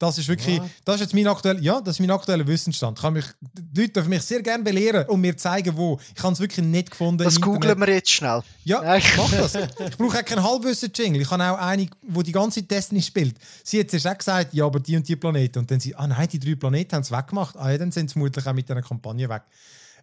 Das 0.00 0.16
ist 0.16 0.28
wirklich, 0.28 0.58
What? 0.58 0.70
das 0.86 0.94
ist 0.94 1.00
jetzt 1.02 1.14
mein 1.14 1.26
aktueller, 1.26 1.60
ja, 1.60 1.78
das 1.78 1.96
ist 1.96 2.00
mein 2.00 2.10
aktueller 2.10 2.46
Wissensstand. 2.46 2.96
Ich 2.96 3.02
kann 3.02 3.12
mich, 3.12 3.26
die 3.42 3.82
Leute 3.82 3.92
dürfen 3.92 4.08
mich 4.08 4.22
sehr 4.22 4.40
gerne 4.42 4.64
belehren 4.64 5.06
und 5.06 5.20
mir 5.20 5.36
zeigen, 5.36 5.76
wo. 5.76 6.00
Ich 6.16 6.22
habe 6.22 6.32
es 6.32 6.40
wirklich 6.40 6.64
nicht 6.64 6.90
gefunden. 6.90 7.22
Das 7.22 7.38
googeln 7.38 7.78
wir 7.78 7.88
jetzt 7.90 8.10
schnell. 8.10 8.40
Ja, 8.64 8.80
Nein. 8.80 9.02
mach 9.18 9.30
das. 9.30 9.54
Ich 9.90 9.98
brauche 9.98 10.18
auch 10.18 10.24
keinen 10.24 10.42
Halbwissen-Jingle. 10.42 11.20
Ich 11.20 11.30
habe 11.30 11.44
auch 11.44 11.58
eine, 11.58 11.86
die 12.00 12.22
die 12.22 12.32
ganze 12.32 12.60
Zeit 12.60 12.70
Destiny 12.70 13.02
spielt. 13.02 13.36
Sie 13.62 13.78
hat 13.78 13.90
zuerst 13.90 14.06
auch 14.06 14.16
gesagt, 14.16 14.54
ja, 14.54 14.64
aber 14.64 14.80
die 14.80 14.96
und 14.96 15.06
die 15.06 15.16
Planeten. 15.16 15.58
Und 15.58 15.70
dann 15.70 15.80
sie, 15.80 15.94
ah 15.94 16.06
nein, 16.06 16.28
die 16.28 16.38
drei 16.38 16.54
Planeten 16.54 16.94
haben 16.94 17.02
es 17.02 17.12
weggemacht. 17.12 17.58
Ah 17.58 17.70
ja, 17.70 17.76
dann 17.76 17.92
sind 17.92 18.08
sie 18.08 18.14
vermutlich 18.14 18.46
auch 18.46 18.54
mit 18.54 18.70
dieser 18.70 18.80
Kampagne 18.80 19.28
weg. 19.28 19.42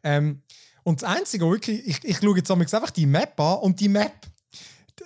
Ähm, 0.04 0.44
und 0.88 1.02
das 1.02 1.10
Einzige, 1.10 1.50
wirklich, 1.50 1.86
ich, 1.86 2.02
ich 2.06 2.18
schaue 2.20 2.38
jetzt 2.38 2.50
einfach 2.50 2.92
die 2.92 3.06
Map 3.06 3.38
an 3.42 3.58
und 3.58 3.78
die 3.78 3.90
Map, 3.90 4.26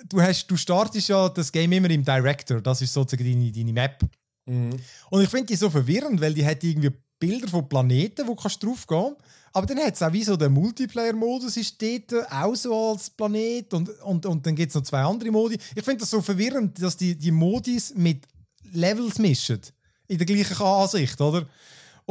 du, 0.07 0.21
hast, 0.21 0.45
du 0.45 0.55
startest 0.55 1.09
ja 1.09 1.27
das 1.27 1.51
Game 1.51 1.71
immer 1.71 1.89
im 1.89 2.05
Director. 2.05 2.61
Das 2.61 2.83
ist 2.83 2.93
sozusagen 2.93 3.27
deine, 3.27 3.51
deine 3.51 3.73
Map. 3.73 3.99
Und 4.45 5.23
ich 5.23 5.29
finde 5.29 5.47
die 5.47 5.55
so 5.55 5.71
verwirrend, 5.71 6.21
weil 6.21 6.35
die 6.35 6.45
hat 6.45 6.63
irgendwie 6.63 6.91
Bilder 7.17 7.47
von 7.47 7.67
Planeten, 7.67 8.27
wo 8.27 8.35
kannst 8.35 8.61
du 8.61 8.67
drauf 8.67 8.85
gehen. 8.85 9.15
Aber 9.53 9.65
dann 9.65 9.79
hat 9.79 9.95
es 9.95 10.03
auch 10.03 10.13
wie 10.13 10.23
so 10.23 10.37
der 10.37 10.51
Multiplayer-Modus 10.51 11.57
ist 11.57 11.81
dort 11.81 12.31
auch 12.31 12.55
so 12.55 12.91
als 12.91 13.09
Planet 13.09 13.73
und, 13.73 13.89
und, 14.01 14.25
und 14.27 14.45
dann 14.45 14.55
gibt 14.55 14.69
es 14.69 14.75
noch 14.75 14.83
zwei 14.83 15.01
andere 15.01 15.31
Modi. 15.31 15.57
Ich 15.73 15.83
finde 15.83 16.01
das 16.01 16.11
so 16.11 16.21
verwirrend, 16.21 16.79
dass 16.79 16.95
die, 16.95 17.15
die 17.15 17.31
Modis 17.31 17.91
mit 17.95 18.27
Levels 18.71 19.17
mischen. 19.17 19.61
In 20.07 20.19
der 20.19 20.27
gleichen 20.27 20.61
Ansicht, 20.61 21.19
oder? 21.19 21.47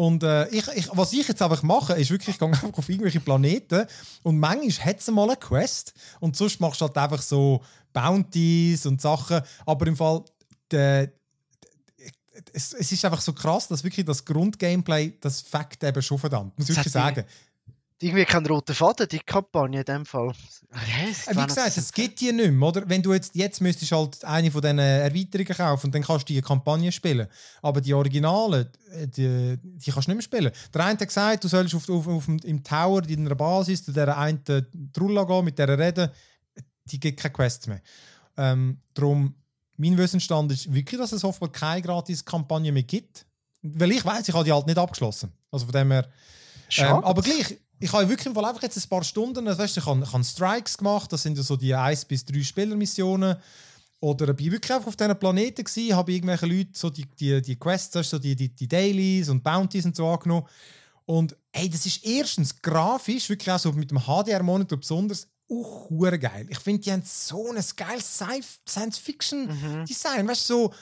Und 0.01 0.23
äh, 0.23 0.49
ich, 0.49 0.67
ich, 0.69 0.89
was 0.95 1.13
ich 1.13 1.29
jetzt 1.29 1.43
einfach 1.43 1.63
mache, 1.63 1.93
ist 1.93 2.11
wirklich, 2.11 2.31
ich 2.31 2.39
gehe 2.39 2.49
einfach 2.49 2.73
auf 2.73 2.89
irgendwelche 2.89 3.21
Planeten 3.21 3.85
und 4.23 4.39
manchmal 4.39 4.87
hat 4.87 4.99
es 4.99 5.11
mal 5.11 5.25
eine 5.25 5.37
Quest 5.37 5.93
und 6.21 6.35
sonst 6.35 6.59
machst 6.59 6.81
du 6.81 6.87
halt 6.87 6.97
einfach 6.97 7.21
so 7.21 7.61
Bounties 7.93 8.87
und 8.87 8.99
Sachen. 8.99 9.43
Aber 9.67 9.87
im 9.87 9.95
Fall, 9.99 10.25
der, 10.71 11.13
es, 12.55 12.73
es 12.73 12.91
ist 12.93 13.05
einfach 13.05 13.21
so 13.21 13.35
krass, 13.35 13.69
dass 13.69 13.85
wirklich 13.85 14.07
das 14.07 14.25
Grundgameplay, 14.25 15.19
das 15.21 15.43
Fakt 15.43 15.85
eben 15.85 16.01
schon 16.01 16.19
verdammt. 16.19 16.59
Muss 16.59 16.71
ich 16.71 16.77
wirklich 16.77 16.95
sagen. 16.95 17.27
Irgendwie 18.03 18.25
kein 18.25 18.47
roter 18.47 18.75
Faden, 18.75 19.07
die 19.09 19.19
Kampagne 19.19 19.81
in 19.81 19.85
dem 19.85 20.07
Fall. 20.07 20.33
Seit 20.73 21.37
Äh, 21.37 21.43
Wie 21.43 21.47
gesagt, 21.47 21.77
es 21.77 21.93
gibt 21.93 22.19
die 22.21 22.33
nicht 22.33 22.51
mehr, 22.51 22.69
oder? 22.69 22.89
Wenn 22.89 23.03
du 23.03 23.13
jetzt, 23.13 23.35
jetzt 23.35 23.61
müsstest 23.61 23.93
du 23.93 23.97
halt 23.97 24.25
eine 24.25 24.51
von 24.51 24.63
diesen 24.63 24.79
Erweiterungen 24.79 25.55
kaufen 25.55 25.87
und 25.87 25.95
dann 25.95 26.03
kannst 26.03 26.27
du 26.29 26.33
die 26.33 26.41
Kampagne 26.41 26.91
spielen. 26.93 27.27
Aber 27.61 27.81
die 27.83 27.93
Originalen, 27.93 28.69
äh, 28.93 29.07
die, 29.07 29.59
die 29.63 29.91
kannst 29.91 30.09
du 30.09 30.13
nicht 30.15 30.31
mehr 30.31 30.41
spielen. 30.41 30.51
Der 30.73 30.85
eine 30.85 30.99
hat 30.99 31.07
gesagt, 31.09 31.45
du 31.45 31.49
sollst 31.49 31.75
auf, 31.75 31.91
auf, 31.91 32.09
auf, 32.09 32.25
dem- 32.25 32.39
im 32.39 32.65
Tower 32.65 33.03
in 33.07 33.27
einer 33.27 33.35
Basis 33.35 33.85
zu 33.85 33.93
dieser 33.93 34.17
einen 34.17 34.43
Trulla 34.95 35.25
gehen, 35.25 35.45
mit 35.45 35.59
der 35.59 35.79
reden. 35.79 36.09
Die 36.87 36.99
gibt 36.99 37.21
keine 37.21 37.35
Quests 37.35 37.67
mehr. 37.67 37.83
Ähm, 38.39 38.79
darum, 38.95 39.35
mein 39.77 39.99
Wissensstand 39.99 40.51
ist 40.53 40.73
wirklich, 40.73 40.99
dass 40.99 41.13
es 41.13 41.23
offenbar 41.23 41.53
keine 41.53 41.83
gratis 41.83 42.25
Kampagne 42.25 42.73
mehr 42.73 42.83
gibt. 42.85 43.27
Weil 43.63 43.91
ich 43.93 44.03
weiß, 44.05 44.27
ich 44.27 44.35
habe 44.35 44.45
die 44.45 44.53
halt 44.53 44.67
nicht 44.67 44.79
abgeschlossen. 44.79 45.33
Also 45.51 45.67
von 45.67 45.73
dem 45.75 45.91
her. 45.93 46.09
Schade. 46.71 46.99
Ähm, 46.99 47.05
aber 47.05 47.21
gleich, 47.21 47.59
ich 47.81 47.93
habe 47.93 48.09
wirklich 48.09 48.27
im 48.27 48.35
Fall 48.35 48.45
einfach 48.45 48.63
jetzt 48.63 48.77
ein 48.77 48.89
paar 48.89 49.03
Stunden, 49.03 49.45
weißt, 49.47 49.77
ich 49.79 49.87
habe, 49.87 50.03
ich 50.05 50.13
habe 50.13 50.23
Strikes 50.25 50.77
gemacht, 50.77 51.13
das 51.13 51.23
sind 51.23 51.37
ja 51.37 51.43
so 51.43 51.57
die 51.57 51.75
1 51.75 52.05
bis 52.05 52.25
3 52.25 52.43
Spielermissionen. 52.43 53.37
Oder 54.03 54.33
bin 54.33 54.53
wirklich 54.53 54.73
einfach 54.73 54.89
auf 54.89 54.97
diesen 54.97 55.19
Planeten 55.19 55.65
gewesen, 55.65 55.95
habe 55.95 56.13
irgendwelche 56.13 56.47
Leute 56.47 56.71
so 56.73 56.89
die, 56.89 57.05
die, 57.19 57.43
die 57.43 57.57
Quests, 57.57 58.09
so 58.09 58.19
die, 58.19 58.35
die, 58.37 58.49
die 58.49 58.69
Dailies 58.69 59.29
und 59.29 59.43
Bounties 59.43 59.85
und 59.85 59.95
so 59.97 60.07
angenommen. 60.09 60.47
Und 61.05 61.37
hey, 61.53 61.69
das 61.69 61.85
ist 61.85 62.05
erstens 62.05 62.63
grafisch, 62.63 63.29
wirklich 63.29 63.51
auch 63.51 63.59
so 63.59 63.73
mit 63.73 63.91
dem 63.91 63.99
HDR-Monitor 63.99 64.79
besonders, 64.79 65.27
auch 65.51 65.89
geil. 65.91 66.47
Ich 66.49 66.59
finde, 66.61 66.81
die 66.81 66.93
haben 66.93 67.03
so 67.05 67.51
ein 67.51 67.63
geiles 67.77 68.21
Sci- 68.21 68.45
Science-Fiction-Design, 68.69 70.29
weißt 70.29 70.49
du, 70.51 70.55
so, 70.55 70.73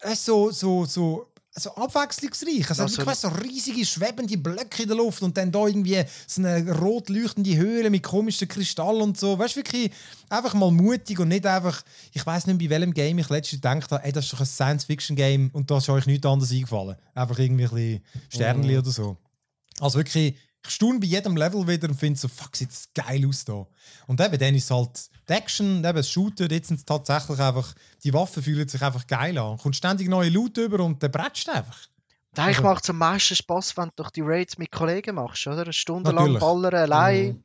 äh, 0.00 0.14
so, 0.14 0.50
so, 0.50 0.84
so, 0.84 1.26
so 1.58 1.74
abwechslungsreich. 1.74 2.68
Also- 2.68 2.82
wirklich 2.84 3.06
weißt, 3.06 3.20
so 3.22 3.28
riesige, 3.28 3.84
schwebende 3.84 4.36
Blöcke 4.36 4.82
in 4.82 4.88
der 4.88 4.96
Luft 4.96 5.22
und 5.22 5.36
dann 5.36 5.50
da 5.50 5.66
irgendwie 5.66 6.02
so 6.26 6.42
eine 6.42 6.70
rot 6.78 7.08
leuchtende 7.08 7.56
Höhle 7.56 7.90
mit 7.90 8.02
komischen 8.02 8.46
Kristallen 8.46 9.00
und 9.02 9.18
so. 9.18 9.38
Weißt 9.38 9.56
du, 9.56 9.60
wirklich 9.60 9.90
einfach 10.28 10.54
mal 10.54 10.70
mutig 10.70 11.18
und 11.18 11.28
nicht 11.28 11.46
einfach, 11.46 11.82
ich 12.12 12.24
weiß 12.24 12.46
nicht, 12.46 12.58
bei 12.58 12.68
welchem 12.70 12.92
Game 12.92 13.18
ich 13.18 13.28
letztens 13.30 13.62
gedacht 13.62 13.90
habe, 13.90 14.04
ey, 14.04 14.12
das 14.12 14.26
ist 14.26 14.32
doch 14.32 14.40
ein 14.40 14.46
Science-Fiction-Game 14.46 15.50
und 15.52 15.70
da 15.70 15.78
ist 15.78 15.88
euch 15.88 16.06
nichts 16.06 16.26
anderes 16.26 16.52
eingefallen. 16.52 16.96
Einfach 17.14 17.38
irgendwie 17.38 17.64
ein 17.64 17.70
bisschen 17.70 18.00
Sternli 18.28 18.78
oder 18.78 18.90
so. 18.90 19.16
Also 19.80 19.98
wirklich, 19.98 20.36
ich 20.66 20.74
staune 20.74 20.98
bei 21.00 21.06
jedem 21.06 21.36
Level 21.36 21.66
wieder 21.66 21.88
und 21.88 21.94
finde 21.94 22.18
so, 22.18 22.28
fuck, 22.28 22.54
sieht 22.56 22.70
das 22.70 22.88
geil 22.94 23.26
aus 23.28 23.44
da. 23.44 23.66
Und 24.06 24.20
eben, 24.20 24.38
dann 24.38 24.54
ist 24.54 24.64
es 24.64 24.70
halt 24.70 24.90
die 25.28 25.32
Action, 25.32 25.78
eben 25.84 25.96
das 25.96 26.10
Shooter, 26.10 26.50
jetzt 26.50 26.68
sind 26.68 26.76
es 26.78 26.84
tatsächlich 26.84 27.38
einfach, 27.40 27.74
die 28.04 28.12
Waffen 28.14 28.42
fühlen 28.42 28.68
sich 28.68 28.82
einfach 28.82 29.06
geil 29.06 29.36
an. 29.38 29.58
Kommt 29.58 29.76
ständig 29.76 30.08
neue 30.08 30.28
Loot 30.30 30.56
über 30.58 30.80
und 30.84 31.02
der 31.02 31.08
bretscht 31.08 31.48
einfach. 31.48 31.78
Und 32.32 32.38
Eigentlich 32.42 32.58
Also- 32.58 32.68
macht 32.68 32.84
es 32.84 32.90
am 32.90 32.98
meisten 32.98 33.34
Spaß, 33.34 33.76
wenn 33.76 33.86
du 33.88 33.92
doch 33.96 34.10
die 34.10 34.20
Raids 34.22 34.58
mit 34.58 34.70
Kollegen 34.70 35.14
machst, 35.16 35.46
oder? 35.46 35.62
Eine 35.62 35.72
Stunde 35.72 36.10
lang 36.10 36.32
Natürlich. 36.32 36.40
ballern 36.40 36.74
allein. 36.74 37.42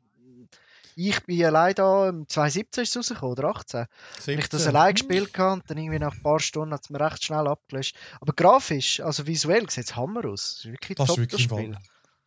Ich 0.98 1.24
bin 1.24 1.44
allein 1.46 1.74
da, 1.74 2.10
im 2.10 2.28
2017 2.28 2.84
ist 2.84 2.90
es 2.90 2.96
rausgekommen, 2.98 3.32
oder 3.38 3.48
18. 3.56 3.86
Wenn 4.26 4.40
ich 4.40 4.50
das 4.50 4.64
17. 4.64 4.76
allein 4.76 4.94
gespielt 4.94 5.38
habe, 5.38 5.54
und 5.54 5.64
dann 5.70 5.78
irgendwie 5.78 6.00
nach 6.00 6.14
ein 6.14 6.22
paar 6.22 6.40
Stunden 6.42 6.74
hat 6.74 6.82
es 6.84 6.90
mir 6.90 7.00
recht 7.00 7.24
schnell 7.24 7.48
abgelöscht. 7.48 7.96
Aber 8.20 8.34
grafisch, 8.34 9.00
also 9.00 9.26
visuell, 9.26 9.70
sieht 9.70 9.86
es 9.86 9.96
Hammer 9.96 10.26
aus. 10.26 10.56
Das 10.58 10.66
ist 10.66 10.72
wirklich 10.72 10.98
Das 10.98 11.06
ist 11.06 11.16
top, 11.16 11.18
wirklich 11.20 11.48
das 11.48 11.58
Spiel. 11.58 11.74
Fall. 11.74 11.82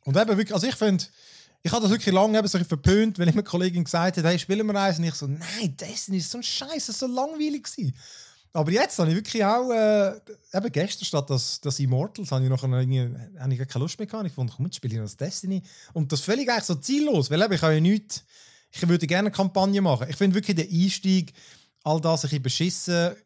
Und 0.04 0.16
eben 0.16 0.36
wirklich, 0.36 0.54
also 0.54 0.66
ich 0.66 0.74
finde, 0.74 1.04
ich 1.62 1.72
habe 1.72 1.82
das 1.82 1.90
wirklich 1.90 2.14
lange 2.14 2.38
eben 2.38 2.46
so 2.46 2.58
verpönt, 2.62 3.18
wenn 3.18 3.28
ich 3.28 3.34
eine 3.34 3.42
Kollegin 3.42 3.84
gesagt 3.84 4.18
hat, 4.18 4.24
hey, 4.24 4.38
spielen 4.38 4.66
wir 4.66 4.74
eins? 4.80 4.98
Und 4.98 5.04
ich 5.04 5.14
so, 5.14 5.26
nein, 5.26 5.76
Destiny 5.76 6.18
ist 6.18 6.30
so 6.30 6.38
ein 6.38 6.42
Scheiß, 6.42 6.68
das 6.86 6.88
ist 6.90 6.98
so 7.00 7.06
langweilig 7.06 7.64
gewesen. 7.64 7.94
Aber 8.52 8.70
jetzt 8.70 8.98
habe 8.98 9.10
ich 9.10 9.16
wirklich 9.16 9.44
auch, 9.44 9.70
äh, 9.72 10.12
eben 10.52 10.70
gestern 10.70 11.04
statt 11.04 11.28
das, 11.28 11.60
das 11.60 11.80
Immortals, 11.80 12.30
habe 12.30 12.44
ich 12.44 12.50
noch 12.50 12.62
irgendwie- 12.62 13.10
habe 13.40 13.52
ich 13.52 13.68
keine 13.68 13.82
Lust 13.82 13.98
mehr 13.98 14.06
gehabt. 14.06 14.26
Ich 14.28 14.32
fand, 14.32 14.52
komm, 14.54 14.66
jetzt 14.66 14.76
spiele 14.76 14.94
ich 14.94 14.98
noch 15.00 15.06
das 15.06 15.16
Destiny. 15.16 15.62
Und 15.92 16.12
das 16.12 16.20
völlig 16.20 16.48
eigentlich 16.48 16.64
so 16.64 16.76
ziellos, 16.76 17.30
weil 17.30 17.42
eben, 17.42 17.52
ich 17.52 17.62
habe 17.62 17.74
ja 17.74 17.80
nichts, 17.80 18.22
ich 18.70 18.88
würde 18.88 19.06
gerne 19.06 19.28
eine 19.28 19.34
Kampagne 19.34 19.80
machen. 19.80 20.06
Ich 20.08 20.16
finde 20.16 20.36
wirklich 20.36 20.56
den 20.56 20.70
Einstieg, 20.70 21.32
all 21.82 22.00
das 22.00 22.20
ein 22.24 22.28
bisschen 22.28 22.42
beschissen. 22.42 23.16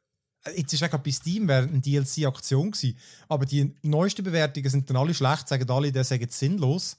Jetzt 0.56 0.72
ist 0.72 0.82
auch 0.82 0.90
gerade 0.90 1.02
bei 1.02 1.10
Steam 1.10 1.46
wäre 1.48 1.62
eine 1.64 1.80
DLC-Aktion 1.80 2.70
gewesen. 2.70 2.96
Aber 3.28 3.44
die 3.46 3.74
neuesten 3.82 4.22
Bewertungen 4.24 4.70
sind 4.70 4.88
dann 4.88 4.96
alle 4.96 5.14
schlecht, 5.14 5.48
sagen 5.48 5.68
alle, 5.70 5.92
der 5.92 6.04
sagen 6.04 6.22
jetzt 6.22 6.38
sinnlos. 6.38 6.96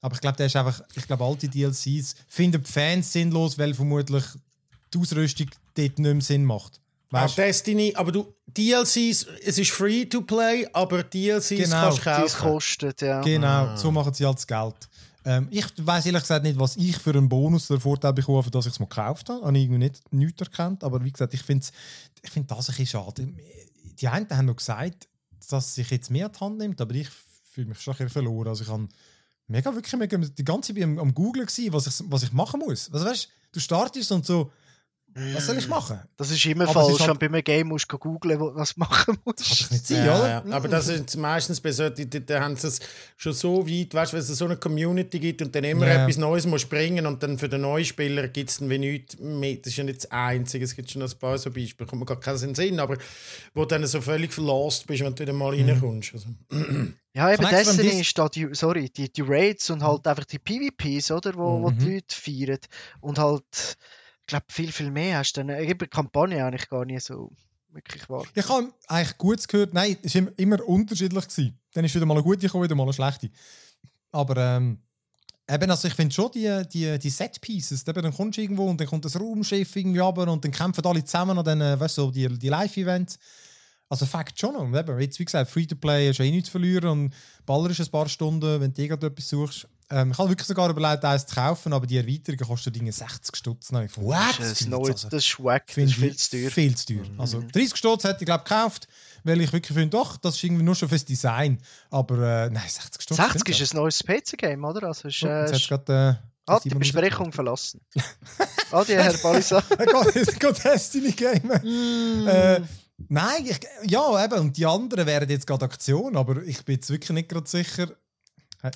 Aber 0.00 0.14
ich 0.14 0.20
glaube, 0.20 0.36
der 0.36 0.46
ist 0.46 0.56
einfach, 0.56 0.82
ich 0.94 1.06
glaube, 1.06 1.24
alte 1.24 1.48
DLCs 1.48 2.14
finden 2.28 2.62
die 2.62 2.70
Fans 2.70 3.12
sinnlos, 3.12 3.56
weil 3.58 3.72
vermutlich 3.74 4.24
die 4.92 4.98
Ausrüstung 4.98 5.46
dort 5.74 5.98
nicht 5.98 5.98
mehr 5.98 6.20
Sinn 6.20 6.44
macht. 6.44 6.80
Ah, 7.10 7.22
Weißt 7.22 7.38
du? 7.38 7.42
Destiny, 7.42 7.92
aber 7.96 8.10
du, 8.12 8.34
DLCs, 8.46 9.26
es 9.44 9.58
ist 9.58 9.70
free 9.70 10.04
to 10.04 10.20
play, 10.22 10.66
aber 10.72 11.04
DLCs 11.04 11.48
Genau, 11.48 11.96
kannst 11.96 11.98
du 11.98 12.10
kaufen. 12.10 12.40
kostet, 12.50 13.02
ja. 13.02 13.20
Genau, 13.22 13.76
so 13.76 13.90
machen 13.92 14.12
sie 14.12 14.26
halt 14.26 14.36
das 14.36 14.46
Geld. 14.46 14.74
Ähm, 15.24 15.48
ich 15.50 15.64
weiß 15.76 16.06
ehrlich 16.06 16.22
gesagt 16.22 16.44
nicht, 16.44 16.58
was 16.58 16.76
ich 16.76 16.96
für 16.98 17.10
einen 17.10 17.28
Bonus 17.28 17.70
oder 17.70 17.80
Vorteil 17.80 18.12
bekomme, 18.12 18.42
für 18.42 18.50
dass 18.50 18.66
ich 18.66 18.72
es 18.72 18.80
mal 18.80 18.86
gekauft 18.86 19.28
habe. 19.30 19.44
Habe 19.44 19.56
ich 19.56 19.64
irgendwie 19.64 19.78
nicht, 19.78 20.12
nichts 20.12 20.40
erkannt. 20.40 20.84
Aber 20.84 21.02
wie 21.02 21.12
gesagt, 21.12 21.32
ich 21.34 21.42
finde 21.42 21.66
ich 22.22 22.30
find 22.30 22.50
das 22.50 22.68
ein 22.68 22.76
bisschen 22.76 22.86
schade. 22.86 23.28
Die 24.00 24.08
einen 24.08 24.28
haben 24.30 24.46
noch 24.46 24.56
gesagt, 24.56 25.08
dass 25.48 25.74
sich 25.74 25.90
jetzt 25.90 26.10
mehr 26.10 26.28
die 26.28 26.40
Hand 26.40 26.58
nimmt, 26.58 26.80
aber 26.80 26.94
ich 26.94 27.08
fühle 27.44 27.68
mich 27.68 27.80
schon 27.80 27.94
ein 27.94 27.98
bisschen 27.98 28.10
verloren. 28.10 28.48
Also 28.48 28.64
ich 28.64 28.70
habe 28.70 28.88
mega, 29.46 29.74
wirklich 29.74 29.94
mega, 29.98 30.16
die 30.18 30.44
ganze 30.44 30.74
Zeit 30.74 30.82
am, 30.82 30.98
am 30.98 31.14
gewesen, 31.14 31.72
was 31.72 31.86
ich, 31.86 32.04
was 32.10 32.22
ich 32.22 32.32
machen 32.32 32.60
muss. 32.60 32.92
Also 32.92 33.06
weißt 33.06 33.28
du, 33.52 33.60
startest 33.60 34.12
und 34.12 34.26
so, 34.26 34.52
was 35.34 35.46
soll 35.46 35.56
ich 35.58 35.68
machen? 35.68 36.00
Das 36.16 36.30
ist 36.30 36.44
immer 36.46 36.64
Aber 36.64 36.72
falsch, 36.72 37.00
ist 37.00 37.06
halt- 37.08 37.18
bei 37.20 37.26
einem 37.26 37.42
Game 37.44 37.68
musst 37.68 37.90
du 37.92 37.98
googeln, 37.98 38.40
wo- 38.40 38.54
was 38.54 38.74
du 38.74 38.80
machen 38.80 39.16
musst. 39.24 39.40
doch 39.62 39.70
nicht 39.70 39.86
sein, 39.86 40.04
Ja, 40.06 40.18
oder? 40.18 40.28
ja. 40.28 40.44
Aber 40.56 40.68
das 40.68 40.88
ist 40.88 41.16
meistens 41.16 41.60
bei 41.60 41.70
so, 41.72 41.88
die, 41.88 42.10
die, 42.10 42.20
die 42.24 42.34
haben 42.34 42.54
es 42.54 42.80
schon 43.16 43.32
so 43.32 43.66
weit, 43.68 43.94
weißt 43.94 44.12
du, 44.12 44.16
wenn 44.16 44.22
es 44.22 44.28
so 44.28 44.44
eine 44.44 44.56
Community 44.56 45.18
gibt 45.20 45.40
und 45.42 45.54
dann 45.54 45.64
immer 45.64 45.86
Ja. 45.86 46.02
etwas 46.02 46.16
Neues 46.16 46.46
muss 46.46 46.64
bringen 46.64 47.06
und 47.06 47.22
dann 47.22 47.38
für 47.38 47.48
den 47.48 47.60
neuen 47.60 47.84
Spieler 47.84 48.26
gibt 48.28 48.50
es 48.50 48.58
dann 48.58 48.70
wie 48.70 48.78
nichts 48.78 49.18
mehr. 49.20 49.56
Das 49.56 49.68
ist 49.68 49.76
ja 49.76 49.84
nicht 49.84 49.98
das 50.04 50.10
Einzige, 50.10 50.64
es 50.64 50.74
gibt 50.74 50.90
schon 50.90 51.02
ein 51.02 51.10
paar 51.20 51.38
so 51.38 51.50
Beispiele, 51.50 51.88
kommt 51.88 52.00
mir 52.00 52.06
gar 52.06 52.18
keinen 52.20 52.54
Sinn, 52.54 52.80
aber 52.80 52.96
wo 53.54 53.62
du 53.62 53.68
dann 53.68 53.86
so 53.86 54.00
völlig 54.00 54.36
lost 54.36 54.86
bist, 54.86 55.02
wenn 55.04 55.14
du 55.14 55.22
wieder 55.22 55.32
mal 55.32 55.56
Mhm. 55.56 55.68
reinkommst. 55.68 56.12
Also. 56.14 56.26
Ja, 57.14 57.32
eben 57.32 57.48
Destiny 57.48 58.00
ist 58.00 58.18
da 58.18 58.28
die, 58.28 58.48
sorry, 58.52 58.90
die, 58.90 59.12
die 59.12 59.22
Raids 59.22 59.70
und 59.70 59.84
halt 59.84 60.06
einfach 60.08 60.24
die 60.24 60.40
PvPs, 60.40 61.12
oder? 61.12 61.34
Wo, 61.36 61.62
wo 61.62 61.70
die 61.70 61.84
Mhm. 61.84 61.94
Leute 61.94 62.14
feiern. 62.16 62.58
Und 63.00 63.18
halt, 63.20 63.76
ich 64.24 64.28
glaube, 64.28 64.46
viel, 64.48 64.72
viel 64.72 64.90
mehr 64.90 65.18
hast 65.18 65.34
du 65.34 65.44
dann. 65.44 65.62
Eben 65.62 65.90
Kampagne 65.90 66.42
habe 66.42 66.56
ich 66.56 66.66
gar 66.70 66.86
nicht 66.86 67.04
so 67.04 67.30
wirklich 67.72 68.08
wahr. 68.08 68.24
Ich 68.34 68.48
habe 68.48 68.72
eigentlich 68.88 69.18
Gutes 69.18 69.46
gehört. 69.46 69.74
Nein, 69.74 69.98
es 70.02 70.14
war 70.14 70.28
immer, 70.38 70.66
unterschiedlich. 70.66 71.28
Gewesen. 71.28 71.58
Dann 71.74 71.84
ist 71.84 71.94
wieder 71.94 72.06
mal 72.06 72.14
eine 72.14 72.22
gute 72.22 72.38
gekommen, 72.38 72.64
wieder 72.64 72.74
mal 72.74 72.84
eine 72.84 72.94
schlechte. 72.94 73.28
Aber 74.12 74.34
ähm, 74.38 74.78
eben, 75.46 75.70
also 75.70 75.88
ich 75.88 75.94
finde 75.94 76.14
schon 76.14 76.30
die, 76.32 76.62
die, 76.72 76.98
die 76.98 77.10
Set-Pieces, 77.10 77.84
dann 77.84 78.14
kommst 78.14 78.38
du 78.38 78.42
irgendwo 78.42 78.64
und 78.64 78.80
dann 78.80 78.86
kommt 78.86 79.04
das 79.04 79.20
Raumschiff 79.20 79.76
irgendwie 79.76 79.98
runter 79.98 80.32
und 80.32 80.42
dann 80.42 80.52
kämpfen 80.52 80.86
alle 80.86 81.04
zusammen 81.04 81.38
an 81.38 81.44
den, 81.44 81.60
weißt 81.60 81.98
du, 81.98 82.10
die, 82.10 82.26
die 82.38 82.48
Live-Events. 82.48 83.18
Also 83.90 84.06
Fakt 84.06 84.40
schon 84.40 84.54
noch. 84.54 84.78
Eben, 84.78 85.00
jetzt, 85.00 85.18
wie 85.18 85.24
gesagt, 85.26 85.50
Free-to-Play 85.50 86.08
ist 86.08 86.18
ja 86.18 86.24
eh 86.24 86.30
nichts 86.30 86.46
zu 86.46 86.52
verlieren 86.52 86.88
und 86.88 87.14
Baller 87.44 87.68
ist 87.68 87.80
ein 87.80 87.90
paar 87.90 88.08
Stunden, 88.08 88.58
wenn 88.58 88.72
du 88.72 88.80
irgendetwas 88.80 89.28
suchst. 89.28 89.68
Ähm, 89.90 90.12
ich 90.12 90.18
habe 90.18 90.30
wirklich 90.30 90.46
sogar 90.46 90.70
überlegt, 90.70 91.04
eins 91.04 91.26
zu 91.26 91.34
kaufen, 91.34 91.72
aber 91.72 91.86
die 91.86 91.98
Erweiterung 91.98 92.38
kostet 92.38 92.74
Dinge 92.74 92.90
60 92.92 93.36
Stutz. 93.36 93.70
Nein, 93.72 93.88
Das 94.38 94.38
ist, 94.62 94.68
das 95.12 95.24
ist 95.24 95.44
wack, 95.44 95.66
das 95.66 95.76
ist 95.76 95.94
viel 95.94 96.16
zu 96.16 96.30
teuer. 96.30 96.50
Viel 96.50 96.74
zu 96.76 96.86
teuer. 96.86 97.04
Also 97.18 97.40
30 97.52 97.76
Stutz 97.76 98.04
hätte 98.04 98.18
ich 98.20 98.26
glaube 98.26 98.44
gekauft, 98.44 98.88
weil 99.24 99.40
ich 99.40 99.52
wirklich 99.52 99.76
finde, 99.76 99.90
doch, 99.90 100.16
das 100.16 100.36
ist 100.36 100.44
irgendwie 100.44 100.62
nur 100.64 100.74
schon 100.74 100.88
fürs 100.88 101.04
Design. 101.04 101.60
Aber 101.90 102.16
äh, 102.18 102.50
nein, 102.50 102.62
60 102.66 103.02
Stutz. 103.02 103.16
60 103.16 103.60
ist 103.60 103.74
ein 103.74 103.76
neues 103.78 104.02
PC-Game, 104.02 104.64
oder? 104.64 104.88
Also 104.88 105.08
ist, 105.08 105.22
Oh, 105.22 105.26
äh, 105.26 105.40
jetzt 105.42 105.52
hat's 105.54 105.68
gerade, 105.68 105.92
äh, 105.92 106.50
ah, 106.50 106.58
die 106.60 106.70
700 106.70 106.78
Besprechung 106.78 107.32
verlassen. 107.32 107.80
Adi, 108.70 108.92
Herr 108.94 109.12
Balisa. 109.18 109.60
Geht 110.38 110.64
Destiny 110.64 111.12
gamen. 111.12 112.26
äh, 112.26 112.60
nein, 113.08 113.44
ich, 113.46 113.60
ja, 113.90 114.24
eben. 114.24 114.38
Und 114.40 114.56
die 114.56 114.66
anderen 114.66 115.06
wären 115.06 115.28
jetzt 115.28 115.46
gerade 115.46 115.64
Aktion, 115.66 116.16
aber 116.16 116.42
ich 116.42 116.64
bin 116.64 116.76
jetzt 116.76 116.90
wirklich 116.90 117.10
nicht 117.10 117.28
gerade 117.28 117.48
sicher. 117.48 117.88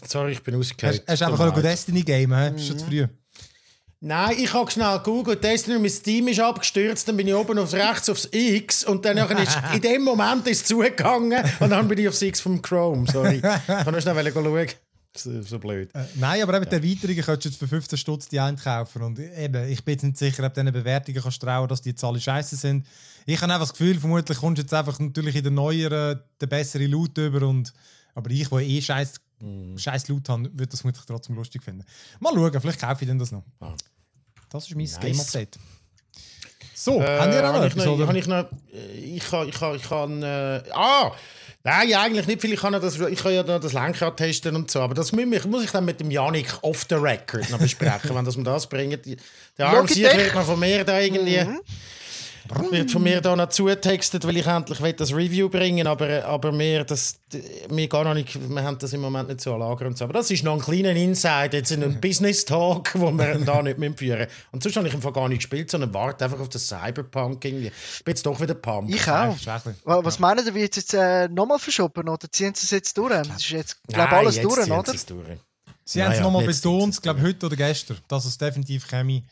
Sorry, 0.06 0.32
ich 0.32 0.42
bin 0.42 0.54
ausgehört. 0.54 1.02
hast 1.06 1.20
du 1.20 1.26
einfach 1.26 1.54
ein. 1.54 1.62
Destiny 1.62 2.02
game, 2.02 2.34
hä? 2.34 2.54
Ist 2.54 2.66
schon 2.66 2.78
zu 2.78 2.86
früh. 2.86 3.06
Nein, 4.00 4.36
ich 4.38 4.52
habe 4.52 4.70
schnell 4.70 4.98
gegoogelt, 4.98 5.42
Destiny, 5.42 5.76
mein 5.76 5.90
Steam 5.90 6.28
ist 6.28 6.38
abgestürzt, 6.38 7.08
dann 7.08 7.16
bin 7.16 7.26
ich 7.26 7.34
oben 7.34 7.58
aufs 7.58 7.74
rechts 7.74 8.08
aufs 8.08 8.28
X 8.30 8.84
und 8.84 9.04
dann 9.04 9.18
ist 9.18 9.58
in 9.74 9.80
dem 9.80 10.04
Moment 10.04 10.46
ist 10.46 10.62
es 10.62 10.68
zugegangen 10.68 11.42
und 11.58 11.70
dann 11.70 11.88
bin 11.88 11.98
ich 11.98 12.06
aufs 12.06 12.22
X 12.22 12.40
vom 12.40 12.62
Chrome, 12.62 13.10
sorry. 13.10 13.36
Ich 13.36 13.42
kann 13.42 13.90
nur 13.90 14.00
schnell 14.00 14.32
schauen. 14.32 14.68
So, 15.16 15.42
so 15.42 15.58
blöd. 15.58 15.92
Äh, 15.94 16.04
nein, 16.14 16.42
aber 16.42 16.56
eben 16.58 16.68
die 16.68 16.76
Erweiterungen 16.76 17.22
könntest 17.22 17.44
du 17.44 17.48
jetzt 17.48 17.58
für 17.58 17.66
15 17.66 17.98
Stutz 17.98 18.28
die 18.28 18.38
einkaufen. 18.38 19.02
Und 19.02 19.18
eben, 19.18 19.68
ich 19.68 19.84
bin 19.84 19.94
jetzt 19.94 20.04
nicht 20.04 20.16
sicher, 20.16 20.44
ob 20.44 20.54
diesen 20.54 20.72
Bewertungen 20.72 21.20
kannst 21.20 21.42
du 21.42 21.46
trauen, 21.46 21.68
dass 21.68 21.82
die 21.82 21.90
jetzt 21.90 22.04
alle 22.04 22.20
scheiße 22.20 22.54
sind. 22.54 22.86
Ich 23.26 23.40
habe 23.40 23.52
einfach 23.52 23.66
das 23.66 23.76
Gefühl, 23.76 23.98
vermutlich 23.98 24.38
kommst 24.38 24.58
du 24.58 24.62
jetzt 24.62 24.74
einfach 24.74 24.98
natürlich 25.00 25.34
in 25.34 25.42
der 25.42 25.50
neueren, 25.50 26.20
der 26.40 26.46
bessere 26.46 26.86
Loot 26.86 27.18
über. 27.18 27.46
Und, 27.48 27.72
aber 28.14 28.30
ich, 28.30 28.48
der 28.48 28.60
eh 28.60 28.80
scheiß, 28.80 29.14
scheiß 29.76 30.08
Loot 30.08 30.28
habe, 30.28 30.44
würde 30.44 30.66
das 30.66 30.80
vermutlich 30.80 31.04
trotzdem 31.06 31.36
lustig 31.36 31.62
finden. 31.62 31.84
Mal 32.20 32.32
schauen, 32.34 32.60
vielleicht 32.60 32.80
kaufe 32.80 33.02
ich 33.02 33.08
denn 33.08 33.18
das 33.18 33.30
noch. 33.32 33.44
Ah. 33.60 33.74
Das 34.50 34.64
ist 34.66 34.74
mein 34.74 34.84
Nice. 34.84 34.98
Game-Update. 35.00 35.58
So, 36.74 37.00
Äh, 37.00 37.18
haben 37.18 37.32
ihr 37.32 37.38
auch 37.40 37.52
noch 37.52 37.54
habe 37.54 37.66
ich 37.66 37.72
etwas? 37.72 37.84
noch, 37.86 37.94
oder? 37.94 38.06
habe 38.06 38.18
ich 38.18 38.26
noch, 38.26 38.44
äh, 38.72 38.92
ich 39.16 39.24
kann, 39.24 39.48
ich 39.48 39.54
kann, 39.54 39.76
ich 39.76 39.82
kann, 39.82 40.22
äh, 40.22 40.62
ah, 40.72 41.12
nein, 41.64 41.92
eigentlich 41.94 42.26
nicht 42.28 42.40
viel, 42.40 42.52
ich 42.52 42.60
kann, 42.60 42.72
ja 42.72 42.78
das, 42.78 42.98
ich 42.98 43.18
kann 43.20 43.32
ja 43.34 43.42
noch 43.42 43.58
das 43.60 43.72
Lenkrad 43.72 44.16
testen 44.16 44.54
und 44.56 44.70
so, 44.70 44.80
aber 44.80 44.94
das 44.94 45.10
muss 45.12 45.24
ich, 45.30 45.44
muss 45.46 45.64
ich 45.64 45.70
dann 45.72 45.84
mit 45.84 45.98
dem 46.00 46.10
Janik 46.10 46.46
off 46.62 46.86
the 46.88 46.94
record 46.94 47.50
noch 47.50 47.58
besprechen, 47.58 48.10
wenn 48.14 48.24
das 48.24 48.36
wir 48.36 48.44
das 48.44 48.68
bringen. 48.68 49.00
Die- 49.02 49.16
Der 49.58 49.72
Logitech. 49.72 50.16
wird 50.16 50.34
noch 50.34 50.44
von 50.46 50.58
mir 50.60 50.84
da 50.84 50.98
irgendwie, 51.00 51.44
wird 52.70 52.90
von 52.90 53.02
mir 53.02 53.20
da 53.20 53.36
noch 53.36 53.48
zutextet, 53.48 54.26
weil 54.26 54.36
ich 54.36 54.46
endlich 54.46 54.80
will 54.80 54.92
das 54.92 55.12
Review 55.12 55.48
bringen, 55.48 55.86
aber, 55.86 56.24
aber 56.24 56.52
mir, 56.52 56.84
das, 56.84 57.20
wir, 57.68 57.88
gar 57.88 58.04
noch 58.04 58.14
nicht, 58.14 58.38
wir 58.50 58.62
haben 58.62 58.78
das 58.78 58.92
im 58.92 59.00
Moment 59.00 59.28
nicht 59.28 59.40
so 59.40 59.54
an 59.54 59.60
Lager 59.60 59.86
und 59.86 59.98
so, 59.98 60.04
aber 60.04 60.14
das 60.14 60.30
ist 60.30 60.44
noch 60.44 60.54
ein 60.54 60.60
kleiner 60.60 60.92
Insight, 60.92 61.54
jetzt 61.54 61.70
in 61.70 61.82
einem 61.82 62.00
Business 62.00 62.44
Talk, 62.44 62.90
wo 62.94 63.10
wir 63.10 63.34
da 63.44 63.62
nicht 63.62 63.78
mehr 63.78 63.92
führen. 63.92 64.26
Und 64.52 64.62
sonst 64.62 64.76
habe 64.76 64.88
ich 64.88 64.94
einfach 64.94 65.12
gar 65.12 65.28
nicht 65.28 65.38
gespielt, 65.38 65.70
sondern 65.70 65.92
warte 65.94 66.24
einfach 66.24 66.40
auf 66.40 66.48
das 66.48 66.68
Cyberpunk 66.68 67.44
irgendwie. 67.44 67.72
Ich 67.96 68.04
bin 68.04 68.12
jetzt 68.12 68.26
doch 68.26 68.40
wieder 68.40 68.54
pumped. 68.54 68.94
Ich 68.94 69.08
auch. 69.08 69.36
Was 69.84 70.18
meinen 70.18 70.44
Sie, 70.44 70.54
wird 70.54 70.76
es 70.76 70.84
jetzt 70.84 70.94
äh, 70.94 71.28
nochmal 71.28 71.58
verschoben 71.58 72.08
oder 72.08 72.30
ziehen 72.30 72.54
Sie 72.54 72.64
es 72.64 72.70
jetzt 72.70 72.96
durch? 72.98 73.12
Das 73.12 73.28
ist 73.28 73.50
jetzt, 73.50 73.82
glaube 73.88 74.10
Nein, 74.10 74.18
alles 74.20 74.36
jetzt 74.36 74.44
durch, 74.44 74.70
oder? 74.70 74.94
es 74.94 75.06
durch. 75.06 75.26
Sie 75.90 76.02
haben 76.02 76.12
es 76.12 76.20
nochmal 76.20 76.44
betont, 76.44 76.84
tut's 76.84 77.00
glaube 77.02 77.22
heute 77.22 77.46
oder 77.46 77.56
gestern, 77.56 77.96
dass 78.08 78.26
es 78.26 78.36
definitiv 78.36 78.86
käme. 78.86 79.22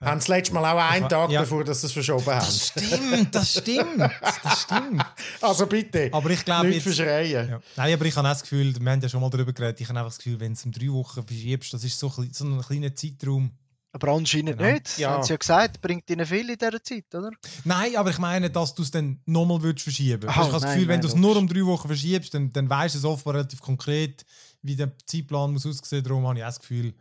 Haben 0.00 0.20
das 0.20 0.28
letzte 0.28 0.54
Mal 0.54 0.64
auch 0.64 0.78
einen 0.92 1.08
Tag, 1.08 1.28
Ja. 1.32 1.40
bevor 1.40 1.64
das 1.64 1.82
es 1.82 1.90
verschoben 1.90 2.26
haben. 2.26 2.46
Stimmt, 2.48 3.34
das 3.34 3.50
stimmt. 3.58 3.98
Das 4.44 4.62
stimmt. 4.62 5.04
Also 5.40 5.66
bitte, 5.66 6.08
Aber 6.12 6.30
ich 6.30 6.44
glaube 6.44 6.68
nicht 6.68 6.82
verschreien. 6.84 7.48
Ja. 7.50 7.60
Nein, 7.76 7.94
aber 7.94 8.04
ich 8.04 8.14
habe 8.16 8.28
auch 8.28 8.32
das 8.32 8.42
Gefühl, 8.42 8.74
wir 8.80 8.90
haben 8.92 9.00
ja 9.00 9.08
schon 9.08 9.20
mal 9.20 9.28
darüber 9.30 9.52
geredet, 9.52 9.80
ich 9.80 9.88
habe 9.88 9.98
einfach 9.98 10.10
das 10.12 10.18
Gefühl, 10.18 10.38
wenn 10.38 10.52
du 10.52 10.58
es 10.58 10.64
um 10.64 10.70
drei 10.70 10.88
Wochen 10.92 11.24
verschiebst, 11.26 11.74
das 11.74 11.82
ist 11.82 11.98
so, 11.98 12.12
ein- 12.16 12.30
so 12.32 12.44
ein 12.44 12.60
kleiner 12.60 12.94
Zeitraum. 12.94 13.50
Aber 13.90 14.12
anscheinend 14.12 14.58
Genau. 14.58 14.70
nicht. 14.70 14.98
Ja. 14.98 15.10
Haben 15.12 15.22
Sie 15.24 15.30
ja 15.30 15.36
gesagt, 15.36 15.80
bringt 15.80 16.08
Ihnen 16.10 16.24
viel 16.26 16.48
in 16.48 16.58
dieser 16.58 16.80
Zeit, 16.84 17.06
oder? 17.12 17.30
Nein, 17.64 17.96
aber 17.96 18.10
ich 18.10 18.18
meine, 18.18 18.50
dass 18.50 18.74
du 18.76 18.82
es 18.82 18.92
dann 18.92 19.18
nochmal 19.26 19.62
würdest 19.62 19.82
verschieben. 19.82 20.28
Ah, 20.28 20.30
ich 20.30 20.36
habe 20.36 20.52
das 20.52 20.62
nein, 20.62 20.74
Gefühl, 20.74 20.88
wenn 20.88 20.94
nein, 20.96 21.00
du 21.00 21.08
es 21.08 21.14
nur 21.16 21.36
um 21.36 21.48
drei 21.48 21.64
Wochen 21.64 21.88
verschiebst, 21.88 22.34
dann, 22.34 22.52
dann 22.52 22.68
weißt 22.70 22.94
du 22.94 22.98
es 23.00 23.04
offenbar 23.04 23.34
relativ 23.34 23.60
konkret, 23.60 24.24
wie 24.68 24.76
der 24.76 24.92
Zeitplan 25.06 25.52
muss 25.52 25.66
aussehen. 25.66 26.04
Darum 26.04 26.26
habe 26.28 26.38
ich 26.38 26.44
auch 26.44 26.48
das 26.48 26.60
Gefühl, 26.60 26.94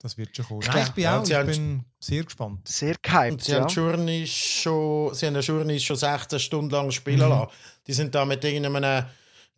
das 0.00 0.16
wird 0.18 0.34
schon 0.34 0.46
kommen. 0.46 0.62
Nein, 0.66 0.84
ich 0.86 0.92
bin 0.92 1.04
Ja, 1.04 1.20
auch, 1.20 1.28
ich 1.28 1.46
bin 1.46 1.84
sehr 2.00 2.24
gespannt. 2.24 2.66
Sehr 2.66 2.94
Und 2.94 3.02
gehypt, 3.02 3.44
sie 3.44 3.52
ja. 3.52 3.60
haben 3.60 3.68
Journey 3.68 4.26
schon, 4.26 5.14
sie 5.14 5.26
haben 5.26 5.34
ja 5.34 5.40
Journey 5.40 5.78
schon 5.78 5.96
16 5.96 6.40
Stunden 6.40 6.70
lang 6.70 6.90
spielen 6.90 7.16
Mhm. 7.22 7.28
lassen. 7.28 7.50
Die 7.86 7.92
sind 7.92 8.14
da 8.14 8.24
mit 8.24 8.42
irgendeinem 8.42 9.04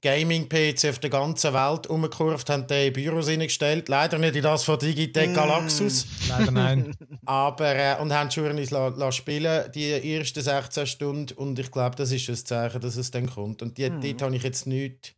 Gaming-PC 0.02 0.88
auf 0.90 0.98
der 0.98 1.10
ganzen 1.10 1.54
Welt 1.54 1.86
umgekurvt, 1.86 2.50
haben 2.50 2.66
den 2.66 2.88
in 2.88 2.92
Büros 2.92 3.28
reingestellt. 3.28 3.88
Leider 3.88 4.18
nicht 4.18 4.34
in 4.34 4.42
das 4.42 4.64
von 4.64 4.76
Digitech 4.76 5.30
Mm. 5.30 5.34
Galaxus. 5.34 6.06
Leider 6.28 6.50
nein. 6.50 6.96
Aber, 7.24 7.72
äh, 7.76 7.96
und 8.00 8.12
haben 8.12 8.28
die 8.28 8.34
Journeys 8.40 8.70
la, 8.72 8.88
la 8.88 9.12
spielen, 9.12 9.70
die 9.72 9.92
ersten 10.16 10.42
16 10.42 10.86
Stunden. 10.88 11.34
Und 11.34 11.56
ich 11.60 11.70
glaube, 11.70 11.94
das 11.94 12.10
ist 12.10 12.22
schon 12.24 12.34
das 12.34 12.42
Zeichen, 12.44 12.80
dass 12.80 12.96
es 12.96 13.12
dann 13.12 13.30
kommt. 13.30 13.62
Und 13.62 13.78
die, 13.78 13.88
Mhm. 13.88 14.00
dort 14.00 14.22
habe 14.22 14.34
ich 14.36 14.42
jetzt 14.42 14.66
nichts. 14.66 15.12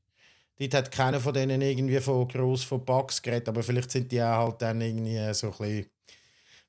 Dort 0.58 0.74
hat 0.74 0.90
keiner 0.92 1.20
von 1.20 1.34
denen 1.34 1.60
irgendwie 1.60 2.00
von 2.00 2.28
gross 2.28 2.62
von 2.62 2.84
Bugs 2.84 3.20
geredet. 3.20 3.48
Aber 3.48 3.62
vielleicht 3.62 3.90
sind 3.90 4.10
die 4.12 4.22
auch 4.22 4.46
halt 4.48 4.62
dann 4.62 4.80
irgendwie 4.80 5.34
so 5.34 5.48
ein 5.48 5.52
bisschen. 5.58 5.86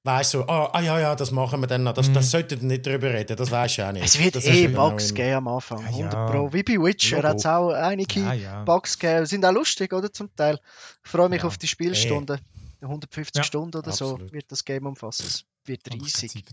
Weißt 0.03 0.35
du, 0.35 0.37
so, 0.39 0.47
ah, 0.47 0.69
ah 0.71 0.81
ja, 0.81 0.99
ja, 0.99 1.15
das 1.15 1.31
machen 1.31 1.61
wir 1.61 1.67
dann 1.67 1.81
noch. 1.81 1.93
Das, 1.93 2.11
das 2.13 2.29
sollten 2.29 2.61
wir 2.61 2.67
nicht 2.67 2.85
drüber 2.85 3.11
reden, 3.11 3.35
das 3.35 3.49
weißt 3.49 3.79
du 3.79 3.87
auch 3.87 3.91
nicht. 3.91 4.01
Mhm. 4.01 4.05
Es 4.05 4.19
wird 4.19 4.35
das 4.35 4.43
ist 4.45 4.51
eh 4.55 4.67
Bugs 4.67 5.13
geben 5.15 5.33
am 5.33 5.47
Anfang. 5.47 5.79
Ja, 5.81 5.87
100 5.87 6.13
ja. 6.13 6.25
Pro. 6.29 6.53
Wie 6.53 6.61
bei 6.61 6.73
Witcher 6.73 7.23
hat 7.23 7.37
es 7.37 7.45
auch 7.47 7.71
einige 7.71 8.19
Ja, 8.19 8.33
ja. 8.33 8.63
Bugs 8.63 8.99
gegeben. 8.99 9.25
Sind 9.25 9.43
auch 9.43 9.51
lustig, 9.51 9.91
oder? 9.93 10.13
Zum 10.13 10.29
Teil. 10.35 10.59
Ich 11.03 11.09
freue 11.09 11.27
mich 11.27 11.43
auf 11.43 11.57
die 11.57 11.67
Spielstunden. 11.67 12.39
150 12.81 13.35
Ja, 13.37 13.43
Stunden 13.43 13.77
oder 13.77 13.91
so 13.91 14.11
absolut. 14.11 14.31
wird 14.31 14.51
das 14.51 14.63
Game 14.63 14.85
umfassen. 14.85 15.25
Es 15.25 15.43
wird 15.65 15.81
riesig. 15.91 16.43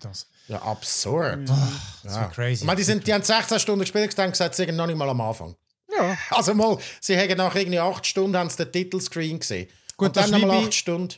Ja, 0.48 0.62
absurd. 0.62 1.46
Das 1.46 2.14
Ja. 2.14 2.20
wäre 2.22 2.30
crazy. 2.30 2.62
Ich 2.62 2.64
meine, 2.64 2.78
die, 2.78 2.84
sind, 2.84 3.06
die 3.06 3.12
haben 3.12 3.22
16 3.22 3.58
Stunden 3.58 3.80
gespielt 3.80 4.18
und 4.18 4.30
gesagt, 4.30 4.54
sie 4.54 4.64
sind 4.64 4.76
noch 4.76 4.86
nicht 4.86 4.96
mal 4.96 5.10
am 5.10 5.20
Anfang. 5.20 5.54
Ja. 6.08 6.18
Also 6.30 6.54
mal, 6.54 6.78
sie 7.00 7.16
haben 7.16 7.36
nach 7.36 7.54
irgendwie 7.54 7.78
8 7.80 8.06
Stunden 8.06 8.36
haben 8.36 8.50
sie 8.50 8.56
den 8.64 8.72
Titelscreen 8.72 9.38
gesehen. 9.38 9.68
Gut, 9.96 10.08
und 10.08 10.16
das 10.16 10.30
dann 10.30 10.40
nochmal 10.40 10.64
8 10.64 10.74
Stunden. 10.74 11.14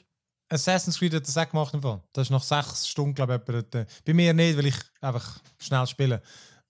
Assassin's 0.49 0.99
Creed 0.99 1.15
hat 1.15 1.27
das 1.27 1.37
auch 1.37 1.49
gemacht. 1.49 1.75
Im 1.75 1.83
Fall. 1.83 2.03
Das 2.13 2.27
ist 2.27 2.31
nach 2.31 2.43
sechs 2.43 2.89
Stunden, 2.89 3.15
glaube 3.15 3.35
ich, 3.35 3.41
etwa 3.41 3.63
dort. 3.63 3.89
Bei 4.05 4.13
mir 4.13 4.33
nicht, 4.33 4.57
weil 4.57 4.67
ich 4.67 4.77
einfach 5.01 5.41
schnell 5.59 5.87
spiele. 5.87 6.23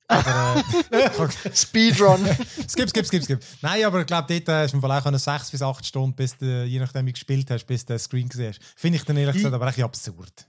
Aber 0.07 0.63
äh, 0.91 1.11
Speedrun. 1.55 2.25
skip, 2.69 2.89
skip, 2.89 3.07
skip, 3.07 3.25
skip. 3.25 3.41
Nein, 3.63 3.85
aber 3.85 4.01
ich 4.01 4.07
glaube, 4.07 4.27
dort 4.29 4.49
äh, 4.49 4.63
hast 4.63 4.73
du 4.73 4.77
im 4.77 4.83
Fall 4.83 4.93
auch 4.93 5.03
können 5.03 5.19
sechs 5.19 5.51
bis 5.51 5.63
acht 5.63 5.85
Stunden, 5.85 6.15
bis 6.15 6.37
du, 6.37 6.65
je 6.65 6.79
nachdem, 6.79 7.07
wie 7.07 7.13
du 7.13 7.15
gespielt 7.15 7.51
hast, 7.51 7.65
bis 7.65 7.85
du 7.85 7.95
den 7.95 7.99
Screen 7.99 8.29
gesehen 8.29 8.55
hast. 8.55 8.61
Finde 8.77 8.99
ich 8.99 9.05
dann 9.05 9.17
ehrlich 9.17 9.37
gesagt 9.37 9.55
aber 9.55 9.67
echt 9.67 9.83
absurd. 9.83 10.47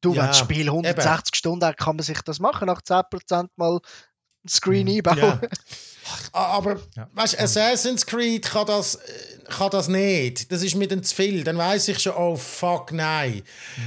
Du, 0.00 0.14
Ja, 0.14 0.22
wenn 0.22 0.28
das 0.28 0.38
Spiel 0.38 0.68
160 0.68 1.34
Stunden 1.34 1.64
hat, 1.64 1.78
kann 1.78 1.96
man 1.96 2.04
sich 2.04 2.20
das 2.22 2.40
machen. 2.40 2.66
Nach 2.66 2.80
10% 2.80 3.48
mal 3.56 3.80
Screen 4.48 4.88
einbauen. 4.88 5.18
Ja. 5.18 5.40
Ah, 6.34 6.56
Aber 6.58 6.78
Ja. 6.96 7.08
weißt 7.14 7.40
Assassin's 7.40 8.04
Creed 8.04 8.44
kann 8.44 8.66
das, 8.66 8.98
kann 9.48 9.70
das 9.70 9.88
nicht. 9.88 10.52
Das 10.52 10.62
ist 10.62 10.74
mir 10.74 10.86
dann 10.86 11.02
zu 11.02 11.14
viel. 11.14 11.42
Dann 11.44 11.56
weiß 11.56 11.88
ich 11.88 11.98
schon, 11.98 12.12
oh 12.14 12.36
fuck, 12.36 12.92
nein. 12.92 13.42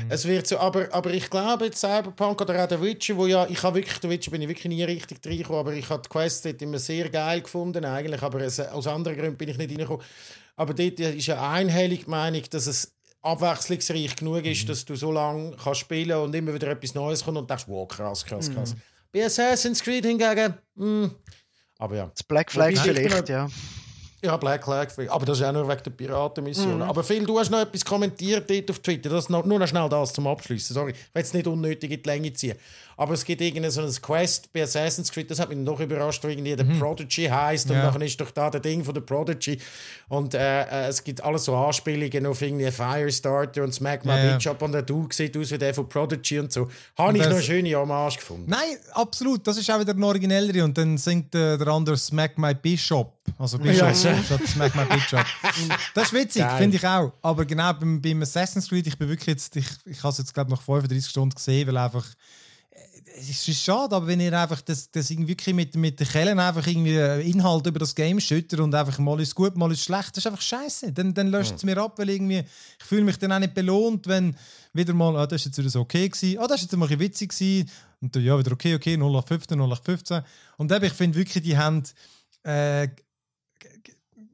Es 0.09 0.25
wird 0.25 0.47
so, 0.47 0.57
aber, 0.57 0.87
aber 0.91 1.11
ich 1.13 1.29
glaube, 1.29 1.65
jetzt 1.65 1.79
Cyberpunk 1.79 2.41
oder 2.41 2.63
auch 2.63 2.67
der 2.67 2.81
Witcher, 2.81 3.15
wo 3.17 3.27
ja, 3.27 3.45
ich 3.47 3.61
habe 3.61 3.75
wirklich, 3.75 3.99
der 3.99 4.09
Witcher 4.09 4.31
bin 4.31 4.41
ich 4.41 4.47
wirklich 4.47 4.65
nie 4.65 4.83
richtig 4.83 5.19
reingekommen, 5.23 5.59
aber 5.59 5.73
ich 5.73 5.87
habe 5.89 6.01
die 6.01 6.09
Quest 6.09 6.43
dort 6.45 6.59
immer 6.59 6.79
sehr 6.79 7.07
geil 7.09 7.41
gefunden 7.41 7.85
eigentlich, 7.85 8.21
aber 8.23 8.41
es, 8.41 8.59
aus 8.59 8.87
anderen 8.87 9.15
Gründen 9.15 9.37
bin 9.37 9.49
ich 9.49 9.57
nicht 9.57 9.69
reingekommen. 9.69 10.03
Aber 10.55 10.73
dort 10.73 10.99
ist 10.99 11.27
ja 11.27 11.51
einhellig 11.51 12.05
die 12.05 12.09
Meinung, 12.09 12.41
dass 12.49 12.65
es 12.65 12.93
abwechslungsreich 13.21 14.15
genug 14.15 14.43
ist, 14.45 14.67
dass 14.69 14.85
du 14.85 14.95
so 14.95 15.11
lange 15.11 15.55
kannst 15.61 15.81
spielen 15.81 16.17
und 16.17 16.33
immer 16.33 16.53
wieder 16.53 16.67
etwas 16.69 16.95
Neues 16.95 17.23
kommt 17.23 17.37
und 17.37 17.47
denkst, 17.49 17.65
wow, 17.67 17.87
krass, 17.87 18.25
krass, 18.25 18.51
krass. 18.51 18.75
Bei 19.11 19.25
Assassin's 19.25 19.81
Creed 19.81 20.05
hingegen, 20.05 20.53
mm, 20.75 21.05
aber 21.79 21.95
ja. 21.95 22.11
Das 22.13 22.23
Black 22.23 22.51
Flag 22.51 22.75
vielleicht, 22.75 23.29
ja. 23.29 23.47
Ja, 24.23 24.35
Black 24.35 24.63
Flag. 24.63 24.89
Aber 25.09 25.25
das 25.25 25.39
ist 25.39 25.45
auch 25.45 25.51
nur 25.51 25.67
wegen 25.67 25.83
der 25.83 25.91
Piratenmission. 25.91 26.81
Aber 26.81 27.03
Phil, 27.03 27.23
du 27.23 27.39
hast 27.39 27.51
noch 27.51 27.59
etwas 27.59 27.85
kommentiert 27.85 28.49
dort 28.49 28.71
auf 28.71 28.79
Twitter. 28.79 29.09
Das 29.09 29.29
noch, 29.29 29.45
nur 29.45 29.59
noch 29.59 29.67
schnell 29.67 29.87
das 29.89 30.11
zum 30.11 30.25
Abschließen. 30.25 30.73
Sorry, 30.73 30.91
ich 30.91 31.15
will 31.15 31.21
es 31.21 31.33
nicht 31.33 31.45
unnötig 31.45 31.91
in 31.91 32.01
die 32.01 32.09
Länge 32.09 32.33
ziehen. 32.33 32.57
Aber 32.97 33.13
es 33.13 33.23
gibt 33.23 33.41
irgendein 33.41 33.69
so 33.71 33.81
ein 33.81 33.91
Quest 34.01 34.51
bei 34.51 34.63
Assassin's 34.63 35.11
Creed, 35.11 35.29
das 35.29 35.39
hat 35.39 35.49
mich 35.49 35.57
noch 35.59 35.79
überrascht, 35.79 36.23
wo 36.23 36.27
irgendwie 36.27 36.55
der 36.55 36.63
Prodigy 36.63 37.25
heisst. 37.27 37.69
Und 37.69 37.77
Ja. 37.77 37.83
nachher 37.83 38.01
ist 38.01 38.19
doch 38.19 38.31
da 38.31 38.49
der 38.49 38.59
Ding 38.59 38.83
von 38.83 38.93
der 38.93 39.01
Prodigy. 39.01 39.59
Und 40.09 40.33
äh, 40.33 40.63
äh, 40.63 40.87
es 40.87 41.03
gibt 41.03 41.23
alles 41.23 41.45
so 41.45 41.55
Anspielungen 41.55 42.25
auf 42.25 42.41
irgendwie 42.41 42.71
Firestarter 42.71 43.63
und 43.63 43.73
Smack 43.73 44.03
My 44.03 44.13
Ja. 44.17 44.33
Bitch 44.33 44.47
Up 44.47 44.61
und 44.63 44.71
der 44.71 44.81
Dude 44.81 45.13
sieht 45.13 45.37
aus 45.37 45.51
wie 45.51 45.57
der 45.59 45.73
von 45.75 45.87
Prodigy 45.87 46.39
und 46.39 46.51
so. 46.51 46.67
Habe 46.97 47.17
ich 47.19 47.29
noch 47.29 47.39
schöne 47.39 47.75
Hommage 47.75 48.15
gefunden. 48.17 48.49
Nein, 48.49 48.77
absolut. 48.93 49.45
Das 49.45 49.57
ist 49.57 49.69
auch 49.69 49.79
wieder 49.79 49.93
ein 49.93 50.03
originellere. 50.03 50.63
Und 50.63 50.75
dann 50.77 50.97
singt 50.97 51.35
äh, 51.35 51.55
der 51.57 51.67
andere 51.67 51.97
Smack 51.97 52.37
My 52.39 52.55
Bishop. 52.55 53.13
Also 53.37 53.59
Bishop 53.59 53.89
Ja. 53.89 53.93
statt 54.23 54.41
Smack 54.47 54.75
My 54.75 54.85
Bishop. 54.85 55.23
Das 55.93 56.05
ist 56.07 56.13
witzig, 56.13 56.43
finde 56.57 56.77
ich 56.77 56.87
auch. 56.87 57.13
Aber 57.21 57.45
genau 57.45 57.73
beim, 57.73 58.01
beim 58.01 58.23
Assassin's 58.23 58.67
Creed, 58.69 58.87
ich 58.87 58.97
bin 58.97 59.07
wirklich 59.07 59.27
jetzt, 59.27 59.55
ich, 59.55 59.67
ich 59.85 59.99
habe 60.01 60.09
es 60.13 60.17
jetzt 60.17 60.33
glaube 60.33 60.49
nach 60.49 60.61
35 60.63 61.05
Stunden 61.11 61.35
gesehen, 61.35 61.67
weil 61.67 61.77
einfach 61.77 62.05
es 63.19 63.47
ist 63.47 63.63
schade, 63.63 63.95
aber 63.95 64.07
wenn 64.07 64.19
ihr 64.19 64.39
einfach 64.39 64.61
das, 64.61 64.91
das 64.91 65.09
irgendwie 65.09 65.29
wirklich 65.29 65.55
mit, 65.55 65.75
mit 65.75 65.99
den 65.99 66.07
Kellen 66.07 66.39
einfach 66.39 66.65
irgendwie 66.65 66.95
Inhalt 67.29 67.65
über 67.65 67.79
das 67.79 67.95
Game 67.95 68.19
schüttert 68.19 68.59
und 68.59 68.73
einfach 68.75 68.99
mal 68.99 69.19
ist 69.19 69.33
gut, 69.33 69.57
mal 69.57 69.71
ist 69.71 69.83
schlecht, 69.83 70.11
das 70.11 70.17
ist 70.19 70.27
einfach 70.27 70.41
scheiße. 70.41 70.93
Dann, 70.93 71.13
dann 71.13 71.27
löscht 71.29 71.55
es 71.55 71.63
mir 71.63 71.77
ab, 71.77 71.97
weil 71.97 72.09
irgendwie, 72.09 72.43
ich 72.79 72.85
fühle 72.85 73.03
mich 73.03 73.17
dann 73.17 73.31
auch 73.31 73.39
nicht 73.39 73.53
belohnt, 73.53 74.07
wenn 74.07 74.35
wieder 74.73 74.93
mal, 74.93 75.15
ah, 75.17 75.25
das 75.25 75.41
ist 75.41 75.45
jetzt 75.45 75.57
wieder 75.57 75.69
so 75.69 75.81
okay 75.81 76.07
gewesen, 76.07 76.39
ah, 76.39 76.47
das 76.47 76.57
ist 76.57 76.71
jetzt 76.71 76.77
mal 76.77 76.85
ein 76.85 76.89
bisschen 76.89 76.99
witzig 76.99 77.29
gewesen 77.29 77.69
und 78.01 78.15
dann, 78.15 78.23
ja, 78.23 78.37
wieder 78.37 78.51
okay, 78.51 78.75
okay, 78.75 78.93
0815, 78.93 79.57
0815. 79.57 80.21
Und 80.57 80.71
eben, 80.71 80.85
ich 80.85 80.93
finde 80.93 81.17
wirklich, 81.17 81.43
die 81.43 81.57
haben, 81.57 81.83
äh, 82.43 82.87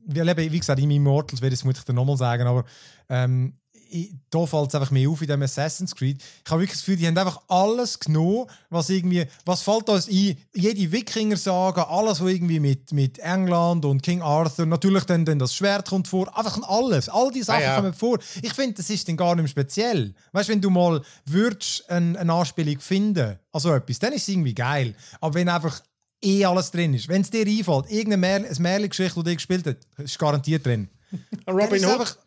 wie, 0.05 0.59
gesagt, 0.59 0.81
im 0.81 0.91
Immortals 0.91 1.41
werde 1.41 1.53
ich 1.53 1.61
es 1.61 1.63
muss 1.63 1.77
ich 1.77 1.85
dann 1.85 1.95
nochmal 1.95 2.17
sagen, 2.17 2.45
aber 2.45 2.65
ähm, 3.07 3.53
ich, 3.93 4.13
da 4.29 4.45
fällt 4.45 4.69
es 4.69 4.75
einfach 4.75 4.91
mehr 4.91 5.09
auf 5.09 5.21
in 5.21 5.27
dem 5.27 5.41
Assassin's 5.41 5.95
Creed. 5.95 6.21
Ich 6.43 6.51
habe 6.51 6.61
wirklich 6.61 6.77
das 6.77 6.85
Gefühl, 6.85 6.97
die 6.97 7.07
haben 7.07 7.17
einfach 7.17 7.41
alles 7.47 7.99
genommen, 7.99 8.47
was 8.69 8.89
irgendwie, 8.89 9.25
was 9.45 9.61
fällt 9.61 9.87
uns 9.89 10.07
ein, 10.07 10.37
jede 10.53 10.91
Wikinger-Saga, 10.91 11.83
alles, 11.83 12.19
was 12.21 12.29
irgendwie 12.31 12.59
mit, 12.59 12.91
mit 12.91 13.19
England 13.19 13.85
und 13.85 14.01
King 14.01 14.21
Arthur, 14.21 14.65
natürlich 14.65 15.03
dann, 15.03 15.25
dann 15.25 15.39
das 15.39 15.53
Schwert 15.55 15.87
kommt 15.89 16.07
vor, 16.07 16.35
einfach 16.37 16.59
alles, 16.67 17.07
all 17.09 17.31
die 17.31 17.43
Sachen 17.43 17.61
Ah, 17.61 17.65
ja. 17.65 17.75
kommen 17.75 17.93
vor. 17.93 18.19
Ich 18.41 18.53
finde, 18.53 18.75
das 18.75 18.89
ist 18.89 19.07
dann 19.07 19.17
gar 19.17 19.35
nicht 19.35 19.43
mehr 19.43 19.47
speziell. 19.49 20.13
Weißt 20.31 20.49
du, 20.49 20.53
wenn 20.53 20.61
du 20.61 20.69
mal 20.69 21.01
würdest 21.25 21.89
eine, 21.89 22.17
eine 22.17 22.33
Anspielung 22.33 22.79
finden, 22.79 23.37
also 23.51 23.73
etwas, 23.73 23.99
dann 23.99 24.13
ist 24.13 24.23
es 24.23 24.29
irgendwie 24.29 24.55
geil. 24.55 24.95
Aber 25.21 25.35
wenn 25.35 25.49
einfach 25.49 25.81
eh 26.23 26.45
alles 26.45 26.71
drin 26.71 26.93
ist, 26.93 27.07
wenn 27.09 27.21
es 27.21 27.29
dir 27.29 27.45
einfällt, 27.45 27.91
irgendeine 27.91 28.17
Märl 28.17 28.55
Märchengeschichte, 28.59 29.19
die 29.21 29.29
dir 29.29 29.35
gespielt 29.35 29.67
hat, 29.67 29.77
ist 29.97 30.17
garantiert 30.17 30.65
drin. 30.65 30.89
Robin 31.47 31.85
Hood, 31.85 32.17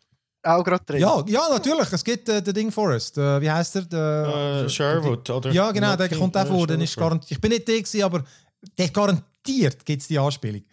Auch 0.47 0.63
gerade 0.63 0.83
drin. 0.85 1.01
ja, 1.01 1.23
ja, 1.27 1.49
natürlich. 1.49 1.91
Es 1.91 2.03
gibt 2.03 2.29
äh, 2.29 2.41
den 2.41 2.53
Ding 2.53 2.71
Forest. 2.71 3.17
Äh, 3.17 3.41
wie 3.41 3.51
heißt 3.51 3.75
er? 3.75 3.81
Der, 3.83 4.63
äh, 4.65 4.69
Sherwood, 4.69 5.29
oder? 5.29 5.51
ja, 5.51 5.71
genau, 5.71 5.95
der 5.95 6.09
kommt 6.09 6.37
auch 6.37 6.45
ja, 6.45 6.45
vor. 6.45 6.67
Dann 6.67 6.79
ist 6.79 6.95
garantiert, 6.95 7.31
ich 7.31 7.41
bin 7.41 7.51
nicht 7.51 7.67
der, 7.67 7.81
gewesen, 7.81 8.03
aber 8.03 8.23
der 8.77 8.89
garantiert 8.89 9.85
gibt 9.85 10.01
es 10.01 10.07
die 10.07 10.17
Anspielung. 10.17 10.63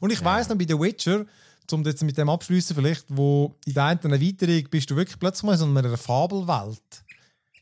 Und 0.00 0.10
ich 0.10 0.24
weiss 0.24 0.48
noch 0.48 0.56
bei 0.56 0.66
The 0.66 0.78
Witcher, 0.78 1.24
um 1.70 1.84
jetzt 1.84 2.02
mit 2.02 2.18
dem 2.18 2.28
abschließen 2.28 2.74
vielleicht, 2.74 3.04
wo 3.08 3.54
in 3.64 3.74
der 3.74 3.84
einen 3.84 4.12
Erweiterung 4.12 4.64
bist 4.68 4.90
du 4.90 4.96
wirklich 4.96 5.18
plötzlich 5.18 5.44
mal 5.44 5.52
in 5.52 5.58
so 5.58 5.66
einer 5.66 5.96
Fabelwelt. 5.96 7.04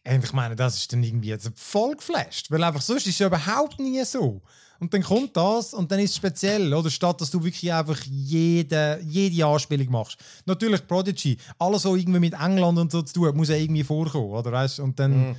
Und 0.08 0.24
ich 0.24 0.32
meine, 0.32 0.56
das 0.56 0.76
ist 0.76 0.92
dann 0.92 1.02
irgendwie 1.02 1.28
jetzt 1.28 1.50
voll 1.54 1.94
geflasht, 1.94 2.50
weil 2.50 2.64
einfach 2.64 2.80
sonst 2.80 3.06
ist 3.06 3.14
es 3.14 3.18
ja 3.18 3.26
überhaupt 3.26 3.78
nie 3.78 4.02
so. 4.04 4.40
Und 4.80 4.94
dann 4.94 5.02
kommt 5.02 5.36
das 5.36 5.74
und 5.74 5.90
dann 5.90 5.98
ist 5.98 6.10
es 6.10 6.16
speziell, 6.16 6.72
oder? 6.72 6.88
Statt 6.88 7.20
dass 7.20 7.30
du 7.30 7.42
wirklich 7.42 7.72
einfach 7.72 8.00
jede, 8.04 9.00
jede 9.04 9.44
Anspielung 9.44 9.90
machst. 9.90 10.18
Natürlich 10.46 10.86
Prodigy, 10.86 11.36
alles 11.58 11.82
so 11.82 11.96
irgendwie 11.96 12.20
mit 12.20 12.34
England 12.34 12.78
und 12.78 12.92
so 12.92 13.02
zu 13.02 13.14
tun, 13.14 13.28
hat, 13.28 13.34
muss 13.34 13.48
ja 13.48 13.56
irgendwie 13.56 13.84
vorkommen, 13.84 14.30
oder? 14.30 14.52
Weißt? 14.52 14.80
Und 14.80 14.98
dann. 14.98 15.36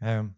ähm, 0.00 0.34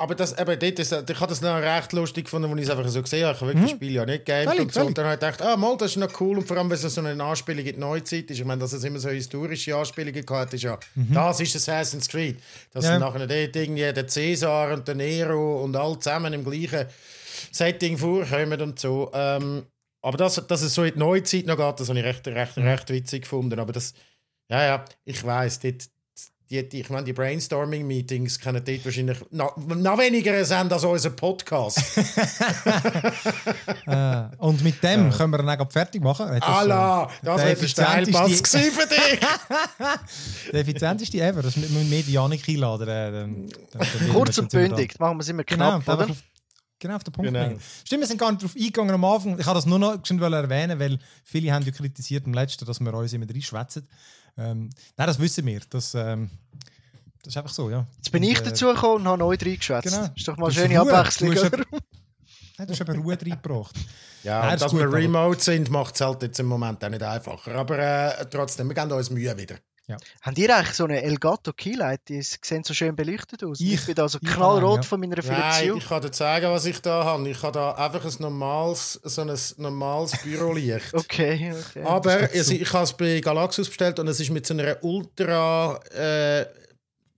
Aber 0.00 0.14
das, 0.14 0.32
eben, 0.38 0.58
dort 0.58 0.78
ist, 0.78 0.92
ich 0.92 1.20
habe 1.20 1.26
das 1.28 1.40
noch 1.42 1.56
recht 1.60 1.92
lustig 1.92 2.24
gefunden, 2.24 2.50
als 2.50 2.58
ich 2.60 2.64
es 2.64 2.70
einfach 2.70 2.88
so 2.88 3.02
gesehen 3.02 3.26
habe. 3.26 3.34
Ich 3.34 3.40
habe 3.42 3.48
wirklich 3.52 3.70
das 3.70 3.76
Spiel 3.76 3.92
ja 3.92 4.06
nicht 4.06 4.24
gegamed 4.24 4.46
Mhm. 4.46 4.50
Völlig, 4.50 4.62
und 4.62 4.72
so. 4.74 4.80
Und 4.86 4.98
dann 4.98 5.04
habe 5.04 5.14
ich 5.14 5.20
gedacht, 5.20 5.42
ah, 5.42 5.56
mal, 5.56 5.76
das 5.76 5.90
ist 5.90 5.96
noch 5.98 6.20
cool. 6.20 6.38
Und 6.38 6.48
vor 6.48 6.56
allem, 6.56 6.70
wenn 6.70 6.76
es 6.78 6.82
so 6.94 7.00
eine 7.02 7.22
Anspielung 7.22 7.64
in 7.66 7.74
die 7.74 7.80
Neuzeit 7.80 8.30
ist. 8.30 8.38
Ich 8.38 8.44
meine, 8.44 8.60
dass 8.60 8.72
es 8.72 8.82
immer 8.82 8.98
so 8.98 9.10
historische 9.10 9.76
Anspielungen 9.76 10.24
gehabt 10.24 10.54
ist 10.54 10.62
ja, 10.62 10.78
das 10.94 11.40
ist 11.40 11.54
Assassin's 11.54 12.08
Creed. 12.08 12.38
Dass 12.72 12.84
Mhm. 12.86 12.90
Ja. 12.92 12.98
nachher 12.98 13.26
dort 13.26 13.56
irgendwie 13.56 13.92
der 13.92 14.06
Caesar 14.06 14.72
und 14.72 14.88
der 14.88 14.94
Nero 14.94 15.62
und 15.62 15.76
all 15.76 15.98
zusammen 15.98 16.32
im 16.32 16.44
gleichen 16.44 16.86
Setting 17.52 17.98
vorkommen 17.98 18.60
und 18.60 18.78
so. 18.78 19.10
Ähm, 19.14 19.66
aber 20.02 20.16
dass, 20.16 20.36
dass 20.46 20.62
es 20.62 20.74
so 20.74 20.82
in 20.84 20.94
die 20.94 20.98
Neuzeit 20.98 21.46
noch 21.46 21.56
geht, 21.56 21.78
das 21.80 21.88
habe 21.88 21.98
ich 21.98 22.04
recht, 22.04 22.26
recht, 22.26 22.56
Mhm. 22.56 22.64
recht 22.66 22.88
witzig 22.90 23.22
gefunden. 23.22 23.58
Aber 23.60 23.72
das, 23.72 23.92
ja, 24.48 24.64
ja, 24.64 24.84
ich 25.04 25.22
weiß, 25.22 25.60
dort, 25.60 25.84
die, 26.50 26.68
die, 26.68 26.80
ich 26.80 26.90
meine, 26.90 27.04
die 27.04 27.12
Brainstorming-Meetings 27.12 28.38
kennen 28.40 28.62
dort 28.64 28.84
wahrscheinlich 28.84 29.18
noch, 29.30 29.56
noch 29.56 29.98
weniger 29.98 30.44
sind 30.44 30.72
als 30.72 30.82
unser 30.84 31.10
Podcast. 31.10 31.78
äh, 33.86 34.22
und 34.38 34.62
mit 34.64 34.82
dem 34.82 35.10
können 35.10 35.30
wir 35.32 35.38
dann 35.38 35.60
auch 35.60 35.70
fertig 35.70 36.02
machen. 36.02 36.26
Hat 36.28 36.42
das, 36.42 36.48
äh, 36.48 36.52
Allah, 36.52 37.10
das 37.22 37.36
der 37.36 37.46
wäre 37.46 37.56
der 37.60 37.68
Steilpass 37.68 38.42
gewesen 38.42 38.72
für 38.72 38.86
dich. 38.88 39.20
Der 40.52 40.60
effizienteste 40.60 41.20
ever. 41.20 41.42
Das 41.42 41.56
ist 41.56 41.70
mit 41.70 41.88
mehr 41.88 42.02
die 42.02 42.12
Janik 42.12 42.48
einladen. 42.48 42.88
äh, 42.88 43.12
dann- 43.12 43.46
dann- 43.72 43.86
dann- 43.98 44.08
Kurz 44.12 44.38
und 44.38 44.50
bündig. 44.50 44.98
Machen 44.98 45.18
wir 45.18 45.22
es 45.22 45.28
immer 45.28 45.44
Genau, 45.44 45.64
knapp, 45.78 45.88
einfach 45.88 45.94
oder? 45.98 46.10
auf, 46.10 46.16
genau 46.80 46.96
auf 46.96 47.04
den 47.04 47.12
Punkt 47.12 47.30
Genau. 47.30 47.44
bringen. 47.46 47.60
Stimmt, 47.84 48.00
wir 48.00 48.06
sind 48.08 48.18
gar 48.18 48.30
nicht 48.32 48.42
darauf 48.42 48.56
eingegangen 48.56 48.94
am 48.94 49.04
Anfang. 49.04 49.38
Ich 49.38 49.46
habe 49.46 49.54
das 49.56 49.66
nur 49.66 49.78
noch 49.78 50.04
schon 50.04 50.20
erwähnen, 50.20 50.78
weil 50.80 50.98
viele 51.22 51.52
haben 51.52 51.64
ja 51.64 51.70
kritisiert 51.70 52.26
im 52.26 52.34
letzten, 52.34 52.64
dass 52.64 52.80
wir 52.80 52.92
uns 52.92 53.12
immer 53.12 53.28
reinschwätzen. 53.28 53.86
Ähm, 54.36 54.70
nein, 54.96 55.06
das 55.06 55.18
wissen 55.20 55.46
wir. 55.46 55.60
Das, 55.70 55.94
ähm, 55.94 56.30
das 57.22 57.34
ist 57.34 57.36
einfach 57.36 57.52
so, 57.52 57.70
ja. 57.70 57.86
Jetzt 57.96 58.10
bin 58.10 58.24
Und, 58.24 58.30
ich 58.30 58.38
äh, 58.40 58.42
dazu 58.42 58.66
gekommen 58.66 59.02
und 59.02 59.08
habe 59.08 59.18
neu 59.18 59.36
reingeschwätzt. 59.40 59.84
Genau. 59.94 60.08
Ist 60.16 60.26
doch 60.26 60.36
mal 60.36 60.46
eine 60.46 60.54
schöne 60.54 60.80
Ruhe. 60.80 60.92
Abwechslung, 60.92 61.34
Du 61.34 61.46
oder? 61.46 61.58
Nein, 62.58 62.66
du 62.66 62.72
hast 62.72 62.80
eben 62.80 63.02
Ruhe 63.02 63.18
reingebracht. 63.20 63.76
Ja, 64.22 64.40
Nein, 64.42 64.56
ist 64.56 64.60
dass 64.62 64.72
gut, 64.72 64.80
wir 64.80 64.86
aber- 64.88 64.98
remote 64.98 65.40
sind, 65.42 65.70
macht 65.70 65.94
es 65.94 66.02
halt 66.02 66.20
jetzt 66.22 66.38
im 66.40 66.44
Moment 66.44 66.84
auch 66.84 66.90
nicht 66.90 67.02
einfacher. 67.02 67.54
Aber 67.54 67.78
äh, 67.78 68.26
trotzdem, 68.28 68.68
wir 68.68 68.74
geben 68.74 68.92
uns 68.92 69.08
Mühe 69.08 69.34
wieder. 69.38 69.54
Habt 70.22 70.38
ihr 70.38 70.56
eigentlich 70.56 70.74
so 70.76 70.84
eine 70.84 71.02
Elgato 71.02 71.52
Keylight? 71.52 72.00
Die 72.08 72.22
sehen 72.22 72.64
so 72.64 72.74
schön 72.74 72.94
beleuchtet 72.96 73.42
aus. 73.44 73.60
Ich, 73.60 73.74
Ich- 73.74 73.86
bin 73.86 73.94
da 73.94 74.08
so 74.08 74.18
knallrot 74.18 74.76
ja. 74.76 74.82
von 74.82 75.00
meiner 75.00 75.16
Nein, 75.16 75.24
Philips 75.24 75.72
Hue. 75.72 75.78
ich 75.78 75.88
kann 75.88 76.02
dir 76.02 76.12
sagen, 76.12 76.46
was 76.50 76.64
ich 76.66 76.80
da 76.80 77.04
habe. 77.04 77.28
Ich 77.28 77.42
habe 77.42 77.52
da 77.52 77.72
einfach 77.72 78.04
ein 78.04 78.12
normales, 78.18 79.00
so 79.04 79.22
ein 79.22 79.36
normales 79.56 80.12
Bürolicht. 80.22 80.86
Okay, 80.94 81.54
okay. 81.58 81.82
Aber 81.82 82.12
also, 82.32 82.52
ich 82.54 82.72
habe 82.72 82.84
es 82.84 82.92
bei 82.92 83.20
Galaxus 83.20 83.68
bestellt 83.68 83.98
und 83.98 84.08
es 84.08 84.20
ist 84.20 84.30
mit 84.30 84.46
so 84.46 84.54
einer 84.54 84.76
ultra 84.82 85.76
äh, 85.94 86.46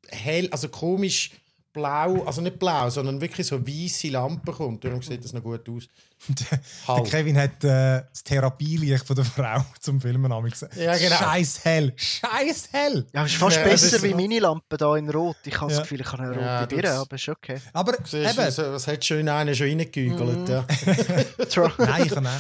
hell, 0.09 0.49
also 0.51 0.69
komisch 0.69 1.31
blau, 1.73 2.23
also 2.25 2.41
nicht 2.43 2.59
blau, 2.59 2.91
sondern 2.91 3.21
wirklich 3.21 3.47
so 3.47 3.67
weiße 3.67 4.09
Lampe 4.09 4.53
kommt. 4.53 4.85
Darum 4.85 5.01
sieht 5.03 5.25
das 5.25 5.33
noch 5.33 5.43
gut 5.43 5.67
aus. 5.69 5.89
Der 6.29 6.61
Halt. 6.87 7.11
Kevin 7.11 7.37
hat 7.37 7.65
äh, 7.65 8.03
das 8.11 8.23
Therapielicht 8.23 9.05
von 9.07 9.17
der 9.17 9.25
Frau 9.25 9.65
zum 9.81 10.01
Filmen 10.01 10.31
gesagt. 10.51 10.77
Ja, 10.77 10.97
genau. 10.97 11.17
Scheiß 11.17 11.65
hell. 11.65 11.93
Scheiß 11.97 12.69
hell. 12.73 13.07
ja, 13.13 13.25
ist 13.25 13.35
fast 13.35 13.57
Ja, 13.57 13.63
es 13.65 13.69
besser 13.83 13.97
ist 13.97 14.03
wie 14.05 14.11
so- 14.11 14.17
meine 14.17 14.39
Lampe 14.39 14.77
da 14.77 14.95
in 14.97 15.11
Rot. 15.11 15.37
Ich 15.45 15.61
habe 15.61 15.73
Ja. 15.73 15.79
das 15.79 15.89
Gefühl, 15.89 16.01
ich 16.01 16.13
habe 16.13 16.23
eine 16.23 16.31
rote 16.33 16.41
Ja, 16.45 16.67
Birne, 16.67 16.83
das- 16.83 16.99
aber 17.01 17.17
ist 17.17 17.29
okay. 17.29 17.61
Aber 17.73 17.95
Siehst 18.05 18.39
eben, 18.39 18.51
so- 18.53 18.73
was 18.73 18.87
hat 18.87 19.05
schon 19.05 19.19
in 19.19 19.29
einen 19.29 19.55
schon 19.55 19.67
reingegügelt? 19.67 20.49
Ja. 20.49 20.63
True. 21.51 21.73
Nein, 21.79 22.05
ich 22.07 22.13
kann 22.13 22.27
auch. 22.27 22.31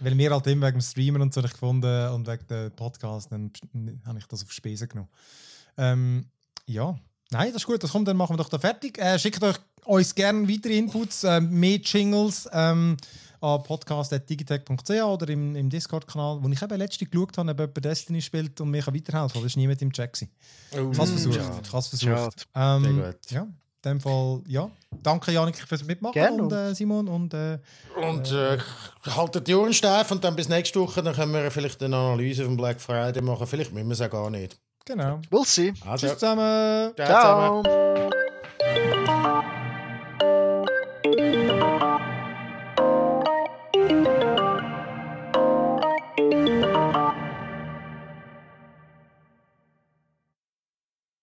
Weil 0.00 0.16
wir 0.16 0.30
halt 0.30 0.46
immer 0.46 0.66
wegen 0.68 0.78
dem 0.78 0.82
Streamen 0.82 1.20
und 1.22 1.34
so 1.34 1.40
nicht 1.40 1.52
gefunden 1.52 2.08
und 2.10 2.26
wegen 2.26 2.46
dem 2.46 2.70
Podcast, 2.76 3.32
dann 3.32 3.50
habe 4.06 4.18
ich 4.18 4.26
das 4.26 4.42
auf 4.42 4.52
Spesen 4.52 4.88
genommen. 4.88 5.08
Ähm, 5.76 6.26
ja, 6.66 6.98
nein, 7.30 7.52
das 7.52 7.62
ist 7.62 7.66
gut, 7.66 7.82
das 7.82 7.92
kommt, 7.92 8.08
dann 8.08 8.16
machen 8.16 8.34
wir 8.34 8.38
doch 8.38 8.48
da 8.48 8.58
fertig. 8.58 8.98
Äh, 8.98 9.18
schickt 9.18 9.42
euch 9.42 9.56
uns 9.84 10.14
gerne 10.14 10.48
weitere 10.48 10.76
Inputs, 10.76 11.24
äh, 11.24 11.40
mehr 11.40 11.78
Jingles 11.78 12.48
ähm, 12.52 12.96
an 13.40 13.62
podcast.digitech.ch 13.62 14.90
oder 14.90 15.28
im, 15.30 15.56
im 15.56 15.70
Discord-Kanal, 15.70 16.38
wo 16.42 16.48
ich 16.48 16.60
eben 16.62 16.78
letztens 16.78 17.10
geschaut 17.10 17.38
habe, 17.38 17.50
ob 17.50 17.58
jemand 17.58 17.84
Destiny 17.84 18.20
spielt 18.20 18.60
und 18.60 18.70
mir 18.70 18.82
kann 18.82 18.94
weiterhelfen 18.94 19.32
kann. 19.32 19.42
Das 19.42 19.56
war 19.56 19.60
niemand 19.60 19.82
im 19.82 19.92
Chat. 19.92 20.18
Oh, 20.22 20.90
Ich 20.92 20.98
habe 20.98 21.02
es 21.04 21.10
versucht. 21.10 21.34
schade. 21.36 21.60
Ich 21.64 21.68
habe 21.72 21.78
es 21.78 21.88
versucht. 21.88 22.46
Sehr 22.54 22.62
Ähm, 22.62 22.96
gut. 23.02 23.30
ja, 23.30 23.42
in 23.42 23.52
dem 23.84 24.00
Fall, 24.00 24.42
ja. 24.46 24.70
Danke, 25.02 25.32
Janik, 25.32 25.56
fürs 25.56 25.84
Mitmachen 25.84 26.12
Gerne. 26.12 26.42
und 26.42 26.52
äh, 26.52 26.74
Simon 26.74 27.08
und 27.08 27.32
äh, 27.32 27.58
Und 28.02 28.30
äh, 28.30 28.58
haltet 29.06 29.48
die 29.48 29.54
Ohren 29.54 29.72
steif 29.72 30.10
und 30.10 30.22
dann 30.22 30.36
bis 30.36 30.48
nächste 30.50 30.78
Woche, 30.80 31.02
dann 31.02 31.14
können 31.14 31.32
wir 31.32 31.50
vielleicht 31.50 31.82
eine 31.82 31.96
Analyse 31.96 32.44
vom 32.44 32.56
Black 32.58 32.78
Friday 32.80 33.22
machen. 33.22 33.46
Vielleicht 33.46 33.72
müssen 33.72 33.88
wir 33.88 33.94
es 33.94 34.00
auch 34.02 34.10
gar 34.10 34.28
nicht. 34.28 34.58
Genau. 34.90 35.20
We'll 35.30 35.44
see. 35.44 35.72
Also, 35.86 36.08
Tschüss 36.08 36.18
zusammen. 36.18 36.92
ciao 36.96 37.62
zusammen. 37.62 37.62
Ciao. 37.64 39.39